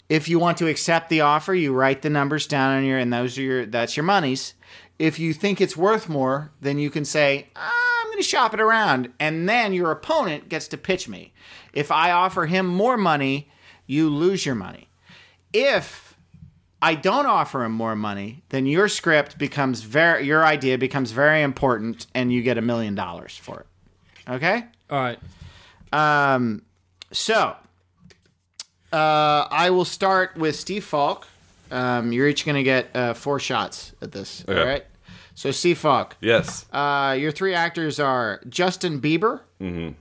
If 0.09 0.29
you 0.29 0.39
want 0.39 0.59
to 0.59 0.69
accept 0.69 1.09
the 1.09 1.23
offer, 1.23 1.55
you 1.55 1.73
write 1.73 2.03
the 2.03 2.11
numbers 2.11 2.47
down 2.47 2.77
on 2.77 2.85
your 2.85 2.99
and 2.99 3.13
those 3.13 3.39
are 3.39 3.43
your 3.43 3.67
that's 3.67 3.97
your 3.97 4.05
monies. 4.05 4.55
If 4.99 5.19
you 5.19 5.33
think 5.33 5.61
it's 5.61 5.77
worth 5.77 6.09
more, 6.09 6.53
then 6.61 6.79
you 6.79 6.91
can 6.91 7.05
say, 7.05 7.49
"Ah, 7.57 8.01
"I'm 8.01 8.07
going 8.07 8.19
to 8.19 8.23
shop 8.23 8.55
it 8.55 8.61
around." 8.61 9.13
And 9.19 9.49
then 9.49 9.73
your 9.73 9.91
opponent 9.91 10.49
gets 10.49 10.69
to 10.69 10.77
pitch 10.77 11.09
me. 11.09 11.33
If 11.73 11.91
I 11.91 12.13
offer 12.13 12.47
him 12.47 12.67
more 12.67 12.97
money, 12.97 13.51
you 13.87 14.09
lose 14.09 14.47
your 14.47 14.55
money. 14.55 14.89
If 15.53 16.17
I 16.81 16.95
don't 16.95 17.27
offer 17.27 17.65
him 17.65 17.73
more 17.73 17.97
money, 17.97 18.45
then 18.51 18.67
your 18.67 18.89
script 18.89 19.39
becomes 19.39 19.81
very 19.81 20.27
your 20.27 20.45
idea 20.45 20.77
becomes 20.77 21.13
very 21.13 21.43
important 21.43 22.07
and 22.15 22.31
you 22.33 22.43
get 22.43 22.59
a 22.59 22.63
million 22.63 22.95
dollars 22.95 23.37
for 23.37 23.61
it. 23.61 23.67
Okay? 24.29 24.65
All 24.91 25.01
right. 25.01 25.19
Um, 25.93 26.63
so, 27.11 27.57
uh, 28.95 29.49
I 29.51 29.71
will 29.71 29.85
start 29.85 30.37
with 30.37 30.57
Steve 30.57 30.85
Falk. 30.85 31.27
Um, 31.71 32.13
you're 32.13 32.29
each 32.29 32.45
going 32.45 32.57
to 32.57 32.63
get 32.63 32.95
uh, 32.95 33.15
four 33.15 33.41
shots 33.41 33.93
at 34.01 34.13
this. 34.13 34.45
Okay. 34.49 34.61
All 34.61 34.67
right. 34.67 34.85
So, 35.35 35.51
Steve 35.51 35.79
Falk, 35.79 36.17
Yes. 36.21 36.65
uh, 36.73 37.17
your 37.19 37.33
three 37.33 37.55
actors 37.55 37.99
are 37.99 38.41
Justin 38.49 39.01
Bieber, 39.01 39.41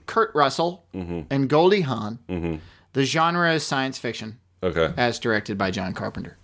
Kurt 0.06 0.32
Russell, 0.32 0.84
and 0.94 1.48
Goldie 1.48 1.80
Hawn. 1.80 2.60
The 2.92 3.02
genre 3.04 3.52
is 3.54 3.64
science 3.66 3.98
fiction, 3.98 4.38
Okay. 4.62 4.94
as 4.96 5.18
directed 5.18 5.58
by 5.58 5.72
John 5.72 5.92
Carpenter. 5.92 6.36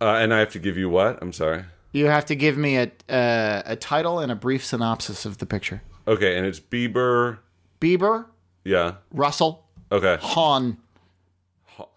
Uh, 0.00 0.14
and 0.16 0.34
I 0.34 0.40
have 0.40 0.50
to 0.52 0.58
give 0.58 0.76
you 0.76 0.88
what? 0.88 1.18
I'm 1.22 1.32
sorry. 1.32 1.64
You 1.92 2.06
have 2.06 2.26
to 2.26 2.34
give 2.34 2.56
me 2.56 2.76
a 2.78 2.90
uh, 3.08 3.62
a 3.66 3.76
title 3.76 4.18
and 4.20 4.32
a 4.32 4.34
brief 4.34 4.64
synopsis 4.64 5.24
of 5.26 5.38
the 5.38 5.46
picture. 5.46 5.82
Okay, 6.08 6.36
and 6.36 6.46
it's 6.46 6.58
Bieber. 6.60 7.38
Bieber, 7.80 8.26
Yeah. 8.64 8.94
Russell, 9.12 9.66
Okay. 9.92 10.18
Hawn, 10.20 10.76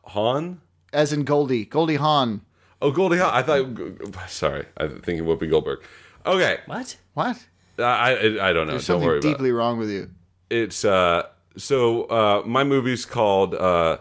Han. 0.05 0.61
as 0.91 1.13
in 1.13 1.23
Goldie, 1.23 1.65
Goldie 1.65 1.95
Hawn. 1.95 2.41
Oh, 2.81 2.91
Goldie 2.91 3.17
Hawn. 3.17 3.31
I 3.33 3.41
thought. 3.43 4.29
Sorry, 4.29 4.65
I 4.77 4.87
think 4.87 5.19
it 5.19 5.23
Whoopi 5.23 5.49
Goldberg. 5.49 5.79
Okay. 6.25 6.59
What? 6.65 6.97
What? 7.13 7.37
I 7.79 7.83
I, 7.83 8.49
I 8.49 8.53
don't 8.53 8.67
know. 8.67 8.73
There's 8.73 8.87
don't 8.87 8.95
something 8.95 9.07
worry 9.07 9.17
about 9.19 9.27
it. 9.29 9.31
deeply 9.33 9.51
wrong 9.51 9.77
with 9.79 9.89
you. 9.89 10.09
it's 10.49 10.83
uh 10.85 11.23
so 11.57 12.03
uh 12.05 12.43
my 12.45 12.63
movie's 12.63 13.05
called 13.05 13.55
uh 13.55 13.97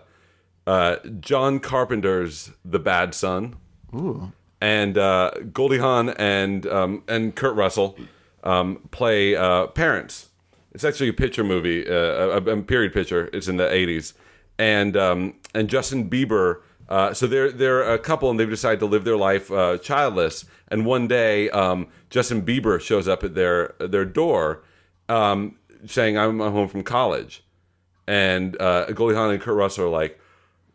uh 0.67 0.97
John 1.21 1.59
Carpenter's 1.59 2.51
The 2.65 2.79
Bad 2.79 3.15
Son. 3.15 3.57
Ooh. 3.95 4.33
And 4.61 4.97
uh 4.99 5.31
Goldie 5.53 5.79
Hawn 5.79 6.11
and 6.11 6.67
um 6.67 7.03
and 7.09 7.35
Kurt 7.35 7.57
Russell 7.57 7.97
um 8.45 8.81
play 8.91 9.37
uh 9.37 9.69
parents. 9.69 10.29
It's 10.73 10.85
actually 10.85 11.09
a 11.09 11.13
picture 11.15 11.45
movie, 11.45 11.87
uh, 11.87 11.93
a, 11.93 12.37
a 12.39 12.63
period 12.63 12.93
picture. 12.93 13.29
It's 13.33 13.49
in 13.49 13.57
the 13.57 13.69
80s. 13.69 14.15
And 14.59 14.97
um 14.97 15.35
and 15.55 15.69
Justin 15.69 16.11
Bieber 16.11 16.63
uh, 16.93 17.15
so 17.15 17.27
they're 17.27 17.51
they're 17.51 17.95
a 17.95 17.99
couple 17.99 18.31
and 18.31 18.39
they've 18.39 18.51
decided 18.51 18.79
to 18.81 18.85
live 18.85 19.05
their 19.05 19.17
life 19.17 19.51
uh, 19.51 19.79
childless. 19.79 20.45
And 20.69 20.85
one 20.85 21.09
day, 21.09 21.49
um, 21.49 21.89
Justin 22.11 22.43
Bieber 22.43 22.79
shows 22.79 23.09
up 23.09 23.25
at 23.25 23.35
their 23.35 23.75
their 23.79 24.05
door, 24.05 24.63
um, 25.09 25.57
saying, 25.87 26.19
"I'm, 26.19 26.39
home 26.39 26.69
from 26.69 26.83
college," 26.83 27.45
and 28.07 28.61
uh, 28.61 28.93
Goldie 28.93 29.15
Hawn 29.15 29.31
and 29.31 29.41
Kurt 29.41 29.57
Russell 29.57 29.87
are 29.87 29.89
like, 29.89 30.21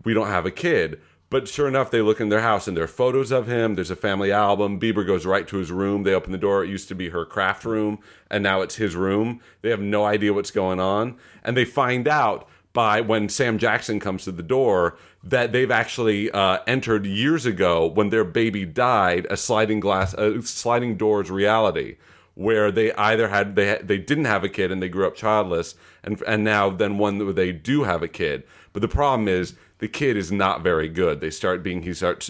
"We 0.05 0.15
don't 0.15 0.25
have 0.25 0.47
a 0.47 0.51
kid." 0.51 0.99
But 1.29 1.49
sure 1.49 1.67
enough, 1.67 1.91
they 1.91 2.01
look 2.01 2.21
in 2.21 2.29
their 2.29 2.41
house 2.41 2.67
and 2.67 2.77
there 2.77 2.85
are 2.85 2.87
photos 2.87 3.31
of 3.31 3.47
him. 3.47 3.75
There's 3.75 3.91
a 3.91 3.97
family 3.97 4.31
album. 4.31 4.79
Bieber 4.79 5.05
goes 5.05 5.25
right 5.25 5.45
to 5.47 5.57
his 5.57 5.71
room. 5.71 6.03
They 6.03 6.13
open 6.13 6.31
the 6.31 6.37
door. 6.37 6.63
It 6.63 6.69
used 6.69 6.87
to 6.87 6.95
be 6.95 7.09
her 7.09 7.25
craft 7.25 7.65
room, 7.65 7.99
and 8.31 8.41
now 8.41 8.61
it's 8.61 8.75
his 8.75 8.95
room. 8.95 9.41
They 9.61 9.69
have 9.69 9.81
no 9.81 10.05
idea 10.05 10.33
what's 10.33 10.51
going 10.51 10.79
on, 10.79 11.17
and 11.43 11.57
they 11.57 11.65
find 11.65 12.07
out 12.07 12.47
by 12.71 13.01
when 13.01 13.27
Sam 13.27 13.57
Jackson 13.57 13.99
comes 13.99 14.23
to 14.23 14.31
the 14.31 14.43
door 14.43 14.97
that 15.23 15.51
they've 15.51 15.71
actually 15.71 16.31
uh, 16.31 16.59
entered 16.67 17.05
years 17.05 17.45
ago 17.45 17.87
when 17.87 18.09
their 18.09 18.23
baby 18.23 18.65
died 18.65 19.27
a 19.29 19.35
sliding 19.35 19.79
glass, 19.79 20.13
a 20.13 20.41
sliding 20.43 20.95
doors 20.95 21.29
reality 21.29 21.97
where 22.35 22.71
they 22.71 22.93
either 22.93 23.29
had 23.29 23.55
they 23.55 23.79
they 23.83 23.97
didn't 23.97 24.25
have 24.25 24.43
a 24.43 24.49
kid 24.49 24.71
and 24.71 24.81
they 24.81 24.87
grew 24.87 25.07
up 25.07 25.15
childless, 25.15 25.75
and 26.03 26.21
and 26.21 26.43
now 26.43 26.69
then 26.69 26.99
one 26.99 27.33
they 27.35 27.51
do 27.51 27.83
have 27.83 28.03
a 28.03 28.07
kid. 28.07 28.43
But 28.73 28.81
the 28.81 28.87
problem 28.87 29.27
is 29.27 29.55
the 29.79 29.87
kid 29.87 30.17
is 30.17 30.31
not 30.31 30.61
very 30.61 30.89
good. 30.89 31.21
They 31.21 31.29
start 31.29 31.63
being 31.63 31.83
he 31.83 31.93
starts 31.93 32.29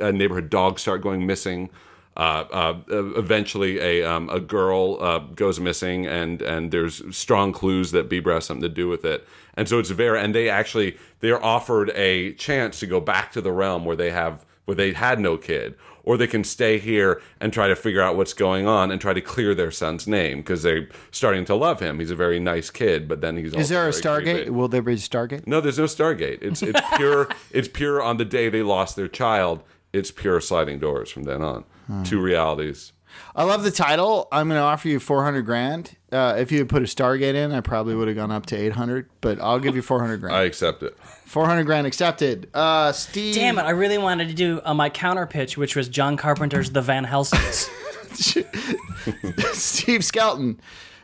uh, 0.00 0.10
neighborhood 0.10 0.50
dogs 0.50 0.82
start 0.82 1.02
going 1.02 1.26
missing. 1.26 1.70
Uh, 2.16 2.44
uh, 2.52 2.80
eventually, 3.16 3.80
a 3.80 4.04
um, 4.04 4.28
a 4.30 4.38
girl 4.38 4.98
uh, 5.00 5.18
goes 5.18 5.58
missing, 5.58 6.06
and 6.06 6.40
and 6.42 6.70
there's 6.70 7.02
strong 7.16 7.52
clues 7.52 7.90
that 7.90 8.08
Bieber 8.08 8.32
has 8.32 8.44
something 8.44 8.62
to 8.62 8.68
do 8.68 8.88
with 8.88 9.04
it. 9.04 9.26
And 9.56 9.68
so 9.68 9.78
it's 9.78 9.90
very 9.90 10.20
and 10.20 10.34
they 10.34 10.48
actually 10.48 10.96
they 11.20 11.30
are 11.30 11.42
offered 11.42 11.90
a 11.90 12.32
chance 12.34 12.78
to 12.80 12.86
go 12.86 13.00
back 13.00 13.32
to 13.32 13.40
the 13.40 13.50
realm 13.50 13.84
where 13.84 13.96
they 13.96 14.10
have 14.12 14.44
where 14.64 14.76
they 14.76 14.92
had 14.92 15.18
no 15.18 15.36
kid, 15.36 15.74
or 16.04 16.16
they 16.16 16.26
can 16.26 16.44
stay 16.44 16.78
here 16.78 17.20
and 17.40 17.52
try 17.52 17.66
to 17.66 17.74
figure 17.76 18.00
out 18.00 18.16
what's 18.16 18.32
going 18.34 18.66
on 18.66 18.90
and 18.90 19.00
try 19.00 19.12
to 19.12 19.20
clear 19.20 19.54
their 19.54 19.70
son's 19.70 20.06
name 20.06 20.38
because 20.38 20.62
they're 20.62 20.88
starting 21.10 21.44
to 21.46 21.54
love 21.54 21.80
him. 21.80 21.98
He's 21.98 22.10
a 22.10 22.16
very 22.16 22.38
nice 22.38 22.70
kid, 22.70 23.08
but 23.08 23.20
then 23.20 23.36
he's 23.36 23.54
Is 23.54 23.68
there 23.70 23.86
a 23.86 23.90
Stargate? 23.90 24.34
creepy. 24.34 24.50
Will 24.50 24.68
there 24.68 24.82
be 24.82 24.92
a 24.92 24.96
Stargate? 24.96 25.46
No, 25.46 25.60
there's 25.60 25.78
no 25.78 25.84
Stargate. 25.84 26.42
It's 26.42 26.62
it's 26.62 26.80
pure. 26.96 27.28
it's 27.50 27.68
pure 27.68 28.02
on 28.02 28.18
the 28.18 28.24
day 28.24 28.48
they 28.48 28.62
lost 28.62 28.96
their 28.96 29.08
child. 29.08 29.62
It's 29.92 30.10
pure 30.10 30.40
sliding 30.40 30.78
doors 30.78 31.10
from 31.10 31.22
then 31.24 31.42
on. 31.42 31.64
Two 32.04 32.20
realities. 32.20 32.92
I 33.36 33.44
love 33.44 33.62
the 33.62 33.70
title. 33.70 34.26
I'm 34.32 34.48
going 34.48 34.58
to 34.58 34.62
offer 34.64 34.88
you 34.88 34.98
400 34.98 35.42
grand. 35.42 35.96
Uh, 36.10 36.34
if 36.36 36.50
you 36.50 36.58
had 36.58 36.68
put 36.68 36.82
a 36.82 36.86
Stargate 36.86 37.34
in, 37.34 37.52
I 37.52 37.60
probably 37.60 37.94
would 37.94 38.08
have 38.08 38.16
gone 38.16 38.32
up 38.32 38.46
to 38.46 38.56
800, 38.56 39.08
but 39.20 39.40
I'll 39.40 39.60
give 39.60 39.76
you 39.76 39.82
400 39.82 40.16
grand. 40.16 40.34
I 40.34 40.42
accept 40.42 40.82
it. 40.82 40.96
400 41.26 41.64
grand 41.64 41.86
accepted. 41.86 42.48
Uh, 42.54 42.92
Steve. 42.92 43.34
Damn 43.34 43.58
it! 43.58 43.62
I 43.62 43.70
really 43.70 43.98
wanted 43.98 44.28
to 44.28 44.34
do 44.34 44.60
uh, 44.64 44.74
my 44.74 44.88
counter 44.90 45.26
pitch, 45.26 45.56
which 45.56 45.74
was 45.74 45.88
John 45.88 46.16
Carpenter's 46.16 46.70
The 46.70 46.82
Van 46.82 47.04
Helsings. 47.04 47.68
Steve 49.52 50.04
Skelton. 50.04 50.60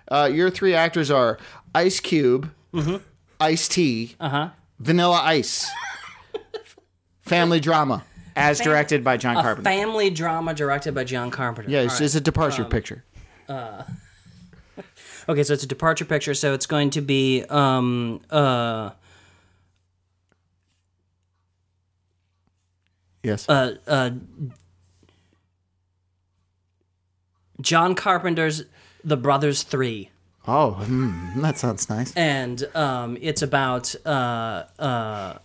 Uh, 0.08 0.28
your 0.32 0.50
three 0.50 0.74
actors 0.74 1.10
are 1.10 1.38
Ice 1.74 2.00
Cube, 2.00 2.50
Ice 3.40 3.68
T, 3.68 4.14
Vanilla 4.78 5.20
Ice. 5.24 5.68
Family 7.22 7.60
drama, 7.60 8.02
as 8.34 8.58
directed 8.60 9.04
by 9.04 9.16
John 9.16 9.36
a 9.36 9.42
Carpenter. 9.42 9.68
family 9.70 10.10
drama 10.10 10.52
directed 10.52 10.94
by 10.94 11.04
John 11.04 11.30
Carpenter. 11.30 11.70
yeah, 11.70 11.82
it's, 11.82 12.00
it's 12.00 12.14
a 12.16 12.20
departure 12.20 12.64
picture. 12.64 13.04
Okay, 15.28 15.44
so 15.44 15.52
it's 15.52 15.62
a 15.62 15.66
departure 15.68 16.06
picture. 16.06 16.34
So 16.34 16.54
it's 16.54 16.66
going 16.66 16.90
to 16.90 17.00
be 17.02 17.44
um 17.50 18.20
uh 18.30 18.90
Yes. 23.22 23.48
uh 23.48 23.76
uh 23.86 24.10
John 27.60 27.94
Carpenter's 27.94 28.64
The 29.04 29.16
Brothers 29.16 29.62
Three. 29.62 30.10
oh, 30.46 30.72
hmm, 30.72 31.40
that 31.42 31.58
sounds 31.58 31.88
nice. 31.88 32.14
and 32.16 32.64
um, 32.74 33.18
it's 33.20 33.42
about 33.42 33.94
uh, 34.06 34.64
uh, 34.78 35.38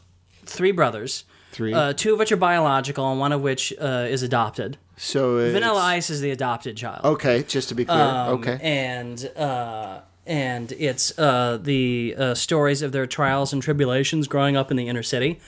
three 0.46 0.72
brothers. 0.72 1.26
Three. 1.52 1.74
Uh, 1.74 1.94
two 1.94 2.14
of 2.14 2.20
which 2.20 2.32
are 2.32 2.38
biological, 2.38 3.10
and 3.12 3.20
one 3.20 3.32
of 3.32 3.42
which 3.42 3.74
uh, 3.80 4.08
is 4.10 4.24
adopted. 4.24 4.78
So 4.98 5.38
it's, 5.38 5.54
Vanilla 5.54 5.80
Ice 5.82 6.10
is 6.10 6.22
the 6.22 6.32
adopted 6.32 6.76
child. 6.78 7.04
Okay, 7.06 7.44
just 7.44 7.70
to 7.70 7.76
be 7.76 7.86
clear. 7.86 7.98
Um, 8.00 8.30
okay. 8.40 8.60
And 8.62 9.32
uh, 9.38 10.00
and 10.26 10.72
it's 10.74 11.18
uh, 11.20 11.58
the 11.62 12.16
uh, 12.18 12.34
stories 12.34 12.82
of 12.82 12.92
their 12.94 13.06
trials 13.06 13.54
and 13.54 13.62
tribulations 13.62 14.28
growing 14.28 14.56
up 14.58 14.72
in 14.72 14.78
the 14.78 14.88
inner 14.88 15.04
city, 15.04 15.40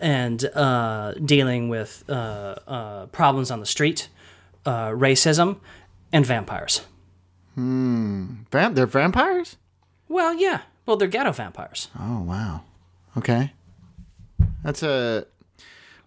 and 0.00 0.44
uh, 0.54 1.12
dealing 1.24 1.68
with 1.68 2.04
uh, 2.08 2.12
uh, 2.66 3.06
problems 3.06 3.50
on 3.50 3.60
the 3.60 3.66
street, 3.66 4.08
uh, 4.66 4.88
racism, 4.88 5.58
and 6.12 6.24
vampires. 6.26 6.82
Hmm. 7.54 8.42
Vamp- 8.52 8.74
they're 8.76 8.86
vampires? 8.86 9.56
Well, 10.08 10.34
yeah. 10.34 10.60
Well, 10.86 10.96
they're 10.96 11.08
ghetto 11.08 11.32
vampires. 11.32 11.88
Oh, 11.98 12.22
wow. 12.22 12.62
Okay. 13.16 13.52
That's 14.62 14.82
a. 14.82 15.26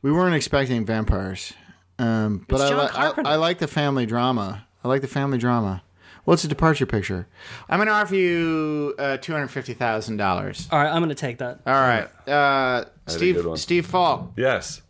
We 0.01 0.11
weren't 0.11 0.35
expecting 0.35 0.85
vampires. 0.85 1.53
Um, 1.99 2.45
but 2.47 2.61
I, 2.61 2.83
li- 2.83 2.89
I, 3.25 3.33
I 3.33 3.35
like 3.35 3.59
the 3.59 3.67
family 3.67 4.05
drama. 4.07 4.65
I 4.83 4.87
like 4.87 5.01
the 5.01 5.07
family 5.07 5.37
drama. 5.37 5.83
What's 6.23 6.43
a 6.43 6.47
departure 6.47 6.85
picture? 6.85 7.27
I'm 7.67 7.77
going 7.79 7.87
to 7.87 7.93
offer 7.93 8.15
you 8.15 8.93
uh, 8.99 9.17
$250,000. 9.19 10.67
All 10.71 10.79
right, 10.79 10.89
I'm 10.91 10.99
going 11.01 11.09
to 11.09 11.15
take 11.15 11.39
that. 11.39 11.61
All 11.65 11.73
right. 11.73 12.07
Uh, 12.27 12.85
Steve 13.07 13.43
one. 13.45 13.57
Steve 13.57 13.85
Falk. 13.87 14.31
Yes. 14.37 14.81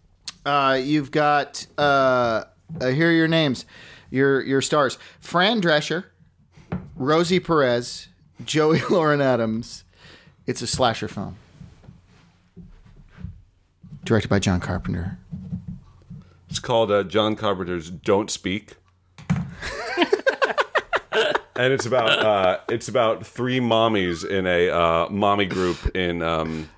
Uh, 0.46 0.80
you've 0.82 1.12
got 1.12 1.66
uh, 1.78 2.44
uh, 2.80 2.88
here 2.88 3.10
are 3.10 3.14
your 3.14 3.28
names, 3.28 3.66
your 4.10 4.42
your 4.42 4.62
stars: 4.62 4.98
Fran 5.20 5.62
Drescher, 5.62 6.06
Rosie 6.96 7.40
Perez, 7.40 8.08
Joey 8.44 8.82
Lauren 8.90 9.22
Adams. 9.22 9.84
It's 10.48 10.64
a 10.64 10.68
slasher 10.68 11.08
film, 11.08 11.38
directed 14.04 14.30
by 14.30 14.40
John 14.40 14.60
Carpenter. 14.60 15.20
It's 16.50 16.58
called 16.60 16.92
uh, 16.92 17.04
John 17.04 17.36
Carpenter's 17.36 17.92
"Don't 17.92 18.32
Speak," 18.32 18.74
and 21.56 21.74
it's 21.74 21.86
about 21.86 22.10
uh, 22.20 22.60
it's 22.70 22.88
about 22.88 23.26
three 23.26 23.60
mommies 23.60 24.28
in 24.28 24.48
a 24.48 24.70
uh, 24.70 25.10
mommy 25.10 25.46
group 25.46 25.96
in 25.96 26.22
um, 26.22 26.70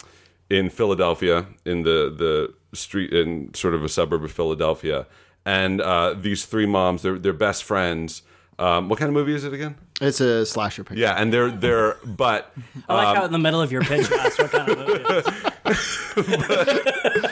in 0.50 0.70
Philadelphia, 0.70 1.46
in 1.66 1.84
the 1.84 2.14
the 2.16 2.54
street 2.76 3.14
in 3.14 3.54
sort 3.54 3.74
of 3.74 3.84
a 3.84 3.90
suburb 3.90 4.24
of 4.24 4.32
Philadelphia, 4.32 5.06
and 5.46 5.82
uh, 5.82 6.14
these 6.14 6.46
three 6.46 6.66
moms, 6.66 7.02
they're 7.02 7.20
they're 7.20 7.34
best 7.34 7.64
friends. 7.64 8.24
Um, 8.60 8.88
what 8.88 9.00
kind 9.00 9.10
of 9.10 9.14
movie 9.14 9.34
is 9.34 9.44
it 9.44 9.54
again? 9.54 9.76
It's 10.00 10.22
a 10.22 10.46
slasher 10.46 10.84
picture. 10.84 11.02
Yeah, 11.02 11.14
and 11.14 11.34
they're 11.34 11.52
they're 11.52 11.98
but 12.06 12.54
I 12.90 12.94
like 12.94 13.18
how 13.18 13.26
in 13.26 13.32
the 13.32 13.40
middle 13.40 13.62
of 13.62 13.72
your 13.72 13.82
pitch 13.82 14.10
you 14.10 14.18
asked 14.18 14.40
what 14.40 14.52
kind 14.52 14.70
of 14.70 14.78
movie 14.78 15.04
it 15.06 15.12
is. 17.26 17.32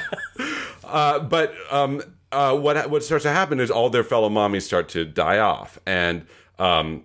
but 1.30 1.54
um, 1.70 2.02
uh, 2.32 2.56
what 2.56 2.90
what 2.90 3.04
starts 3.04 3.24
to 3.24 3.32
happen 3.32 3.60
is 3.60 3.70
all 3.70 3.90
their 3.90 4.04
fellow 4.04 4.30
mommies 4.30 4.64
start 4.64 4.90
to 4.90 5.06
die 5.06 5.40
off, 5.40 5.80
and 5.86 6.26
um, 6.60 7.04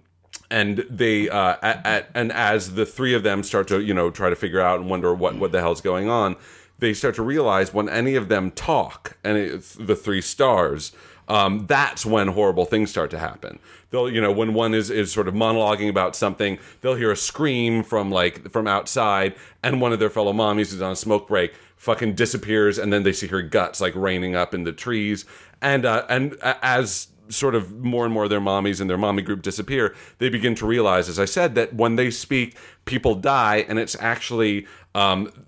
and 0.51 0.85
they 0.91 1.29
uh, 1.29 1.57
at, 1.63 1.87
at, 1.87 2.11
and 2.15 2.33
as 2.33 2.75
the 2.75 2.87
three 2.87 3.15
of 3.15 3.23
them 3.23 3.43
start 3.43 3.69
to 3.69 3.81
you 3.81 3.95
know 3.95 4.11
try 4.11 4.31
to 4.31 4.37
figure 4.37 4.61
out 4.61 4.81
and 4.81 4.89
wonder 4.89 5.15
what 5.15 5.37
what 5.37 5.53
the 5.53 5.61
hell's 5.61 5.81
going 5.81 6.09
on, 6.09 6.37
they 6.79 6.95
start 6.95 7.15
to 7.17 7.23
realize 7.23 7.73
when 7.73 7.89
any 7.89 8.15
of 8.15 8.29
them 8.29 8.51
talk, 8.51 9.17
and 9.25 9.37
it's 9.39 9.75
the 9.75 9.97
three 9.97 10.21
stars. 10.21 10.93
Um, 11.29 11.67
that's 11.67 12.07
when 12.07 12.29
horrible 12.29 12.67
things 12.67 12.91
start 12.91 13.11
to 13.11 13.19
happen. 13.19 13.59
They'll, 13.91 14.09
you 14.09 14.21
know, 14.21 14.31
when 14.31 14.55
one 14.55 14.75
is, 14.75 14.91
is 14.91 15.11
sort 15.11 15.27
of 15.27 15.35
monologuing 15.35 15.89
about 15.89 16.15
something, 16.15 16.59
they'll 16.81 16.95
hear 16.95 17.11
a 17.11 17.17
scream 17.17 17.83
from 17.83 18.11
like 18.11 18.51
from 18.51 18.69
outside, 18.69 19.35
and 19.63 19.81
one 19.81 19.93
of 19.93 19.99
their 19.99 20.11
fellow 20.11 20.33
mommies 20.33 20.73
is 20.73 20.81
on 20.81 20.93
a 20.93 20.97
smoke 20.97 21.27
break, 21.27 21.55
fucking 21.77 22.15
disappears, 22.15 22.79
and 22.79 22.93
then 22.93 23.03
they 23.03 23.13
see 23.13 23.27
her 23.27 23.43
guts 23.43 23.81
like 23.81 23.95
raining 23.97 24.37
up 24.37 24.55
in 24.55 24.63
the 24.63 24.73
trees, 24.73 25.25
and 25.61 25.85
uh, 25.85 26.05
and 26.09 26.37
as 26.43 27.09
sort 27.29 27.55
of 27.55 27.73
more 27.73 28.05
and 28.05 28.15
more 28.15 28.25
of 28.25 28.31
their 28.31 28.41
mommies 28.41 28.81
and 28.81 28.89
their 28.89 28.99
mommy 28.99 29.23
group 29.23 29.43
disappear, 29.43 29.95
they 30.19 30.29
begin 30.29 30.55
to 30.57 30.67
realize, 30.67 31.09
as 31.09 31.19
I 31.19 31.25
said, 31.25 31.55
that 31.55 31.75
when 31.75 31.97
they 31.97 32.11
speak, 32.11 32.57
people 32.85 33.15
die, 33.15 33.65
and 33.69 33.79
it's 33.79 33.97
actually 34.01 34.67
um, 34.95 35.47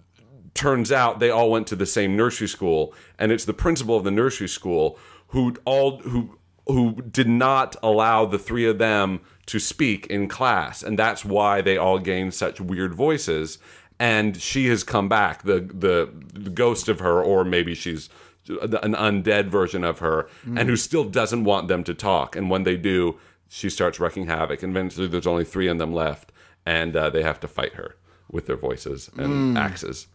turns 0.55 0.91
out 0.91 1.21
they 1.21 1.31
all 1.31 1.51
went 1.51 1.67
to 1.69 1.77
the 1.77 1.87
same 1.87 2.17
nursery 2.17 2.49
school, 2.49 2.95
and 3.19 3.31
it's 3.31 3.45
the 3.45 3.55
principal 3.55 3.97
of 3.97 4.05
the 4.05 4.11
nursery 4.11 4.49
school 4.49 4.99
who 5.29 5.55
all 5.65 5.99
who 6.01 6.39
who 6.67 7.01
did 7.03 7.29
not 7.29 7.77
allow 7.83 8.27
the 8.27 8.39
three 8.39 8.67
of 8.67 8.79
them 8.79 9.21
to 9.47 9.59
speak 9.59 10.07
in 10.09 10.29
class, 10.29 10.83
and 10.83 10.99
that's 10.99 11.25
why 11.25 11.61
they 11.61 11.77
all 11.77 11.99
gained 11.99 12.35
such 12.35 12.61
weird 12.61 12.95
voices. 12.95 13.59
And 14.01 14.37
she 14.37 14.69
has 14.69 14.85
come 14.85 15.09
back, 15.09 15.43
the 15.43 15.61
the, 15.61 16.13
the 16.35 16.51
ghost 16.51 16.89
of 16.89 17.01
her, 17.01 17.23
or 17.23 17.45
maybe 17.45 17.75
she's 17.75 18.09
an 18.49 18.95
undead 18.95 19.49
version 19.49 19.85
of 19.85 19.99
her, 19.99 20.29
and 20.45 20.69
who 20.69 20.77
still 20.77 21.05
doesn't 21.05 21.45
want 21.45 21.69
them 21.69 21.85
to 21.85 21.95
talk. 21.95 22.37
And 22.37 22.51
when 22.51 22.63
they 22.65 22.77
do, 22.77 23.19
she 23.49 23.71
starts 23.71 23.99
wreaking 24.01 24.27
havoc. 24.27 24.63
And 24.63 24.73
eventually, 24.77 25.07
there's 25.07 25.27
only 25.27 25.45
three 25.45 25.69
of 25.69 25.79
them 25.79 25.93
left, 25.93 26.33
and 26.67 26.95
uh, 26.97 27.11
they 27.11 27.23
have 27.23 27.41
to 27.41 27.49
fight 27.49 27.75
her 27.75 27.97
with 28.31 28.47
their 28.47 28.57
voices 28.57 29.11
and 29.17 29.57
axes. 29.57 30.07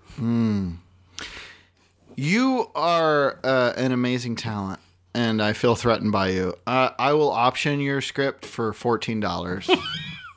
You 2.15 2.69
are 2.75 3.39
uh, 3.43 3.73
an 3.75 3.91
amazing 3.91 4.35
talent, 4.35 4.79
and 5.15 5.41
I 5.41 5.53
feel 5.53 5.75
threatened 5.75 6.11
by 6.11 6.29
you. 6.29 6.53
Uh, 6.67 6.91
I 6.99 7.13
will 7.13 7.31
option 7.31 7.79
your 7.79 8.01
script 8.01 8.45
for 8.45 8.71
fourteen 8.73 9.19
dollars. 9.19 9.69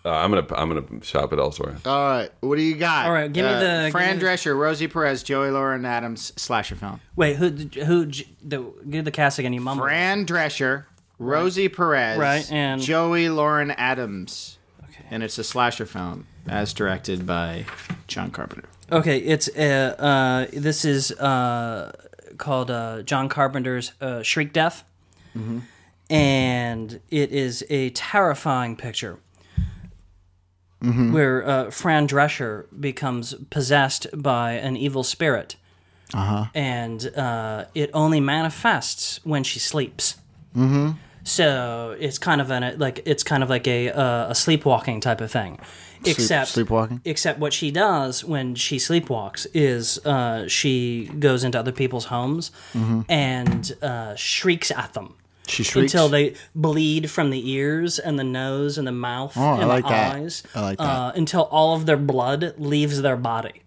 Uh, 0.07 0.11
I'm 0.11 0.31
gonna 0.31 0.47
I'm 0.55 0.69
gonna 0.69 1.03
shop 1.05 1.33
it 1.33 1.41
elsewhere. 1.41 1.75
All 1.85 2.09
right, 2.11 2.31
what 2.41 2.55
do 2.55 2.63
you 2.63 2.77
got? 2.77 3.07
All 3.07 3.13
right, 3.13 3.33
give 3.33 3.45
me 3.45 3.51
Uh, 3.51 3.59
the- 3.85 3.89
Fran 3.91 4.15
give 4.15 4.23
me- 4.23 4.29
Drescher, 4.29 4.57
Rosie 4.57 4.87
Perez, 4.87 5.25
Joey 5.25 5.51
Lauren 5.51 5.85
Adams 5.85 6.33
slasher 6.37 6.77
film. 6.77 7.01
Wait, 7.17 7.37
who 7.37 7.49
who 7.85 8.07
the 8.45 8.73
give 8.89 9.05
the 9.05 9.11
cast 9.11 9.41
again? 9.41 9.53
You 9.53 9.61
mumble. 9.61 9.85
Fran 9.85 10.25
Drescher, 10.25 10.85
Rosie 11.19 11.69
Perez, 11.69 12.19
Right, 12.19 12.51
and- 12.53 12.81
Joey 12.81 13.29
Lauren 13.31 13.73
Adams. 13.73 14.59
And 15.11 15.23
it's 15.23 15.39
a 15.39 15.45
slasher 15.45 15.87
film 15.87 16.27
as 16.49 16.73
directed 16.73 17.27
by 17.27 17.65
John 18.07 18.31
Carpenter. 18.31 18.69
Okay, 18.93 19.19
it's 19.19 19.49
uh, 19.57 19.95
uh 19.99 20.47
this 20.53 20.85
is 20.85 21.11
uh 21.13 21.93
called 22.39 22.71
uh, 22.71 23.03
John 23.03 23.29
Carpenter's 23.29 23.93
uh, 24.01 24.23
Shriek 24.23 24.53
Death, 24.53 24.85
and 26.11 27.01
it 27.11 27.33
is 27.33 27.65
a 27.71 27.91
terrifying 27.91 28.77
picture 28.77 29.19
where 31.13 31.47
uh, 31.47 31.71
Fran 31.71 32.07
Drescher 32.07 32.67
becomes 32.79 33.35
possessed 33.51 34.07
by 34.15 34.53
an 34.53 34.77
evil 34.77 35.03
spirit, 35.03 35.57
and 36.55 37.11
uh, 37.17 37.65
it 37.75 37.91
only 37.93 38.21
manifests 38.21 39.21
when 39.25 39.43
she 39.45 39.59
sleeps. 39.59 40.17
So 41.25 41.97
it's 41.99 42.19
kind 42.19 42.41
of 42.41 42.51
an 42.53 42.79
like 42.79 43.03
it's 43.05 43.25
kind 43.25 43.43
of 43.43 43.51
like 43.51 43.67
a 43.67 43.91
uh, 43.91 44.31
a 44.31 44.35
sleepwalking 44.35 45.01
type 45.01 45.21
of 45.21 45.31
thing, 45.31 45.59
except 46.05 46.51
sleepwalking? 46.51 47.01
Except 47.05 47.41
what 47.41 47.53
she 47.53 47.73
does 47.73 48.25
when 48.25 48.55
she 48.55 48.77
sleepwalks 48.77 49.45
is 49.53 49.99
uh, 50.07 50.47
she 50.47 51.11
goes 51.19 51.43
into 51.43 51.59
other 51.59 51.73
people's 51.73 52.05
homes 52.07 52.53
Mm-hmm. 52.75 53.01
and 53.09 53.73
uh, 53.83 54.15
shrieks 54.15 54.71
at 54.71 54.93
them. 54.93 55.15
She 55.47 55.63
shrieks 55.63 55.93
until 55.93 56.09
they 56.09 56.35
bleed 56.55 57.11
from 57.11 57.31
the 57.31 57.51
ears 57.51 57.99
and 57.99 58.19
the 58.19 58.25
nose 58.25 58.79
and 58.79 58.87
the 58.87 58.93
mouth 58.93 59.35
Oh, 59.37 59.41
I 59.43 59.59
and 59.61 59.69
like 59.69 59.85
the 59.85 59.91
that. 59.91 60.17
eyes. 60.17 60.43
I 60.55 60.61
like 60.61 60.79
that. 60.79 60.85
Uh, 60.85 61.13
until 61.15 61.43
all 61.45 61.75
of 61.77 61.87
their 61.87 61.97
blood 61.97 62.55
leaves 62.59 63.03
their 63.03 63.17
body. 63.17 63.63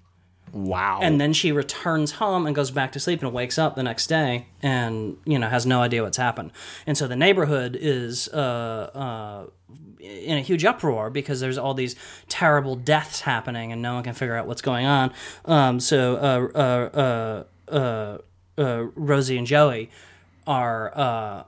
Wow. 0.51 0.99
And 1.03 1.21
then 1.21 1.31
she 1.33 1.51
returns 1.51 2.13
home 2.13 2.47
and 2.47 2.55
goes 2.55 2.71
back 2.71 2.91
to 2.93 2.99
sleep 2.99 3.21
and 3.21 3.31
wakes 3.31 3.59
up 3.59 3.75
the 3.75 3.83
next 3.83 4.07
day 4.07 4.47
and, 4.63 5.17
you 5.23 5.37
know, 5.37 5.47
has 5.47 5.65
no 5.67 5.81
idea 5.81 6.01
what's 6.01 6.17
happened. 6.17 6.51
And 6.87 6.97
so 6.97 7.07
the 7.07 7.15
neighborhood 7.15 7.77
is 7.79 8.27
uh, 8.29 8.37
uh, 8.95 9.45
in 9.99 10.37
a 10.37 10.41
huge 10.41 10.65
uproar 10.65 11.11
because 11.11 11.39
there's 11.39 11.59
all 11.59 11.75
these 11.75 11.95
terrible 12.29 12.75
deaths 12.75 13.21
happening 13.21 13.71
and 13.71 13.81
no 13.83 13.93
one 13.93 14.03
can 14.03 14.13
figure 14.15 14.35
out 14.35 14.47
what's 14.47 14.63
going 14.63 14.87
on. 14.87 15.13
Um, 15.45 15.79
so 15.79 16.15
uh, 16.15 16.57
uh, 16.57 17.43
uh, 17.69 17.71
uh, 17.71 18.17
uh, 18.59 18.83
Rosie 18.95 19.37
and 19.37 19.45
Joey 19.45 19.91
are 20.47 20.91
uh, 20.97 21.43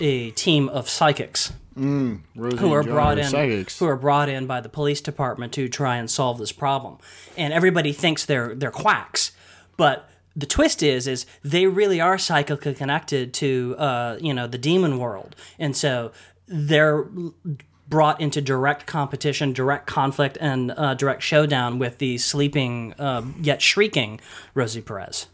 a 0.00 0.30
team 0.32 0.68
of 0.68 0.88
psychics 0.88 1.52
Rosie 1.78 2.56
who 2.56 2.72
are 2.72 2.82
brought 2.82 3.18
in 3.18 3.26
psychics. 3.26 3.78
who 3.78 3.86
are 3.86 3.96
brought 3.96 4.28
in 4.28 4.46
by 4.46 4.60
the 4.60 4.68
police 4.68 5.00
department 5.00 5.52
to 5.54 5.68
try 5.68 5.96
and 5.96 6.10
solve 6.10 6.38
this 6.38 6.52
problem. 6.52 6.98
And 7.36 7.52
everybody 7.52 7.92
thinks 7.92 8.24
they're 8.24 8.54
they're 8.54 8.70
quacks, 8.70 9.32
but 9.76 10.08
the 10.34 10.46
twist 10.46 10.82
is 10.82 11.06
is 11.06 11.26
they 11.42 11.66
really 11.66 12.00
are 12.00 12.18
psychically 12.18 12.74
connected 12.74 13.32
to 13.34 13.76
uh, 13.78 14.18
you 14.20 14.34
know 14.34 14.46
the 14.46 14.58
demon 14.58 14.98
world, 14.98 15.36
and 15.58 15.76
so 15.76 16.12
they're 16.46 17.06
brought 17.88 18.20
into 18.20 18.40
direct 18.42 18.86
competition, 18.86 19.52
direct 19.52 19.86
conflict, 19.86 20.36
and 20.40 20.72
uh, 20.72 20.94
direct 20.94 21.22
showdown 21.22 21.78
with 21.78 21.98
the 21.98 22.18
sleeping 22.18 22.92
uh, 22.98 23.22
yet 23.40 23.62
shrieking 23.62 24.20
Rosie 24.54 24.82
Perez 24.82 25.26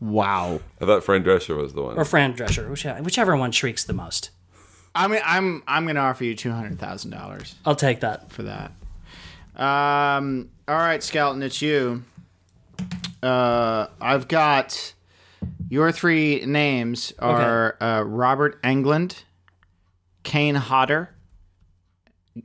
wow. 0.00 0.60
I 0.80 0.84
thought 0.86 1.04
Fran 1.04 1.22
Drescher 1.24 1.56
was 1.56 1.72
the 1.74 1.82
one. 1.82 1.96
or 1.96 2.04
Fran 2.04 2.34
Drescher, 2.34 2.68
which, 2.70 2.84
whichever 3.04 3.36
one 3.36 3.52
shrieks 3.52 3.84
the 3.84 3.92
most. 3.92 4.30
I 4.94 5.06
mean, 5.06 5.20
I'm 5.24 5.62
I'm 5.68 5.84
going 5.84 5.94
to 5.96 6.00
offer 6.02 6.24
you 6.24 6.34
two 6.34 6.50
hundred 6.50 6.78
thousand 6.78 7.12
dollars 7.12 7.54
I'll 7.64 7.76
take 7.76 8.00
that. 8.00 8.32
for 8.32 8.42
that. 8.44 8.72
Um. 9.56 10.50
All 10.66 10.76
right, 10.76 11.02
Skeleton, 11.02 11.42
it's 11.42 11.60
you. 11.60 12.04
Uh, 13.22 13.88
I've 14.00 14.28
got 14.28 14.94
your 15.68 15.92
three 15.92 16.44
names 16.46 17.12
are 17.18 17.76
uh, 17.80 18.02
Robert 18.06 18.62
Englund, 18.62 19.22
Kane 20.22 20.54
Hodder, 20.54 21.10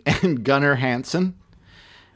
and 0.06 0.44
Gunnar 0.44 0.76
Hansen. 0.76 1.36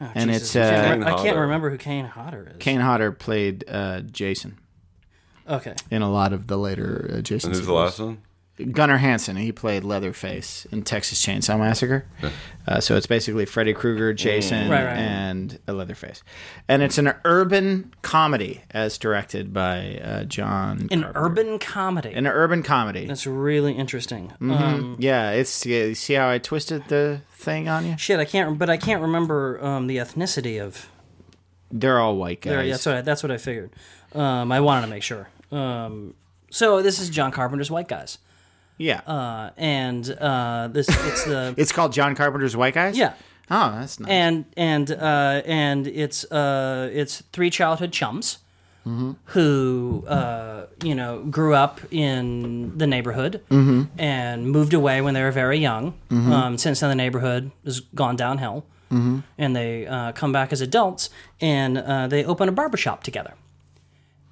and 0.00 0.30
Jesus. 0.30 0.54
it's 0.54 0.56
I 0.56 0.60
uh, 0.60 0.84
can't, 0.84 1.04
I 1.04 1.10
can't 1.10 1.20
Hodder. 1.28 1.40
remember 1.40 1.70
who 1.70 1.78
Kane 1.78 2.04
Hodder 2.06 2.48
is. 2.50 2.56
Kane 2.58 2.80
Hodder 2.80 3.12
played 3.12 3.64
uh, 3.68 4.00
Jason 4.00 4.58
Okay. 5.50 5.74
in 5.90 6.02
a 6.02 6.10
lot 6.10 6.32
of 6.32 6.46
the 6.46 6.56
later 6.56 7.10
uh, 7.18 7.20
Jason. 7.20 7.50
and 7.50 7.56
who's 7.56 7.66
the 7.66 7.72
last 7.72 7.98
one? 7.98 8.22
Gunnar 8.72 8.98
Hansen. 8.98 9.36
He 9.36 9.52
played 9.52 9.84
Leatherface 9.84 10.66
in 10.70 10.82
Texas 10.82 11.24
Chainsaw 11.24 11.58
Massacre. 11.58 12.04
Uh, 12.68 12.78
so 12.78 12.94
it's 12.94 13.06
basically 13.06 13.46
Freddy 13.46 13.72
Krueger, 13.72 14.12
Jason, 14.12 14.68
Right, 14.68 14.84
right. 14.84 14.98
and 14.98 15.58
a 15.66 15.72
Leatherface. 15.72 16.22
And 16.68 16.82
it's 16.82 16.98
an 16.98 17.14
urban 17.24 17.94
comedy 18.02 18.60
as 18.70 18.98
directed 18.98 19.54
by 19.54 19.96
uh, 20.04 20.24
John. 20.24 20.88
An 20.90 21.04
Carpenter. 21.04 21.12
urban 21.14 21.58
comedy. 21.58 22.12
An 22.12 22.26
urban 22.26 22.62
comedy. 22.62 23.06
That's 23.06 23.26
really 23.26 23.72
interesting. 23.72 24.28
Mm-hmm. 24.32 24.50
Um, 24.52 24.96
yeah, 24.98 25.30
it's 25.30 25.64
yeah, 25.64 25.84
you 25.84 25.94
see 25.94 26.12
how 26.14 26.28
I 26.28 26.36
twisted 26.36 26.84
the 26.88 27.22
thing 27.32 27.66
on 27.66 27.86
you? 27.86 27.96
shit, 27.96 28.20
I 28.20 28.26
can't, 28.26 28.58
but 28.58 28.68
I 28.68 28.76
can't 28.76 29.00
remember 29.00 29.58
um, 29.64 29.86
the 29.86 29.96
ethnicity 29.96 30.62
of. 30.62 30.90
They're 31.72 31.98
all 31.98 32.16
white 32.16 32.42
guys. 32.42 32.52
There, 32.52 32.68
that's 32.68 32.84
what 32.86 32.94
I, 32.96 33.00
that's 33.00 33.22
what 33.22 33.32
I 33.32 33.38
figured. 33.38 33.70
Um, 34.14 34.52
I 34.52 34.60
wanted 34.60 34.82
to 34.82 34.88
make 34.88 35.02
sure. 35.02 35.30
Um, 35.52 36.14
so 36.50 36.82
this 36.82 36.98
is 37.00 37.10
John 37.10 37.30
Carpenter's 37.32 37.70
White 37.70 37.88
Guys, 37.88 38.18
yeah. 38.78 39.00
uh, 39.06 39.50
and 39.56 40.08
uh, 40.20 40.68
this 40.72 40.88
it's 40.88 41.24
the 41.24 41.54
it's 41.58 41.72
called 41.72 41.92
John 41.92 42.14
Carpenter's 42.14 42.56
White 42.56 42.74
Guys. 42.74 42.96
yeah, 42.98 43.14
Oh, 43.50 43.72
that's 43.78 43.98
nice. 44.00 44.10
and 44.10 44.44
and 44.56 44.90
uh, 44.90 45.42
and 45.44 45.86
it's 45.86 46.24
uh, 46.30 46.90
it's 46.92 47.22
three 47.32 47.50
childhood 47.50 47.92
chums 47.92 48.38
Mm-hmm. 48.86 49.12
who 49.26 50.04
uh, 50.08 50.64
you 50.82 50.94
know 50.94 51.22
grew 51.24 51.54
up 51.54 51.80
in 51.90 52.78
the 52.78 52.86
neighborhood 52.86 53.42
Mm-hmm. 53.50 53.82
and 54.00 54.50
moved 54.50 54.72
away 54.72 55.02
when 55.02 55.12
they 55.12 55.22
were 55.22 55.30
very 55.32 55.58
young. 55.58 55.92
Um, 56.10 56.56
since 56.56 56.80
then, 56.80 56.88
the 56.88 56.94
neighborhood 56.96 57.50
has 57.66 57.80
gone 57.80 58.16
downhill, 58.16 58.64
Mm-hmm. 58.90 59.18
and 59.36 59.54
they 59.54 59.86
uh, 59.86 60.12
come 60.12 60.32
back 60.32 60.50
as 60.52 60.60
adults 60.62 61.10
and 61.42 61.76
uh, 61.78 62.08
they 62.08 62.24
open 62.24 62.48
a 62.48 62.52
barbershop 62.52 63.02
together. 63.04 63.34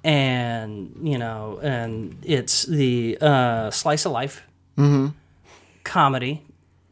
And 0.03 0.95
you 1.03 1.17
know, 1.17 1.59
and 1.61 2.17
it's 2.23 2.63
the 2.63 3.17
uh, 3.19 3.69
slice 3.71 4.05
of 4.05 4.11
life 4.13 4.43
comedy 5.83 6.41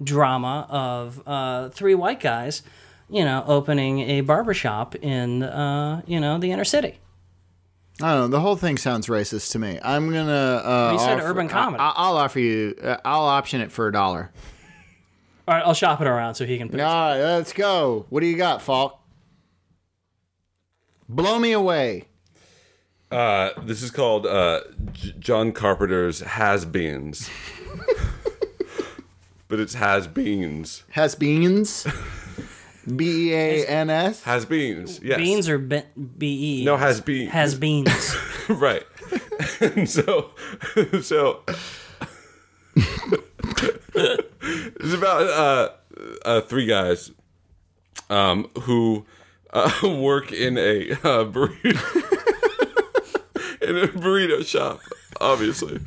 drama 0.03 0.65
of 0.69 1.21
uh, 1.25 1.69
three 1.69 1.95
white 1.95 2.19
guys, 2.19 2.63
you 3.09 3.23
know, 3.23 3.43
opening 3.47 3.99
a 4.01 4.21
barbershop 4.21 4.95
in, 4.95 5.41
uh, 5.43 6.01
you 6.05 6.19
know, 6.19 6.37
the 6.37 6.51
inner 6.51 6.65
city. 6.65 6.97
I 8.01 8.11
don't 8.13 8.19
know. 8.23 8.27
The 8.27 8.41
whole 8.41 8.57
thing 8.57 8.77
sounds 8.77 9.07
racist 9.07 9.51
to 9.53 9.59
me. 9.59 9.79
I'm 9.81 10.11
gonna. 10.11 10.31
Uh, 10.63 10.89
You 10.93 10.99
said 10.99 11.17
offer- 11.19 11.27
urban 11.29 11.47
comedy. 11.47 11.81
I, 11.81 11.93
I'll 11.95 12.17
offer 12.17 12.39
you. 12.39 12.75
Uh, 12.83 12.97
I'll 13.05 13.21
option 13.25 13.61
it 13.61 13.71
for 13.71 13.87
a 13.87 13.91
dollar. 13.91 14.31
All 15.47 15.55
right, 15.55 15.63
I'll 15.65 15.73
shop 15.73 16.01
it 16.01 16.07
around 16.07 16.35
so 16.35 16.45
he 16.45 16.57
can. 16.57 16.67
Pick. 16.69 16.81
All 16.81 16.85
right, 16.85 17.17
let's 17.21 17.53
go. 17.53 18.05
What 18.09 18.19
do 18.19 18.27
you 18.27 18.35
got, 18.37 18.61
Falk? 18.61 18.99
Blow 21.09 21.39
me 21.39 21.53
away. 21.53 22.03
Uh, 23.09 23.51
this 23.63 23.81
is 23.83 23.91
called 23.91 24.25
uh, 24.25 24.61
J- 24.91 25.13
John 25.19 25.51
Carpenter's 25.53 26.19
Has 26.19 26.65
Beens. 26.65 27.29
but 29.47 29.59
it's 29.59 29.75
Has 29.75 30.07
Beans. 30.07 30.83
Has 30.91 31.15
beans. 31.15 31.87
B 32.95 33.29
E 33.29 33.33
A 33.33 33.65
N 33.67 33.89
S. 33.89 34.23
Has 34.23 34.45
Beans. 34.45 34.99
Yes. 35.01 35.17
Beans 35.17 35.49
or 35.49 35.57
be- 35.57 35.83
B 36.17 36.61
E? 36.61 36.65
No, 36.65 36.77
has 36.77 37.01
beans. 37.01 37.31
Has 37.31 37.55
beans. 37.55 38.15
right. 38.49 38.83
and 39.61 39.89
so, 39.89 40.31
so 41.01 41.43
it's 43.95 44.93
about 44.93 45.21
uh, 45.27 45.69
uh, 46.25 46.41
three 46.41 46.65
guys 46.65 47.11
um, 48.09 48.49
who 48.61 49.05
uh, 49.51 49.71
work 49.83 50.31
in 50.31 50.57
a 50.57 50.91
uh, 50.91 51.25
burrito 51.25 52.16
in 53.67 53.77
a 53.77 53.87
burrito 53.87 54.45
shop, 54.45 54.81
obviously, 55.19 55.79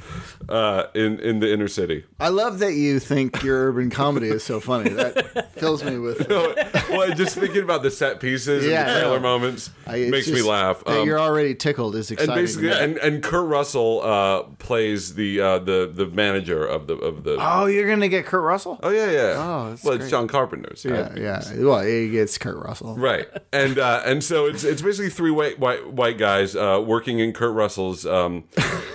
uh, 0.50 0.88
in 0.94 1.18
in 1.20 1.40
the 1.40 1.52
inner 1.52 1.68
city. 1.68 2.04
I 2.18 2.28
love 2.28 2.58
that 2.58 2.74
you 2.74 2.98
think 3.00 3.42
your 3.42 3.68
urban 3.68 3.90
comedy 3.90 4.28
is 4.28 4.42
so 4.42 4.60
funny. 4.60 4.90
That 4.90 5.52
fills 5.54 5.82
me 5.84 5.98
with. 5.98 6.28
well, 6.28 7.10
just 7.14 7.36
thinking 7.38 7.62
about 7.62 7.82
the 7.82 7.90
set 7.90 8.20
pieces 8.20 8.66
Yeah, 8.66 8.80
and 8.80 8.88
the 8.88 8.94
trailer 9.00 9.16
yeah. 9.16 9.22
moments 9.22 9.70
I- 9.86 10.08
makes 10.10 10.28
me 10.28 10.42
laugh. 10.42 10.82
That 10.84 11.00
Um, 11.00 11.06
you're 11.06 11.20
already 11.20 11.54
tickled 11.54 11.94
is 11.96 12.10
exciting. 12.10 12.32
and 12.32 12.40
basically, 12.42 12.70
and, 12.72 12.98
and 12.98 13.22
Kurt 13.22 13.46
Russell 13.48 14.02
uh, 14.02 14.42
plays 14.58 15.14
the 15.14 15.40
uh, 15.40 15.58
the 15.60 15.90
the 15.92 16.06
manager 16.06 16.64
of 16.66 16.86
the 16.86 16.94
of 16.94 17.24
the. 17.24 17.36
oh, 17.40 17.66
you're 17.66 17.88
gonna 17.88 18.08
get 18.08 18.26
Kurt 18.26 18.42
Russell. 18.42 18.78
Oh 18.82 18.90
yeah, 18.90 19.10
yeah. 19.10 19.34
Oh, 19.36 19.70
that's 19.70 19.84
well, 19.84 19.92
great. 19.94 20.02
it's 20.02 20.10
John 20.10 20.26
Carpenter's. 20.28 20.84
Yeah, 20.84 21.14
yeah. 21.16 21.42
Well, 21.58 21.82
he 21.82 22.10
gets 22.10 22.36
Kurt 22.38 22.56
Russell. 22.56 22.96
Right, 22.96 23.26
and 23.52 23.78
uh, 23.78 24.02
and 24.04 24.22
so 24.24 24.46
it's 24.46 24.64
it's 24.64 24.82
basically 24.82 25.10
three 25.10 25.30
white 25.30 25.58
white 25.58 25.92
white 25.92 26.18
guys 26.18 26.56
uh, 26.56 26.82
working 26.84 27.18
in 27.20 27.32
Kurt 27.32 27.54
Russell's 27.54 28.04
um, 28.06 28.44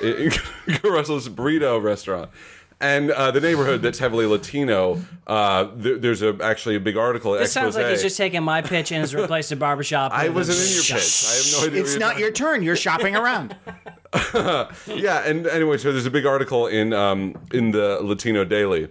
in, 0.02 0.32
in 0.68 0.73
Kurt 0.76 0.91
Russell's 0.91 1.27
burrito 1.46 1.82
restaurant. 1.82 2.32
And 2.82 3.10
uh, 3.10 3.32
the 3.32 3.40
neighborhood 3.40 3.82
that's 3.82 4.00
heavily 4.00 4.26
Latino, 4.26 5.02
uh, 5.28 5.70
there, 5.76 5.98
there's 5.98 6.22
a 6.22 6.38
actually 6.44 6.76
a 6.76 6.80
big 6.80 6.98
article. 6.98 7.32
This 7.34 7.54
sounds 7.54 7.76
like 7.76 7.88
he's 7.88 8.02
just 8.02 8.18
taking 8.18 8.44
my 8.44 8.62
pitch 8.62 8.92
and 8.92 9.00
has 9.00 9.16
replaced 9.16 9.52
a 9.54 9.56
barbershop. 9.56 10.12
I 10.12 10.28
with 10.28 10.50
wasn't 10.50 10.60
in 10.60 10.76
your 10.76 10.84
pitch. 10.84 11.26
I 11.26 11.36
have 11.36 11.52
no 11.54 11.68
idea. 11.68 11.82
It's 11.82 11.94
what 11.94 12.00
not 12.00 12.18
you're 12.18 12.28
your 12.28 12.32
turn. 12.34 12.64
You're 12.64 12.76
shopping 12.76 13.16
around. 13.22 13.56
yeah, 14.88 15.26
and 15.26 15.48
anyway, 15.48 15.78
so 15.78 15.94
there's 15.94 16.06
a 16.06 16.12
big 16.12 16.26
article 16.26 16.68
in 16.68 16.92
um, 16.92 17.36
in 17.54 17.72
the 17.72 18.00
Latino 18.02 18.44
Daily 18.44 18.90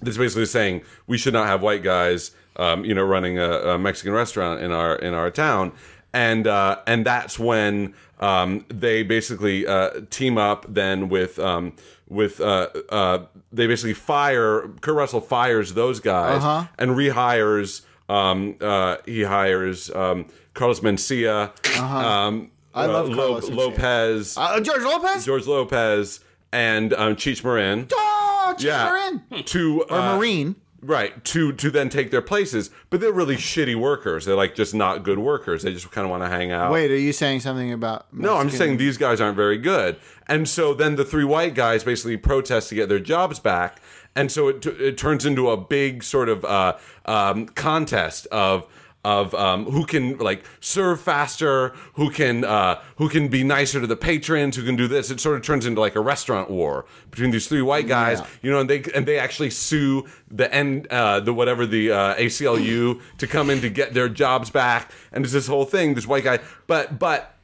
that's 0.00 0.16
basically 0.16 0.46
saying 0.46 0.82
we 1.06 1.18
should 1.18 1.34
not 1.34 1.46
have 1.46 1.60
white 1.60 1.82
guys, 1.82 2.30
um, 2.56 2.86
you 2.86 2.94
know, 2.94 3.04
running 3.04 3.38
a, 3.38 3.50
a 3.50 3.78
Mexican 3.78 4.14
restaurant 4.14 4.62
in 4.62 4.72
our 4.72 4.96
in 4.96 5.12
our 5.12 5.30
town, 5.30 5.72
and 6.14 6.46
uh, 6.46 6.78
and 6.86 7.04
that's 7.04 7.38
when 7.38 7.94
um, 8.20 8.64
they 8.68 9.02
basically 9.02 9.66
uh, 9.66 9.90
team 10.10 10.38
up 10.38 10.64
then 10.68 11.08
with 11.08 11.38
um, 11.38 11.72
with 12.08 12.40
uh, 12.40 12.68
uh, 12.90 13.18
they 13.52 13.66
basically 13.66 13.94
fire 13.94 14.68
Kurt 14.80 14.94
Russell 14.94 15.20
fires 15.20 15.74
those 15.74 15.98
guys 16.00 16.42
Uh-huh. 16.42 16.66
and 16.78 16.92
rehires 16.92 17.82
um, 18.08 18.56
uh, 18.60 18.96
he 19.06 19.22
hires 19.22 19.90
um, 19.90 20.26
Carlos 20.54 20.80
Mencia. 20.80 21.50
Um, 21.80 21.82
Uh-huh. 21.82 22.46
I 22.82 22.86
love 22.86 23.10
uh, 23.10 23.14
Carlos 23.14 23.48
Mencia. 23.50 23.56
Lopez. 23.56 24.36
Uh, 24.36 24.60
George 24.60 24.82
Lopez. 24.82 25.24
George 25.24 25.46
Lopez 25.46 26.20
and 26.52 26.92
um, 26.94 27.16
Cheech 27.16 27.42
Marin. 27.44 27.86
Oh! 27.92 28.54
Just 28.58 28.64
yeah, 28.64 28.88
her 28.88 29.20
in. 29.36 29.44
to 29.44 29.82
Or 29.88 29.92
uh, 29.98 30.16
Marine. 30.16 30.56
Right, 30.82 31.22
to 31.26 31.52
to 31.52 31.70
then 31.70 31.90
take 31.90 32.10
their 32.10 32.22
places, 32.22 32.70
but 32.88 33.00
they're 33.00 33.12
really 33.12 33.36
shitty 33.36 33.74
workers. 33.74 34.24
They're 34.24 34.34
like 34.34 34.54
just 34.54 34.74
not 34.74 35.02
good 35.02 35.18
workers. 35.18 35.62
They 35.62 35.74
just 35.74 35.90
kind 35.90 36.06
of 36.06 36.10
want 36.10 36.22
to 36.22 36.28
hang 36.28 36.52
out. 36.52 36.72
Wait, 36.72 36.90
are 36.90 36.96
you 36.96 37.12
saying 37.12 37.40
something 37.40 37.70
about? 37.70 38.06
No, 38.14 38.38
I'm 38.38 38.46
just 38.46 38.56
saying 38.56 38.78
these 38.78 38.96
guys 38.96 39.20
aren't 39.20 39.36
very 39.36 39.58
good. 39.58 39.96
And 40.26 40.48
so 40.48 40.72
then 40.72 40.96
the 40.96 41.04
three 41.04 41.24
white 41.24 41.54
guys 41.54 41.84
basically 41.84 42.16
protest 42.16 42.70
to 42.70 42.74
get 42.74 42.88
their 42.88 42.98
jobs 42.98 43.38
back. 43.38 43.82
And 44.16 44.32
so 44.32 44.48
it, 44.48 44.62
t- 44.62 44.70
it 44.70 44.96
turns 44.96 45.26
into 45.26 45.50
a 45.50 45.56
big 45.56 46.02
sort 46.02 46.28
of 46.30 46.44
uh, 46.44 46.78
um, 47.04 47.46
contest 47.46 48.26
of 48.28 48.66
of 49.04 49.34
um, 49.34 49.64
who 49.64 49.86
can 49.86 50.18
like 50.18 50.44
serve 50.60 51.00
faster, 51.00 51.70
who 51.94 52.10
can 52.10 52.44
uh, 52.44 52.82
who 52.96 53.08
can 53.08 53.28
be 53.28 53.42
nicer 53.42 53.80
to 53.80 53.86
the 53.86 53.96
patrons, 53.96 54.56
who 54.56 54.64
can 54.64 54.76
do 54.76 54.86
this. 54.86 55.10
It 55.10 55.20
sort 55.20 55.36
of 55.36 55.42
turns 55.42 55.64
into 55.64 55.80
like 55.80 55.96
a 55.96 56.00
restaurant 56.00 56.50
war 56.50 56.84
between 57.10 57.30
these 57.30 57.48
three 57.48 57.62
white 57.62 57.88
guys. 57.88 58.20
Yeah. 58.20 58.26
You 58.42 58.50
know, 58.50 58.60
and 58.60 58.68
they 58.68 58.82
and 58.94 59.06
they 59.06 59.18
actually 59.18 59.50
sue 59.50 60.06
the 60.30 60.52
end 60.52 60.86
uh, 60.88 61.20
the 61.20 61.32
whatever 61.32 61.66
the 61.66 61.92
uh, 61.92 62.14
ACLU 62.16 63.00
to 63.18 63.26
come 63.26 63.48
in 63.48 63.60
to 63.62 63.70
get 63.70 63.94
their 63.94 64.08
jobs 64.08 64.50
back. 64.50 64.92
And 65.12 65.24
it's 65.24 65.32
this 65.32 65.46
whole 65.46 65.64
thing. 65.64 65.94
This 65.94 66.06
white 66.06 66.24
guy, 66.24 66.40
but 66.66 66.98
but. 66.98 67.36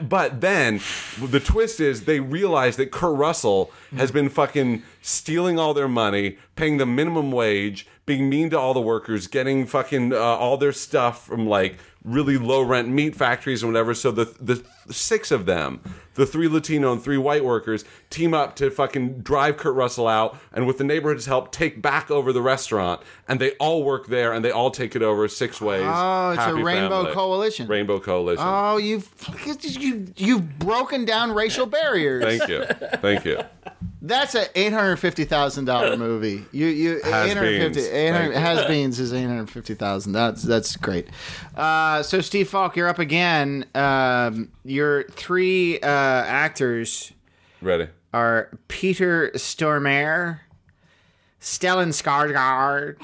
But 0.00 0.40
then 0.40 0.80
the 1.22 1.40
twist 1.40 1.78
is 1.78 2.06
they 2.06 2.20
realize 2.20 2.76
that 2.76 2.90
Kurt 2.90 3.18
Russell 3.18 3.70
has 3.94 4.10
been 4.10 4.30
fucking 4.30 4.82
stealing 5.02 5.58
all 5.58 5.74
their 5.74 5.88
money, 5.88 6.38
paying 6.56 6.78
the 6.78 6.86
minimum 6.86 7.30
wage, 7.30 7.86
being 8.08 8.28
mean 8.28 8.50
to 8.50 8.58
all 8.58 8.74
the 8.74 8.80
workers, 8.80 9.28
getting 9.28 9.66
fucking 9.66 10.12
uh, 10.12 10.16
all 10.16 10.56
their 10.56 10.72
stuff 10.72 11.26
from 11.26 11.46
like 11.46 11.76
really 12.02 12.36
low 12.36 12.62
rent 12.62 12.88
meat 12.88 13.14
factories 13.14 13.62
and 13.62 13.72
whatever. 13.72 13.94
So 13.94 14.10
the 14.10 14.24
the 14.40 14.64
six 14.90 15.30
of 15.30 15.46
them, 15.46 15.80
the 16.14 16.26
three 16.26 16.48
Latino 16.48 16.92
and 16.92 17.02
three 17.02 17.16
white 17.16 17.44
workers, 17.44 17.84
team 18.10 18.34
up 18.34 18.56
to 18.56 18.70
fucking 18.70 19.20
drive 19.20 19.56
Kurt 19.56 19.74
Russell 19.74 20.08
out, 20.08 20.36
and 20.52 20.66
with 20.66 20.78
the 20.78 20.84
neighborhood's 20.84 21.26
help, 21.26 21.52
take 21.52 21.80
back 21.80 22.10
over 22.10 22.32
the 22.32 22.42
restaurant. 22.42 23.00
And 23.28 23.40
they 23.40 23.52
all 23.52 23.84
work 23.84 24.06
there, 24.08 24.32
and 24.32 24.44
they 24.44 24.50
all 24.50 24.70
take 24.70 24.96
it 24.96 25.02
over 25.02 25.28
six 25.28 25.60
ways. 25.60 25.82
Oh, 25.84 26.30
it's 26.30 26.38
a 26.38 26.42
Happy 26.42 26.62
rainbow 26.62 27.02
family. 27.02 27.12
coalition. 27.12 27.66
Rainbow 27.68 28.00
coalition. 28.00 28.44
Oh, 28.46 28.78
you've 28.78 29.08
you 29.60 30.06
you've 30.16 30.58
broken 30.58 31.04
down 31.04 31.32
racial 31.32 31.66
barriers. 31.66 32.24
Thank 32.24 32.48
you, 32.48 32.64
thank 33.00 33.24
you. 33.24 33.40
That's 34.00 34.34
a 34.34 34.46
eight 34.58 34.72
hundred 34.72 34.96
fifty 34.96 35.24
thousand 35.24 35.66
dollar 35.66 35.96
movie. 35.96 36.44
You 36.52 36.66
you 36.66 37.00
Has 37.02 37.30
eight 37.30 37.36
hundred 37.36 37.74
fifty 37.74 37.90
eight 37.90 38.10
hundred 38.12 38.34
has 38.36 38.66
beans 38.66 38.98
is 38.98 39.12
eight 39.12 39.26
hundred 39.26 39.50
fifty 39.50 39.74
thousand. 39.74 40.12
That's 40.12 40.42
that's 40.42 40.76
great. 40.76 41.08
Uh, 41.56 42.02
so 42.02 42.20
Steve 42.20 42.48
Falk, 42.48 42.76
you're 42.76 42.88
up 42.88 42.98
again. 42.98 43.66
Um, 43.74 44.50
your 44.78 45.02
three 45.02 45.80
uh, 45.80 45.86
actors 45.88 47.12
Ready? 47.60 47.88
are 48.14 48.48
Peter 48.68 49.30
Stormare, 49.34 50.38
Stellan 51.40 51.88
Skarsgård, 51.88 52.96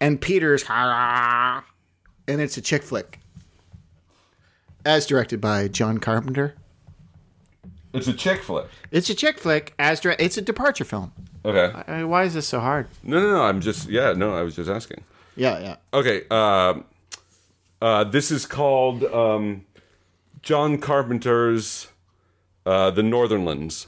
and 0.00 0.20
Peter 0.20 0.56
Skarsgård, 0.56 1.64
and 2.28 2.40
it's 2.40 2.56
a 2.56 2.62
chick 2.62 2.84
flick, 2.84 3.18
as 4.86 5.04
directed 5.04 5.40
by 5.40 5.66
John 5.66 5.98
Carpenter. 5.98 6.54
It's 7.92 8.06
a 8.06 8.12
chick 8.12 8.40
flick. 8.40 8.68
It's 8.92 9.10
a 9.10 9.14
chick 9.14 9.36
flick 9.36 9.74
as 9.76 9.98
dire- 10.00 10.14
it's 10.20 10.38
a 10.38 10.42
departure 10.42 10.84
film. 10.84 11.12
Okay. 11.44 11.76
I 11.88 11.98
mean, 11.98 12.08
why 12.08 12.22
is 12.22 12.34
this 12.34 12.46
so 12.46 12.60
hard? 12.60 12.86
No, 13.02 13.20
no, 13.20 13.32
no. 13.32 13.42
I'm 13.42 13.60
just 13.60 13.88
yeah. 13.88 14.12
No, 14.12 14.32
I 14.32 14.42
was 14.42 14.54
just 14.54 14.70
asking. 14.70 15.02
Yeah, 15.34 15.58
yeah. 15.58 15.76
Okay. 15.92 16.22
Um 16.30 16.84
uh, 17.82 18.04
this 18.04 18.30
is 18.30 18.44
called 18.46 19.04
um, 19.04 19.64
John 20.42 20.78
Carpenter's 20.78 21.88
uh, 22.66 22.90
The 22.90 23.02
Northernlands. 23.02 23.86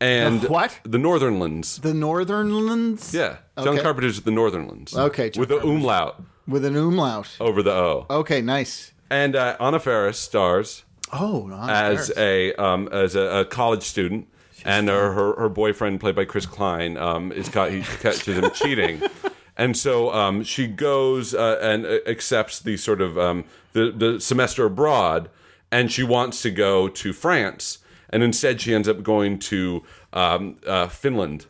And 0.00 0.42
The 0.42 0.48
what? 0.48 0.78
The 0.84 0.98
Northernlands. 0.98 1.78
The 1.78 1.94
Northernlands. 1.94 3.14
Yeah. 3.14 3.36
John 3.58 3.68
Okay. 3.68 3.82
Carpenter's 3.82 4.20
The 4.22 4.30
Northernlands. 4.30 4.94
Okay, 4.96 5.30
John 5.30 5.40
With 5.40 5.48
the 5.48 5.60
umlaut 5.66 6.22
with 6.46 6.64
an 6.64 6.76
umlaut. 6.76 7.36
over 7.40 7.62
the 7.62 7.72
O. 7.72 8.06
Okay, 8.08 8.40
nice. 8.40 8.92
And 9.10 9.34
uh, 9.34 9.56
Anna 9.58 9.80
Faris 9.80 10.18
stars 10.18 10.84
Oh, 11.12 11.48
as 11.68 12.12
a 12.16 12.52
um, 12.54 12.88
as 12.92 13.14
a, 13.14 13.20
a 13.20 13.44
college 13.44 13.82
student, 13.84 14.26
and 14.64 14.88
her, 14.88 15.12
her 15.12 15.34
her 15.36 15.48
boyfriend, 15.48 16.00
played 16.00 16.16
by 16.16 16.24
Chris 16.24 16.46
Klein, 16.46 16.96
um, 16.96 17.30
is 17.30 17.48
caught 17.48 17.70
he 17.70 17.82
catches 17.82 18.36
him 18.38 18.50
cheating, 18.50 19.00
and 19.56 19.76
so 19.76 20.12
um, 20.12 20.42
she 20.42 20.66
goes 20.66 21.32
uh, 21.34 21.58
and 21.62 21.86
uh, 21.86 21.98
accepts 22.08 22.58
the 22.58 22.76
sort 22.76 23.00
of 23.00 23.16
um, 23.16 23.44
the 23.72 23.92
the 23.92 24.20
semester 24.20 24.64
abroad, 24.66 25.30
and 25.72 25.90
she 25.92 26.02
wants 26.02 26.42
to 26.42 26.50
go 26.50 26.88
to 26.88 27.12
France, 27.12 27.78
and 28.10 28.22
instead 28.22 28.60
she 28.60 28.74
ends 28.74 28.88
up 28.88 29.02
going 29.02 29.38
to 29.38 29.82
um, 30.12 30.56
uh, 30.66 30.88
Finland, 30.88 31.46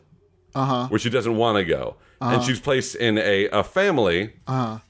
where 0.87 0.99
she 0.99 1.09
doesn't 1.09 1.35
want 1.37 1.57
to 1.57 1.63
go. 1.65 1.95
And 2.19 2.41
she's 2.43 2.59
placed 2.59 2.95
in 2.95 3.19
a, 3.19 3.47
a 3.49 3.63
family, 3.63 4.33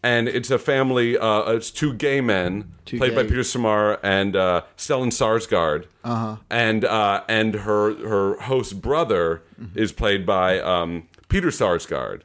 and 0.02 0.30
it's 0.30 0.50
a 0.50 0.58
family. 0.58 1.18
Uh, 1.18 1.52
it's 1.52 1.72
two 1.72 1.94
gay 1.94 2.22
men, 2.22 2.72
Two 2.86 2.98
played 3.00 3.16
by 3.16 3.24
Peter 3.24 3.44
Samar 3.44 4.00
and 4.02 4.34
uh, 4.34 4.62
Stellan 4.78 5.12
Sarsgaard, 5.12 5.88
and 6.50 6.86
uh, 6.86 7.24
and 7.28 7.54
her 7.54 7.96
her 8.08 8.40
host 8.44 8.82
brother 8.82 9.42
is 9.76 9.92
played 9.92 10.26
by 10.26 10.60
um, 10.62 11.10
Peter 11.28 11.50
Sarsgaard, 11.50 12.22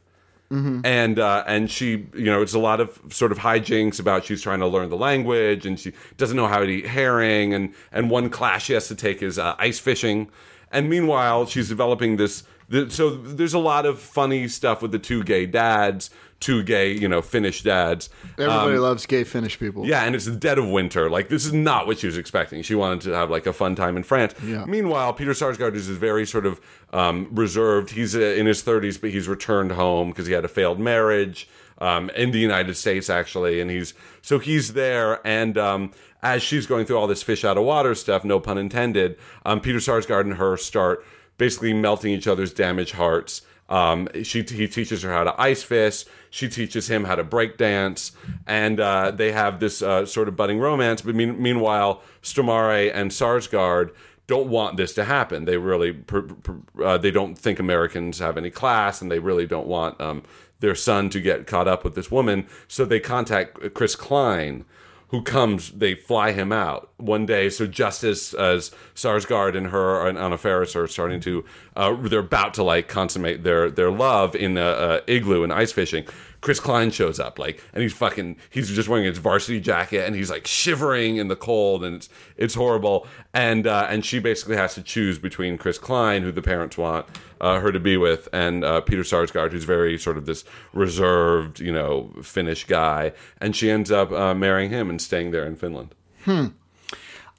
and 0.85 1.19
uh, 1.19 1.45
and 1.47 1.71
she 1.71 2.07
you 2.15 2.27
know 2.27 2.43
it's 2.43 2.53
a 2.55 2.59
lot 2.59 2.81
of 2.81 3.01
sort 3.11 3.33
of 3.33 3.39
hijinks 3.39 3.99
about 3.99 4.25
she's 4.27 4.43
trying 4.43 4.61
to 4.61 4.67
learn 4.67 4.91
the 4.91 4.97
language 4.97 5.65
and 5.67 5.81
she 5.81 5.93
doesn't 6.19 6.37
know 6.37 6.47
how 6.47 6.59
to 6.61 6.67
eat 6.69 6.87
herring 6.87 7.55
and 7.55 7.73
and 7.91 8.11
one 8.11 8.29
class 8.29 8.63
she 8.63 8.73
has 8.75 8.87
to 8.89 8.95
take 8.95 9.23
is 9.23 9.39
uh, 9.39 9.55
ice 9.59 9.79
fishing, 9.79 10.29
and 10.71 10.89
meanwhile 10.91 11.47
she's 11.47 11.69
developing 11.69 12.17
this. 12.19 12.45
th- 12.71 12.91
So 12.93 13.11
there's 13.11 13.55
a 13.55 13.59
lot 13.59 13.87
of 13.87 13.99
funny 13.99 14.47
stuff 14.49 14.83
with 14.83 14.93
the 14.93 14.99
two 14.99 15.23
gay 15.25 15.47
dads, 15.47 16.11
two 16.43 16.63
gay 16.63 16.93
you 16.93 17.09
know 17.09 17.23
Finnish 17.23 17.63
dads. 17.63 18.11
Everybody 18.39 18.77
loves 18.77 19.07
gay 19.07 19.25
Finnish 19.25 19.59
people. 19.59 19.83
um, 19.85 19.89
Yeah, 19.89 20.05
and 20.05 20.15
it's 20.15 20.27
the 20.27 20.37
dead 20.37 20.59
of 20.59 20.69
winter. 20.69 21.09
Like 21.09 21.29
this 21.29 21.47
is 21.47 21.53
not 21.53 21.87
what 21.87 22.01
she 22.01 22.07
was 22.07 22.19
expecting. 22.19 22.63
She 22.63 22.75
wanted 22.75 23.01
to 23.03 23.13
have 23.15 23.31
like 23.31 23.47
a 23.47 23.53
fun 23.53 23.75
time 23.75 23.97
in 23.97 24.03
France. 24.03 24.35
Yeah. 24.45 24.65
Meanwhile, 24.67 25.15
Peter 25.15 25.33
Sarsgaard 25.33 25.75
is 25.75 25.89
very 25.89 26.27
sort 26.27 26.45
of 26.45 26.61
um, 26.93 27.29
reserved. 27.31 27.91
He's 27.91 28.15
uh, 28.15 28.21
in 28.21 28.47
his 28.47 28.63
30s, 28.63 29.01
but 29.01 29.11
he's 29.11 29.29
returned 29.29 29.73
home 29.73 30.11
because 30.11 30.27
he 30.27 30.33
had 30.35 30.45
a 30.45 30.49
failed 30.49 30.79
marriage 30.79 31.49
um, 31.79 32.11
in 32.11 32.31
the 32.33 32.39
United 32.39 32.77
States, 32.77 33.09
actually, 33.09 33.61
and 33.61 33.71
he's 33.71 33.95
so 34.21 34.39
he's 34.39 34.75
there. 34.75 35.27
And 35.27 35.57
um, 35.57 35.93
as 36.23 36.43
she's 36.43 36.67
going 36.67 36.87
through 36.87 36.99
all 36.99 37.07
this 37.07 37.23
fish 37.23 37.45
out 37.45 37.57
of 37.57 37.65
water 37.65 37.95
stuff, 37.95 38.25
no 38.25 38.39
pun 38.41 38.59
intended, 38.59 39.17
um, 39.45 39.61
Peter 39.61 39.79
Sarsgaard 39.79 40.23
and 40.23 40.35
her 40.35 40.57
start 40.57 41.05
basically 41.39 41.73
melting 41.73 42.13
each 42.13 42.27
other's 42.29 42.53
damaged 42.53 42.93
hearts. 42.95 43.43
Um, 43.73 44.07
she 44.23 44.43
he 44.43 44.69
teaches 44.69 45.03
her 45.03 45.11
how 45.11 45.25
to 45.25 45.41
ice 45.41 45.63
fish. 45.63 46.05
She 46.29 46.47
teaches 46.51 46.89
him 46.89 47.05
how 47.05 47.15
to 47.15 47.25
break 47.25 47.57
dance, 47.57 48.13
and 48.47 48.79
uh, 48.79 49.13
they 49.13 49.33
have 49.33 49.61
this 49.61 49.81
uh, 49.81 50.05
sort 50.05 50.29
of 50.29 50.37
budding 50.37 50.59
romance. 50.59 51.01
But 51.01 51.15
mean, 51.15 51.41
meanwhile, 51.41 52.03
Stormare 52.23 52.93
and 52.95 53.11
Sarsgaard 53.11 53.93
don't 54.27 54.49
want 54.49 54.77
this 54.77 54.93
to 54.95 55.05
happen. 55.05 55.47
They 55.47 55.57
really 55.57 55.93
pr- 55.95 56.21
pr- 56.21 56.83
uh, 56.85 56.99
they 56.99 57.11
don't 57.11 57.35
think 57.35 57.59
Americans 57.59 58.19
have 58.19 58.37
any 58.37 58.51
class, 58.51 59.01
and 59.01 59.11
they 59.11 59.21
really 59.21 59.47
don't 59.47 59.67
want 59.67 59.99
um, 60.03 60.23
their 60.61 60.75
son 60.75 61.09
to 61.09 61.21
get 61.21 61.47
caught 61.47 61.67
up 61.67 61.83
with 61.83 61.95
this 61.95 62.11
woman. 62.11 62.47
So 62.69 62.85
they 62.85 63.01
contact 63.01 63.73
Chris 63.73 63.97
Klein, 63.97 64.67
who 65.13 65.21
comes, 65.21 65.71
they 65.73 65.95
fly 65.95 66.33
him 66.33 66.53
out 66.53 66.91
one 66.97 67.27
day. 67.27 67.51
So 67.51 67.67
just 67.67 68.03
as, 68.03 68.33
as 68.33 68.71
Sarsgaard 68.95 69.55
and 69.55 69.67
her 69.67 70.09
and 70.09 70.17
Anna 70.17 70.39
Faris 70.39 70.75
are 70.75 70.89
starting 70.89 71.21
to, 71.21 71.45
uh, 71.77 71.95
they're 72.01 72.21
about 72.21 72.55
to 72.55 72.63
like 72.63 72.89
consummate 72.89 73.45
their 73.45 73.71
their 73.71 73.91
love 73.91 74.35
in 74.35 74.57
a 74.57 75.03
igloo 75.07 75.45
and 75.45 75.53
ice 75.53 75.71
fishing. 75.71 76.07
Chris 76.43 76.61
Klein 76.61 76.91
shows 76.91 77.19
up, 77.19 77.39
like, 77.39 77.63
and 77.73 77.83
he's 77.83 77.95
fucking, 77.95 78.37
he's 78.51 78.69
just 78.69 78.89
wearing 78.89 79.07
his 79.07 79.19
varsity 79.19 79.61
jacket, 79.61 80.05
and 80.05 80.15
he's 80.15 80.29
like 80.29 80.47
shivering 80.47 81.17
in 81.17 81.29
the 81.29 81.37
cold, 81.37 81.83
and 81.85 81.97
it's 81.97 82.09
it's 82.37 82.55
horrible. 82.55 83.07
And 83.33 83.67
uh, 83.67 83.87
and 83.89 84.05
she 84.05 84.19
basically 84.19 84.57
has 84.57 84.75
to 84.75 84.83
choose 84.83 85.19
between 85.19 85.57
Chris 85.57 85.79
Klein, 85.79 86.23
who 86.23 86.33
the 86.33 86.43
parents 86.43 86.77
want 86.77 87.07
uh, 87.41 87.61
her 87.61 87.73
to 87.73 87.81
be 87.81 87.97
with, 87.97 88.29
and 88.33 88.65
uh, 88.65 88.81
Peter 88.83 89.03
Sarsgaard, 89.03 89.53
who's 89.53 89.65
very 89.65 89.97
sort 89.97 90.19
of 90.19 90.27
this 90.27 90.45
reserved, 90.75 91.61
you 91.61 91.73
know, 91.73 92.11
Finnish 92.23 92.65
guy, 92.67 93.13
and 93.41 93.57
she 93.57 93.71
ends 93.71 93.91
up 93.91 94.13
uh, 94.13 94.35
marrying 94.35 94.71
him 94.71 94.91
and 94.91 95.01
staying 95.01 95.31
there 95.31 95.47
in 95.47 95.57
Finland. 95.57 95.95
Hmm. 96.25 96.47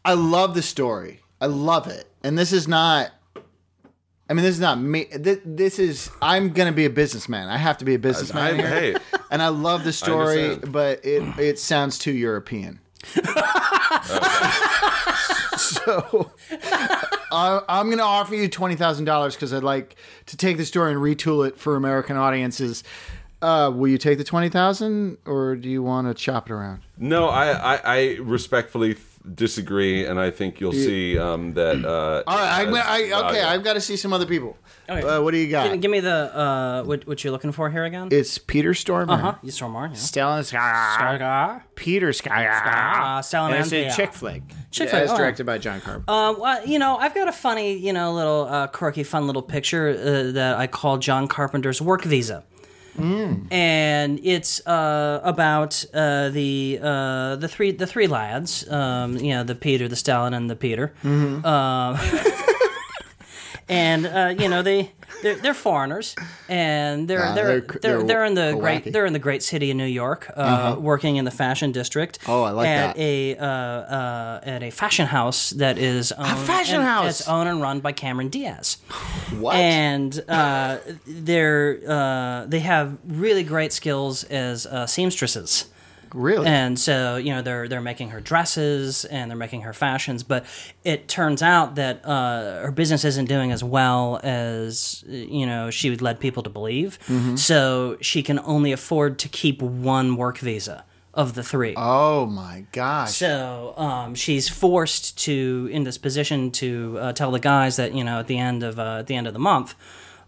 I 0.05 0.13
love 0.13 0.55
the 0.55 0.61
story. 0.61 1.19
I 1.39 1.45
love 1.47 1.87
it. 1.87 2.09
And 2.23 2.37
this 2.37 2.53
is 2.53 2.67
not. 2.67 3.11
I 4.29 4.33
mean, 4.33 4.43
this 4.43 4.55
is 4.55 4.61
not 4.61 4.79
me. 4.79 5.05
This, 5.15 5.39
this 5.43 5.79
is. 5.79 6.09
I'm 6.21 6.53
going 6.53 6.67
to 6.71 6.75
be 6.75 6.85
a 6.85 6.89
businessman. 6.89 7.49
I 7.49 7.57
have 7.57 7.77
to 7.79 7.85
be 7.85 7.93
a 7.95 7.99
businessman 7.99 8.53
I- 8.53 8.57
here. 8.57 8.67
hey. 8.67 8.95
And 9.29 9.41
I 9.41 9.49
love 9.49 9.83
the 9.83 9.93
story, 9.93 10.55
but 10.55 11.03
it 11.05 11.23
it 11.39 11.59
sounds 11.59 11.97
too 11.99 12.11
European. 12.13 12.79
so 15.57 16.31
I, 17.31 17.61
I'm 17.67 17.87
going 17.87 17.97
to 17.97 18.03
offer 18.03 18.35
you 18.35 18.47
twenty 18.47 18.75
thousand 18.75 19.05
dollars 19.05 19.35
because 19.35 19.53
I'd 19.53 19.63
like 19.63 19.95
to 20.27 20.37
take 20.37 20.57
the 20.57 20.65
story 20.65 20.91
and 20.91 21.01
retool 21.01 21.47
it 21.47 21.57
for 21.57 21.75
American 21.75 22.15
audiences. 22.15 22.83
Uh, 23.41 23.69
will 23.73 23.89
you 23.89 23.97
take 23.97 24.17
the 24.17 24.23
twenty 24.23 24.49
thousand, 24.49 25.17
or 25.25 25.55
do 25.55 25.69
you 25.69 25.83
want 25.83 26.07
to 26.07 26.13
chop 26.13 26.49
it 26.49 26.53
around? 26.53 26.81
No, 26.97 27.27
I, 27.27 27.75
I, 27.75 27.81
I 27.83 28.17
respectfully 28.21 28.93
disagree, 29.35 30.05
and 30.05 30.19
I 30.19 30.31
think 30.31 30.59
you'll 30.59 30.73
see 30.73 31.17
um, 31.17 31.53
that. 31.53 31.83
Uh, 31.85 32.23
All 32.27 32.37
right, 32.37 32.67
I'm, 32.67 32.73
as- 32.75 32.85
I, 32.85 33.11
uh, 33.11 33.29
okay, 33.29 33.37
yeah. 33.39 33.49
I've 33.49 33.63
got 33.63 33.73
to 33.73 33.81
see 33.81 33.95
some 33.95 34.13
other 34.13 34.25
people. 34.25 34.57
Okay. 34.89 35.01
Uh, 35.07 35.21
what 35.21 35.31
do 35.31 35.37
you 35.37 35.49
got? 35.49 35.71
Give, 35.71 35.81
give 35.81 35.91
me 35.91 36.01
the 36.01 36.35
uh, 36.37 36.83
what, 36.83 37.07
what 37.07 37.23
you're 37.23 37.31
looking 37.31 37.51
for 37.53 37.69
here 37.69 37.85
again? 37.85 38.09
it's 38.11 38.37
Peter 38.37 38.71
Stormare, 38.71 39.09
uh 39.09 39.17
huh. 39.17 39.35
You 39.41 39.51
saw 39.51 39.69
more. 39.69 39.87
Yeah. 39.87 39.93
Stellan 39.93 40.41
Skarsgård, 40.43 41.61
Peter 41.75 42.09
Skarsgård, 42.09 43.17
Uh, 43.17 43.21
Stellan 43.21 43.51
and 43.51 43.55
it's 43.61 43.71
a 43.71 43.75
Skarsgård. 43.85 43.95
chick 43.95 44.13
flick. 44.13 44.41
Chick 44.71 44.85
Yeah, 44.87 44.91
flick, 44.91 45.03
It's 45.03 45.11
oh. 45.13 45.17
directed 45.17 45.45
by 45.45 45.57
John 45.57 45.79
Carpenter. 45.81 46.11
Uh, 46.11 46.33
well, 46.33 46.65
you 46.67 46.79
know, 46.79 46.97
I've 46.97 47.13
got 47.15 47.27
a 47.27 47.31
funny, 47.31 47.77
you 47.77 47.93
know, 47.93 48.13
little 48.13 48.45
uh, 48.49 48.67
quirky, 48.67 49.03
fun 49.03 49.25
little 49.27 49.41
picture 49.41 49.89
uh, 49.89 50.31
that 50.33 50.57
I 50.57 50.67
call 50.67 50.97
John 50.97 51.27
Carpenter's 51.27 51.81
work 51.81 52.03
visa. 52.03 52.43
And 53.51 54.19
it's 54.23 54.65
uh, 54.67 55.19
about 55.23 55.83
uh, 55.93 56.29
the 56.29 56.79
uh, 56.81 57.35
the 57.37 57.47
three 57.47 57.71
the 57.71 57.87
three 57.87 58.07
lads, 58.07 58.69
um, 58.69 59.17
you 59.17 59.33
know, 59.33 59.43
the 59.43 59.55
Peter, 59.55 59.87
the 59.87 59.95
Stellan, 59.95 60.35
and 60.35 60.49
the 60.49 60.55
Peter. 60.55 60.93
Uh, 61.43 61.97
and 63.69 64.05
uh, 64.05 64.35
you 64.37 64.47
know 64.49 64.61
they 64.61 64.91
they're, 65.23 65.35
they're 65.35 65.53
foreigners, 65.55 66.15
and 66.47 67.07
they're 67.07 67.19
Nah, 67.25 67.33
they're, 67.35 67.61
they're- 67.61 67.79
they're, 67.81 68.03
they're 68.03 68.25
in 68.25 68.35
the 68.35 68.55
great 68.59 68.93
they're 68.93 69.05
in 69.07 69.13
the 69.13 69.19
great 69.19 69.41
city 69.41 69.71
of 69.71 69.77
New 69.77 69.85
York, 69.85 70.31
uh, 70.35 70.75
working 70.79 71.15
in 71.15 71.25
the 71.25 71.31
fashion 71.31 71.71
district. 71.71 72.19
Oh, 72.27 72.43
I 72.43 72.51
like 72.51 72.67
at 72.67 72.95
that. 72.95 73.01
a 73.01 73.35
uh, 73.37 73.45
uh, 73.45 74.39
at 74.43 74.61
a 74.63 74.69
fashion 74.69 75.07
house 75.07 75.49
that 75.51 75.77
is 75.77 76.11
owned, 76.11 76.37
fashion 76.45 76.75
and 76.75 76.83
house? 76.83 77.05
that's 77.05 77.27
owned 77.27 77.49
and 77.49 77.61
run 77.61 77.79
by 77.79 77.91
Cameron 77.93 78.29
Diaz, 78.29 78.77
what? 79.39 79.55
and 79.55 80.23
uh, 80.29 80.77
they're 81.07 81.79
uh, 81.87 82.45
they 82.47 82.59
have 82.59 82.97
really 83.07 83.43
great 83.43 83.73
skills 83.73 84.23
as 84.25 84.65
uh, 84.67 84.85
seamstresses. 84.85 85.65
Really? 86.13 86.47
And 86.47 86.79
so, 86.79 87.17
you 87.17 87.33
know, 87.33 87.41
they're 87.41 87.67
they're 87.67 87.81
making 87.81 88.09
her 88.09 88.21
dresses 88.21 89.05
and 89.05 89.29
they're 89.29 89.37
making 89.37 89.61
her 89.61 89.73
fashions, 89.73 90.23
but 90.23 90.45
it 90.83 91.07
turns 91.07 91.41
out 91.41 91.75
that 91.75 92.05
uh, 92.05 92.61
her 92.61 92.71
business 92.71 93.03
isn't 93.03 93.25
doing 93.25 93.51
as 93.51 93.63
well 93.63 94.19
as 94.23 95.03
you 95.07 95.45
know 95.45 95.69
she 95.69 95.89
would 95.89 96.01
led 96.01 96.19
people 96.19 96.43
to 96.43 96.49
believe. 96.49 96.99
Mm-hmm. 97.07 97.35
So 97.35 97.97
she 98.01 98.23
can 98.23 98.39
only 98.39 98.71
afford 98.71 99.19
to 99.19 99.29
keep 99.29 99.61
one 99.61 100.15
work 100.15 100.37
visa 100.37 100.85
of 101.13 101.35
the 101.35 101.43
three. 101.43 101.75
oh 101.77 102.25
my 102.25 102.65
gosh! 102.71 103.13
So 103.13 103.73
um, 103.77 104.15
she's 104.15 104.49
forced 104.49 105.17
to 105.19 105.69
in 105.71 105.83
this 105.83 105.97
position 105.97 106.51
to 106.51 106.97
uh, 106.99 107.13
tell 107.13 107.31
the 107.31 107.39
guys 107.39 107.75
that 107.77 107.93
you 107.93 108.03
know 108.03 108.19
at 108.19 108.27
the 108.27 108.37
end 108.37 108.63
of 108.63 108.79
uh, 108.79 108.99
at 108.99 109.07
the 109.07 109.15
end 109.15 109.27
of 109.27 109.33
the 109.33 109.39
month, 109.39 109.75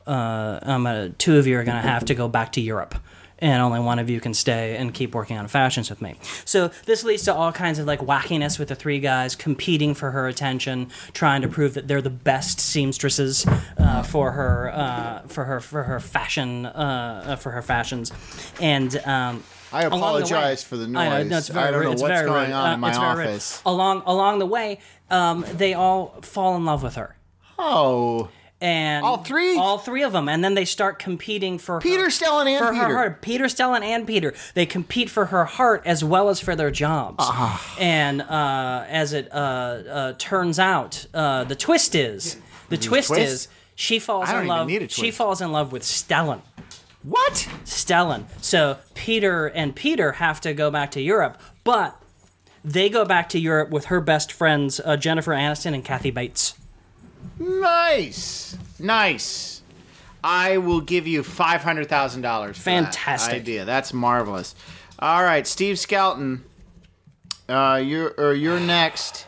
uh, 0.06 0.60
um, 0.62 0.86
uh, 0.86 1.10
two 1.18 1.38
of 1.38 1.48
you 1.48 1.58
are 1.58 1.64
going 1.64 1.82
to 1.82 1.88
have 1.88 2.06
to 2.06 2.16
go 2.16 2.28
back 2.28 2.52
to 2.54 2.62
Europe. 2.62 2.96
And 3.40 3.62
only 3.62 3.82
one 3.82 4.00
of 4.00 4.10
you 4.10 4.22
can 4.22 4.34
stay 4.34 4.78
and 4.78 4.94
keep 4.94 5.14
working 5.14 5.38
on 5.38 5.48
fashions 5.50 5.90
with 5.90 6.02
me. 6.02 6.16
So 6.46 6.70
this 6.86 7.04
leads 7.04 7.24
to 7.24 7.34
all 7.34 7.52
kinds 7.52 7.80
of 7.80 7.86
like 7.86 8.00
wackiness 8.00 8.58
with 8.58 8.70
the 8.70 8.76
three 8.76 9.00
guys 9.02 9.36
competing 9.36 9.94
for 9.94 10.12
her 10.12 10.28
attention, 10.28 10.90
trying 11.14 11.42
to 11.42 11.50
prove 11.50 11.74
that 11.74 11.88
they're 11.88 12.02
the 12.02 12.10
best 12.10 12.62
seamstresses 12.62 13.46
uh, 13.78 14.04
for 14.04 14.32
her, 14.32 14.72
uh, 14.74 15.22
for 15.28 15.44
her, 15.44 15.60
for 15.60 15.84
her 15.84 16.00
fashion, 16.00 16.66
uh, 16.66 17.36
for 17.36 17.52
her 17.52 17.62
fashions, 17.62 18.12
and 18.62 18.96
um, 19.06 19.44
I 19.74 19.82
the 19.82 19.88
apologize 19.88 20.64
way- 20.64 20.68
for 20.70 20.78
the 20.78 20.86
I 20.86 20.88
know, 20.88 21.18
noise. 21.18 21.30
no, 21.30 21.38
it's 21.38 21.48
very 21.50 21.68
I 21.68 21.72
don't 21.72 21.84
know 21.84 21.92
It's 21.92 22.02
what's 22.02 22.14
very 22.14 22.28
going 22.28 22.54
on 22.54 22.70
Uh, 22.70 22.74
in 22.76 22.80
my 22.80 22.94
office. 22.96 23.62
Along 23.66 24.02
along 24.06 24.40
the 24.40 24.46
way, 24.46 24.80
um, 25.12 25.44
they 25.54 25.74
all 25.74 26.16
fall 26.22 26.56
in 26.56 26.64
love 26.64 26.84
with 26.84 26.96
her, 26.96 27.18
Oh, 27.60 28.30
and 28.66 29.06
All 29.06 29.18
three? 29.18 29.58
all 29.58 29.78
three 29.78 30.02
of 30.04 30.12
them, 30.12 30.28
and 30.28 30.44
then 30.44 30.56
they 30.56 30.66
start 30.66 30.98
competing 30.98 31.58
for 31.60 31.80
Peter, 31.80 32.06
her, 32.06 32.10
Stellan, 32.10 32.48
and 32.48 32.66
for 32.66 32.72
Peter. 32.74 32.86
her 32.88 32.94
heart. 32.96 33.22
Peter, 33.22 33.44
Stellan, 33.46 33.82
and 33.84 34.08
Peter. 34.08 34.34
They 34.56 34.66
compete 34.66 35.10
for 35.10 35.26
her 35.28 35.46
heart 35.46 35.84
as 35.86 36.04
well 36.04 36.30
as 36.30 36.40
for 36.40 36.56
their 36.56 36.72
jobs. 36.72 37.18
Ah. 37.20 37.76
And 37.80 38.22
uh, 38.24 38.86
as 38.90 39.14
it 39.14 39.32
uh, 39.32 39.36
uh, 39.36 40.14
turns 40.18 40.58
out, 40.58 41.06
uh, 41.14 41.44
the 41.44 41.56
twist 41.56 41.94
is 41.96 42.38
the 42.70 42.78
twist, 42.78 43.10
twist? 43.10 43.22
is 43.22 43.48
she 43.76 44.00
falls 44.00 44.30
in 44.30 44.48
love. 44.48 44.72
She 44.90 45.12
falls 45.12 45.42
in 45.42 45.52
love 45.52 45.72
with 45.72 45.84
Stellan. 45.84 46.42
what? 47.04 47.48
Stellan. 47.66 48.26
So 48.42 48.78
Peter 48.96 49.48
and 49.48 49.76
Peter 49.76 50.14
have 50.14 50.42
to 50.42 50.54
go 50.54 50.72
back 50.72 50.92
to 50.92 51.02
Europe, 51.02 51.40
but 51.64 52.02
they 52.64 52.90
go 52.90 53.06
back 53.06 53.30
to 53.30 53.40
Europe 53.40 53.70
with 53.70 53.86
her 53.86 54.02
best 54.02 54.32
friends 54.32 54.80
uh, 54.84 54.98
Jennifer 54.98 55.34
Aniston 55.34 55.74
and 55.76 55.86
Kathy 55.86 56.10
Bates. 56.10 56.56
Nice, 57.40 58.58
nice. 58.80 59.62
I 60.24 60.58
will 60.58 60.82
give 60.82 61.06
you 61.08 61.22
five 61.24 61.62
hundred 61.62 61.88
thousand 61.90 62.22
dollars. 62.22 62.58
Fantastic. 62.58 63.32
that 63.32 63.36
idea. 63.42 63.66
That's 63.66 63.94
marvelous. 63.94 64.56
All 65.00 65.24
right, 65.24 65.46
Steve 65.46 65.78
Skelton. 65.78 66.44
Uh, 67.48 67.82
you're 67.84 68.10
or 68.18 68.34
you're 68.34 68.60
next. 68.60 69.28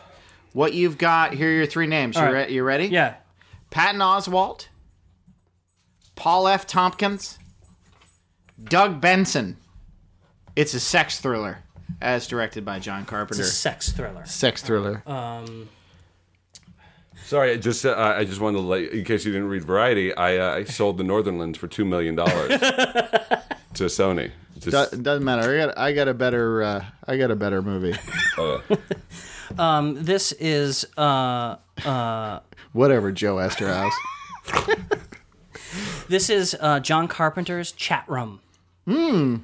What 0.54 0.72
you've 0.74 0.98
got? 0.98 1.34
Here 1.34 1.50
are 1.50 1.54
your 1.54 1.66
three 1.66 1.86
names. 1.86 2.16
You, 2.16 2.22
All 2.22 2.32
re- 2.32 2.50
you 2.50 2.64
ready? 2.64 2.86
Yeah. 2.86 3.14
Patton 3.70 4.00
Oswalt, 4.00 4.68
Paul 6.16 6.48
F. 6.48 6.66
Tompkins, 6.66 7.38
Doug 8.64 9.00
Benson. 9.00 9.58
It's 10.56 10.74
a 10.74 10.80
sex 10.80 11.20
thriller, 11.20 11.58
as 12.00 12.26
directed 12.26 12.64
by 12.64 12.80
John 12.80 13.04
Carpenter. 13.04 13.42
It's 13.42 13.50
a 13.50 13.54
sex 13.54 13.92
thriller. 13.92 14.24
sex 14.26 14.62
thriller. 14.62 15.02
Sorry, 17.28 17.52
I 17.52 17.56
just 17.58 17.84
uh, 17.84 17.94
I 17.94 18.24
just 18.24 18.40
wanted 18.40 18.56
to 18.56 18.62
let 18.62 18.84
in 18.84 19.04
case 19.04 19.26
you 19.26 19.32
didn't 19.32 19.48
read 19.48 19.62
Variety. 19.62 20.14
I 20.16 20.38
uh, 20.38 20.54
I 20.54 20.64
sold 20.64 20.96
the 20.96 21.04
Northernlands 21.04 21.58
for 21.58 21.68
two 21.68 21.84
million 21.84 22.14
dollars 22.14 22.48
to 22.58 23.84
Sony. 23.84 24.30
Just, 24.58 24.92
Do- 24.92 25.02
doesn't 25.02 25.26
matter. 25.26 25.42
I 25.54 25.66
got 25.66 25.78
I 25.78 25.92
got 25.92 26.08
a 26.08 26.14
better 26.14 26.62
uh, 26.62 26.84
I 27.06 27.18
got 27.18 27.30
a 27.30 27.36
better 27.36 27.60
movie. 27.60 27.94
This 30.04 30.32
is 30.32 30.86
uh, 30.96 31.56
Whatever, 32.72 33.12
Joe 33.12 33.36
Eszterhas. 33.36 33.92
this 36.08 36.30
is 36.30 36.56
uh, 36.58 36.80
John 36.80 37.08
Carpenter's 37.08 37.72
chat 37.72 38.04
room. 38.08 38.40
Hmm. 38.86 39.36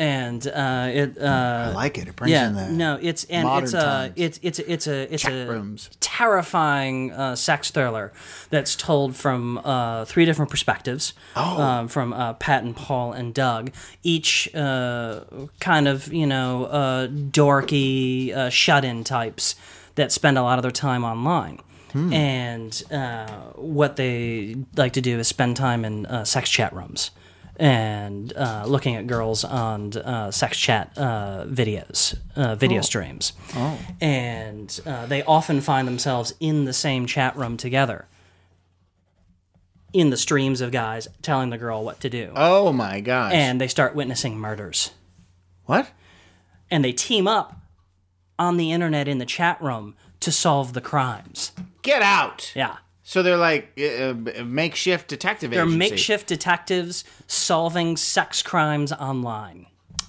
And 0.00 0.46
uh, 0.46 0.88
it 0.92 1.18
uh, 1.20 1.70
I 1.70 1.72
like 1.74 1.98
it. 1.98 2.06
It 2.06 2.14
brings 2.14 2.30
yeah 2.30 2.46
in 2.46 2.54
the 2.54 2.68
no 2.70 2.98
it's 3.02 3.24
and 3.24 3.48
it's 3.64 3.74
uh 3.74 3.82
times. 3.82 4.12
it's 4.16 4.38
it's 4.44 4.58
it's 4.60 4.86
a 4.86 5.12
it's 5.12 5.24
Chat 5.24 5.32
a 5.32 5.50
rooms. 5.50 5.90
terrifying 5.98 7.10
uh, 7.12 7.34
sex 7.34 7.72
thriller 7.72 8.12
that's 8.50 8.76
told 8.76 9.16
from 9.16 9.58
uh, 9.64 10.04
three 10.04 10.24
different 10.24 10.52
perspectives 10.52 11.14
Oh. 11.34 11.60
um, 11.60 11.88
from 11.88 12.12
uh, 12.12 12.34
Pat 12.34 12.62
and 12.62 12.76
Paul 12.76 13.12
and 13.12 13.34
Doug 13.34 13.72
each 14.04 14.54
uh, 14.54 15.20
kind 15.58 15.88
of 15.88 16.12
you 16.12 16.26
know 16.28 16.66
uh, 16.66 17.08
dorky 17.08 18.32
uh, 18.34 18.50
shut-in 18.50 19.02
types 19.04 19.56
that 19.96 20.12
spend 20.12 20.38
a 20.38 20.42
lot 20.42 20.58
of 20.58 20.62
their 20.62 20.70
time 20.70 21.04
online 21.04 21.58
Hmm. 21.92 22.12
and 22.12 22.82
uh, 22.92 23.26
what 23.56 23.96
they 23.96 24.56
like 24.76 24.92
to 24.92 25.00
do 25.00 25.18
is 25.18 25.26
spend 25.26 25.56
time 25.56 25.86
in 25.86 26.04
uh, 26.04 26.22
sex 26.24 26.50
chat 26.50 26.70
rooms 26.74 27.10
and 27.58 28.32
uh, 28.36 28.64
looking 28.66 28.94
at 28.96 29.06
girls 29.06 29.44
on 29.44 29.96
uh, 29.96 30.30
sex 30.30 30.56
chat 30.56 30.92
uh, 30.96 31.44
videos, 31.46 32.16
uh, 32.36 32.54
video 32.54 32.80
streams. 32.82 33.32
Oh. 33.54 33.78
And 34.00 34.80
uh, 34.86 35.06
they 35.06 35.22
often 35.24 35.60
find 35.60 35.88
themselves 35.88 36.34
in 36.40 36.64
the 36.64 36.72
same 36.72 37.06
chat 37.06 37.36
room 37.36 37.56
together 37.56 38.06
in 39.92 40.10
the 40.10 40.16
streams 40.16 40.60
of 40.60 40.70
guys 40.70 41.08
telling 41.22 41.50
the 41.50 41.58
girl 41.58 41.82
what 41.84 42.00
to 42.00 42.10
do. 42.10 42.32
Oh 42.36 42.72
my 42.72 43.00
gosh. 43.00 43.32
And 43.32 43.60
they 43.60 43.68
start 43.68 43.94
witnessing 43.94 44.36
murders. 44.36 44.92
what? 45.64 45.90
And 46.70 46.84
they 46.84 46.92
team 46.92 47.26
up 47.26 47.56
on 48.38 48.56
the 48.58 48.70
internet 48.70 49.08
in 49.08 49.18
the 49.18 49.26
chat 49.26 49.60
room 49.60 49.96
to 50.20 50.30
solve 50.30 50.74
the 50.74 50.80
crimes. 50.80 51.52
Get 51.82 52.02
out. 52.02 52.52
Yeah. 52.54 52.76
So 53.08 53.22
they're 53.22 53.38
like 53.38 53.72
uh, 53.80 54.10
uh, 54.10 54.44
makeshift 54.44 55.08
detective 55.08 55.50
They're 55.50 55.62
agency. 55.62 55.78
makeshift 55.78 56.26
detectives 56.26 57.04
solving 57.26 57.96
sex 57.96 58.42
crimes 58.42 58.92
online. 58.92 59.64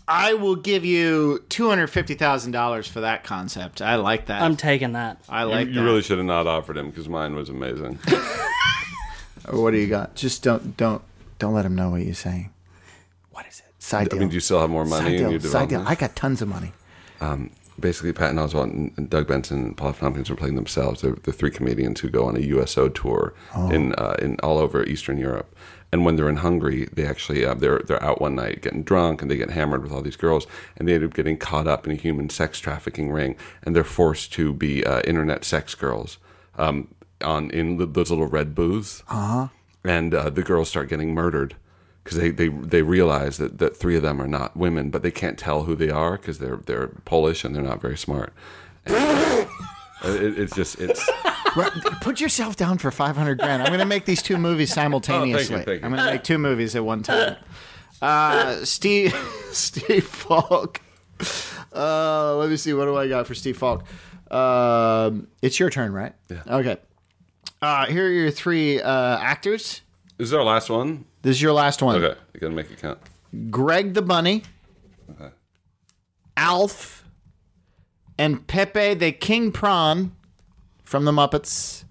I 0.05 0.34
will 0.34 0.57
give 0.57 0.84
you 0.84 1.45
two 1.47 1.69
hundred 1.69 1.88
fifty 1.88 2.15
thousand 2.15 2.51
dollars 2.51 2.89
for 2.89 2.99
that 2.99 3.23
concept. 3.23 3.81
I 3.81 3.95
like 3.95 4.26
that. 4.26 4.41
I'm 4.41 4.57
taking 4.57 4.91
that. 4.93 5.21
I 5.30 5.43
you, 5.43 5.49
like 5.49 5.67
you 5.69 5.76
that. 5.76 5.84
really 5.84 6.01
should 6.01 6.17
have 6.17 6.27
not 6.27 6.45
offered 6.45 6.76
him 6.76 6.89
because 6.89 7.07
mine 7.07 7.35
was 7.35 7.47
amazing. 7.47 7.99
Or 9.47 9.63
what 9.63 9.71
do 9.71 9.77
you 9.77 9.88
got? 9.88 10.15
Just 10.15 10.43
don't 10.43 10.76
don't 10.76 11.01
don't 11.39 11.53
let 11.53 11.65
him 11.65 11.73
know 11.73 11.89
what 11.89 12.01
you're 12.01 12.13
saying. 12.13 12.51
What 13.31 13.47
is 13.47 13.61
it? 13.61 13.73
Side 13.80 14.09
deal. 14.09 14.19
I 14.19 14.19
mean, 14.19 14.30
do 14.30 14.35
you 14.35 14.41
still 14.41 14.59
have 14.59 14.69
more 14.69 14.84
money 14.85 15.05
side 15.05 15.13
in 15.13 15.17
deal. 15.19 15.31
your 15.31 15.39
Side 15.39 15.69
deal. 15.69 15.84
I 15.88 15.95
got 15.95 16.17
tons 16.17 16.41
of 16.41 16.49
money. 16.49 16.73
Basically 17.80 18.14
Patton 18.14 18.38
Oswalt 18.38 18.72
and 18.72 18.91
and 18.97 19.10
Doug 19.10 19.27
Benson 19.27 19.64
and 19.64 19.77
Paul 19.77 19.89
F. 19.89 19.99
Tompkins 19.99 20.30
are 20.30 20.35
playing 20.35 20.56
themselves. 20.56 21.01
They're 21.01 21.18
the 21.23 21.34
three 21.34 21.51
comedians 21.51 21.99
who 21.99 22.10
go 22.10 22.26
on 22.26 22.35
a 22.35 22.39
USO 22.39 22.89
tour 22.89 23.34
in 23.72 23.93
uh, 23.95 24.15
in 24.19 24.38
all 24.41 24.57
over 24.57 24.84
Eastern 24.84 25.18
Europe. 25.18 25.56
And 25.91 26.06
when 26.06 26.15
they're 26.15 26.30
in 26.30 26.38
Hungary, 26.38 26.88
they 26.93 27.06
actually 27.06 27.43
uh, 27.43 27.56
they're 27.56 27.80
they're 27.80 28.03
out 28.03 28.22
one 28.22 28.35
night 28.35 28.61
getting 28.61 28.84
drunk 28.84 29.22
and 29.22 29.31
they 29.31 29.38
get 29.38 29.49
hammered 29.49 29.81
with 29.81 29.91
all 29.91 30.01
these 30.01 30.15
girls, 30.15 30.45
and 30.77 30.88
they 30.88 30.93
end 30.93 31.03
up 31.03 31.14
getting 31.14 31.38
caught 31.38 31.68
up 31.68 31.88
in 31.88 31.93
a 31.93 31.95
human 31.95 32.30
sex 32.30 32.60
trafficking 32.60 33.11
ring, 33.11 33.35
and 33.64 33.76
they're 33.76 33.84
forced 33.84 34.31
to 34.34 34.53
be 34.53 34.85
uh, 34.85 35.01
internet 35.01 35.43
sex 35.43 35.73
girls 35.73 36.19
um, 36.57 36.88
on 37.22 37.49
in 37.51 37.77
those 37.93 38.11
little 38.11 38.27
red 38.27 38.53
booths. 38.53 39.03
Uh-huh. 39.10 39.47
And 39.84 40.14
uh, 40.14 40.30
the 40.30 40.43
girls 40.43 40.69
start 40.69 40.89
getting 40.89 41.14
murdered 41.14 41.56
because 42.03 42.17
they, 42.17 42.31
they 42.31 42.47
they 42.49 42.81
realize 42.81 43.38
that, 43.38 43.57
that 43.59 43.76
three 43.77 43.95
of 43.95 44.01
them 44.01 44.21
are 44.21 44.27
not 44.27 44.55
women, 44.57 44.89
but 44.89 45.03
they 45.03 45.11
can't 45.11 45.38
tell 45.38 45.63
who 45.63 45.76
they 45.76 45.89
are 45.89 46.17
because 46.17 46.39
they're 46.39 46.57
they're 46.57 46.88
Polish 47.05 47.43
and 47.43 47.55
they're 47.55 47.63
not 47.63 47.81
very 47.81 47.97
smart. 47.97 48.34
It, 50.03 50.39
it's 50.39 50.55
just 50.55 50.80
it's. 50.80 51.07
Put 52.01 52.21
yourself 52.21 52.55
down 52.55 52.77
for 52.77 52.91
500 52.91 53.39
grand. 53.39 53.63
I'm 53.63 53.69
going 53.69 53.80
to 53.80 53.85
make 53.85 54.05
these 54.05 54.21
two 54.21 54.38
movies 54.38 54.71
simultaneously. 54.71 55.55
Oh, 55.61 55.63
thank 55.63 55.81
you. 55.81 55.85
I'm 55.85 55.91
going 55.91 56.05
to 56.05 56.11
make 56.11 56.23
two 56.23 56.38
movies 56.38 56.76
at 56.76 56.85
one 56.85 57.01
time. 57.01 57.38
Uh, 58.01 58.63
Steve 58.63 59.13
Steve 59.51 60.05
Falk. 60.05 60.80
Uh, 61.73 62.35
let 62.38 62.49
me 62.49 62.55
see. 62.55 62.71
What 62.73 62.85
do 62.85 62.95
I 62.95 63.07
got 63.07 63.27
for 63.27 63.34
Steve 63.35 63.57
Falk? 63.57 63.84
Um, 64.31 65.27
it's 65.41 65.59
your 65.59 65.69
turn, 65.69 65.91
right? 65.91 66.13
Yeah. 66.30 66.43
Okay. 66.47 66.77
Uh, 67.61 67.88
here 67.88 68.05
are 68.05 68.11
your 68.11 68.31
three 68.31 68.80
uh, 68.81 69.17
actors. 69.17 69.81
This 70.17 70.27
is 70.27 70.34
our 70.34 70.43
last 70.43 70.69
one. 70.69 71.05
This 71.21 71.35
is 71.37 71.41
your 71.41 71.53
last 71.53 71.81
one. 71.81 72.01
Okay, 72.03 72.17
you 72.33 72.39
gotta 72.39 72.53
make 72.53 72.71
it 72.71 72.79
count. 72.79 72.99
Greg 73.49 73.93
the 73.93 74.01
Bunny, 74.01 74.43
Okay. 75.11 75.29
Alf, 76.37 77.03
and 78.17 78.45
Pepe 78.47 78.93
the 78.95 79.11
King 79.11 79.51
Prawn 79.51 80.13
from 80.83 81.05
the 81.05 81.11
Muppets. 81.11 81.83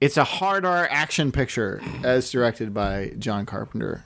It's 0.00 0.16
a 0.16 0.24
hard 0.24 0.64
R 0.64 0.86
action 0.90 1.32
picture 1.32 1.80
as 2.04 2.30
directed 2.30 2.72
by 2.74 3.12
John 3.18 3.46
Carpenter. 3.46 4.04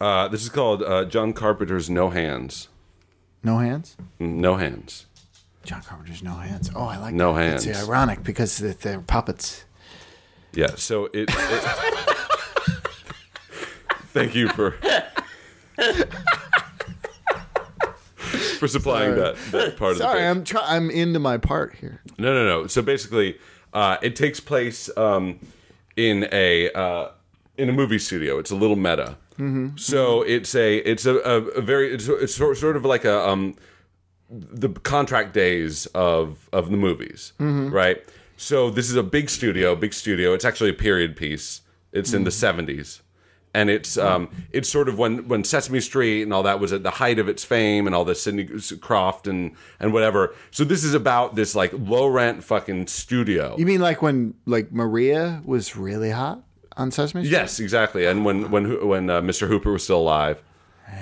Uh, 0.00 0.26
this 0.28 0.42
is 0.42 0.48
called 0.48 0.82
uh, 0.82 1.04
John 1.04 1.32
Carpenter's 1.32 1.88
No 1.88 2.10
Hands. 2.10 2.68
No 3.44 3.58
hands? 3.58 3.96
No 4.18 4.56
hands. 4.56 5.06
John 5.64 5.82
Carpenter's 5.82 6.22
no 6.22 6.34
hands. 6.34 6.70
Oh, 6.74 6.84
I 6.84 6.96
like 6.98 7.14
No 7.14 7.34
that. 7.34 7.40
hands. 7.42 7.66
It's 7.66 7.82
ironic 7.88 8.22
because 8.24 8.58
they're, 8.58 8.72
they're 8.74 9.00
puppets. 9.00 9.64
Yeah. 10.54 10.74
So 10.76 11.06
it. 11.06 11.28
it 11.30 11.30
thank 14.12 14.34
you 14.34 14.48
for 14.48 14.72
for 18.58 18.68
supplying 18.68 19.14
that 19.16 19.36
that 19.50 19.76
part 19.76 19.92
of 19.92 19.98
the. 19.98 20.04
Sorry. 20.04 20.26
I'm 20.26 20.44
try- 20.44 20.64
I'm 20.66 20.90
into 20.90 21.18
my 21.18 21.38
part 21.38 21.74
here. 21.74 22.00
No, 22.18 22.32
no, 22.34 22.46
no. 22.46 22.66
So 22.66 22.82
basically, 22.82 23.38
uh, 23.72 23.96
it 24.02 24.16
takes 24.16 24.40
place 24.40 24.90
um, 24.96 25.38
in 25.96 26.28
a 26.32 26.70
uh, 26.72 27.08
in 27.56 27.68
a 27.68 27.72
movie 27.72 27.98
studio. 27.98 28.38
It's 28.38 28.50
a 28.50 28.56
little 28.56 28.76
meta. 28.76 29.16
So 29.74 30.22
it's 30.22 30.54
a 30.54 30.76
it's 30.78 31.04
a, 31.04 31.16
a, 31.16 31.36
a 31.38 31.60
very 31.62 31.92
it's, 31.92 32.06
it's 32.06 32.34
sort 32.36 32.56
sort 32.58 32.76
of 32.76 32.84
like 32.84 33.04
a 33.04 33.28
um, 33.28 33.56
the 34.30 34.68
contract 34.68 35.34
days 35.34 35.86
of 35.86 36.48
of 36.52 36.70
the 36.70 36.76
movies, 36.76 37.32
right? 37.40 38.04
So 38.42 38.70
this 38.70 38.90
is 38.90 38.96
a 38.96 39.04
big 39.04 39.30
studio, 39.30 39.76
big 39.76 39.94
studio. 39.94 40.34
It's 40.34 40.44
actually 40.44 40.70
a 40.70 40.74
period 40.74 41.14
piece. 41.14 41.60
It's 41.92 42.12
in 42.12 42.24
the 42.24 42.32
seventies, 42.32 43.00
and 43.54 43.70
it's 43.70 43.96
um 43.96 44.30
it's 44.50 44.68
sort 44.68 44.88
of 44.88 44.98
when 44.98 45.28
when 45.28 45.44
Sesame 45.44 45.78
Street 45.80 46.22
and 46.22 46.34
all 46.34 46.42
that 46.42 46.58
was 46.58 46.72
at 46.72 46.82
the 46.82 46.90
height 46.90 47.20
of 47.20 47.28
its 47.28 47.44
fame, 47.44 47.86
and 47.86 47.94
all 47.94 48.04
the 48.04 48.16
Sidney 48.16 48.48
Croft 48.80 49.28
and 49.28 49.52
and 49.78 49.92
whatever. 49.92 50.34
So 50.50 50.64
this 50.64 50.82
is 50.82 50.92
about 50.92 51.36
this 51.36 51.54
like 51.54 51.70
low 51.72 52.08
rent 52.08 52.42
fucking 52.42 52.88
studio. 52.88 53.54
You 53.58 53.66
mean 53.66 53.80
like 53.80 54.02
when 54.02 54.34
like 54.44 54.72
Maria 54.72 55.40
was 55.44 55.76
really 55.76 56.10
hot 56.10 56.42
on 56.76 56.90
Sesame 56.90 57.22
Street? 57.22 57.30
Yes, 57.30 57.60
exactly. 57.60 58.06
And 58.06 58.24
when 58.24 58.50
when 58.50 58.88
when 58.88 59.08
uh, 59.08 59.20
Mr. 59.20 59.46
Hooper 59.46 59.70
was 59.70 59.84
still 59.84 60.00
alive, 60.00 60.42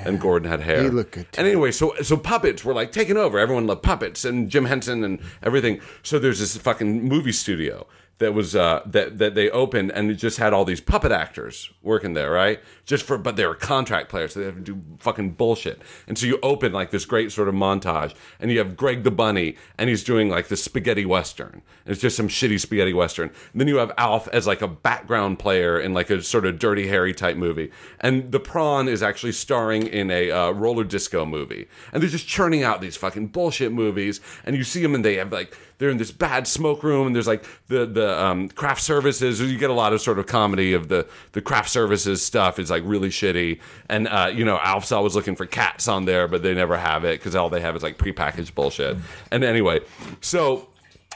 and 0.04 0.20
Gordon 0.20 0.48
had 0.50 0.60
hair, 0.60 0.82
He 0.82 0.88
looked 0.88 1.12
good, 1.12 1.32
too. 1.32 1.38
And 1.40 1.46
anyway, 1.46 1.70
so 1.72 1.94
so 2.02 2.16
puppets 2.16 2.64
were 2.64 2.74
like 2.74 2.92
taking 2.92 3.16
over. 3.16 3.38
Everyone 3.38 3.66
loved 3.66 3.82
puppets 3.82 4.24
and 4.24 4.48
Jim 4.48 4.64
Henson 4.64 5.04
and 5.04 5.20
everything. 5.42 5.80
So 6.02 6.18
there's 6.18 6.38
this 6.38 6.56
fucking 6.56 7.04
movie 7.04 7.32
studio 7.32 7.86
that 8.20 8.34
was 8.34 8.54
uh, 8.54 8.82
that 8.86 9.18
that 9.18 9.34
they 9.34 9.50
opened, 9.50 9.90
and 9.92 10.10
it 10.10 10.14
just 10.14 10.38
had 10.38 10.52
all 10.52 10.64
these 10.64 10.80
puppet 10.80 11.10
actors 11.10 11.70
working 11.82 12.12
there, 12.12 12.30
right? 12.30 12.60
Just 12.84 13.04
for 13.04 13.18
but 13.18 13.36
they 13.36 13.46
were 13.46 13.54
contract 13.54 14.10
players, 14.10 14.34
so 14.34 14.40
they 14.40 14.46
have 14.46 14.54
to 14.56 14.60
do 14.60 14.80
fucking 14.98 15.32
bullshit. 15.32 15.80
And 16.06 16.16
so 16.16 16.26
you 16.26 16.38
open 16.42 16.72
like 16.72 16.90
this 16.90 17.06
great 17.06 17.32
sort 17.32 17.48
of 17.48 17.54
montage, 17.54 18.14
and 18.38 18.50
you 18.50 18.58
have 18.58 18.76
Greg 18.76 19.04
the 19.04 19.10
Bunny, 19.10 19.56
and 19.78 19.88
he's 19.88 20.04
doing 20.04 20.28
like 20.28 20.48
this 20.48 20.62
spaghetti 20.62 21.06
western. 21.06 21.62
And 21.84 21.92
it's 21.92 22.00
just 22.00 22.16
some 22.16 22.28
shitty 22.28 22.60
spaghetti 22.60 22.92
western. 22.92 23.30
And 23.52 23.60
then 23.60 23.68
you 23.68 23.76
have 23.76 23.92
Alf 23.96 24.28
as 24.28 24.46
like 24.46 24.60
a 24.60 24.68
background 24.68 25.38
player 25.38 25.80
in 25.80 25.94
like 25.94 26.10
a 26.10 26.22
sort 26.22 26.44
of 26.44 26.58
Dirty 26.58 26.88
Harry 26.88 27.14
type 27.14 27.38
movie, 27.38 27.72
and 28.00 28.30
the 28.30 28.40
Prawn 28.40 28.86
is 28.86 29.02
actually 29.02 29.32
starring 29.32 29.86
in 29.86 30.10
a 30.10 30.30
uh, 30.30 30.50
roller 30.50 30.84
disco 30.84 31.24
movie. 31.24 31.68
And 31.90 32.02
they're 32.02 32.10
just 32.10 32.28
churning 32.28 32.62
out 32.62 32.82
these 32.82 32.98
fucking 32.98 33.28
bullshit 33.28 33.72
movies, 33.72 34.20
and 34.44 34.54
you 34.54 34.62
see 34.62 34.82
them, 34.82 34.94
and 34.94 35.04
they 35.04 35.16
have 35.16 35.32
like 35.32 35.56
they're 35.80 35.88
in 35.88 35.96
this 35.96 36.12
bad 36.12 36.46
smoke 36.46 36.84
room, 36.84 37.06
and 37.06 37.16
there's 37.16 37.26
like 37.26 37.44
the 37.68 37.86
the 37.86 38.22
um, 38.22 38.50
craft 38.50 38.82
services. 38.82 39.40
You 39.40 39.58
get 39.58 39.70
a 39.70 39.74
lot 39.74 39.94
of 39.94 40.00
sort 40.02 40.18
of 40.18 40.26
comedy 40.26 40.74
of 40.74 40.88
the 40.88 41.08
the 41.32 41.40
craft 41.40 41.70
services 41.70 42.22
stuff 42.22 42.58
is 42.58 42.70
like 42.70 42.82
really 42.84 43.08
shitty, 43.08 43.58
and 43.88 44.06
uh, 44.06 44.30
you 44.32 44.44
know 44.44 44.58
Alf's 44.62 44.92
always 44.92 45.16
looking 45.16 45.34
for 45.34 45.46
cats 45.46 45.88
on 45.88 46.04
there, 46.04 46.28
but 46.28 46.42
they 46.42 46.54
never 46.54 46.76
have 46.76 47.04
it 47.04 47.18
because 47.18 47.34
all 47.34 47.48
they 47.48 47.62
have 47.62 47.74
is 47.74 47.82
like 47.82 47.96
prepackaged 47.96 48.54
bullshit. 48.54 48.98
And 49.32 49.42
anyway, 49.42 49.80
so 50.20 50.68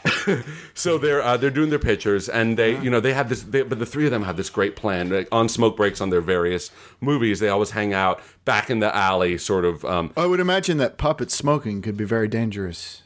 so 0.74 0.96
they're 0.96 1.22
uh, 1.22 1.36
they're 1.36 1.50
doing 1.50 1.68
their 1.68 1.78
pictures, 1.78 2.30
and 2.30 2.58
they 2.58 2.80
you 2.80 2.88
know 2.88 3.00
they 3.00 3.12
have 3.12 3.28
this, 3.28 3.42
they, 3.42 3.60
but 3.62 3.78
the 3.78 3.86
three 3.86 4.06
of 4.06 4.10
them 4.12 4.22
have 4.22 4.38
this 4.38 4.48
great 4.48 4.76
plan. 4.76 5.10
Like, 5.10 5.28
on 5.30 5.48
smoke 5.50 5.76
breaks 5.76 6.00
on 6.00 6.08
their 6.08 6.22
various 6.22 6.70
movies, 7.02 7.38
they 7.38 7.50
always 7.50 7.70
hang 7.72 7.92
out 7.92 8.22
back 8.46 8.70
in 8.70 8.80
the 8.80 8.94
alley, 8.96 9.36
sort 9.36 9.66
of. 9.66 9.84
Um, 9.84 10.10
I 10.16 10.24
would 10.24 10.40
imagine 10.40 10.78
that 10.78 10.96
puppet 10.96 11.30
smoking 11.30 11.82
could 11.82 11.98
be 11.98 12.04
very 12.04 12.28
dangerous. 12.28 13.02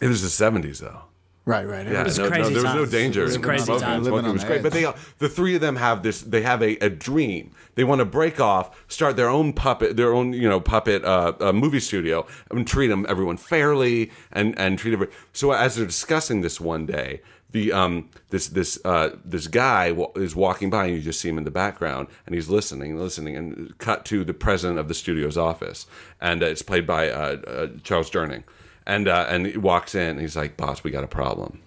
It 0.00 0.08
was 0.08 0.22
the 0.22 0.30
seventies 0.30 0.80
though. 0.80 1.02
Right, 1.46 1.66
right. 1.66 1.86
Yeah, 1.86 2.04
was 2.04 2.18
no, 2.18 2.28
crazy 2.28 2.42
no, 2.42 2.60
there 2.60 2.62
was 2.62 2.74
no 2.74 2.80
times. 2.80 2.90
danger. 2.90 3.20
It 3.22 3.24
was 3.24 3.36
a 3.36 3.40
crazy 3.40 3.64
smoking. 3.64 3.82
time. 3.82 4.04
Smoking 4.04 4.14
Living 4.14 4.32
was 4.34 4.42
the 4.42 4.46
great, 4.46 4.62
but 4.62 4.74
edge. 4.74 4.94
they 4.94 5.00
the 5.18 5.28
three 5.28 5.54
of 5.54 5.60
them 5.60 5.76
have 5.76 6.02
this. 6.02 6.20
They 6.20 6.42
have 6.42 6.62
a, 6.62 6.76
a 6.84 6.90
dream. 6.90 7.52
They 7.76 7.82
want 7.82 8.00
to 8.00 8.04
break 8.04 8.38
off, 8.38 8.84
start 8.88 9.16
their 9.16 9.28
own 9.28 9.52
puppet, 9.54 9.96
their 9.96 10.12
own 10.12 10.32
you 10.34 10.48
know 10.48 10.60
puppet 10.60 11.02
uh, 11.02 11.32
uh, 11.40 11.52
movie 11.52 11.80
studio, 11.80 12.26
and 12.50 12.66
treat 12.68 12.88
them 12.88 13.06
everyone 13.08 13.38
fairly 13.38 14.10
and 14.30 14.56
and 14.58 14.78
treat 14.78 14.92
everyone. 14.92 15.14
So 15.32 15.52
as 15.52 15.76
they're 15.76 15.86
discussing 15.86 16.42
this 16.42 16.60
one 16.60 16.84
day, 16.84 17.22
the 17.52 17.72
um 17.72 18.10
this 18.28 18.48
this 18.48 18.78
uh 18.84 19.16
this 19.24 19.46
guy 19.46 19.96
is 20.16 20.36
walking 20.36 20.70
by 20.70 20.86
and 20.86 20.94
you 20.94 21.02
just 21.02 21.20
see 21.20 21.28
him 21.28 21.38
in 21.38 21.44
the 21.44 21.50
background 21.50 22.08
and 22.26 22.34
he's 22.34 22.48
listening 22.48 22.96
listening 22.96 23.36
and 23.36 23.76
cut 23.78 24.04
to 24.04 24.24
the 24.24 24.34
president 24.34 24.78
of 24.78 24.88
the 24.88 24.94
studio's 24.94 25.36
office 25.36 25.86
and 26.20 26.42
uh, 26.42 26.46
it's 26.46 26.62
played 26.62 26.86
by 26.86 27.08
uh, 27.10 27.36
uh, 27.46 27.66
Charles 27.82 28.10
Durning 28.10 28.44
and 28.86 29.08
uh, 29.08 29.26
and 29.28 29.46
he 29.46 29.58
walks 29.58 29.94
in 29.94 30.10
and 30.10 30.20
he's 30.20 30.36
like 30.36 30.56
boss 30.56 30.82
we 30.84 30.90
got 30.90 31.04
a 31.04 31.08
problem 31.08 31.60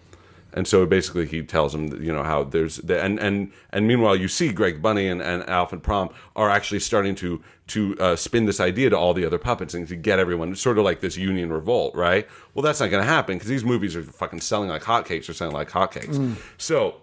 and 0.53 0.68
so 0.68 0.85
basically 0.85 1.26
he 1.26 1.41
tells 1.41 1.73
him, 1.73 2.02
you 2.02 2.14
know, 2.14 2.23
how 2.23 2.44
there's 2.44 2.77
the, 2.77 3.02
and 3.02 3.19
and 3.19 3.52
and 3.72 3.88
meanwhile 3.88 4.15
you 4.15 4.27
see 4.27 4.52
Greg 4.52 4.81
Bunny 4.81 5.07
and, 5.07 5.22
and 5.22 5.48
Alf 5.49 5.73
and 5.73 5.81
Prawn 5.81 6.10
are 6.35 6.49
actually 6.49 6.80
starting 6.80 7.15
to 7.15 7.44
to 7.68 7.98
uh, 7.99 8.15
spin 8.15 8.45
this 8.45 8.60
idea 8.60 8.90
to 8.91 8.98
all 8.98 9.14
the 9.14 9.26
other 9.26 9.38
puppets 9.40 9.73
and 9.73 9.88
to 9.88 9.95
get 9.95 10.19
everyone 10.19 10.52
it's 10.52 10.61
sort 10.61 10.77
of 10.77 10.84
like 10.84 10.99
this 11.02 11.18
union 11.18 11.52
revolt, 11.52 11.95
right? 11.95 12.27
Well, 12.53 12.61
that's 12.61 12.80
not 12.80 12.91
going 12.91 13.03
to 13.03 13.10
happen 13.10 13.35
because 13.35 13.49
these 13.49 13.64
movies 13.64 13.95
are 13.95 14.03
fucking 14.03 14.41
selling 14.41 14.69
like 14.69 14.84
hotcakes 14.84 15.27
or 15.27 15.34
selling 15.34 15.56
like 15.56 15.72
hotcakes. 15.72 16.38
So 16.57 17.02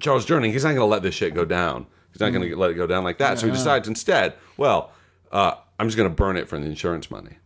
Charles 0.00 0.26
Durning, 0.26 0.52
he's 0.52 0.64
not 0.64 0.70
going 0.70 0.80
to 0.80 0.84
let 0.84 1.02
this 1.02 1.14
shit 1.14 1.34
go 1.34 1.44
down. 1.44 1.86
He's 2.12 2.20
not 2.20 2.32
going 2.32 2.48
to 2.48 2.56
let 2.56 2.70
it 2.70 2.74
go 2.74 2.86
down 2.86 3.04
like 3.04 3.18
that. 3.18 3.38
so 3.38 3.46
he 3.46 3.52
decides 3.52 3.86
instead, 3.88 4.34
well, 4.56 4.92
uh, 5.32 5.54
I'm 5.78 5.86
just 5.86 5.96
going 5.96 6.08
to 6.08 6.14
burn 6.14 6.36
it 6.36 6.48
for 6.48 6.58
the 6.58 6.66
insurance 6.66 7.10
money. 7.10 7.36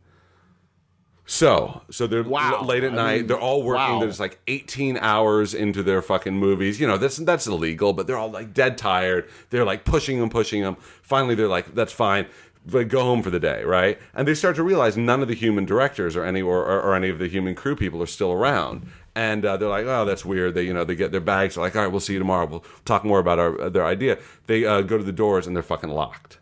So, 1.26 1.82
so 1.90 2.06
they're 2.06 2.22
Wow. 2.22 2.58
l- 2.60 2.66
late 2.66 2.84
at 2.84 2.92
I 2.92 2.96
night. 2.96 3.16
mean, 3.18 3.26
they're 3.28 3.38
all 3.40 3.62
working. 3.62 3.94
wow. 3.94 4.00
There's 4.00 4.20
like 4.20 4.38
18 4.46 4.98
hours 4.98 5.54
into 5.54 5.82
their 5.82 6.02
fucking 6.02 6.34
movies. 6.34 6.78
You 6.78 6.86
know, 6.86 6.98
that's 6.98 7.16
that's 7.16 7.46
illegal, 7.46 7.92
but 7.94 8.06
they're 8.06 8.18
all 8.18 8.30
like 8.30 8.52
dead 8.52 8.76
tired. 8.76 9.28
They're 9.50 9.64
like 9.64 9.84
pushing 9.84 10.18
them, 10.20 10.28
pushing 10.28 10.62
them. 10.62 10.76
Finally, 11.02 11.34
they're 11.34 11.48
like, 11.48 11.74
"That's 11.74 11.92
fine." 11.92 12.26
But 12.66 12.88
go 12.88 13.00
home 13.02 13.22
for 13.22 13.28
the 13.30 13.40
day, 13.40 13.62
right? 13.64 13.98
And 14.14 14.26
they 14.26 14.34
start 14.34 14.56
to 14.56 14.62
realize 14.62 14.96
none 14.96 15.20
of 15.20 15.28
the 15.28 15.34
human 15.34 15.66
directors 15.66 16.16
or 16.16 16.24
any 16.24 16.40
or, 16.40 16.58
or, 16.64 16.80
or 16.80 16.94
any 16.94 17.10
of 17.10 17.18
the 17.18 17.26
human 17.28 17.54
crew 17.54 17.76
people 17.76 18.02
are 18.02 18.06
still 18.06 18.32
around. 18.32 18.86
And 19.14 19.44
uh, 19.44 19.56
they're 19.58 19.68
like, 19.68 19.86
"Oh, 19.86 20.04
that's 20.04 20.24
weird." 20.26 20.54
They, 20.54 20.62
you 20.64 20.74
know, 20.74 20.84
they 20.84 20.94
get 20.94 21.10
their 21.12 21.20
bags. 21.22 21.54
They're 21.54 21.64
like, 21.64 21.74
"All 21.76 21.82
right, 21.82 21.90
we'll 21.90 22.00
see 22.00 22.12
you 22.14 22.18
tomorrow. 22.18 22.46
We'll 22.46 22.64
talk 22.84 23.02
more 23.04 23.18
about 23.18 23.38
our 23.38 23.70
their 23.70 23.86
idea." 23.86 24.18
They 24.46 24.66
uh, 24.66 24.82
go 24.82 24.98
to 24.98 25.04
the 25.04 25.12
doors 25.12 25.46
and 25.46 25.56
they're 25.56 25.62
fucking 25.62 25.90
locked 25.90 26.38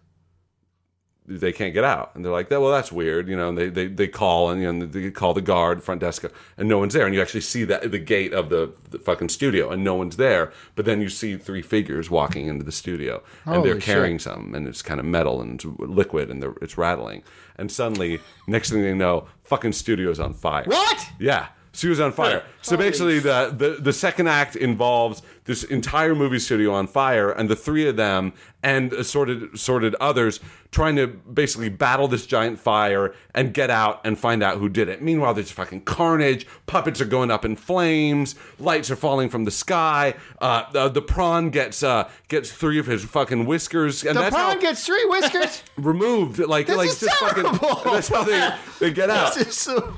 they 1.38 1.52
can't 1.52 1.74
get 1.74 1.84
out. 1.84 2.12
And 2.14 2.24
they're 2.24 2.32
like, 2.32 2.50
well, 2.50 2.70
that's 2.70 2.92
weird, 2.92 3.28
you 3.28 3.36
know. 3.36 3.48
And 3.48 3.58
they, 3.58 3.68
they, 3.68 3.86
they 3.86 4.08
call 4.08 4.50
and 4.50 4.60
you 4.60 4.72
know 4.72 4.86
they 4.86 5.10
call 5.10 5.34
the 5.34 5.40
guard 5.40 5.82
front 5.82 6.00
desk, 6.00 6.24
and 6.56 6.68
no 6.68 6.78
one's 6.78 6.94
there. 6.94 7.06
And 7.06 7.14
you 7.14 7.20
actually 7.20 7.40
see 7.40 7.64
that 7.64 7.90
the 7.90 7.98
gate 7.98 8.32
of 8.32 8.48
the, 8.50 8.72
the 8.90 8.98
fucking 8.98 9.28
studio, 9.28 9.70
and 9.70 9.82
no 9.84 9.94
one's 9.94 10.16
there. 10.16 10.52
But 10.74 10.84
then 10.84 11.00
you 11.00 11.08
see 11.08 11.36
three 11.36 11.62
figures 11.62 12.10
walking 12.10 12.46
into 12.46 12.64
the 12.64 12.72
studio, 12.72 13.22
and 13.44 13.56
Holy 13.56 13.70
they're 13.70 13.80
carrying 13.80 14.16
shit. 14.18 14.22
something, 14.22 14.54
and 14.54 14.66
it's 14.66 14.82
kind 14.82 15.00
of 15.00 15.06
metal 15.06 15.40
and 15.40 15.54
it's 15.54 15.64
liquid, 15.78 16.30
and 16.30 16.42
they're, 16.42 16.54
it's 16.60 16.78
rattling. 16.78 17.22
And 17.56 17.70
suddenly, 17.70 18.20
next 18.46 18.70
thing 18.70 18.82
they 18.82 18.94
know, 18.94 19.28
fucking 19.44 19.72
studio's 19.72 20.20
on 20.20 20.34
fire. 20.34 20.64
What? 20.64 21.06
Yeah. 21.18 21.48
Studio's 21.72 22.00
on 22.00 22.12
fire. 22.12 22.44
So 22.64 22.76
basically, 22.76 23.18
the, 23.18 23.52
the 23.58 23.82
the 23.82 23.92
second 23.92 24.28
act 24.28 24.54
involves 24.54 25.20
this 25.46 25.64
entire 25.64 26.14
movie 26.14 26.38
studio 26.38 26.72
on 26.72 26.86
fire, 26.86 27.32
and 27.32 27.48
the 27.50 27.56
three 27.56 27.88
of 27.88 27.96
them 27.96 28.34
and 28.62 28.92
assorted 28.92 29.58
sorted 29.58 29.96
others 29.96 30.38
trying 30.70 30.94
to 30.94 31.08
basically 31.08 31.68
battle 31.68 32.06
this 32.06 32.24
giant 32.24 32.60
fire 32.60 33.12
and 33.34 33.52
get 33.52 33.68
out 33.68 34.00
and 34.04 34.16
find 34.16 34.44
out 34.44 34.58
who 34.58 34.68
did 34.68 34.88
it. 34.88 35.02
Meanwhile, 35.02 35.34
there's 35.34 35.50
fucking 35.50 35.80
carnage. 35.80 36.46
Puppets 36.66 37.00
are 37.00 37.04
going 37.04 37.32
up 37.32 37.44
in 37.44 37.56
flames. 37.56 38.36
Lights 38.60 38.88
are 38.88 38.96
falling 38.96 39.28
from 39.28 39.42
the 39.44 39.50
sky. 39.50 40.14
Uh, 40.40 40.70
the, 40.70 40.88
the 40.88 41.02
prawn 41.02 41.50
gets 41.50 41.82
uh, 41.82 42.08
gets 42.28 42.52
three 42.52 42.78
of 42.78 42.86
his 42.86 43.04
fucking 43.04 43.44
whiskers, 43.44 44.04
and 44.04 44.16
The 44.16 44.20
that's 44.20 44.36
prawn 44.36 44.54
how 44.54 44.60
gets 44.60 44.86
three 44.86 45.04
whiskers. 45.06 45.64
removed. 45.76 46.38
Like 46.38 46.68
This 46.68 46.76
like 46.76 46.88
is 46.90 47.00
just 47.00 47.16
fucking. 47.16 47.42
terrible. 47.42 47.82
That's 47.92 48.06
how 48.06 48.22
they 48.22 48.54
they 48.78 48.92
get 48.92 49.10
out. 49.10 49.34
This 49.34 49.48
is 49.48 49.56
so. 49.56 49.96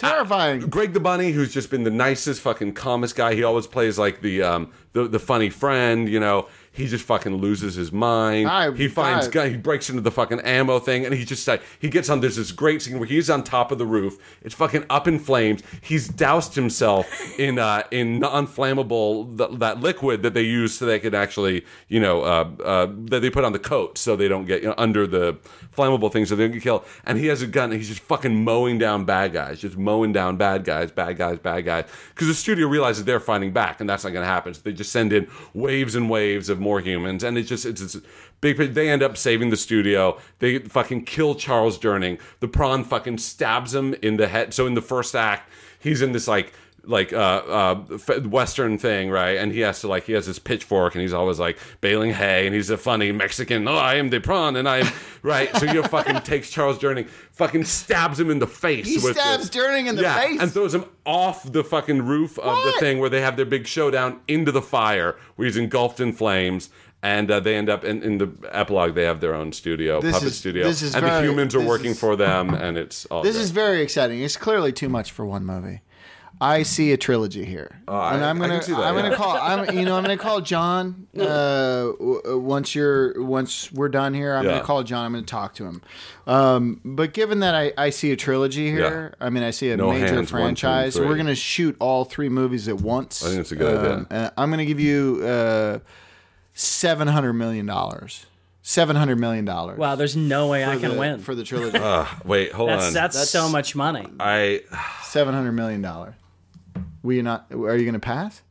Terrifying. 0.00 0.60
Greg 0.60 0.92
the 0.92 1.00
Bunny, 1.00 1.32
who's 1.32 1.52
just 1.52 1.70
been 1.70 1.84
the 1.84 1.90
nicest, 1.90 2.40
fucking 2.40 2.74
calmest 2.74 3.16
guy. 3.16 3.34
He 3.34 3.44
always 3.44 3.66
plays 3.66 3.98
like 3.98 4.20
the 4.20 4.42
um 4.42 4.72
the, 4.92 5.06
the 5.06 5.18
funny 5.18 5.50
friend, 5.50 6.08
you 6.08 6.20
know. 6.20 6.48
He 6.72 6.86
just 6.86 7.04
fucking 7.04 7.34
loses 7.36 7.74
his 7.74 7.90
mind. 7.90 8.48
I- 8.48 8.70
he 8.72 8.86
finds 8.86 9.26
I- 9.26 9.30
guy. 9.30 9.48
He 9.48 9.56
breaks 9.56 9.90
into 9.90 10.02
the 10.02 10.10
fucking 10.12 10.40
ammo 10.42 10.78
thing, 10.78 11.04
and 11.04 11.12
he 11.12 11.24
just 11.24 11.46
like 11.48 11.62
he 11.80 11.88
gets 11.88 12.08
on. 12.08 12.20
There's 12.20 12.36
this 12.36 12.52
great 12.52 12.80
scene 12.80 12.98
where 12.98 13.08
he's 13.08 13.28
on 13.28 13.42
top 13.42 13.72
of 13.72 13.78
the 13.78 13.86
roof. 13.86 14.16
It's 14.42 14.54
fucking 14.54 14.84
up 14.88 15.08
in 15.08 15.18
flames. 15.18 15.62
He's 15.80 16.06
doused 16.08 16.54
himself 16.54 17.06
in 17.38 17.58
uh 17.58 17.82
in 17.90 18.20
non-flammable 18.20 19.36
th- 19.36 19.58
that 19.58 19.80
liquid 19.80 20.22
that 20.22 20.34
they 20.34 20.42
use 20.42 20.74
so 20.74 20.86
they 20.86 21.00
could 21.00 21.14
actually 21.14 21.64
you 21.88 21.98
know 22.00 22.22
uh, 22.22 22.48
uh 22.64 22.86
that 23.06 23.20
they 23.20 23.30
put 23.30 23.44
on 23.44 23.52
the 23.52 23.58
coat 23.58 23.98
so 23.98 24.14
they 24.16 24.28
don't 24.28 24.44
get 24.44 24.62
you 24.62 24.68
know, 24.68 24.74
under 24.78 25.06
the 25.06 25.36
flammable 25.76 26.12
things 26.12 26.28
so 26.28 26.36
they 26.36 26.44
don't 26.44 26.52
get 26.52 26.62
killed. 26.62 26.84
And 27.04 27.18
he 27.18 27.26
has 27.26 27.42
a 27.42 27.46
gun. 27.46 27.70
and 27.70 27.74
He's 27.80 27.88
just 27.88 28.00
fucking 28.02 28.44
mowing 28.44 28.78
down 28.78 29.04
bad 29.04 29.32
guys, 29.32 29.60
just 29.60 29.76
mowing 29.76 30.12
down 30.12 30.36
bad 30.36 30.64
guys, 30.64 30.90
bad 30.90 31.16
guys, 31.16 31.38
bad 31.38 31.64
guys. 31.64 31.84
Because 32.10 32.28
the 32.28 32.34
studio 32.34 32.66
realizes 32.68 33.04
they're 33.04 33.20
fighting 33.20 33.52
back, 33.52 33.80
and 33.80 33.88
that's 33.88 34.04
not 34.04 34.10
going 34.12 34.22
to 34.22 34.28
happen. 34.30 34.54
So 34.54 34.60
they 34.64 34.72
just 34.72 34.92
send 34.92 35.12
in 35.12 35.28
waves 35.54 35.94
and 35.94 36.08
waves 36.10 36.48
of 36.48 36.59
more 36.60 36.80
humans, 36.80 37.24
and 37.24 37.36
it's 37.36 37.48
just 37.48 37.66
it's, 37.66 37.80
it's 37.80 37.96
big. 38.40 38.56
They 38.56 38.88
end 38.88 39.02
up 39.02 39.16
saving 39.16 39.50
the 39.50 39.56
studio. 39.56 40.18
They 40.38 40.58
fucking 40.58 41.04
kill 41.04 41.34
Charles 41.34 41.78
Durning. 41.78 42.20
The 42.40 42.48
prawn 42.48 42.84
fucking 42.84 43.18
stabs 43.18 43.74
him 43.74 43.94
in 43.94 44.16
the 44.16 44.28
head. 44.28 44.54
So 44.54 44.66
in 44.66 44.74
the 44.74 44.82
first 44.82 45.14
act, 45.14 45.50
he's 45.80 46.02
in 46.02 46.12
this 46.12 46.28
like 46.28 46.52
like 46.90 47.12
uh, 47.12 47.16
uh 47.16 47.74
western 48.28 48.76
thing 48.78 49.10
right 49.10 49.36
and 49.38 49.52
he 49.52 49.60
has 49.60 49.80
to 49.80 49.88
like 49.88 50.04
he 50.04 50.12
has 50.12 50.26
his 50.26 50.38
pitchfork 50.38 50.94
and 50.94 51.02
he's 51.02 51.12
always 51.12 51.38
like 51.38 51.58
baling 51.80 52.12
hay 52.12 52.46
and 52.46 52.54
he's 52.54 52.68
a 52.70 52.76
funny 52.76 53.12
mexican 53.12 53.66
oh 53.68 53.74
i 53.76 53.94
am 53.94 54.10
the 54.10 54.18
prawn 54.20 54.56
and 54.56 54.68
i'm 54.68 54.86
right 55.22 55.54
so 55.56 55.64
you 55.66 55.82
fucking 55.84 56.20
takes 56.22 56.50
charles 56.50 56.78
durning 56.78 57.08
fucking 57.32 57.64
stabs 57.64 58.18
him 58.18 58.30
in 58.30 58.38
the 58.38 58.46
face 58.46 58.86
He 58.86 58.98
stabs 58.98 59.48
this- 59.48 59.50
Durning 59.50 59.88
in 59.88 59.96
the 59.96 60.02
yeah, 60.02 60.20
face? 60.20 60.40
and 60.40 60.50
throws 60.52 60.74
him 60.74 60.84
off 61.06 61.50
the 61.50 61.64
fucking 61.64 62.02
roof 62.02 62.38
of 62.38 62.62
the 62.64 62.72
thing 62.80 62.98
where 62.98 63.08
they 63.10 63.20
have 63.20 63.36
their 63.36 63.46
big 63.46 63.66
showdown 63.66 64.20
into 64.28 64.52
the 64.52 64.62
fire 64.62 65.16
where 65.36 65.46
he's 65.46 65.56
engulfed 65.56 66.00
in 66.00 66.12
flames 66.12 66.70
and 67.02 67.30
uh, 67.30 67.40
they 67.40 67.56
end 67.56 67.70
up 67.70 67.82
in, 67.82 68.02
in 68.02 68.18
the 68.18 68.30
epilogue. 68.52 68.94
They 68.94 69.04
have 69.04 69.20
their 69.20 69.34
own 69.34 69.52
studio, 69.52 70.02
This 70.02 70.12
puppet 70.12 70.28
is- 70.28 70.36
studio, 70.36 70.64
this 70.66 70.82
is 70.82 70.94
and 70.94 71.06
the 71.06 71.22
humans 71.22 71.54
are 71.54 71.60
working 71.66 71.92
is- 71.92 71.98
for 72.00 72.14
them, 72.14 72.52
and 72.52 72.76
it's 72.76 73.06
all. 73.06 73.22
This 73.22 73.36
great. 73.36 73.42
is 73.42 73.50
very 73.52 73.80
exciting. 73.80 74.20
It's 74.20 74.36
clearly 74.36 74.70
too 74.70 74.90
much 74.90 75.10
for 75.10 75.24
one 75.24 75.46
movie. 75.46 75.80
I 76.42 76.62
see 76.62 76.92
a 76.92 76.96
trilogy 76.96 77.44
here, 77.44 77.82
Oh, 77.86 78.00
and 78.00 78.24
I'm 78.24 78.38
gonna, 78.38 78.54
can 78.54 78.62
see 78.62 78.72
that, 78.72 78.80
I'm 78.80 78.94
yeah. 78.96 79.02
gonna 79.02 79.16
call, 79.16 79.36
I'm, 79.36 79.76
you 79.78 79.84
know, 79.84 79.96
I'm 79.96 80.02
gonna 80.02 80.16
call 80.16 80.40
John. 80.40 81.06
Uh, 81.20 81.92
w- 81.92 82.22
uh, 82.30 82.38
once 82.38 82.74
you're, 82.74 83.22
once 83.22 83.70
we're 83.72 83.88
done 83.90 84.14
here, 84.14 84.34
I'm 84.34 84.44
Yeah. 84.44 84.52
gonna 84.52 84.64
call 84.64 84.82
John. 84.82 85.04
I'm 85.06 85.12
gonna 85.12 85.26
talk 85.26 85.54
to 85.56 85.64
him. 85.66 85.82
Um, 86.26 86.80
but 86.84 87.12
given 87.12 87.40
that 87.40 87.54
I, 87.54 87.72
I 87.76 87.90
see 87.90 88.10
a 88.12 88.16
trilogy 88.16 88.70
here, 88.70 89.14
I 89.20 89.28
mean, 89.28 89.42
I 89.42 89.50
see 89.50 89.70
a 89.70 89.76
No 89.76 89.90
major 89.90 90.06
hands, 90.06 90.14
one, 90.16 90.24
two, 90.24 90.30
franchise. 90.30 90.96
three. 90.96 91.06
we're 91.06 91.16
gonna 91.16 91.34
shoot 91.34 91.76
all 91.78 92.04
three 92.04 92.28
movies 92.28 92.68
at 92.68 92.76
once. 92.80 93.22
I 93.24 93.28
think 93.28 93.40
it's 93.40 93.52
a 93.52 93.56
good 93.56 93.76
idea. 93.78 93.94
Um, 93.96 94.06
and 94.10 94.32
I'm 94.38 94.50
gonna 94.50 94.64
give 94.64 94.80
you 94.80 95.20
uh, 95.26 95.78
seven 96.54 97.08
hundred 97.08 97.34
million 97.34 97.66
dollars. 97.66 98.26
Seven 98.62 98.94
hundred 98.94 99.16
million 99.18 99.44
dollars. 99.44 99.78
Wow, 99.78 99.94
there's 99.96 100.16
no 100.16 100.46
way 100.48 100.64
I 100.64 100.76
can 100.76 100.92
the, 100.92 100.98
win. 100.98 101.18
for 101.18 101.34
the 101.34 101.42
trilogy. 101.44 101.78
Wait, 102.24 102.52
hold 102.52 102.68
that's, 102.70 102.86
on. 102.88 102.92
that's 102.94 103.14
That's- 103.16 103.30
so 103.30 103.48
much 103.48 103.74
money. 103.74 104.06
I 104.20 104.62
Seven 105.02 105.34
hundred 105.34 105.52
million 105.52 105.82
dollars. 105.82 106.14
Will 107.02 107.14
you 107.14 107.22
not? 107.22 107.46
Are 107.50 107.76
you 107.76 107.84
going 107.84 107.94
to 107.94 107.98
pass? 108.00 108.42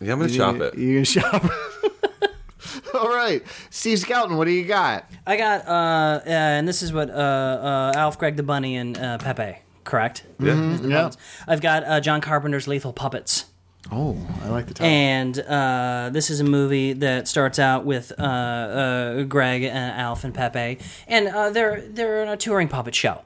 yeah, 0.00 0.12
I'm 0.12 0.18
gonna 0.18 0.30
You- 0.32 0.36
chop 0.38 0.56
it. 0.56 0.76
You 0.78 0.92
going 0.94 1.04
to 1.04 1.20
shop? 1.20 1.44
All 2.94 3.08
right, 3.08 3.42
Steve 3.70 3.98
Skelton, 3.98 4.36
what 4.38 4.46
do 4.46 4.50
you 4.52 4.64
got? 4.64 5.04
I 5.26 5.36
got, 5.36 5.66
uh, 5.66 5.70
uh, 5.70 6.22
and 6.26 6.66
this 6.66 6.82
is 6.82 6.92
what 6.92 7.10
uh, 7.10 7.12
uh, 7.12 7.92
Alf, 7.94 8.18
Greg 8.18 8.36
the 8.36 8.42
Bunny, 8.42 8.76
and 8.76 8.96
uh, 8.98 9.18
Pepe. 9.18 9.58
Correct. 9.84 10.24
Yeah. 10.40 10.78
Yeah. 10.82 11.10
I've 11.46 11.60
got 11.60 11.84
uh, 11.84 12.00
John 12.00 12.20
Carpenter's 12.20 12.66
Lethal 12.66 12.92
Puppets. 12.92 13.44
Oh, 13.92 14.16
I 14.42 14.48
like 14.48 14.66
the 14.66 14.74
title. 14.74 14.90
And 14.92 15.38
uh, 15.38 16.10
this 16.12 16.28
is 16.30 16.40
a 16.40 16.44
movie 16.44 16.94
that 16.94 17.28
starts 17.28 17.58
out 17.60 17.84
with 17.84 18.12
uh, 18.18 18.22
uh, 18.22 19.22
Greg 19.24 19.62
and 19.62 20.00
Alf 20.00 20.24
and 20.24 20.34
Pepe, 20.34 20.78
and 21.06 21.28
uh, 21.28 21.50
they're 21.50 21.82
they're 21.82 22.22
in 22.22 22.28
a 22.28 22.36
touring 22.36 22.66
puppet 22.68 22.94
show, 22.96 23.22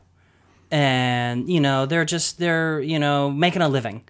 and 0.70 1.48
you 1.48 1.60
know 1.60 1.86
they're 1.86 2.04
just 2.04 2.38
they're 2.38 2.80
you 2.80 2.98
know 2.98 3.30
making 3.30 3.62
a 3.62 3.68
living, 3.68 4.02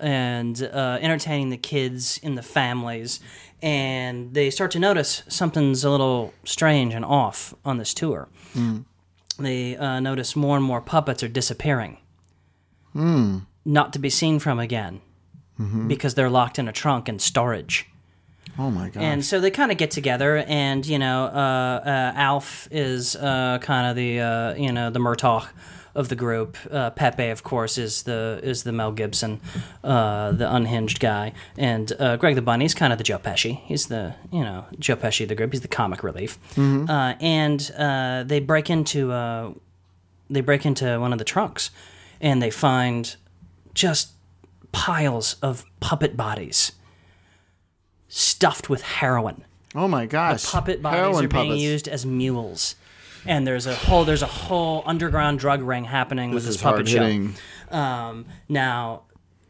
and 0.00 0.62
uh, 0.62 0.98
entertaining 1.00 1.50
the 1.50 1.56
kids 1.56 2.18
in 2.22 2.34
the 2.34 2.42
families, 2.42 3.20
and 3.62 4.34
they 4.34 4.50
start 4.50 4.70
to 4.72 4.78
notice 4.78 5.22
something's 5.28 5.84
a 5.84 5.90
little 5.90 6.32
strange 6.44 6.94
and 6.94 7.04
off 7.04 7.54
on 7.64 7.78
this 7.78 7.94
tour. 7.94 8.28
They 9.38 9.76
uh, 9.76 10.00
notice 10.00 10.36
more 10.36 10.56
and 10.56 10.64
more 10.64 10.80
puppets 10.80 11.22
are 11.22 11.28
disappearing, 11.28 11.98
not 13.64 13.92
to 13.94 13.98
be 13.98 14.10
seen 14.10 14.38
from 14.38 14.58
again 14.58 15.00
because 15.86 16.14
they're 16.16 16.28
locked 16.30 16.58
in 16.58 16.66
a 16.66 16.72
trunk 16.72 17.08
in 17.08 17.18
storage. 17.20 17.86
oh 18.58 18.68
my 18.70 18.88
god. 18.88 19.00
And 19.02 19.24
so 19.24 19.38
they 19.40 19.50
kind 19.50 19.70
of 19.70 19.78
get 19.78 19.92
together, 19.92 20.38
and 20.48 20.84
you 20.84 20.98
know, 20.98 21.24
uh, 21.26 21.82
uh, 21.86 22.12
Alf 22.16 22.66
is 22.72 23.14
uh, 23.16 23.58
kind 23.62 23.86
of 23.88 23.94
the 23.96 24.20
uh, 24.20 24.54
you 24.54 24.72
know 24.72 24.90
the 24.90 24.98
Murtaugh 24.98 25.46
of 25.94 26.08
the 26.08 26.16
group. 26.16 26.56
Uh, 26.70 26.90
Pepe, 26.90 27.28
of 27.28 27.42
course, 27.42 27.76
is 27.78 28.02
the 28.04 28.40
is 28.42 28.62
the 28.62 28.72
Mel 28.72 28.92
Gibson, 28.92 29.40
uh, 29.84 30.32
the 30.32 30.52
unhinged 30.54 31.00
guy, 31.00 31.32
and 31.58 31.92
uh, 31.98 32.16
Greg 32.16 32.34
the 32.34 32.42
Bunny 32.42 32.64
is 32.64 32.74
kind 32.74 32.92
of 32.92 32.98
the 32.98 33.04
Joe 33.04 33.18
Pesci. 33.18 33.60
He's 33.64 33.86
the 33.86 34.14
you 34.30 34.40
know 34.42 34.64
Joe 34.78 34.96
Pesci 34.96 35.22
of 35.22 35.28
the 35.28 35.34
group. 35.34 35.52
He's 35.52 35.60
the 35.60 35.68
comic 35.68 36.02
relief. 36.02 36.38
Uh, 36.58 37.14
and 37.20 37.70
uh, 37.76 38.24
they 38.26 38.40
break 38.40 38.70
into 38.70 39.12
uh, 39.12 39.52
they 40.30 40.40
break 40.40 40.64
into 40.64 40.98
one 40.98 41.12
of 41.12 41.18
the 41.18 41.24
trunks, 41.24 41.70
and 42.20 42.40
they 42.42 42.50
find 42.50 43.16
just 43.74 44.12
piles 44.72 45.36
of 45.42 45.64
puppet 45.80 46.16
bodies 46.16 46.72
stuffed 48.08 48.68
with 48.68 48.82
heroin. 48.82 49.44
oh 49.74 49.88
my 49.88 50.06
gosh. 50.06 50.44
Puppet 50.44 50.82
bodies 50.82 50.98
Heroin 50.98 51.24
are 51.24 51.28
being 51.28 51.46
puppets. 51.48 51.62
used 51.62 51.88
as 51.88 52.04
mules. 52.04 52.74
And 53.26 53.46
there's 53.46 53.66
a 53.66 53.74
whole 53.74 54.04
there's 54.04 54.22
a 54.22 54.26
whole 54.26 54.82
underground 54.86 55.38
drug 55.38 55.62
ring 55.62 55.84
happening 55.84 56.30
with 56.30 56.44
This 56.44 56.54
this 56.56 56.62
puppet 56.62 56.88
show. 56.88 56.98
Um, 57.70 58.26
now 58.48 59.02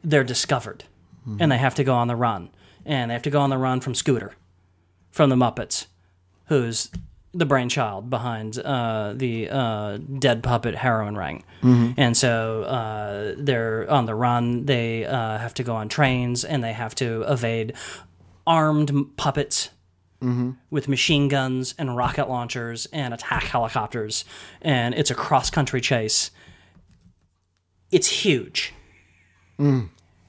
they're 0.05 0.25
discovered, 0.25 0.85
and 1.41 1.51
they 1.51 1.59
have 1.59 1.75
to 1.77 1.85
go 1.85 1.95
on 1.95 2.09
the 2.09 2.17
run, 2.17 2.51
and 2.85 3.11
they 3.11 3.15
have 3.15 3.23
to 3.23 3.31
go 3.31 3.41
on 3.41 3.51
the 3.51 3.59
run 3.59 3.81
from 3.81 3.95
Scooter, 3.95 4.33
from 5.11 5.31
the 5.31 5.37
Muppets, 5.37 5.87
who's 6.47 6.91
the 7.35 7.47
brainchild 7.47 8.11
behind 8.11 8.59
uh, 8.59 9.15
the 9.17 9.49
uh, 9.49 9.97
dead 10.19 10.43
puppet 10.43 10.75
heroin 10.75 11.17
ring. 11.17 11.43
And 11.97 12.15
so 12.17 12.65
uh, 12.65 13.35
they're 13.39 13.91
on 13.91 14.05
the 14.05 14.15
run. 14.15 14.67
They 14.67 15.07
uh, 15.07 15.39
have 15.39 15.55
to 15.55 15.63
go 15.63 15.75
on 15.77 15.89
trains, 15.89 16.45
and 16.45 16.63
they 16.63 16.73
have 16.75 16.95
to 16.97 17.23
evade 17.23 17.73
armed 18.47 18.91
m- 18.91 19.13
puppets 20.23 20.51
with 20.71 20.89
machine 20.89 21.29
guns 21.29 21.75
and 21.79 21.97
rocket 21.97 22.29
launchers 22.29 22.87
and 22.93 23.13
attack 23.13 23.45
helicopters. 23.45 24.25
And 24.61 24.95
it's 24.95 25.11
a 25.11 25.15
cross 25.15 25.51
country 25.51 25.81
chase. 25.81 26.31
It's 27.91 28.09
huge. 28.09 28.73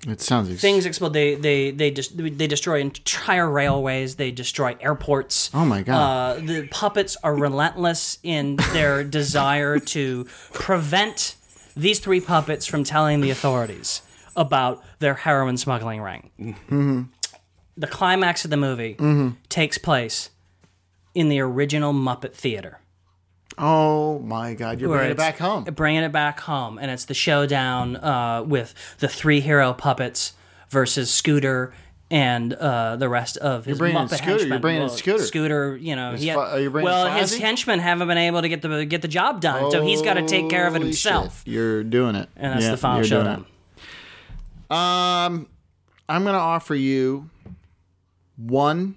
It 0.07 0.19
sounds 0.21 0.49
ex- 0.51 0.61
Things 0.61 0.85
explode. 0.85 1.13
They 1.13 1.35
they 1.35 1.71
they 1.71 1.89
just 1.91 2.17
they 2.17 2.47
destroy 2.47 2.81
entire 2.81 3.49
railways. 3.49 4.15
They 4.15 4.31
destroy 4.31 4.75
airports. 4.81 5.49
Oh 5.53 5.65
my 5.65 5.81
God. 5.81 5.95
Uh, 5.95 6.39
the 6.41 6.67
puppets 6.67 7.15
are 7.23 7.35
relentless 7.35 8.19
in 8.21 8.57
their 8.73 9.03
desire 9.19 9.79
to 9.79 10.25
prevent 10.51 11.35
these 11.75 11.99
three 11.99 12.19
puppets 12.19 12.65
from 12.65 12.83
telling 12.83 13.21
the 13.21 13.29
authorities 13.29 14.01
about 14.35 14.83
their 14.99 15.13
heroin 15.13 15.57
smuggling 15.57 16.01
ring. 16.01 16.29
Mm-hmm. 16.39 17.03
The 17.77 17.87
climax 17.87 18.43
of 18.45 18.51
the 18.51 18.57
movie 18.57 18.97
takes 19.49 19.77
place 19.77 20.29
in 21.15 21.29
the 21.29 21.39
original 21.39 21.93
Muppet 21.93 22.33
Theater. 22.33 22.79
Oh 23.57 24.17
my 24.19 24.55
god, 24.55 24.79
you're 24.81 24.89
bringing 24.89 25.09
it 25.09 25.11
it's- 25.11 25.27
back 25.31 25.37
home. 25.39 25.63
Bringing 25.65 26.03
it 26.03 26.11
back 26.11 26.39
home, 26.39 26.77
and 26.79 26.89
it's 26.89 27.05
the 27.05 27.13
showdown 27.13 27.95
uh, 27.97 28.43
with 28.43 28.73
the 28.99 29.07
three 29.07 29.41
hero 29.41 29.73
puppets 29.73 30.33
versus 30.69 31.11
Scooter 31.11 31.71
and 32.09 32.53
uh, 32.53 32.95
the 32.95 33.07
rest 33.09 33.37
of 33.37 33.65
his 33.65 33.77
bringing 33.77 33.99
in 34.01 34.07
Muppet 34.07 34.17
Scooter, 34.17 34.29
you're 34.31 34.39
henchmen. 34.39 34.61
bringing 34.61 34.81
in 34.81 34.87
Well, 34.87 34.97
Scooter. 34.97 35.23
Scooter, 35.23 35.77
you 35.77 35.95
know, 35.95 36.13
he 36.15 36.31
Fu- 36.31 36.39
are 36.39 36.59
you 36.59 36.69
bringing 36.71 36.85
well, 36.85 37.11
his 37.15 37.31
Fozzie? 37.35 37.39
henchmen 37.41 37.79
haven't 37.79 38.07
been 38.07 38.17
able 38.17 38.41
to 38.41 38.49
get 38.49 38.61
the 38.63 38.85
get 38.85 39.01
the 39.03 39.07
job 39.07 39.39
done, 39.41 39.69
so 39.71 39.83
he's 39.83 40.01
got 40.01 40.15
to 40.15 40.25
take 40.25 40.49
care 40.49 40.65
of 40.67 40.73
it 40.75 40.79
Holy 40.79 40.87
himself, 40.89 41.43
shit. 41.45 41.53
You're 41.53 41.83
doing 41.83 42.15
it. 42.15 42.29
and 42.35 42.53
that's 42.53 42.69
the 42.69 42.77
final 42.77 43.03
showdown. 43.03 43.45
Um, 44.69 45.47
I'm 46.09 46.23
going 46.23 46.33
to 46.33 46.39
offer 46.39 46.73
you 46.75 47.29
one 48.37 48.95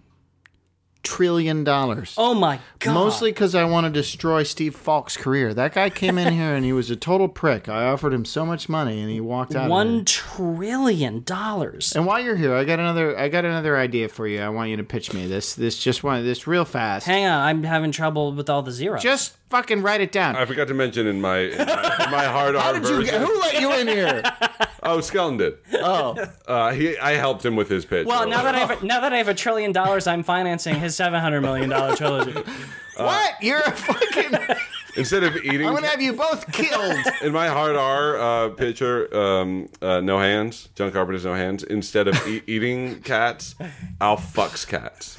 trillion 1.03 1.63
dollars. 1.63 2.15
Oh 2.19 2.35
my 2.35 2.59
god! 2.81 2.93
Mostly 2.95 3.31
because 3.31 3.55
I 3.55 3.63
want 3.65 3.85
to 3.87 3.91
destroy 3.93 4.43
Steve 4.43 4.75
Falk's 4.75 5.17
career. 5.17 5.55
That 5.55 5.73
guy 5.73 5.89
came 5.89 6.19
in 6.19 6.33
here 6.41 6.53
and 6.55 6.65
he 6.65 6.73
was 6.73 6.91
a 6.91 6.97
total 6.97 7.29
prick. 7.29 7.69
I 7.69 7.85
offered 7.87 8.13
him 8.13 8.25
so 8.25 8.45
much 8.45 8.69
money 8.69 9.01
and 9.01 9.09
he 9.09 9.21
walked 9.21 9.55
out. 9.55 9.71
one 9.71 9.95
here. 9.99 10.05
trillion 10.07 11.23
dollars. 11.23 11.95
And 11.95 12.07
while 12.07 12.19
you're 12.21 12.35
here, 12.35 12.55
I 12.55 12.65
got 12.65 12.81
another. 12.81 13.17
I 13.17 13.29
got 13.29 13.45
another 13.45 13.77
idea 13.77 14.09
for 14.09 14.27
you. 14.27 14.41
I 14.41 14.49
want 14.49 14.71
you 14.71 14.77
to 14.79 14.85
pitch 14.85 15.13
me 15.13 15.27
this. 15.29 15.55
This 15.55 15.79
just 15.79 16.03
one. 16.03 16.25
This 16.25 16.47
real 16.49 16.65
fast. 16.65 17.07
Hang 17.07 17.25
on, 17.25 17.41
I'm 17.41 17.63
having 17.63 17.93
trouble 17.93 18.33
with 18.33 18.51
all 18.51 18.63
the 18.63 18.73
zeros. 18.73 19.01
Just 19.03 19.37
fucking 19.51 19.83
write 19.83 20.01
it 20.01 20.11
down. 20.11 20.35
I 20.35 20.45
forgot 20.45 20.67
to 20.69 20.75
mention 20.75 21.07
in 21.07 21.21
my 21.21 21.39
in 21.39 21.57
my, 21.59 22.05
in 22.05 22.11
my 22.11 22.25
hard 22.37 22.57
How 22.57 22.73
R 22.73 22.81
did 22.81 22.83
you? 22.83 22.97
version. 22.97 23.23
Who 23.23 23.39
let 23.41 23.61
you 23.61 23.73
in 23.75 23.87
here? 23.87 24.23
Oh, 24.87 25.01
Skeleton 25.01 25.37
did. 25.39 25.55
Oh, 25.75 26.17
Uh, 26.47 26.73
he, 26.73 26.97
I 26.99 27.13
helped 27.13 27.45
him 27.45 27.57
with 27.57 27.69
his 27.69 27.85
pitch. 27.85 28.07
well, 28.07 28.29
now 28.29 28.43
that 28.43 28.55
I 28.55 28.63
I 28.63 28.67
have 28.67 28.83
now 28.83 29.01
that 29.01 29.13
I 29.13 29.19
have 29.19 29.29
a 29.29 29.35
trillion 29.35 29.73
dollars, 29.73 30.07
I'm 30.07 30.23
financing 30.23 30.75
his 30.77 30.95
seven 30.97 31.21
hundred 31.21 31.41
million 31.43 31.71
dollar 31.71 31.97
trilogy. 31.97 32.33
what? 32.97 33.35
You're 33.43 33.61
a 33.61 33.71
fucking. 33.73 34.39
instead 34.97 35.23
of 35.25 35.37
eating 35.37 35.67
I'm 35.67 35.75
gonna 35.75 35.89
have 35.89 36.01
you 36.01 36.13
both 36.15 36.51
killed. 36.53 36.99
in 37.23 37.33
my 37.33 37.49
hard 37.49 37.77
R 37.77 38.17
uh, 38.19 38.49
picture, 38.51 39.15
um, 39.17 39.69
uh, 39.83 40.01
no 40.01 40.19
hands, 40.19 40.69
John 40.75 40.91
Carpenter's 40.93 41.25
no 41.25 41.35
hands. 41.35 41.63
Instead 41.65 42.09
of 42.09 42.27
e- 42.27 42.43
eating 42.47 43.01
cats, 43.03 43.55
I'll 44.01 44.17
fucks 44.17 44.67
cats. 44.67 45.17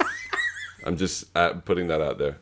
I'm 0.84 0.96
just 0.96 1.24
uh, 1.36 1.54
putting 1.64 1.88
that 1.88 2.00
out 2.00 2.18
there. 2.18 2.38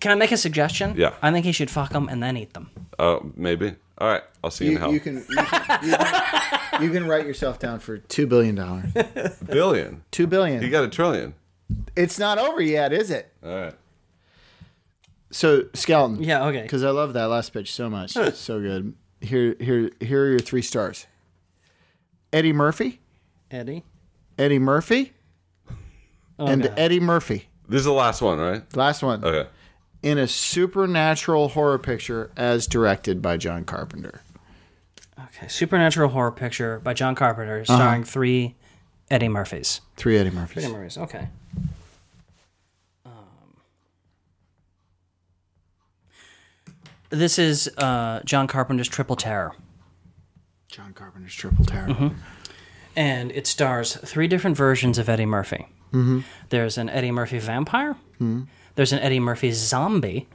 Can 0.00 0.12
I 0.12 0.14
make 0.14 0.30
a 0.32 0.36
suggestion? 0.36 0.94
Yeah. 0.96 1.14
I 1.22 1.30
think 1.32 1.44
he 1.46 1.52
should 1.52 1.70
fuck 1.70 1.90
them 1.92 2.08
and 2.08 2.22
then 2.22 2.36
eat 2.36 2.52
them. 2.54 2.70
Uh, 2.98 3.18
maybe. 3.34 3.74
All 3.98 4.08
right, 4.08 4.22
I'll 4.44 4.50
see 4.50 4.66
you, 4.66 4.70
in 4.72 4.74
You, 4.74 4.78
hell. 4.80 4.92
you 4.92 5.00
can. 5.00 5.16
You 5.16 5.36
can, 5.36 5.84
you 5.88 5.96
can 5.96 6.82
you 6.82 6.90
can 6.90 7.06
write 7.06 7.24
yourself 7.26 7.58
down 7.58 7.78
for 7.78 7.96
two 7.98 8.26
billion 8.26 8.54
dollars. 8.54 8.92
Billion. 9.46 10.02
Two 10.10 10.26
billion. 10.26 10.62
You 10.62 10.68
got 10.70 10.84
a 10.84 10.88
trillion. 10.88 11.32
it's 11.96 12.18
not 12.18 12.36
over 12.38 12.60
yet, 12.60 12.92
is 12.92 13.10
it? 13.10 13.32
All 13.42 13.54
right. 13.58 13.74
So 15.30 15.64
skeleton. 15.74 16.22
Yeah. 16.22 16.44
Okay. 16.46 16.62
Because 16.62 16.84
I 16.84 16.90
love 16.90 17.14
that 17.14 17.24
last 17.24 17.52
pitch 17.54 17.72
so 17.72 17.88
much. 17.88 18.16
It's 18.16 18.38
so 18.38 18.60
good. 18.60 18.94
Here, 19.22 19.56
here, 19.58 19.90
here 20.00 20.24
are 20.24 20.30
your 20.30 20.38
three 20.38 20.60
stars. 20.62 21.06
Eddie 22.32 22.52
Murphy, 22.52 23.00
Eddie. 23.50 23.82
Eddie 24.38 24.58
Murphy, 24.58 25.14
oh, 26.38 26.46
and 26.46 26.62
God. 26.64 26.74
Eddie 26.76 27.00
Murphy. 27.00 27.48
This 27.68 27.78
is 27.80 27.84
the 27.86 27.92
last 27.92 28.20
one, 28.20 28.38
right? 28.38 28.76
Last 28.76 29.02
one. 29.02 29.24
Okay. 29.24 29.48
In 30.06 30.18
a 30.18 30.28
supernatural 30.28 31.48
horror 31.48 31.78
picture 31.80 32.30
as 32.36 32.68
directed 32.68 33.20
by 33.20 33.36
John 33.38 33.64
Carpenter. 33.64 34.20
Okay. 35.18 35.48
Supernatural 35.48 36.10
horror 36.10 36.30
picture 36.30 36.78
by 36.78 36.94
John 36.94 37.16
Carpenter, 37.16 37.64
Uh-huh. 37.68 37.76
starring 37.76 38.04
three 38.04 38.54
Eddie 39.10 39.28
Murphys. 39.28 39.80
Three 39.96 40.16
Eddie 40.16 40.30
Murphys. 40.30 40.62
Eddie 40.64 40.72
Murphys. 40.72 40.96
Okay. 40.98 41.28
Um, 43.04 43.12
this 47.10 47.38
is 47.38 47.68
uh, 47.78 48.20
John 48.24 48.46
Carpenter's 48.46 48.88
Triple 48.88 49.16
Terror. 49.16 49.54
John 50.68 50.92
Carpenter's 50.92 51.34
Triple 51.34 51.64
Terror. 51.64 52.12
and 52.94 53.32
it 53.32 53.46
stars 53.48 53.96
three 53.96 54.28
different 54.28 54.56
versions 54.56 54.98
of 54.98 55.08
Eddie 55.08 55.26
Murphy. 55.26 55.66
Mm-hmm. 55.92 56.20
There's 56.50 56.78
an 56.78 56.88
Eddie 56.90 57.10
Murphy 57.12 57.38
vampire, 57.40 57.96
there's 58.76 58.92
an 58.92 59.00
Eddie 59.00 59.20
Murphy 59.20 59.50
zombie, 59.52 60.28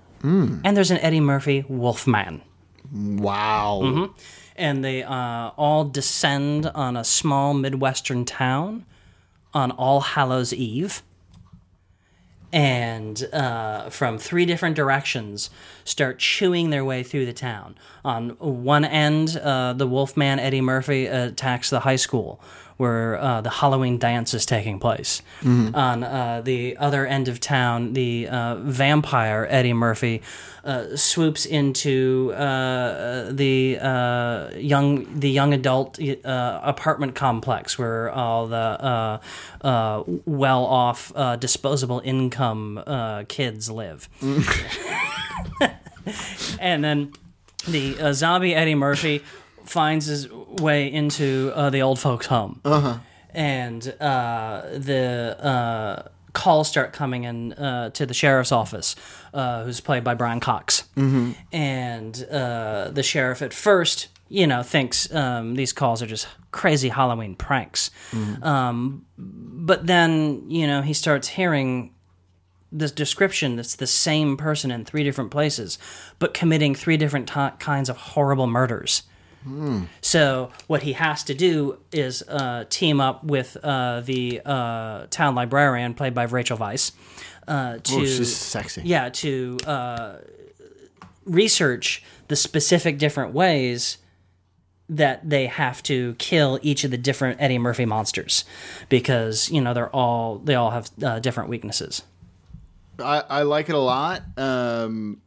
and 0.65 0.77
there's 0.77 0.91
an 0.91 0.97
Eddie 0.99 1.19
Murphy 1.21 1.63
wolfman. 1.67 2.41
Wow. 2.93 4.13
And 4.55 4.83
they 4.83 5.01
uh, 5.03 5.51
all 5.57 5.85
descend 5.85 6.67
on 6.67 6.97
a 6.97 7.03
small 7.03 7.53
Midwestern 7.53 8.25
town 8.25 8.85
on 9.53 9.71
All 9.71 10.01
Hallows 10.01 10.53
Eve. 10.53 11.01
And 12.53 13.23
uh, 13.31 13.89
from 13.89 14.17
three 14.17 14.45
different 14.45 14.75
directions, 14.75 15.49
start 15.85 16.19
chewing 16.19 16.69
their 16.69 16.83
way 16.83 17.01
through 17.01 17.25
the 17.25 17.33
town. 17.33 17.77
On 18.03 18.31
one 18.39 18.83
end, 18.83 19.37
uh, 19.37 19.71
the 19.73 19.87
Wolfman 19.87 20.37
Eddie 20.37 20.59
Murphy 20.61 21.05
attacks 21.05 21.69
the 21.69 21.79
high 21.79 21.95
school 21.95 22.41
where 22.81 23.21
uh, 23.21 23.41
the 23.41 23.49
Halloween 23.61 23.97
dance 23.99 24.33
is 24.33 24.45
taking 24.45 24.79
place. 24.79 25.21
On 25.85 26.03
uh, 26.03 26.41
the 26.43 26.75
other 26.77 27.05
end 27.15 27.27
of 27.27 27.39
town, 27.39 27.93
the 27.93 28.27
uh, 28.27 28.55
vampire 28.81 29.47
Eddie 29.49 29.73
Murphy 29.73 30.21
uh, 30.63 30.95
swoops 30.95 31.45
into 31.45 32.33
uh, 32.35 33.31
the 33.31 33.77
uh, 33.91 34.49
young 34.73 34.89
the 35.19 35.29
young 35.39 35.53
adult 35.53 35.99
uh, 35.99 36.59
apartment 36.63 37.15
complex 37.15 37.77
where 37.79 38.09
all 38.11 38.47
the 38.47 38.57
uh, 38.91 39.17
uh, 39.71 40.03
well 40.25 40.65
off 40.65 41.11
uh, 41.15 41.35
disposable 41.35 42.01
income 42.03 42.81
uh, 42.85 43.23
kids 43.27 43.69
live. 43.69 44.09
and 46.59 46.83
then 46.83 47.11
the 47.67 47.99
uh, 47.99 48.13
zombie 48.13 48.55
Eddie 48.55 48.75
Murphy 48.75 49.21
finds 49.65 50.05
his 50.05 50.29
way 50.31 50.91
into 50.91 51.51
uh, 51.55 51.69
the 51.69 51.81
old 51.81 51.99
folks' 51.99 52.27
home. 52.27 52.61
Uh-huh. 52.63 52.97
And 53.33 53.95
uh, 53.99 54.63
the 54.73 55.37
uh, 55.39 56.09
calls 56.33 56.67
start 56.67 56.93
coming 56.93 57.23
in 57.23 57.53
uh, 57.53 57.89
to 57.91 58.05
the 58.05 58.13
sheriff's 58.13 58.51
office, 58.51 58.95
uh, 59.33 59.63
who's 59.63 59.79
played 59.79 60.03
by 60.03 60.13
Brian 60.13 60.39
Cox. 60.39 60.83
Mm-hmm. 60.95 61.31
And 61.51 62.27
uh, 62.29 62.89
the 62.91 63.03
sheriff 63.03 63.41
at 63.41 63.53
first, 63.53 64.07
you 64.27 64.47
know, 64.47 64.63
thinks 64.63 65.13
um, 65.13 65.55
these 65.55 65.73
calls 65.73 66.01
are 66.01 66.07
just 66.07 66.27
crazy 66.51 66.89
Halloween 66.89 67.35
pranks. 67.35 67.91
Um, 68.41 69.05
but 69.17 69.87
then, 69.87 70.49
you 70.49 70.67
know, 70.67 70.81
he 70.81 70.93
starts 70.93 71.29
hearing 71.29 71.93
this 72.71 72.91
description 72.91 73.57
that's 73.57 73.75
the 73.75 73.87
same 73.87 74.37
person 74.37 74.71
in 74.71 74.85
three 74.85 75.03
different 75.03 75.31
places, 75.31 75.77
but 76.19 76.33
committing 76.33 76.73
three 76.73 76.97
different 76.97 77.27
ti 77.27 77.49
kinds 77.59 77.89
of 77.89 77.97
horrible 77.97 78.47
murders. 78.47 79.03
So 80.01 80.51
what 80.67 80.83
he 80.83 80.93
has 80.93 81.23
to 81.25 81.33
do 81.33 81.79
is 81.91 82.21
uh, 82.27 82.65
team 82.69 82.99
up 83.01 83.23
with 83.23 83.57
uh, 83.63 84.01
the 84.01 84.41
uh, 84.45 85.07
town 85.09 85.35
librarian, 85.35 85.93
played 85.93 86.13
by 86.13 86.23
Rachel 86.23 86.57
Weisz, 86.57 86.91
uh, 87.47 87.77
to 87.79 87.95
Oh, 87.95 88.05
she's 88.05 88.35
sexy. 88.35 88.81
yeah 88.85 89.09
to 89.09 89.57
uh, 89.65 90.15
research 91.25 92.03
the 92.27 92.35
specific 92.35 92.97
different 92.97 93.33
ways 93.33 93.97
that 94.89 95.27
they 95.29 95.45
have 95.47 95.81
to 95.83 96.15
kill 96.15 96.59
each 96.61 96.83
of 96.83 96.91
the 96.91 96.97
different 96.97 97.41
Eddie 97.41 97.57
Murphy 97.57 97.85
monsters 97.85 98.43
because 98.89 99.49
you 99.49 99.61
know 99.61 99.73
they're 99.73 99.89
all 99.95 100.37
they 100.39 100.55
all 100.55 100.71
have 100.71 100.89
uh, 101.03 101.19
different 101.19 101.49
weaknesses. 101.49 102.03
I, 102.99 103.23
I 103.29 103.41
like 103.43 103.69
it 103.69 103.75
a 103.75 103.79
lot. 103.79 104.21
Um, 104.37 105.21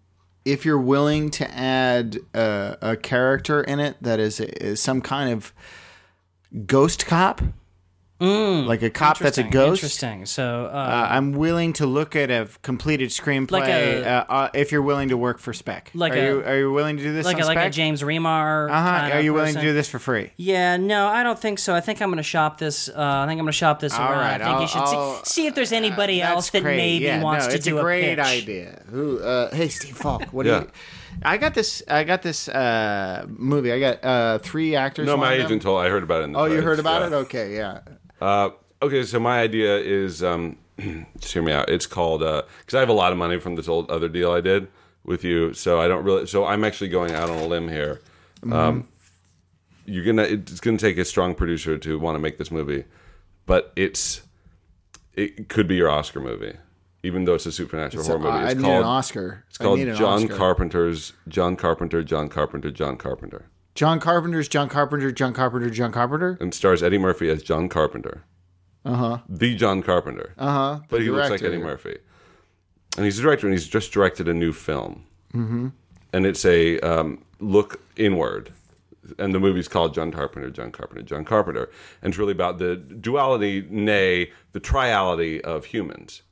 if 0.45 0.65
you're 0.65 0.79
willing 0.79 1.31
to 1.31 1.51
add 1.55 2.19
uh, 2.35 2.77
a 2.81 2.97
character 2.97 3.63
in 3.63 3.81
it 3.81 3.97
that 4.03 4.21
is, 4.21 4.41
is 4.41 4.81
some 4.81 5.01
kind 5.01 5.33
of 5.33 5.53
ghost 6.67 7.07
cop, 7.07 7.41
like 8.21 8.83
a 8.83 8.91
cop 8.91 9.19
that's 9.19 9.39
a 9.39 9.43
ghost, 9.43 9.83
Interesting. 9.83 10.25
So, 10.27 10.67
uh, 10.73 10.77
uh, 10.77 11.07
I'm 11.11 11.33
willing 11.33 11.73
to 11.75 11.87
look 11.87 12.15
at 12.17 12.31
a 12.31 12.49
completed 12.63 13.11
screenplay. 13.11 13.51
Like 13.51 13.69
a- 13.69 14.05
uh, 14.07 14.25
uh, 14.29 14.49
if 14.55 14.73
you're 14.73 14.83
willing 14.83 15.09
to 15.11 15.17
work 15.17 15.39
for 15.39 15.53
spec, 15.53 15.91
Like 15.95 16.13
are 16.13 16.17
a- 16.17 16.25
you 16.29 16.45
are 16.45 16.57
you 16.59 16.73
willing 16.73 16.97
to 16.97 17.03
do 17.03 17.13
this 17.13 17.27
like 17.27 17.37
on 17.37 17.43
a, 17.43 17.47
like 17.47 17.59
a 17.59 17.71
James 17.71 18.03
Remar. 18.03 18.71
uh 18.71 18.73
huh. 18.83 19.15
Are 19.17 19.21
you 19.21 19.33
willing 19.35 19.55
to 19.55 19.61
do 19.61 19.73
this 19.73 19.89
for 19.89 19.99
free? 19.99 20.31
Yeah, 20.37 20.77
no, 20.77 21.09
I 21.09 21.23
don't 21.23 21.39
think 21.39 21.59
so. 21.59 21.75
I 21.75 21.81
think 21.81 22.01
I'm 22.01 22.09
going 22.09 22.17
to 22.19 22.23
shop 22.23 22.59
this. 22.59 22.89
Uh, 22.89 22.93
I 22.97 23.27
think 23.27 23.39
I'm 23.39 23.45
going 23.45 23.47
to 23.47 23.53
shop 23.53 23.81
this 23.81 23.93
All 23.95 24.01
around. 24.11 24.19
right, 24.19 24.41
I 24.41 24.45
think 24.45 24.49
I'll- 24.49 24.63
you 24.63 24.69
should 24.69 24.79
I'll- 24.79 25.25
see, 25.25 25.43
see 25.43 25.47
if 25.47 25.55
there's 25.55 25.73
anybody 25.73 26.23
else 26.23 26.51
that 26.51 26.63
great. 26.63 26.77
maybe 26.77 27.05
yeah, 27.07 27.23
wants 27.23 27.47
no, 27.47 27.53
to 27.53 27.59
do 27.59 27.79
a 27.79 27.83
great 27.83 28.17
pitch. 28.17 28.25
idea. 28.25 28.83
Who? 28.91 29.19
Uh, 29.21 29.55
hey, 29.55 29.69
Steve 29.69 29.97
Falk. 29.97 30.25
What 30.33 30.47
Yeah. 30.47 30.61
do 30.61 30.65
you? 30.67 30.71
I 31.23 31.37
got 31.37 31.55
this. 31.55 31.81
I 31.89 32.03
got 32.05 32.23
this 32.23 32.49
uh, 32.49 33.25
movie. 33.29 33.71
I 33.73 33.79
got 33.79 34.05
uh, 34.05 34.39
three 34.39 34.75
actors. 34.75 35.07
No, 35.07 35.17
my 35.17 35.29
lined 35.31 35.43
up. 35.43 35.47
agent 35.47 35.63
told. 35.63 35.81
I 35.85 35.89
heard 35.89 36.03
about 36.03 36.23
it. 36.23 36.25
In 36.25 36.33
the 36.33 36.39
Oh, 36.41 36.45
you 36.47 36.61
heard 36.61 36.81
about 36.81 37.03
yeah. 37.03 37.07
it? 37.07 37.13
Okay, 37.21 37.55
yeah. 37.55 37.79
Uh, 38.25 38.51
okay, 38.83 39.03
so 39.05 39.21
my 39.21 39.41
idea 39.41 39.77
is 39.79 40.23
um, 40.23 40.57
just 41.19 41.33
hear 41.35 41.43
me 41.43 41.53
out. 41.53 41.69
It's 41.69 41.87
called 41.87 42.21
because 42.21 42.75
I 42.75 42.81
have 42.81 42.89
a 42.89 42.93
lot 42.95 43.13
of 43.13 43.19
money 43.19 43.39
from 43.39 43.55
this 43.57 43.69
old 43.69 43.91
other 43.91 44.09
deal 44.09 44.33
I 44.33 44.41
did 44.41 44.69
with 45.05 45.25
you, 45.25 45.53
so 45.53 45.81
I 45.81 45.89
don't 45.89 46.05
really. 46.05 46.27
So 46.27 46.47
I'm 46.47 46.65
actually 46.65 46.89
going 46.89 47.13
out 47.13 47.29
on 47.29 47.39
a 47.39 47.47
limb 47.47 47.69
here. 47.69 48.01
Um, 48.51 48.89
you're 49.87 50.05
gonna. 50.05 50.23
It's 50.23 50.61
gonna 50.61 50.79
take 50.79 50.97
a 50.99 51.05
strong 51.05 51.35
producer 51.35 51.77
to 51.79 51.99
want 51.99 52.15
to 52.15 52.19
make 52.19 52.39
this 52.39 52.51
movie, 52.51 52.85
but 53.47 53.73
it's 53.77 54.23
it 55.15 55.49
could 55.51 55.69
be 55.69 55.77
your 55.77 55.91
Oscar 55.91 56.21
movie, 56.21 56.55
even 57.03 57.25
though 57.27 57.35
it's 57.35 57.47
a 57.47 57.53
supernatural 57.53 58.03
So, 58.05 58.19
horror 58.19 58.33
movie. 58.33 58.45
I 58.45 58.51
It's 58.53 58.55
need 58.57 58.63
called 58.65 58.79
an 58.85 58.89
Oscar. 58.89 59.45
it's 59.49 59.59
called 59.59 59.81
I 59.81 59.93
John 59.95 60.23
Oscar. 60.25 60.37
Carpenter's 60.37 61.13
John 61.29 61.57
Carpenter 61.57 62.03
John 62.03 62.29
Carpenter 62.31 62.71
John 62.71 62.97
Carpenter, 62.97 63.47
John 63.75 63.99
Carpenter's 64.01 64.49
John 64.49 64.69
Carpenter. 64.69 65.11
John 65.11 65.33
Carpenter. 65.33 65.71
John 65.71 65.93
Carpenter. 65.93 66.39
and 66.41 66.55
stars 66.55 66.83
Eddie 66.83 66.99
Murphy 66.99 67.29
as 67.29 67.43
John 67.43 67.69
Carpenter. 67.69 68.23
Uh 68.85 68.95
huh. 68.95 69.19
The 69.29 69.57
John 69.57 69.83
Carpenter. 69.83 70.35
Uh 70.39 70.53
huh. 70.53 70.81
But 70.89 71.01
he 71.01 71.11
looks 71.11 71.31
like. 71.31 71.43
Eddie 71.43 71.59
Murphy, 71.59 71.99
and 72.97 73.05
he's 73.05 73.19
a 73.19 73.23
director, 73.23 73.47
and 73.47 73.55
he's 73.55 73.67
just 73.67 73.93
directed 73.93 74.29
a 74.29 74.35
new 74.35 74.53
film, 74.53 75.05
mm-hmm. 75.33 75.69
and 76.13 76.27
it's 76.27 76.45
a 76.45 76.79
um, 76.81 77.25
look 77.41 77.81
inward. 77.97 78.53
And 79.19 79.35
the 79.35 79.41
movie's 79.41 79.69
called 79.69 79.93
John 79.93 80.11
Carpenter, 80.11 80.49
John 80.49 80.73
Carpenter, 80.73 81.03
John 81.03 81.27
Carpenter, 81.27 81.69
and 82.01 82.13
it's 82.13 82.19
really 82.19 82.33
about 82.33 82.59
the 82.59 82.77
duality, 82.77 83.67
nay, 83.69 84.31
the 84.53 84.61
triality 84.61 85.43
of 85.43 85.67
humans. 85.67 86.23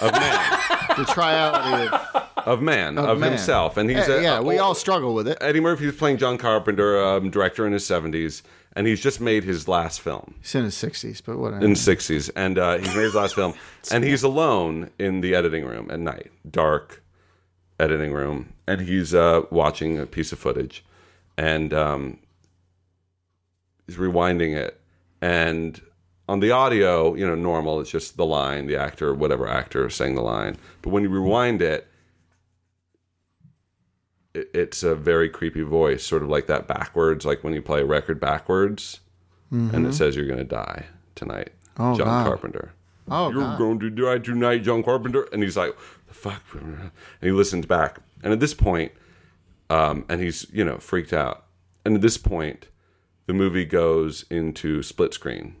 Of 0.00 0.12
man, 0.12 0.60
The 0.96 1.04
triality 1.06 1.88
of, 1.88 2.46
of 2.46 2.62
man, 2.62 2.98
of, 2.98 3.18
man. 3.18 3.30
himself, 3.30 3.76
and 3.76 3.90
he's 3.90 4.06
yeah, 4.08 4.14
a, 4.14 4.22
yeah, 4.22 4.40
we 4.40 4.58
all 4.58 4.74
struggle 4.74 5.14
with 5.14 5.26
it. 5.28 5.38
Eddie 5.40 5.60
Murphy 5.60 5.86
is 5.86 5.96
playing 5.96 6.18
John 6.18 6.38
Carpenter, 6.38 7.02
um, 7.02 7.30
director 7.30 7.66
in 7.66 7.72
his 7.72 7.84
seventies, 7.86 8.42
and 8.76 8.86
he's 8.86 9.00
just 9.00 9.20
made 9.20 9.44
his 9.44 9.66
last 9.66 10.00
film. 10.00 10.34
He's 10.40 10.54
in 10.54 10.64
his 10.64 10.76
sixties, 10.76 11.20
but 11.20 11.38
whatever. 11.38 11.64
in 11.64 11.72
the 11.72 11.78
60s 11.78 12.30
and 12.36 12.58
uh, 12.58 12.78
he's 12.78 12.94
made 12.94 13.02
his 13.02 13.14
last 13.14 13.34
film 13.34 13.54
and 13.90 14.04
he's 14.04 14.22
alone 14.22 14.90
in 14.98 15.20
the 15.20 15.34
editing 15.34 15.64
room 15.64 15.90
at 15.90 16.00
night 16.00 16.30
dark 16.50 17.02
editing 17.80 18.12
room 18.12 18.52
and 18.66 18.80
he's 18.80 19.14
uh, 19.14 19.42
watching 19.50 19.98
a 19.98 20.06
piece 20.06 20.32
of 20.32 20.38
footage 20.38 20.84
and 21.36 21.72
um, 21.74 22.18
he's 23.86 23.96
rewinding 23.96 24.54
it 24.56 24.80
and 25.20 25.80
on 26.28 26.40
the 26.40 26.50
audio 26.50 27.14
you 27.14 27.26
know 27.26 27.34
normal 27.34 27.80
it's 27.80 27.90
just 27.90 28.16
the 28.16 28.24
line 28.24 28.66
the 28.66 28.76
actor 28.76 29.12
whatever 29.14 29.46
actor 29.48 29.88
saying 29.90 30.14
the 30.14 30.22
line 30.22 30.56
but 30.82 30.90
when 30.90 31.02
you 31.02 31.08
rewind 31.08 31.60
it 31.62 31.86
it- 34.34 34.50
it's 34.54 34.82
a 34.82 34.94
very 34.94 35.28
creepy 35.28 35.62
voice 35.62 36.04
sort 36.04 36.22
of 36.22 36.28
like 36.28 36.46
that 36.46 36.66
backwards 36.66 37.24
like 37.24 37.44
when 37.44 37.52
you 37.52 37.62
play 37.62 37.80
a 37.80 37.84
record 37.86 38.18
backwards 38.20 39.00
and 39.50 39.86
it 39.86 39.92
says 39.94 40.16
you're 40.16 40.26
going 40.26 40.38
to 40.38 40.44
die 40.44 40.86
tonight 41.14 41.50
Oh, 41.78 41.96
john 41.96 42.06
God. 42.06 42.26
carpenter 42.26 42.72
oh, 43.08 43.30
you're 43.30 43.40
God. 43.42 43.58
going 43.58 43.78
to 43.80 43.90
die 43.90 44.18
tonight, 44.18 44.62
John 44.62 44.82
Carpenter. 44.82 45.28
And 45.32 45.42
he's 45.42 45.56
like, 45.58 45.76
the 46.08 46.14
fuck? 46.14 46.42
And 46.54 46.90
he 47.20 47.30
listens 47.32 47.66
back. 47.66 47.98
And 48.22 48.32
at 48.32 48.40
this 48.40 48.54
point, 48.54 48.92
um, 49.68 50.06
and 50.08 50.20
he's, 50.22 50.46
you 50.52 50.64
know, 50.64 50.78
freaked 50.78 51.12
out. 51.12 51.44
And 51.84 51.94
at 51.96 52.00
this 52.00 52.16
point, 52.16 52.68
the 53.26 53.34
movie 53.34 53.66
goes 53.66 54.24
into 54.30 54.82
split 54.82 55.12
screen, 55.12 55.56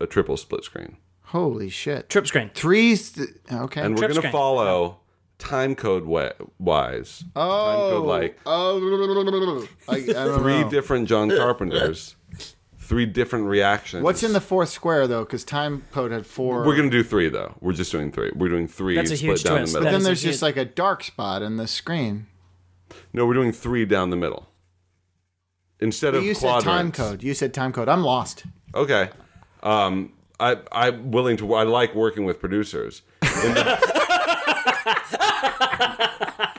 a 0.00 0.06
triple 0.06 0.36
split 0.36 0.64
screen. 0.64 0.96
Holy 1.30 1.68
shit! 1.68 2.08
Trip 2.08 2.26
screen. 2.26 2.50
Three. 2.54 2.96
th- 2.96 3.28
okay. 3.50 3.80
And 3.82 3.94
we're 3.94 3.98
Trip 3.98 4.10
going 4.10 4.14
to 4.14 4.14
screen. 4.20 4.32
follow 4.32 5.00
time 5.38 5.74
code 5.74 6.04
wa- 6.04 6.32
wise. 6.58 7.24
oh, 7.34 7.66
time 7.66 7.90
code 7.90 8.04
oh. 8.04 8.08
like 8.08 8.38
oh, 8.46 9.66
I, 9.88 9.94
I 9.96 10.02
don't 10.12 10.38
three 10.40 10.60
know. 10.62 10.70
different 10.70 11.08
John 11.08 11.28
Carpenters, 11.30 12.14
three 12.78 13.06
different 13.06 13.46
reactions. 13.46 14.04
What's 14.04 14.22
in 14.22 14.32
the 14.32 14.40
fourth 14.40 14.68
square 14.68 15.06
though? 15.08 15.24
Because 15.24 15.42
time 15.44 15.82
code 15.92 16.12
had 16.12 16.24
4 16.26 16.64
We're 16.64 16.76
going 16.76 16.88
to 16.90 16.96
do 16.96 17.02
three, 17.02 17.28
though. 17.28 17.56
We're 17.60 17.72
just 17.72 17.90
doing 17.90 18.12
three. 18.12 18.30
We're 18.34 18.48
doing 18.48 18.68
three 18.68 18.94
That's 18.94 19.10
a 19.10 19.16
split 19.16 19.30
huge 19.32 19.42
down 19.42 19.58
twist. 19.58 19.72
the 19.72 19.78
but 19.80 19.84
middle. 19.84 19.92
then 19.92 20.02
That 20.02 20.06
there's 20.08 20.18
is 20.20 20.24
a 20.24 20.28
just 20.28 20.38
huge- 20.38 20.42
like 20.42 20.56
a 20.56 20.64
dark 20.64 21.02
spot 21.02 21.42
in 21.42 21.56
the 21.56 21.66
screen. 21.66 22.28
No, 23.12 23.26
we're 23.26 23.34
doing 23.34 23.50
three 23.52 23.84
down 23.84 24.10
the 24.10 24.16
middle. 24.16 24.48
Instead 25.80 26.14
of 26.14 26.22
you 26.24 26.34
said 26.34 26.46
quadrants. 26.46 26.64
time 26.64 26.92
code. 26.92 27.22
You 27.22 27.34
said 27.34 27.52
time 27.52 27.72
code. 27.72 27.88
I'm 27.88 28.02
lost. 28.02 28.44
Okay. 28.74 29.10
Um, 29.66 30.12
I, 30.38 30.58
I'm 30.70 31.10
willing 31.10 31.36
to. 31.38 31.54
I 31.54 31.64
like 31.64 31.94
working 31.94 32.24
with 32.24 32.38
producers. 32.40 33.02
In 33.22 33.54
the- 33.54 33.96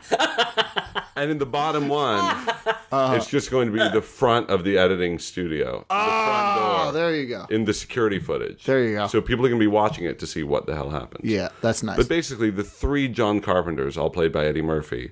and 1.16 1.32
in 1.32 1.38
the 1.38 1.46
bottom 1.46 1.88
one, 1.88 2.48
it's 3.16 3.28
just 3.28 3.50
going 3.52 3.68
to 3.68 3.74
be 3.74 3.80
the 3.90 4.02
front 4.02 4.50
of 4.50 4.64
the 4.64 4.78
editing 4.78 5.20
studio, 5.20 5.86
the 5.90 5.96
front 5.96 6.12
Oh, 6.60 6.82
door, 6.86 6.92
there 6.94 7.16
you 7.16 7.28
go. 7.28 7.46
in 7.50 7.66
the 7.66 7.74
security 7.74 8.20
footage. 8.20 8.64
There 8.66 8.84
you 8.84 8.96
go. 8.96 9.08
So 9.08 9.22
people 9.22 9.46
are 9.46 9.50
going 9.50 9.60
to 9.60 9.64
be 9.64 9.68
watching 9.68 10.06
it 10.06 10.20
to 10.20 10.28
see 10.28 10.44
what 10.44 10.66
the 10.66 10.76
hell 10.76 10.90
happens. 10.90 11.30
Yeah, 11.30 11.50
that's 11.62 11.84
nice. 11.84 11.98
But 11.98 12.08
basically, 12.10 12.50
the 12.50 12.64
three 12.64 13.08
John 13.08 13.40
Carpenters, 13.42 13.98
all 13.98 14.10
played 14.10 14.32
by 14.32 14.46
Eddie 14.46 14.62
Murphy, 14.62 15.12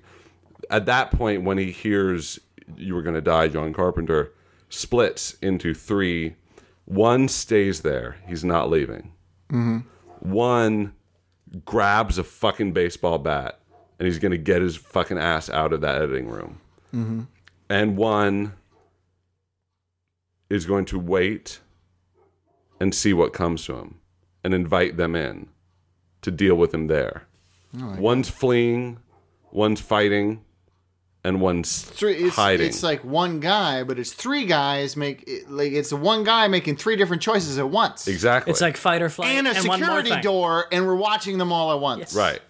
at 0.70 0.86
that 0.86 1.12
point, 1.12 1.44
when 1.44 1.58
he 1.58 1.72
hears 1.72 2.40
you 2.78 2.96
were 2.96 3.02
going 3.02 3.16
to 3.16 3.22
die, 3.22 3.48
John 3.48 3.74
Carpenter 3.74 4.32
splits 4.70 5.36
into 5.42 5.74
three. 5.74 6.36
One 6.86 7.28
stays 7.28 7.82
there, 7.82 8.18
he's 8.28 8.44
not 8.44 8.70
leaving. 8.70 9.12
Mm-hmm. 9.50 9.80
One 10.20 10.94
grabs 11.66 12.18
a 12.18 12.24
fucking 12.24 12.74
baseball 12.74 13.18
bat 13.18 13.60
and 14.00 14.08
he's 14.08 14.20
going 14.20 14.32
to 14.32 14.38
get 14.38 14.62
his 14.62 14.76
fucking 14.76 15.18
ass 15.18 15.50
out 15.50 15.74
of 15.74 15.82
that 15.82 16.02
editing 16.02 16.28
room. 16.28 16.60
Mm-hmm. 16.94 17.22
And 17.70 17.98
one 17.98 18.54
is 20.50 20.66
going 20.66 20.86
to 20.86 21.00
wait 21.00 21.60
and 22.80 22.94
see 22.94 23.14
what 23.14 23.34
comes 23.34 23.66
to 23.66 23.76
him 23.76 24.00
and 24.44 24.54
invite 24.54 24.98
them 24.98 25.16
in 25.16 25.48
to 26.22 26.30
deal 26.32 26.56
with 26.56 26.74
him 26.74 26.88
there. 26.88 27.28
one's 27.74 28.30
fleeing, 28.30 29.00
one's 29.52 29.82
fighting, 29.82 30.45
and 31.26 31.42
one's 31.42 31.82
three. 31.82 32.16
It's, 32.16 32.36
hiding. 32.36 32.68
it's 32.68 32.84
like 32.84 33.04
one 33.04 33.40
guy, 33.40 33.84
but 33.84 33.98
it's 34.00 34.14
three 34.14 34.46
guys 34.46 34.96
make 34.96 35.28
like 35.48 35.72
it's 35.72 35.92
one 35.92 36.24
guy 36.24 36.48
making 36.48 36.78
three 36.78 36.96
different 36.96 37.22
choices 37.22 37.58
at 37.58 37.70
once. 37.70 38.08
exactly. 38.08 38.52
It's 38.52 38.62
like 38.62 38.78
fight 38.78 39.02
or 39.02 39.10
flight. 39.10 39.32
And 39.32 39.48
a 39.48 39.54
one 39.68 39.80
more 39.80 39.88
security 39.88 40.10
thing. 40.12 40.22
door, 40.22 40.68
and 40.72 40.86
we're 40.86 40.96
watching 40.96 41.38
them 41.38 41.52
all 41.52 41.74
at 41.74 41.80
once. 41.80 42.14
Right. 42.14 42.42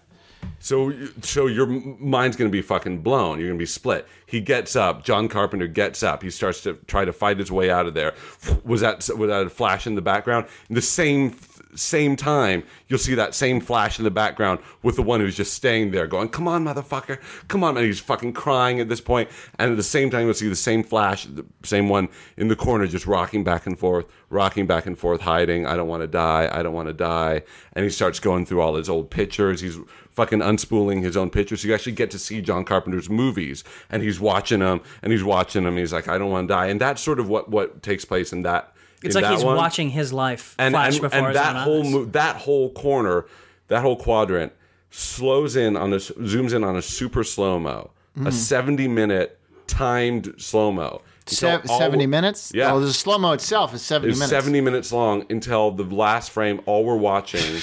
So, 0.59 0.93
so 1.21 1.47
your 1.47 1.67
mind's 1.67 2.35
going 2.35 2.49
to 2.49 2.51
be 2.51 2.61
fucking 2.61 3.01
blown. 3.01 3.39
You're 3.39 3.49
going 3.49 3.59
to 3.59 3.61
be 3.61 3.67
split. 3.67 4.07
He 4.25 4.41
gets 4.41 4.75
up. 4.75 5.03
John 5.03 5.27
Carpenter 5.27 5.67
gets 5.67 6.01
up. 6.01 6.23
He 6.23 6.31
starts 6.31 6.61
to 6.61 6.73
try 6.87 7.05
to 7.05 7.13
fight 7.13 7.37
his 7.37 7.51
way 7.51 7.69
out 7.69 7.85
of 7.85 7.93
there. 7.93 8.15
Was 8.63 8.81
that 8.81 9.07
was 9.15 9.29
that 9.29 9.45
a 9.45 9.49
flash 9.49 9.85
in 9.85 9.95
the 9.95 10.01
background? 10.01 10.47
The 10.69 10.81
same 10.81 11.37
same 11.75 12.15
time, 12.15 12.63
you'll 12.87 12.99
see 12.99 13.15
that 13.15 13.35
same 13.35 13.59
flash 13.59 13.99
in 13.99 14.03
the 14.05 14.11
background 14.11 14.59
with 14.83 14.95
the 14.95 15.01
one 15.01 15.19
who's 15.19 15.35
just 15.35 15.53
staying 15.53 15.91
there, 15.91 16.07
going, 16.07 16.29
"Come 16.29 16.47
on, 16.47 16.65
motherfucker, 16.65 17.19
come 17.47 17.63
on!" 17.63 17.77
And 17.77 17.85
he's 17.85 17.99
fucking 17.99 18.33
crying 18.33 18.79
at 18.79 18.89
this 18.89 19.01
point. 19.01 19.29
And 19.59 19.71
at 19.71 19.77
the 19.77 19.83
same 19.83 20.09
time, 20.09 20.25
you'll 20.25 20.33
see 20.33 20.49
the 20.49 20.55
same 20.55 20.83
flash, 20.83 21.25
the 21.25 21.45
same 21.63 21.89
one 21.89 22.09
in 22.37 22.47
the 22.47 22.55
corner, 22.55 22.87
just 22.87 23.07
rocking 23.07 23.43
back 23.43 23.65
and 23.65 23.77
forth, 23.77 24.05
rocking 24.29 24.67
back 24.67 24.85
and 24.85 24.97
forth, 24.97 25.21
hiding. 25.21 25.65
I 25.65 25.75
don't 25.75 25.87
want 25.87 26.01
to 26.01 26.07
die. 26.07 26.49
I 26.51 26.63
don't 26.63 26.73
want 26.73 26.87
to 26.87 26.93
die. 26.93 27.43
And 27.73 27.83
he 27.83 27.89
starts 27.89 28.19
going 28.19 28.45
through 28.45 28.61
all 28.61 28.75
his 28.75 28.89
old 28.89 29.09
pictures. 29.09 29.61
He's 29.61 29.77
fucking 30.11 30.39
unspooling 30.39 31.03
his 31.03 31.17
own 31.17 31.29
pictures. 31.29 31.61
So 31.61 31.67
you 31.67 31.73
actually 31.73 31.91
get 31.91 32.09
to 32.11 32.19
see 32.19 32.41
John 32.41 32.63
Carpenter's 32.63 33.09
movies, 33.09 33.63
and 33.89 34.01
he's 34.01 34.19
watching 34.19 34.59
them, 34.59 34.81
and 35.01 35.11
he's 35.11 35.23
watching 35.23 35.65
them. 35.65 35.77
He's 35.77 35.93
like, 35.93 36.07
I 36.07 36.17
don't 36.17 36.31
want 36.31 36.47
to 36.47 36.53
die, 36.53 36.67
and 36.67 36.79
that's 36.79 37.01
sort 37.01 37.19
of 37.19 37.29
what 37.29 37.49
what 37.49 37.83
takes 37.83 38.05
place 38.05 38.31
in 38.31 38.43
that. 38.43 38.74
It's 39.03 39.15
like 39.15 39.25
he's 39.25 39.43
one. 39.43 39.55
watching 39.57 39.89
his 39.89 40.11
life 40.13 40.55
and 40.57 40.73
flash 40.73 40.93
and, 40.93 41.01
before 41.01 41.17
and 41.19 41.27
his 41.27 41.35
that 41.35 41.55
own 41.55 41.61
whole 41.63 41.85
eyes. 41.85 41.93
mo- 41.93 42.05
that 42.05 42.35
whole 42.37 42.71
corner, 42.71 43.25
that 43.67 43.81
whole 43.81 43.95
quadrant 43.95 44.51
slows 44.89 45.55
in 45.55 45.75
on 45.77 45.93
a 45.93 45.97
zooms 45.97 46.53
in 46.53 46.63
on 46.63 46.75
a 46.75 46.81
super 46.81 47.23
slow 47.23 47.59
mo, 47.59 47.91
a 48.25 48.31
seventy 48.31 48.87
minute 48.87 49.39
timed 49.67 50.33
slow 50.37 50.71
mo. 50.71 51.01
Se- 51.27 51.61
Seventy 51.65 52.05
minutes. 52.05 52.51
Yeah. 52.53 52.71
Oh, 52.73 52.79
the 52.79 52.93
slow 52.93 53.17
mo 53.17 53.31
itself 53.33 53.73
is 53.73 53.81
seventy 53.81 54.11
It's 54.11 54.19
minutes. 54.19 54.29
70 54.31 54.61
minutes 54.61 54.91
long 54.91 55.25
until 55.31 55.71
the 55.71 55.83
last 55.83 56.29
frame. 56.31 56.61
All 56.67 56.85
we're 56.85 56.95
watching 56.95 57.61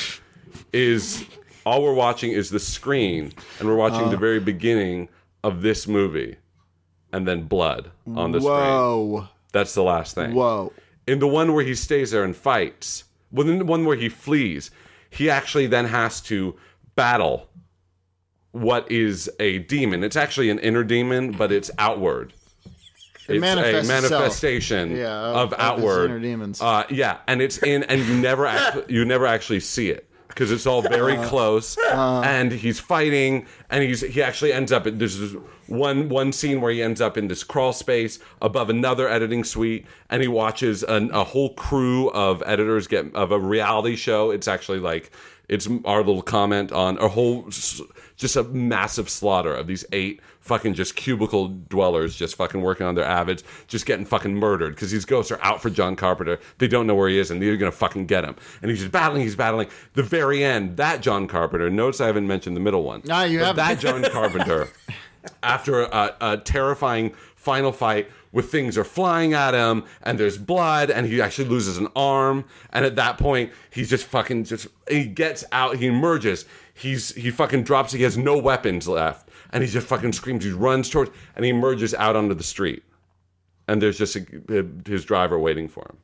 is 0.73 1.25
all 1.65 1.83
we're 1.83 1.95
watching 1.95 2.33
is 2.33 2.51
the 2.51 2.59
screen, 2.59 3.33
and 3.59 3.69
we're 3.69 3.77
watching 3.77 4.07
Uh. 4.07 4.11
the 4.11 4.17
very 4.17 4.41
beginning 4.41 5.09
of 5.45 5.63
this 5.63 5.87
movie, 5.87 6.37
and 7.13 7.27
then 7.27 7.45
blood 7.45 7.91
on 8.15 8.33
the 8.33 8.41
screen. 8.41 8.53
Whoa. 8.55 9.29
That's 9.53 9.75
the 9.75 9.83
last 9.83 10.15
thing. 10.15 10.35
Whoa. 10.35 10.73
In 11.07 11.19
the 11.19 11.27
one 11.29 11.53
where 11.53 11.65
he 11.65 11.75
stays 11.75 12.11
there 12.13 12.25
and 12.25 12.35
fights, 12.37 13.05
well, 13.31 13.49
in 13.49 13.59
the 13.59 13.65
one 13.65 13.85
where 13.85 13.97
he 13.97 14.09
flees, 14.09 14.71
he 15.11 15.29
actually 15.31 15.67
then 15.67 15.87
has 15.87 16.21
to 16.23 16.57
battle 16.95 17.49
what 18.53 18.91
is 18.91 19.31
a 19.41 19.59
demon. 19.59 20.05
It's 20.05 20.17
actually 20.17 20.51
an 20.51 20.59
inner 20.59 20.85
demon, 20.85 21.33
but 21.33 21.51
it's 21.51 21.71
outward. 21.79 22.35
it's 23.29 23.41
manifests 23.41 23.89
a 23.89 23.93
manifestation 23.93 24.97
Yeah, 24.97 25.11
of- 25.13 25.53
of, 25.53 25.59
outward 25.59 26.11
inner 26.11 26.21
demons. 26.21 26.61
Uh, 26.61 26.85
yeah, 26.91 27.19
and 27.27 27.41
it's 27.41 27.59
in, 27.63 27.83
and 27.85 28.01
you 28.03 28.15
never 28.17 28.47
actually, 28.47 28.95
you 28.95 29.05
never 29.05 29.27
actually 29.27 29.61
see 29.61 29.91
it 29.91 30.09
because 30.35 30.51
it's 30.51 30.67
all 30.67 30.83
very 30.83 31.17
Uh-huh. 31.17 31.29
close. 31.29 31.77
and 31.93 32.53
he's 32.53 32.81
fighting, 32.81 33.47
and 33.71 33.83
he's 33.83 34.01
he 34.01 34.23
actually 34.23 34.53
ends 34.53 34.73
up. 34.73 34.85
There's 34.85 35.19
this 35.19 35.35
one 35.67 36.09
one 36.09 36.33
scene 36.33 36.61
where 36.61 36.73
he 36.73 36.83
ends 36.83 37.01
up 37.01 37.17
in 37.17 37.29
this 37.29 37.45
crawl 37.45 37.73
space 37.73 38.19
above 38.41 38.71
another 38.71 39.09
editing 39.09 39.45
suite, 39.45 39.87
and 40.11 40.23
he 40.23 40.29
watches 40.29 40.83
an, 40.83 41.11
a 41.13 41.25
whole 41.25 41.55
crew 41.55 42.11
of 42.11 42.43
editors 42.47 42.87
get 42.87 43.15
of 43.15 43.33
a 43.33 43.39
reality 43.39 43.97
show. 43.97 44.31
It's 44.31 44.49
actually 44.49 44.79
like 44.81 45.11
it's 45.49 45.69
our 45.85 45.99
little 45.99 46.23
comment 46.23 46.73
on 46.73 46.99
a 46.99 47.09
whole 47.09 47.49
just 48.17 48.37
a 48.37 48.45
massive 48.45 49.09
slaughter 49.11 49.55
of 49.55 49.67
these 49.67 49.85
eight 49.93 50.21
fucking 50.43 50.75
just 50.75 50.97
cubicle 50.97 51.49
dwellers 51.49 52.15
just 52.15 52.37
fucking 52.37 52.61
working 52.61 52.85
on 52.85 52.95
their 52.95 53.05
avids 53.05 53.43
just 53.69 53.87
getting 53.87 54.05
fucking 54.05 54.35
murdered 54.35 54.75
because 54.75 54.91
these 54.91 55.05
ghosts 55.05 55.33
are 55.33 55.39
out 55.43 55.63
for 55.63 55.71
john 55.71 55.97
carpenter. 55.97 56.39
They 56.59 56.69
don't 56.69 56.87
know 56.87 56.95
where 56.95 57.09
he 57.09 57.19
is 57.19 57.31
and 57.31 57.41
they're 57.41 57.57
gonna 57.57 57.73
fucking 57.73 58.07
get 58.07 58.25
him. 58.25 58.37
And 58.61 58.71
he's 58.71 58.81
just 58.81 58.93
battling 58.93 59.23
he's 59.23 59.37
battling. 59.37 59.69
The 59.95 60.03
very 60.03 60.45
end 60.45 60.77
that 60.77 61.01
john 61.01 61.27
carpenter 61.27 61.71
notice 61.71 62.01
i 62.01 62.07
haven't 62.07 62.27
mentioned 62.27 62.57
the 62.57 62.61
middle 62.61 62.83
one. 62.83 63.03
No, 63.05 63.23
you 63.23 63.39
haven't. 63.39 63.57
that 63.57 63.79
john 63.79 64.03
carpenter 64.13 64.69
after 65.43 65.83
a, 65.83 66.15
a 66.21 66.37
terrifying 66.39 67.15
final 67.37 67.73
fight 67.73 68.11
where 68.33 68.43
things 68.43 68.79
are 68.79 68.85
flying 68.85 69.35
at 69.35 69.53
him 69.55 69.85
and 70.03 70.19
there's 70.19 70.39
blood 70.39 70.91
and 70.91 71.07
he 71.07 71.21
actually 71.21 71.49
loses 71.49 71.77
an 71.79 71.89
arm 71.95 72.45
and 72.73 72.85
at 72.85 72.97
that 72.97 73.19
point 73.19 73.53
he's 73.71 73.91
just 73.91 74.05
fucking 74.07 74.45
just 74.45 74.67
he 74.89 75.05
gets 75.05 75.45
out 75.53 75.77
he 75.77 75.87
emerges. 75.87 76.45
He's 76.75 77.15
he 77.15 77.31
fucking 77.31 77.65
drops 77.65 77.93
he 77.93 78.03
has 78.03 78.17
no 78.17 78.37
weapons 78.39 78.89
left 78.89 79.29
and 79.53 79.63
he 79.63 79.69
just 79.71 79.87
fucking 79.87 80.13
screams 80.13 80.45
he 80.45 80.51
runs 80.53 80.89
towards 80.89 81.11
and 81.37 81.45
he 81.45 81.51
emerges 81.51 81.95
out 81.95 82.17
onto 82.17 82.35
the 82.35 82.43
street 82.45 82.83
and 83.69 83.81
there's 83.81 83.99
just 83.99 84.17
a, 84.17 84.67
his 84.87 85.05
driver 85.05 85.39
waiting 85.39 85.69
for 85.69 85.83
him 85.91 85.97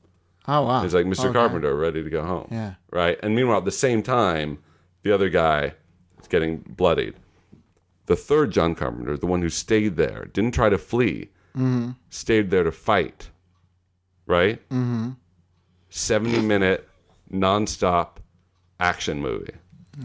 Oh 0.51 0.65
wow. 0.65 0.83
He's 0.83 0.95
like, 0.95 1.05
Mr. 1.05 1.27
Okay. 1.27 1.35
Carpenter, 1.35 1.77
ready 1.77 2.03
to 2.03 2.09
go 2.09 2.25
home. 2.25 2.49
Yeah. 2.51 2.75
Right. 2.91 3.19
And 3.23 3.37
meanwhile, 3.37 3.59
at 3.59 3.67
the 3.67 3.71
same 3.71 4.03
time, 4.03 4.59
The 5.03 5.13
other 5.13 5.29
guy 5.29 5.75
is 6.23 6.27
getting 6.27 6.59
bloodied. 6.67 7.17
The 8.07 8.17
third 8.17 8.51
John 8.51 8.75
Carpenter, 8.75 9.19
the 9.19 9.27
one 9.27 9.43
who 9.43 9.51
stayed 9.51 9.97
there, 9.97 10.25
didn't 10.33 10.53
try 10.55 10.71
to 10.71 10.79
flee, 10.79 11.29
stayed 12.09 12.49
there 12.51 12.65
to 12.65 12.73
fight. 12.73 13.29
Right? 14.27 14.67
Mm-hmm. 14.71 15.11
70 15.91 16.41
minute, 16.41 16.89
nonstop 17.31 18.17
action 18.81 19.21
movie. 19.21 19.53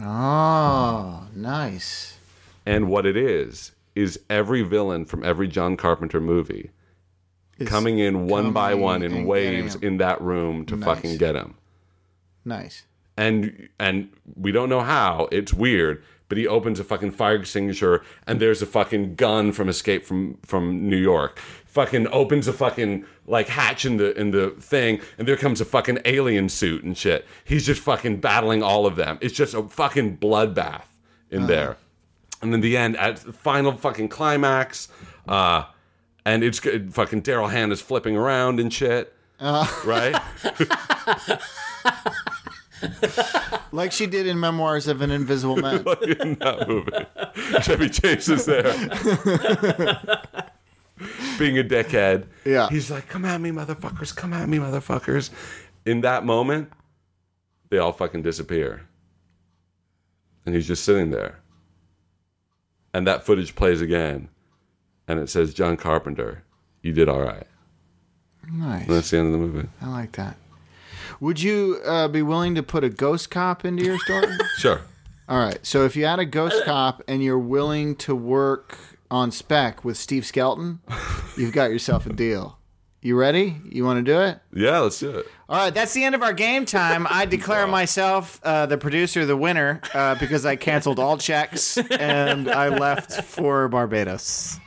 Oh, 0.02 1.26
nice. 1.34 2.18
And 2.66 2.88
what 2.88 3.04
it 3.06 3.16
is, 3.16 3.72
is 3.94 4.18
every 4.30 4.62
villain 4.62 5.04
from 5.04 5.22
every 5.22 5.46
John 5.48 5.76
Carpenter 5.76 6.20
movie 6.20 6.70
It's 7.58 7.70
coming 7.70 7.98
in 7.98 8.26
one 8.26 8.52
by 8.52 8.74
one 8.74 9.02
in 9.02 9.24
waves 9.26 9.74
in 9.76 9.98
that 9.98 10.20
room 10.20 10.64
to 10.66 10.76
Nice. 10.76 10.84
fucking 10.84 11.16
get 11.18 11.36
him. 11.36 11.54
Nice. 12.44 12.82
and 13.16 13.68
and 13.78 14.10
we 14.34 14.50
don't 14.52 14.68
know 14.68 14.80
how. 14.80 15.28
It's 15.30 15.54
weird, 15.54 16.02
but 16.28 16.36
he 16.38 16.46
opens 16.48 16.80
a 16.80 16.84
fucking 16.84 17.12
fire 17.12 17.36
extinguisher, 17.36 18.02
and 18.26 18.40
there's 18.40 18.60
a 18.62 18.66
fucking 18.66 19.14
gun 19.14 19.52
from 19.52 19.68
Escape 19.68 20.04
from 20.04 20.38
from 20.42 20.88
New 20.88 20.96
York. 20.96 21.38
Fucking 21.66 22.06
opens 22.08 22.46
a 22.48 22.52
fucking 22.52 23.04
like 23.26 23.48
hatch 23.48 23.84
in 23.84 23.96
the 23.98 24.18
in 24.20 24.30
the 24.32 24.50
thing, 24.60 25.00
and 25.18 25.28
there 25.28 25.36
comes 25.36 25.60
a 25.60 25.64
fucking 25.64 25.98
alien 26.04 26.48
suit 26.48 26.82
and 26.84 26.96
shit. 26.98 27.24
He's 27.44 27.64
just 27.64 27.80
fucking 27.82 28.16
battling 28.20 28.62
all 28.62 28.84
of 28.86 28.96
them. 28.96 29.18
It's 29.20 29.34
just 29.34 29.54
a 29.54 29.62
fucking 29.62 30.18
bloodbath 30.18 30.84
in 31.30 31.46
there. 31.46 31.76
And 32.44 32.54
in 32.54 32.60
the 32.60 32.76
end, 32.76 32.96
at 32.98 33.16
the 33.16 33.32
final 33.32 33.72
fucking 33.72 34.08
climax, 34.08 34.88
uh, 35.26 35.64
and 36.24 36.44
it's 36.44 36.60
good. 36.60 36.94
Fucking 36.94 37.22
Daryl 37.22 37.50
Hannah's 37.50 37.80
flipping 37.80 38.16
around 38.16 38.60
and 38.60 38.72
shit. 38.72 39.12
Right? 39.40 40.14
Like 43.72 43.90
she 43.90 44.06
did 44.06 44.26
in 44.28 44.38
Memoirs 44.38 44.86
of 44.86 45.02
an 45.02 45.10
Invisible 45.10 45.56
Man. 45.56 45.78
in 46.20 46.34
that 46.36 46.68
movie. 46.68 46.92
Chevy 47.60 47.88
Chase 47.88 48.28
is 48.28 48.46
there. 48.46 48.62
Being 51.38 51.58
a 51.58 51.64
dickhead. 51.64 52.26
Yeah. 52.44 52.68
He's 52.68 52.92
like, 52.92 53.08
come 53.08 53.24
at 53.24 53.40
me, 53.40 53.50
motherfuckers. 53.50 54.14
Come 54.14 54.32
at 54.32 54.48
me, 54.48 54.58
motherfuckers. 54.58 55.30
In 55.84 56.02
that 56.02 56.24
moment, 56.24 56.72
they 57.70 57.78
all 57.78 57.90
fucking 57.90 58.22
disappear. 58.22 58.82
And 60.46 60.54
he's 60.54 60.68
just 60.68 60.84
sitting 60.84 61.10
there. 61.10 61.40
And 62.94 63.06
that 63.06 63.26
footage 63.26 63.54
plays 63.56 63.80
again. 63.82 64.28
And 65.08 65.18
it 65.20 65.28
says, 65.28 65.52
John 65.52 65.76
Carpenter, 65.76 66.44
you 66.80 66.92
did 66.92 67.08
all 67.08 67.20
right. 67.20 67.46
nice. 68.50 68.86
And 68.86 68.96
that's 68.96 69.10
the 69.10 69.18
end 69.18 69.26
of 69.26 69.32
the 69.32 69.38
movie. 69.46 69.68
I 69.82 69.88
like 69.88 70.12
that. 70.12 70.36
Would 71.20 71.42
you 71.42 71.80
uh, 71.84 72.08
be 72.08 72.22
willing 72.22 72.54
to 72.54 72.62
put 72.62 72.84
a 72.84 72.88
ghost 72.88 73.30
cop 73.30 73.64
into 73.64 73.84
your 73.84 73.98
story? 73.98 74.28
Sure. 74.56 74.80
All 75.28 75.38
right. 75.38 75.58
So 75.66 75.84
if 75.84 75.96
you 75.96 76.04
had 76.06 76.18
a 76.20 76.24
ghost 76.24 76.64
cop 76.64 77.02
and 77.08 77.22
you're 77.22 77.38
willing 77.38 77.96
to 77.96 78.14
work 78.14 78.78
on 79.10 79.30
spec 79.32 79.84
with 79.84 79.96
Steve 79.96 80.24
Skelton, 80.24 80.80
you've 81.36 81.52
got 81.52 81.70
yourself 81.70 82.06
a 82.06 82.12
deal. 82.12 82.58
You 83.04 83.16
ready? 83.16 83.60
You 83.68 83.84
want 83.84 83.98
to 83.98 84.02
do 84.02 84.18
it? 84.22 84.38
Yeah, 84.54 84.78
let's 84.78 84.98
do 84.98 85.10
it. 85.10 85.26
All 85.46 85.58
right, 85.58 85.74
that's 85.74 85.92
the 85.92 86.04
end 86.04 86.14
of 86.14 86.22
our 86.22 86.32
game 86.32 86.64
time. 86.64 87.06
I 87.10 87.26
declare 87.26 87.66
myself 87.66 88.40
uh, 88.42 88.64
the 88.64 88.78
producer, 88.78 89.26
the 89.26 89.36
winner, 89.36 89.82
uh, 89.92 90.14
because 90.14 90.46
I 90.46 90.56
canceled 90.56 90.98
all 90.98 91.18
checks 91.18 91.76
and 91.76 92.48
I 92.48 92.68
left 92.68 93.24
for 93.24 93.68
Barbados. 93.68 94.58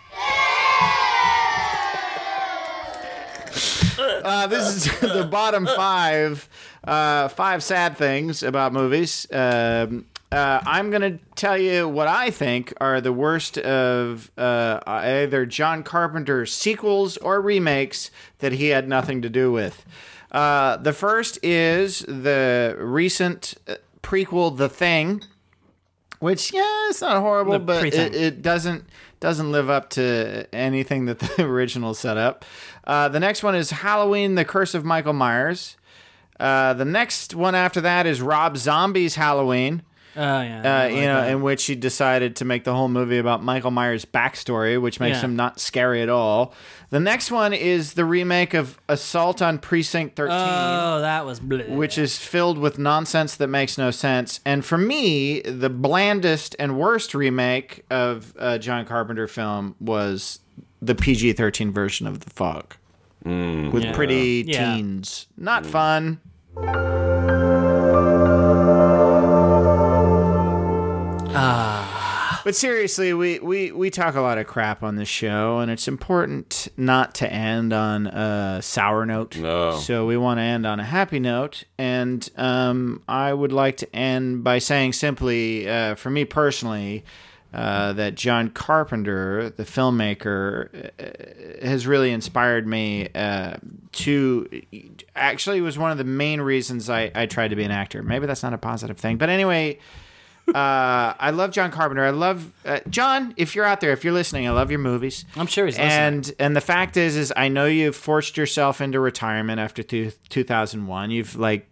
Uh, 3.98 4.46
this 4.46 4.86
is 4.86 5.00
the 5.00 5.28
bottom 5.32 5.66
five, 5.66 6.48
uh, 6.84 7.30
five 7.30 7.64
sad 7.64 7.98
things 7.98 8.44
about 8.44 8.72
movies. 8.72 9.26
Um, 9.32 10.06
uh, 10.32 10.62
I'm 10.66 10.90
going 10.90 11.02
to 11.02 11.20
tell 11.36 11.58
you 11.58 11.88
what 11.88 12.08
I 12.08 12.32
think 12.32 12.74
are 12.82 13.00
the 13.00 13.14
worst 13.14 13.58
of 13.58 14.30
uh, 14.38 14.80
either 14.86 15.46
John 15.46 15.84
Carpenter's 15.84 16.54
sequels 16.54 17.18
or 17.18 17.40
remakes 17.40 18.12
that 18.40 18.52
he 18.54 18.68
had 18.68 18.90
nothing 18.90 19.22
to 19.22 19.30
do 19.30 19.52
with. 19.52 19.86
Uh, 20.32 20.78
the 20.78 20.92
first 20.92 21.40
is 21.42 22.00
the 22.00 22.76
recent 22.78 23.56
uh, 23.68 23.76
prequel, 24.04 24.56
The 24.58 24.68
Thing, 24.68 25.24
which 26.20 26.54
yeah, 26.54 26.90
it's 26.90 27.02
not 27.02 27.22
horrible, 27.22 27.54
The 27.54 27.60
but 27.60 27.86
it, 27.86 28.14
it 28.16 28.42
doesn't 28.42 28.86
doesn't 29.20 29.52
live 29.52 29.70
up 29.70 29.90
to 29.92 30.46
anything 30.54 31.06
that 31.06 31.20
the 31.20 31.44
original 31.46 31.94
set 31.94 32.18
up. 32.18 32.44
Uh, 32.84 33.08
the 33.08 33.20
next 33.20 33.44
one 33.44 33.56
is 33.56 33.72
Halloween: 33.72 34.36
The 34.36 34.44
Curse 34.46 34.74
of 34.74 34.84
Michael 34.84 35.14
Myers. 35.14 35.78
Uh, 36.40 36.74
the 36.74 36.86
next 36.86 37.34
one 37.34 37.56
after 37.56 37.82
that 37.82 38.06
is 38.06 38.22
Rob 38.22 38.58
Zombie's 38.58 39.16
Halloween. 39.16 39.82
Oh 40.18 40.42
yeah. 40.42 40.62
Uh, 40.66 40.68
I 40.68 40.86
like 40.88 40.96
you 40.96 41.02
know, 41.02 41.22
that. 41.22 41.32
in 41.32 41.42
which 41.44 41.66
he 41.66 41.76
decided 41.76 42.36
to 42.38 42.46
make 42.46 42.64
the 42.64 42.74
whole 42.74 42.88
movie 42.88 43.20
about 43.20 43.44
Michael 43.44 43.70
Myers' 43.72 44.04
backstory, 44.04 44.82
which 44.82 45.00
makes 45.00 45.18
Yeah. 45.18 45.22
him 45.26 45.36
not 45.36 45.60
scary 45.60 46.02
at 46.02 46.10
all. 46.10 46.54
The 46.90 47.00
next 47.00 47.30
one 47.32 47.54
is 47.54 47.94
the 47.94 48.04
remake 48.06 48.54
of 48.56 48.80
Assault 48.90 49.42
on 49.42 49.60
Precinct 49.60 50.16
13 50.16 50.36
Oh, 50.36 51.02
that 51.02 51.26
was 51.26 51.40
bleh. 51.40 51.70
which 51.70 51.98
is 51.98 52.18
filled 52.18 52.58
with 52.58 52.80
nonsense 52.80 53.36
that 53.36 53.48
makes 53.48 53.78
no 53.78 53.92
sense. 53.92 54.40
And 54.46 54.66
for 54.66 54.78
me, 54.78 55.42
the 55.42 55.70
blandest 55.70 56.56
and 56.58 56.80
worst 56.80 57.14
remake 57.14 57.84
of 57.92 58.34
a 58.38 58.58
John 58.58 58.86
Carpenter 58.86 59.28
film 59.28 59.76
was 59.80 60.40
the 60.82 60.96
PG 60.96 61.34
13 61.34 61.72
version 61.72 62.08
of 62.08 62.22
The 62.22 62.30
Fog 62.32 62.76
with 63.26 63.94
pretty 63.94 64.46
Yeah. 64.48 64.76
teens. 64.76 65.28
Not 65.38 65.66
fun. 65.66 66.22
But 72.48 72.56
seriously, 72.56 73.14
we, 73.14 73.40
we, 73.40 73.74
we 73.74 73.90
talk 73.90 74.16
a 74.16 74.22
lot 74.22 74.38
of 74.38 74.48
crap 74.48 74.82
on 74.82 74.96
this 74.96 75.10
show, 75.10 75.60
and 75.60 75.70
it's 75.70 75.86
important 75.90 76.70
not 76.78 77.14
to 77.16 77.30
end 77.30 77.74
on 77.74 78.08
a 78.08 78.62
sour 78.62 79.06
note. 79.06 79.36
No. 79.36 79.78
So 79.80 80.06
we 80.06 80.16
want 80.16 80.38
to 80.38 80.44
end 80.44 80.66
on 80.66 80.80
a 80.80 80.84
happy 80.86 81.20
note, 81.20 81.66
and 81.78 82.26
um, 82.38 83.04
I 83.06 83.34
would 83.34 83.52
like 83.52 83.76
to 83.76 83.94
end 83.94 84.46
by 84.46 84.60
saying 84.60 84.94
simply, 84.94 85.68
uh, 85.70 85.96
for 85.96 86.10
me 86.10 86.24
personally, 86.24 87.04
uh, 87.54 87.92
that 87.92 88.16
John 88.16 88.50
Carpenter, 88.50 89.50
the 89.50 89.64
filmmaker, 89.64 90.90
uh, 91.02 91.68
has 91.68 91.86
really 91.86 92.12
inspired 92.12 92.66
me 92.66 93.10
uh, 93.14 93.58
to. 93.92 94.62
Actually, 95.18 95.60
was 95.60 95.78
one 95.78 95.92
of 95.92 95.98
the 95.98 96.06
main 96.06 96.40
reasons 96.40 96.90
I, 96.90 97.12
I 97.14 97.26
tried 97.26 97.50
to 97.50 97.58
be 97.58 97.66
an 97.66 97.72
actor. 97.72 98.02
Maybe 98.04 98.26
that's 98.26 98.44
not 98.44 98.54
a 98.54 98.58
positive 98.58 98.98
thing, 98.98 99.18
but 99.18 99.28
anyway 99.28 99.80
uh, 100.50 101.14
I 101.20 101.32
love 101.32 101.52
John 101.52 101.72
Carpenter. 101.72 102.04
I 102.04 102.12
love 102.12 102.54
uh, 102.66 102.80
John. 102.90 103.34
If 103.38 103.56
you're 103.56 103.66
out 103.66 103.82
there, 103.82 103.92
if 103.92 104.04
you're 104.04 104.14
listening, 104.14 104.48
I 104.48 104.52
love 104.52 104.72
your 104.72 104.80
movies. 104.80 105.26
I'm 105.36 105.48
sure 105.48 105.66
he's 105.66 105.78
listening. 105.78 105.92
And 105.92 106.36
and 106.40 106.56
the 106.56 106.62
fact 106.62 106.98
is, 106.98 107.16
is 107.16 107.34
I 107.36 107.50
know 107.50 107.66
you've 107.66 107.96
forced 107.96 108.38
yourself 108.38 108.80
into 108.80 109.00
retirement 109.00 109.60
after 109.60 109.84
two, 109.84 110.12
2001. 110.30 111.12
You've 111.12 111.36
like 111.36 111.68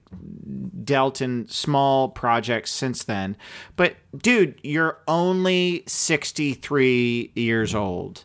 dealt 0.84 1.22
in 1.22 1.48
small 1.48 2.10
projects 2.10 2.72
since 2.72 3.04
then. 3.04 3.38
But 3.76 3.96
dude, 4.18 4.60
you're 4.64 5.00
only 5.08 5.84
63 5.88 7.32
years 7.36 7.76
old. 7.76 8.24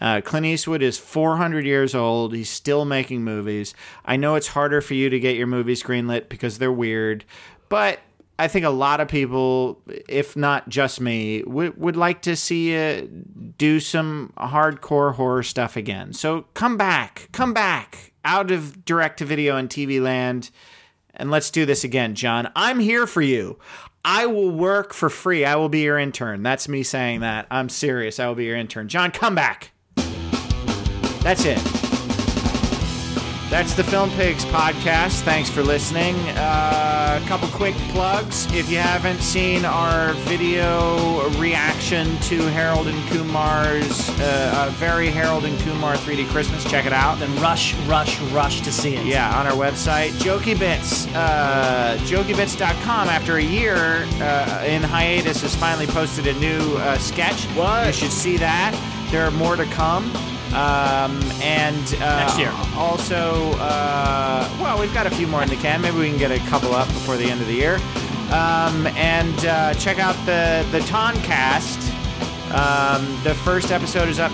Uh, 0.00 0.20
Clint 0.20 0.46
Eastwood 0.46 0.82
is 0.82 0.96
400 0.96 1.66
years 1.66 1.94
old. 1.94 2.34
He's 2.34 2.48
still 2.50 2.84
making 2.84 3.24
movies. 3.24 3.74
I 4.04 4.16
know 4.16 4.36
it's 4.36 4.46
harder 4.46 4.80
for 4.80 4.94
you 4.94 5.10
to 5.10 5.18
get 5.18 5.36
your 5.36 5.48
movies 5.48 5.82
greenlit 5.82 6.28
because 6.28 6.58
they're 6.58 6.72
weird, 6.72 7.24
but 7.68 7.98
I 8.38 8.46
think 8.46 8.64
a 8.64 8.70
lot 8.70 9.00
of 9.00 9.08
people, 9.08 9.82
if 10.08 10.36
not 10.36 10.68
just 10.68 11.00
me, 11.00 11.42
would, 11.44 11.76
would 11.76 11.96
like 11.96 12.22
to 12.22 12.36
see 12.36 12.72
you 12.72 13.08
do 13.58 13.80
some 13.80 14.32
hardcore 14.38 15.14
horror 15.14 15.42
stuff 15.42 15.76
again. 15.76 16.12
So 16.12 16.42
come 16.54 16.76
back, 16.76 17.28
come 17.32 17.52
back 17.52 18.12
out 18.24 18.50
of 18.52 18.84
direct 18.84 19.18
to 19.18 19.24
video 19.24 19.56
and 19.56 19.68
TV 19.68 20.00
land, 20.00 20.50
and 21.14 21.30
let's 21.30 21.50
do 21.50 21.66
this 21.66 21.82
again, 21.82 22.14
John. 22.14 22.50
I'm 22.54 22.78
here 22.78 23.08
for 23.08 23.22
you. 23.22 23.58
I 24.04 24.26
will 24.26 24.50
work 24.50 24.94
for 24.94 25.10
free. 25.10 25.44
I 25.44 25.56
will 25.56 25.68
be 25.68 25.80
your 25.80 25.98
intern. 25.98 26.44
That's 26.44 26.68
me 26.68 26.84
saying 26.84 27.20
that. 27.20 27.46
I'm 27.50 27.68
serious. 27.68 28.20
I 28.20 28.28
will 28.28 28.36
be 28.36 28.44
your 28.44 28.56
intern. 28.56 28.88
John, 28.88 29.10
come 29.10 29.34
back. 29.34 29.72
That's 31.22 31.44
it. 31.44 31.87
That's 33.50 33.72
the 33.72 33.82
Film 33.82 34.10
Pigs 34.10 34.44
podcast. 34.44 35.22
Thanks 35.22 35.48
for 35.48 35.62
listening. 35.62 36.14
Uh, 36.36 37.18
a 37.22 37.26
couple 37.26 37.48
quick 37.48 37.74
plugs. 37.92 38.44
If 38.52 38.70
you 38.70 38.76
haven't 38.76 39.20
seen 39.20 39.64
our 39.64 40.12
video 40.28 41.30
reaction 41.38 42.14
to 42.18 42.42
Harold 42.50 42.88
and 42.88 42.98
Kumar's 43.08 44.10
uh, 44.20 44.52
uh, 44.54 44.70
very 44.74 45.08
Harold 45.08 45.46
and 45.46 45.58
Kumar 45.60 45.94
3D 45.96 46.28
Christmas, 46.28 46.62
check 46.70 46.84
it 46.84 46.92
out. 46.92 47.18
then 47.20 47.34
rush, 47.40 47.74
rush, 47.86 48.20
rush 48.32 48.60
to 48.60 48.70
see 48.70 48.96
it. 48.96 49.06
Yeah, 49.06 49.34
on 49.38 49.46
our 49.46 49.54
website, 49.54 50.10
Jokey 50.20 50.58
Bits. 50.58 51.06
Uh, 51.14 51.96
JokeyBits.com, 52.02 53.08
after 53.08 53.36
a 53.38 53.42
year 53.42 54.06
uh, 54.20 54.64
in 54.66 54.82
hiatus, 54.82 55.40
has 55.40 55.54
finally 55.56 55.86
posted 55.86 56.26
a 56.26 56.34
new 56.34 56.76
uh, 56.76 56.98
sketch. 56.98 57.44
What? 57.56 57.86
You 57.86 57.92
should 57.94 58.12
see 58.12 58.36
that. 58.36 58.74
There 59.10 59.24
are 59.24 59.30
more 59.30 59.56
to 59.56 59.64
come. 59.66 60.04
Um, 60.54 61.20
and 61.42 61.94
uh, 61.94 62.24
Next 62.24 62.38
year. 62.38 62.52
Also, 62.74 63.52
uh, 63.58 64.48
well, 64.60 64.78
we've 64.78 64.94
got 64.94 65.06
a 65.06 65.10
few 65.10 65.26
more 65.26 65.42
in 65.42 65.48
the 65.48 65.56
can. 65.56 65.80
Maybe 65.82 65.98
we 65.98 66.08
can 66.08 66.18
get 66.18 66.30
a 66.30 66.38
couple 66.48 66.72
up 66.74 66.88
before 66.88 67.16
the 67.16 67.24
end 67.30 67.40
of 67.40 67.46
the 67.46 67.54
year. 67.54 67.74
Um, 68.30 68.86
and 68.88 69.44
uh, 69.46 69.74
check 69.74 69.98
out 69.98 70.14
the 70.26 70.66
the 70.70 70.80
Tonncast. 70.80 71.94
Um, 72.52 73.04
the 73.24 73.34
first 73.34 73.70
episode 73.70 74.08
is 74.08 74.18
up 74.18 74.32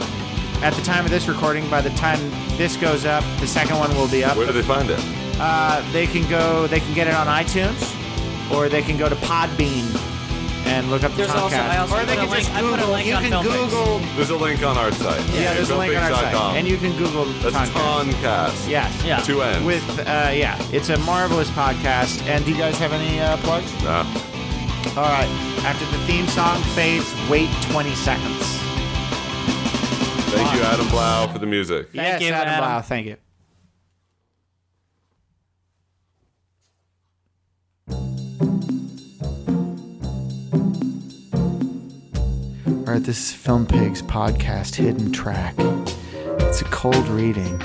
at 0.62 0.72
the 0.74 0.82
time 0.82 1.05
of 1.05 1.10
this 1.10 1.26
recording. 1.28 1.68
By 1.68 1.80
the 1.80 1.90
time 1.90 2.18
this 2.56 2.76
goes 2.76 3.05
up, 3.05 3.24
the 3.40 3.46
second 3.46 3.78
one 3.78 3.94
will 3.96 4.09
be 4.09 4.24
up. 4.24 4.36
Where 4.36 4.46
do 4.46 4.52
they 4.52 4.62
find 4.62 4.90
it? 4.90 5.01
Uh, 5.38 5.84
they 5.92 6.06
can 6.06 6.28
go. 6.28 6.66
They 6.68 6.80
can 6.80 6.94
get 6.94 7.09
it 7.09 7.14
on 7.14 7.26
iTunes, 7.26 7.82
or 8.52 8.68
they 8.68 8.82
can 8.82 8.96
go 8.96 9.09
to 9.09 9.16
Podbean 9.16 10.14
and 10.66 10.91
look 10.91 11.03
up 11.05 11.11
the 11.12 11.19
There's 11.19 11.31
Tonncast. 11.32 11.55
also- 11.55 11.70
I 11.70 11.77
also 11.78 11.95
or 11.97 12.05
they 12.05 12.15
put 12.15 12.19
a 12.19 12.20
can 12.27 12.31
link- 12.31 12.45
just 12.45 12.55
I 12.57 12.61
put 12.61 12.66
a 12.69 12.77
Google. 12.77 12.93
link 12.93 13.07
you 13.07 13.15
on 13.15 13.23
can 13.23 13.31
Film 13.31 13.45
Pigs. 13.45 13.57
Google. 13.74 13.99
There's 14.16 14.31
a 14.31 14.36
link 14.36 14.62
on 14.62 14.77
our 14.78 14.93
site. 14.93 15.20
Yeah, 15.35 15.55
there's 15.55 15.70
a 15.70 15.77
link 15.77 15.97
on 15.97 16.03
our 16.03 16.11
site, 16.11 16.35
filmpigs.com. 16.35 16.57
and 16.57 16.69
you 16.69 16.77
can 16.78 16.97
Google 16.97 17.24
That's 17.27 17.55
Tonncast. 17.55 17.73
Tonncast. 17.73 18.69
Yes. 18.69 19.05
Yeah. 19.05 19.20
Two 19.20 19.43
N's. 19.43 19.65
With 19.65 19.99
uh, 20.01 20.31
yeah, 20.32 20.57
it's 20.73 20.89
a 20.89 20.99
marvelous 20.99 21.51
podcast. 21.51 22.23
And 22.27 22.45
do 22.45 22.51
you 22.53 22.57
guys 22.59 22.78
have 22.78 22.93
any 22.93 23.20
uh, 23.20 23.36
plugs? 23.39 23.70
Nah. 23.85 24.05
All 24.97 25.05
right. 25.09 25.28
After 25.65 25.85
the 25.86 25.99
theme 26.07 26.27
song 26.28 26.61
fades, 26.74 27.11
wait 27.31 27.49
20 27.70 27.95
seconds. 27.95 28.59
Thank 30.35 30.53
you, 30.55 30.62
Adam 30.62 30.89
Blau, 30.89 31.27
for 31.28 31.39
the 31.39 31.47
music. 31.47 31.86
Thank 31.93 31.97
yes, 31.97 32.23
you, 32.23 32.28
Adam 32.28 32.49
Adam. 32.49 32.65
Blau, 32.65 32.81
Thank 32.82 33.07
you. 33.07 33.16
All 42.94 43.00
right, 43.00 43.06
this 43.06 43.30
is 43.30 43.32
Film 43.34 43.66
Pigs 43.66 44.02
podcast 44.02 44.76
hidden 44.76 45.10
track. 45.10 45.56
It's 45.58 46.60
a 46.62 46.64
cold 46.66 47.08
reading. 47.08 47.58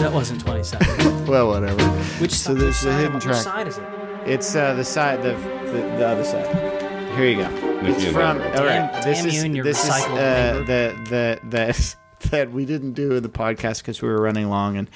That 0.00 0.10
wasn't 0.10 0.40
20 0.40 0.64
seconds. 0.64 1.28
Well, 1.28 1.48
whatever. 1.48 1.86
Which 2.18 2.30
so 2.32 2.54
side- 2.54 2.62
this 2.62 2.78
is 2.80 2.84
which 2.86 2.94
a 2.94 2.96
hidden 2.96 3.20
track. 3.20 3.36
side 3.42 3.68
is 3.68 3.76
it? 3.76 3.84
It's 4.24 4.56
uh, 4.56 4.72
the 4.72 4.84
side, 4.84 5.22
the, 5.22 5.32
the 5.70 5.80
the 5.98 6.06
other 6.08 6.24
side. 6.24 6.46
Here 7.14 7.26
you 7.26 7.36
go. 7.36 7.50
it's 7.86 8.02
from. 8.06 8.40
Edward. 8.40 8.56
All 8.58 8.64
Damn- 8.64 9.02
this 9.02 9.18
damn 9.18 9.26
is 9.28 9.34
you 9.34 9.44
and 9.44 9.54
your 9.54 9.64
this 9.66 9.84
is 9.84 9.90
recycled 9.90 10.16
uh, 10.16 10.64
the 10.64 10.94
the 11.10 11.40
the 11.46 11.96
that 12.30 12.52
we 12.52 12.64
didn't 12.64 12.92
do 12.92 13.12
in 13.12 13.22
the 13.22 13.28
podcast 13.28 13.78
because 13.82 14.00
we 14.02 14.08
were 14.08 14.20
running 14.20 14.48
long 14.48 14.76
and 14.76 14.88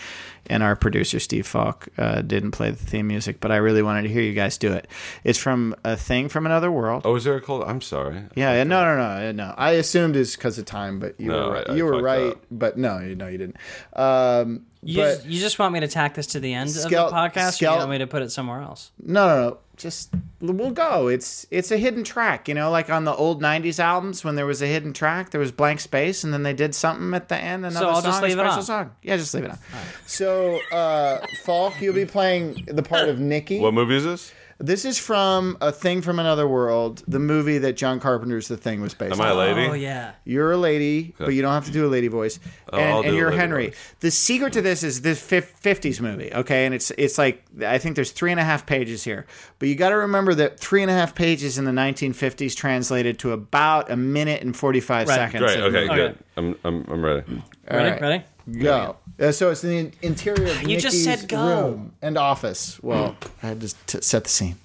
and 0.50 0.62
our 0.62 0.74
producer 0.76 1.20
Steve 1.20 1.46
Falk 1.46 1.88
uh, 1.98 2.22
didn't 2.22 2.52
play 2.52 2.70
the 2.70 2.76
theme 2.82 3.06
music, 3.06 3.38
but 3.38 3.50
I 3.50 3.56
really 3.56 3.82
wanted 3.82 4.02
to 4.02 4.09
hear 4.09 4.22
you 4.22 4.32
guys 4.32 4.56
do 4.56 4.72
it. 4.72 4.88
It's 5.22 5.38
from 5.38 5.74
a 5.84 5.94
thing 5.94 6.30
from 6.30 6.46
another 6.46 6.70
world. 6.72 7.02
Oh, 7.05 7.16
is 7.16 7.24
there 7.24 7.36
a 7.36 7.40
cold? 7.40 7.64
I'm 7.66 7.82
sorry. 7.82 8.22
Yeah, 8.34 8.55
yeah, 8.55 8.64
no, 8.64 8.82
no, 8.82 8.96
no, 8.96 9.32
no. 9.32 9.55
I 9.59 9.72
assumed 9.72 10.16
it's 10.16 10.36
because 10.36 10.56
of 10.59 10.64
time, 10.64 11.00
but 11.00 11.20
you 11.20 11.28
No, 11.28 11.48
were 11.48 11.52
right. 11.52 11.68
I- 11.68 11.72
I 11.72 11.76
you 11.76 11.84
were 11.84 12.00
right, 12.02 12.32
up. 12.32 12.44
but 12.50 12.78
no, 12.78 12.98
you- 12.98 13.14
no, 13.14 13.26
you 13.28 13.36
didn't. 13.36 13.56
Um, 13.94 14.64
You, 14.82 14.96
but 15.02 15.14
just, 15.16 15.26
you 15.26 15.40
just 15.40 15.59
want 15.59 15.74
me 15.74 15.80
to 15.80 15.88
tack 15.88 16.14
this 16.14 16.28
to 16.28 16.40
the 16.40 16.55
end 16.55 16.70
Skel- 16.70 16.84
of 16.84 17.10
the 17.10 17.16
podcast, 17.16 17.60
or 17.60 17.64
you 17.72 17.76
want 17.78 17.90
me 17.90 17.98
to 17.98 18.06
put 18.06 18.22
it 18.22 18.30
somewhere 18.32 18.62
else? 18.62 18.90
No, 19.02 19.26
no, 19.28 19.48
no. 19.50 19.59
Just 19.78 20.10
we'll 20.40 20.70
go. 20.70 21.09
It's 21.09 21.46
it's 21.50 21.70
a 21.70 21.76
hidden 21.76 22.05
track, 22.05 22.48
you 22.48 22.55
know, 22.55 22.70
like 22.70 22.90
on 22.90 23.05
the 23.05 23.14
old 23.14 23.40
'90s 23.40 23.78
albums 23.78 24.24
when 24.24 24.34
there 24.34 24.46
was 24.46 24.60
a 24.60 24.66
hidden 24.66 24.92
track, 24.92 25.30
there 25.30 25.40
was 25.40 25.52
blank 25.52 25.80
space, 25.80 26.24
and 26.24 26.32
then 26.32 26.42
they 26.42 26.52
did 26.52 26.74
something 26.74 27.14
at 27.14 27.28
the 27.28 27.36
end. 27.36 27.64
Another 27.64 27.86
so 27.86 27.88
I'll 27.88 28.02
song, 28.02 28.10
just 28.10 28.20
a 28.20 28.24
leave 28.24 28.32
it 28.32 28.40
special 28.40 28.59
on. 28.59 28.64
song. 28.64 28.90
Yeah, 29.02 29.16
just 29.16 29.34
leave 29.34 29.44
it 29.44 29.50
on. 29.50 29.59
So, 30.06 30.59
uh, 30.72 31.24
Falk, 31.44 31.80
you'll 31.80 31.94
be 31.94 32.06
playing 32.06 32.66
the 32.66 32.82
part 32.82 33.09
of 33.09 33.18
Nikki. 33.20 33.60
What 33.60 33.74
movie 33.74 33.96
is 33.96 34.05
this? 34.05 34.32
This 34.60 34.85
is 34.85 34.98
from 34.98 35.56
a 35.60 35.70
thing 35.70 36.02
from 36.02 36.18
another 36.18 36.48
world, 36.48 37.05
the 37.06 37.20
movie 37.20 37.59
that 37.59 37.74
John 37.76 38.01
Carpenter's 38.01 38.48
The 38.48 38.56
Thing 38.56 38.80
was 38.80 38.93
based 38.93 39.12
Am 39.12 39.20
on. 39.20 39.26
I 39.28 39.30
a 39.30 39.35
lady? 39.35 39.60
Oh, 39.70 39.72
yeah. 39.74 40.12
You're 40.24 40.51
a 40.51 40.56
lady, 40.56 41.14
but 41.16 41.28
you 41.28 41.43
don't 41.43 41.52
have 41.52 41.66
to 41.66 41.70
do 41.70 41.86
a 41.86 41.89
lady 41.89 42.09
voice. 42.09 42.40
And, 42.72 42.82
I'll 42.82 43.01
and 43.02 43.10
do 43.10 43.14
you're 43.16 43.26
lady 43.30 43.39
Hendry. 43.39 43.66
voice. 43.68 43.94
The 44.01 44.10
secret 44.10 44.52
to 44.55 44.60
this 44.62 44.82
is 44.82 45.02
this 45.02 45.20
50s 45.24 46.01
movie, 46.01 46.32
okay? 46.35 46.66
And 46.66 46.74
it's 46.74 46.90
it's 46.98 47.18
like 47.18 47.44
I 47.64 47.78
think 47.78 47.94
there's 47.94 48.10
three 48.10 48.32
and 48.32 48.40
a 48.40 48.44
half 48.44 48.66
pages 48.66 49.05
here, 49.05 49.26
but 49.60 49.68
you 49.68 49.76
got 49.76 49.90
to 49.90 49.97
remember 49.97 50.35
that 50.35 50.59
three 50.59 50.82
and 50.82 50.90
a 50.90 50.94
half 50.94 51.14
pages 51.14 51.56
in 51.56 51.64
the 51.64 51.70
1950s 51.70 52.56
translated 52.56 53.20
to 53.20 53.30
about 53.30 53.90
a 53.93 53.97
minute 53.97 54.43
and 54.43 54.56
45 54.56 55.06
Right. 55.06 55.14
seconds. 55.14 55.44
Great. 55.44 55.59
of 55.60 55.72
Okay, 55.72 55.82
movie. 55.86 55.94
good. 55.94 56.18
I'm, 56.36 56.56
I'm, 56.64 56.85
I'm 56.90 57.05
ready. 57.05 57.22
All 57.70 57.76
Ready? 57.76 57.90
right. 57.93 58.01
Ready? 58.01 58.24
Go. 58.52 58.96
Uh, 59.20 59.32
so 59.32 59.50
it's 59.50 59.60
the 59.62 59.90
interior 60.02 60.50
of 60.52 60.62
You 60.62 60.78
just 60.80 61.02
said 61.04 61.28
go. 61.28 61.46
room 61.70 61.92
and 62.00 62.16
office. 62.16 62.78
Well, 62.82 63.16
I 63.42 63.48
had 63.48 63.60
to 63.60 63.74
t- 63.86 64.00
set 64.00 64.24
the 64.24 64.30
scene. 64.30 64.56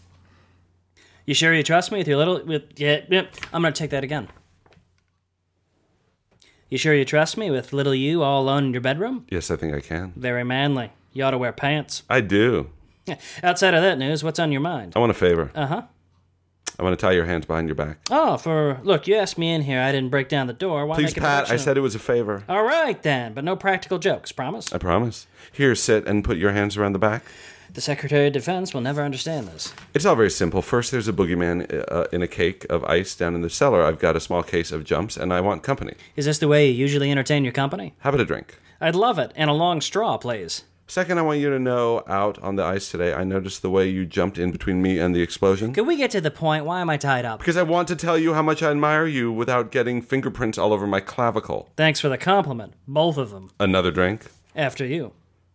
You 1.25 1.33
sure 1.33 1.53
you 1.53 1.63
trust 1.63 1.91
me 1.91 1.97
with 1.97 2.07
your 2.07 2.17
little? 2.17 2.43
With 2.43 2.63
yeah, 2.77 3.01
yeah. 3.09 3.25
I'm 3.53 3.61
gonna 3.61 3.71
take 3.71 3.89
that 3.91 4.03
again. 4.03 4.27
You 6.69 6.77
sure 6.77 6.93
you 6.93 7.05
trust 7.05 7.37
me 7.37 7.51
with 7.51 7.71
little 7.73 7.93
you 7.95 8.23
all 8.23 8.41
alone 8.41 8.65
in 8.65 8.71
your 8.73 8.81
bedroom? 8.81 9.25
Yes, 9.29 9.51
I 9.51 9.55
think 9.55 9.73
I 9.73 9.79
can. 9.79 10.13
Very 10.15 10.43
manly. 10.43 10.91
You 11.13 11.23
ought 11.23 11.31
to 11.31 11.37
wear 11.37 11.51
pants. 11.51 12.03
I 12.09 12.21
do. 12.21 12.69
Outside 13.43 13.73
of 13.73 13.81
that 13.83 13.97
news, 13.97 14.23
what's 14.23 14.39
on 14.39 14.51
your 14.51 14.61
mind? 14.61 14.93
I 14.95 14.99
want 14.99 15.11
a 15.11 15.15
favor. 15.15 15.51
Uh 15.53 15.65
huh. 15.67 15.81
I 16.79 16.83
want 16.83 16.97
to 16.97 17.05
tie 17.05 17.11
your 17.11 17.25
hands 17.25 17.45
behind 17.45 17.67
your 17.67 17.75
back. 17.75 17.97
Oh, 18.09 18.37
for 18.37 18.79
look, 18.83 19.07
you 19.07 19.15
asked 19.15 19.37
me 19.37 19.53
in 19.53 19.61
here. 19.61 19.79
I 19.79 19.91
didn't 19.91 20.09
break 20.09 20.27
down 20.29 20.47
the 20.47 20.53
door. 20.53 20.85
Why 20.85 20.95
Please, 20.95 21.03
make 21.03 21.17
it 21.17 21.19
Please 21.19 21.25
Pat. 21.25 21.51
I 21.51 21.57
said 21.57 21.77
it 21.77 21.81
was 21.81 21.95
a 21.95 21.99
favor. 21.99 22.43
All 22.49 22.63
right 22.63 23.01
then, 23.03 23.33
but 23.33 23.43
no 23.43 23.55
practical 23.55 23.99
jokes. 23.99 24.31
Promise. 24.31 24.73
I 24.73 24.77
promise. 24.77 25.27
Here, 25.51 25.75
sit 25.75 26.07
and 26.07 26.23
put 26.23 26.37
your 26.37 26.51
hands 26.51 26.77
around 26.77 26.93
the 26.93 26.99
back. 26.99 27.23
The 27.73 27.81
Secretary 27.81 28.27
of 28.27 28.33
Defense 28.33 28.71
will 28.73 28.81
never 28.81 29.01
understand 29.01 29.47
this. 29.47 29.73
It's 29.95 30.05
all 30.05 30.15
very 30.15 30.29
simple. 30.29 30.61
First, 30.61 30.91
there's 30.91 31.07
a 31.07 31.13
boogeyman 31.13 31.83
uh, 31.91 32.05
in 32.11 32.21
a 32.21 32.27
cake 32.27 32.65
of 32.69 32.83
ice 32.83 33.15
down 33.15 33.33
in 33.33 33.41
the 33.41 33.49
cellar. 33.49 33.83
I've 33.83 33.97
got 33.97 34.15
a 34.15 34.19
small 34.19 34.43
case 34.43 34.71
of 34.71 34.83
jumps, 34.83 35.17
and 35.17 35.33
I 35.33 35.41
want 35.41 35.63
company. 35.63 35.95
Is 36.15 36.25
this 36.25 36.37
the 36.37 36.47
way 36.47 36.67
you 36.67 36.73
usually 36.73 37.09
entertain 37.09 37.43
your 37.43 37.53
company? 37.53 37.95
Have 37.99 38.13
about 38.13 38.21
a 38.21 38.27
drink? 38.27 38.59
I'd 38.79 38.95
love 38.95 39.17
it, 39.17 39.31
and 39.35 39.49
a 39.49 39.53
long 39.53 39.81
straw, 39.81 40.17
please. 40.17 40.65
Second, 40.93 41.17
I 41.17 41.23
want 41.23 41.39
you 41.39 41.49
to 41.49 41.57
know 41.57 42.03
out 42.05 42.37
on 42.43 42.55
the 42.55 42.63
ice 42.63 42.91
today, 42.91 43.15
I 43.15 43.23
noticed 43.23 43.63
the 43.63 43.69
way 43.71 43.89
you 43.89 44.05
jumped 44.05 44.37
in 44.37 44.51
between 44.51 44.79
me 44.79 44.99
and 44.99 45.15
the 45.15 45.23
explosion. 45.23 45.73
Can 45.73 45.87
we 45.87 45.95
get 45.95 46.11
to 46.11 46.21
the 46.21 46.29
point? 46.29 46.65
Why 46.65 46.81
am 46.81 46.89
I 46.91 46.97
tied 46.97 47.25
up? 47.25 47.39
Because 47.39 47.57
I 47.57 47.63
want 47.63 47.87
to 47.87 47.95
tell 47.95 48.15
you 48.15 48.35
how 48.35 48.43
much 48.43 48.61
I 48.61 48.69
admire 48.69 49.07
you 49.07 49.31
without 49.31 49.71
getting 49.71 50.03
fingerprints 50.03 50.59
all 50.59 50.71
over 50.71 50.85
my 50.85 50.99
clavicle. 50.99 51.71
Thanks 51.75 51.99
for 51.99 52.09
the 52.09 52.17
compliment, 52.19 52.75
both 52.87 53.17
of 53.17 53.31
them. 53.31 53.49
Another 53.59 53.89
drink? 53.89 54.27
After 54.55 54.85
you. 54.85 55.13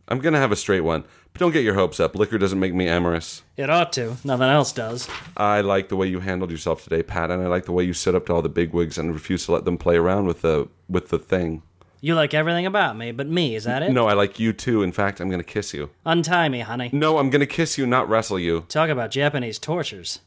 I'm 0.08 0.18
gonna 0.18 0.40
have 0.40 0.50
a 0.50 0.56
straight 0.56 0.80
one, 0.80 1.04
but 1.32 1.38
don't 1.38 1.52
get 1.52 1.62
your 1.62 1.74
hopes 1.74 2.00
up. 2.00 2.16
Liquor 2.16 2.38
doesn't 2.38 2.58
make 2.58 2.74
me 2.74 2.88
amorous. 2.88 3.44
It 3.56 3.70
ought 3.70 3.92
to. 3.92 4.16
Nothing 4.24 4.48
else 4.48 4.72
does. 4.72 5.08
I 5.36 5.60
like 5.60 5.88
the 5.88 5.94
way 5.94 6.08
you 6.08 6.18
handled 6.18 6.50
yourself 6.50 6.82
today, 6.82 7.04
Pat, 7.04 7.30
and 7.30 7.40
I 7.40 7.46
like 7.46 7.66
the 7.66 7.72
way 7.72 7.84
you 7.84 7.92
stood 7.92 8.16
up 8.16 8.26
to 8.26 8.32
all 8.32 8.42
the 8.42 8.48
bigwigs 8.48 8.98
and 8.98 9.14
refused 9.14 9.46
to 9.46 9.52
let 9.52 9.64
them 9.64 9.78
play 9.78 9.98
around 9.98 10.26
with 10.26 10.42
the 10.42 10.66
with 10.88 11.10
the 11.10 11.18
thing. 11.20 11.62
You 12.00 12.14
like 12.14 12.32
everything 12.32 12.64
about 12.64 12.96
me, 12.96 13.10
but 13.10 13.26
me, 13.26 13.56
is 13.56 13.64
that 13.64 13.82
it? 13.82 13.90
No, 13.90 14.06
I 14.06 14.12
like 14.12 14.38
you 14.38 14.52
too. 14.52 14.82
In 14.82 14.92
fact, 14.92 15.20
I'm 15.20 15.28
gonna 15.30 15.42
kiss 15.42 15.74
you. 15.74 15.90
Untie 16.04 16.48
me, 16.48 16.60
honey. 16.60 16.90
No, 16.92 17.18
I'm 17.18 17.28
gonna 17.28 17.46
kiss 17.46 17.76
you, 17.76 17.86
not 17.86 18.08
wrestle 18.08 18.38
you. 18.38 18.66
Talk 18.68 18.88
about 18.88 19.10
Japanese 19.10 19.58
tortures. 19.58 20.20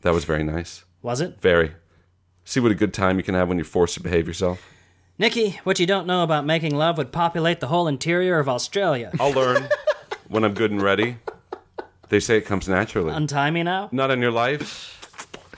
That 0.00 0.14
was 0.14 0.24
very 0.24 0.42
nice. 0.44 0.84
Was 1.02 1.20
it? 1.20 1.40
Very. 1.40 1.72
See 2.44 2.60
what 2.60 2.72
a 2.72 2.74
good 2.74 2.94
time 2.94 3.18
you 3.18 3.22
can 3.22 3.34
have 3.34 3.48
when 3.48 3.58
you're 3.58 3.64
forced 3.66 3.94
to 3.94 4.02
behave 4.02 4.26
yourself. 4.26 4.62
Nikki, 5.18 5.60
what 5.64 5.78
you 5.78 5.86
don't 5.86 6.06
know 6.06 6.22
about 6.22 6.46
making 6.46 6.74
love 6.74 6.96
would 6.96 7.12
populate 7.12 7.60
the 7.60 7.66
whole 7.66 7.86
interior 7.88 8.38
of 8.38 8.48
Australia. 8.48 9.10
I'll 9.20 9.32
learn 9.32 9.68
when 10.28 10.44
I'm 10.44 10.54
good 10.54 10.70
and 10.70 10.80
ready. 10.80 11.16
They 12.08 12.20
say 12.20 12.38
it 12.38 12.46
comes 12.46 12.66
naturally. 12.66 13.12
Untie 13.12 13.50
me 13.50 13.62
now? 13.62 13.90
Not 13.92 14.10
in 14.10 14.22
your 14.22 14.30
life. 14.30 14.94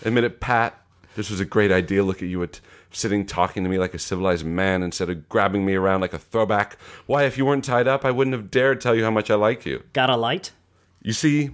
Admit 0.05 0.25
it, 0.25 0.41
Pat. 0.41 0.75
This 1.15 1.31
was 1.31 1.39
a 1.39 1.45
great 1.45 1.71
idea. 1.71 2.03
Look 2.03 2.23
at 2.23 2.29
you 2.29 2.43
at 2.43 2.61
sitting 2.93 3.25
talking 3.27 3.63
to 3.65 3.71
me 3.71 3.79
like 3.79 3.95
a 3.95 3.99
civilized 3.99 4.45
man 4.45 4.83
instead 4.83 5.11
of 5.11 5.29
grabbing 5.29 5.65
me 5.65 5.75
around 5.75 6.01
like 6.01 6.13
a 6.13 6.19
throwback. 6.19 6.77
Why, 7.07 7.25
if 7.25 7.39
you 7.39 7.45
weren't 7.47 7.65
tied 7.65 7.89
up, 7.89 8.05
I 8.05 8.11
wouldn't 8.11 8.35
have 8.35 8.51
dared 8.51 8.81
tell 8.81 8.95
you 8.95 9.05
how 9.05 9.11
much 9.11 9.31
I 9.31 9.35
like 9.35 9.65
you. 9.65 9.83
Got 9.93 10.11
a 10.11 10.17
light? 10.17 10.53
You 11.03 11.13
see, 11.13 11.51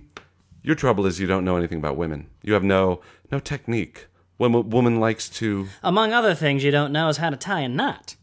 your 0.62 0.74
trouble 0.74 1.06
is 1.06 1.20
you 1.20 1.26
don't 1.26 1.44
know 1.44 1.56
anything 1.56 1.78
about 1.78 1.96
women. 1.96 2.28
You 2.42 2.54
have 2.54 2.64
no 2.64 3.00
no 3.30 3.38
technique. 3.38 4.06
When 4.38 4.54
a 4.54 4.60
woman 4.60 5.00
likes 5.00 5.30
to 5.30 5.68
Among 5.82 6.12
other 6.12 6.34
things 6.34 6.62
you 6.62 6.70
don't 6.70 6.92
know 6.92 7.08
is 7.08 7.16
how 7.16 7.30
to 7.30 7.36
tie 7.36 7.60
a 7.60 7.68
knot. 7.68 8.16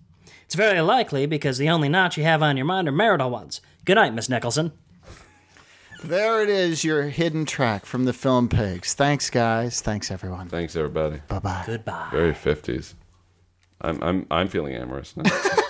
It's 0.45 0.53
very 0.53 0.81
likely 0.81 1.25
because 1.25 1.57
the 1.57 1.69
only 1.69 1.89
knots 1.89 2.17
you 2.17 2.23
have 2.23 2.43
on 2.43 2.57
your 2.57 2.65
mind 2.67 2.87
are 2.87 2.91
marital 2.91 3.31
ones. 3.31 3.61
Good 3.85 3.95
night, 3.95 4.13
Miss 4.13 4.29
Nicholson. 4.29 4.71
There 6.03 6.43
it 6.43 6.49
is, 6.49 6.83
your 6.83 7.03
hidden 7.03 7.45
track 7.45 7.85
from 7.85 8.03
the 8.03 8.13
film 8.13 8.49
Pigs. 8.49 8.93
Thanks, 8.93 9.29
guys. 9.29 9.79
Thanks, 9.79 10.11
everyone. 10.11 10.49
Thanks 10.49 10.75
everybody. 10.75 11.21
Bye 11.29 11.39
bye. 11.39 11.63
Goodbye. 11.65 12.09
Very 12.11 12.33
fifties. 12.33 12.93
I'm 13.81 14.01
I'm 14.03 14.27
I'm 14.31 14.47
feeling 14.47 14.75
amorous 14.75 15.15
now. 15.17 15.23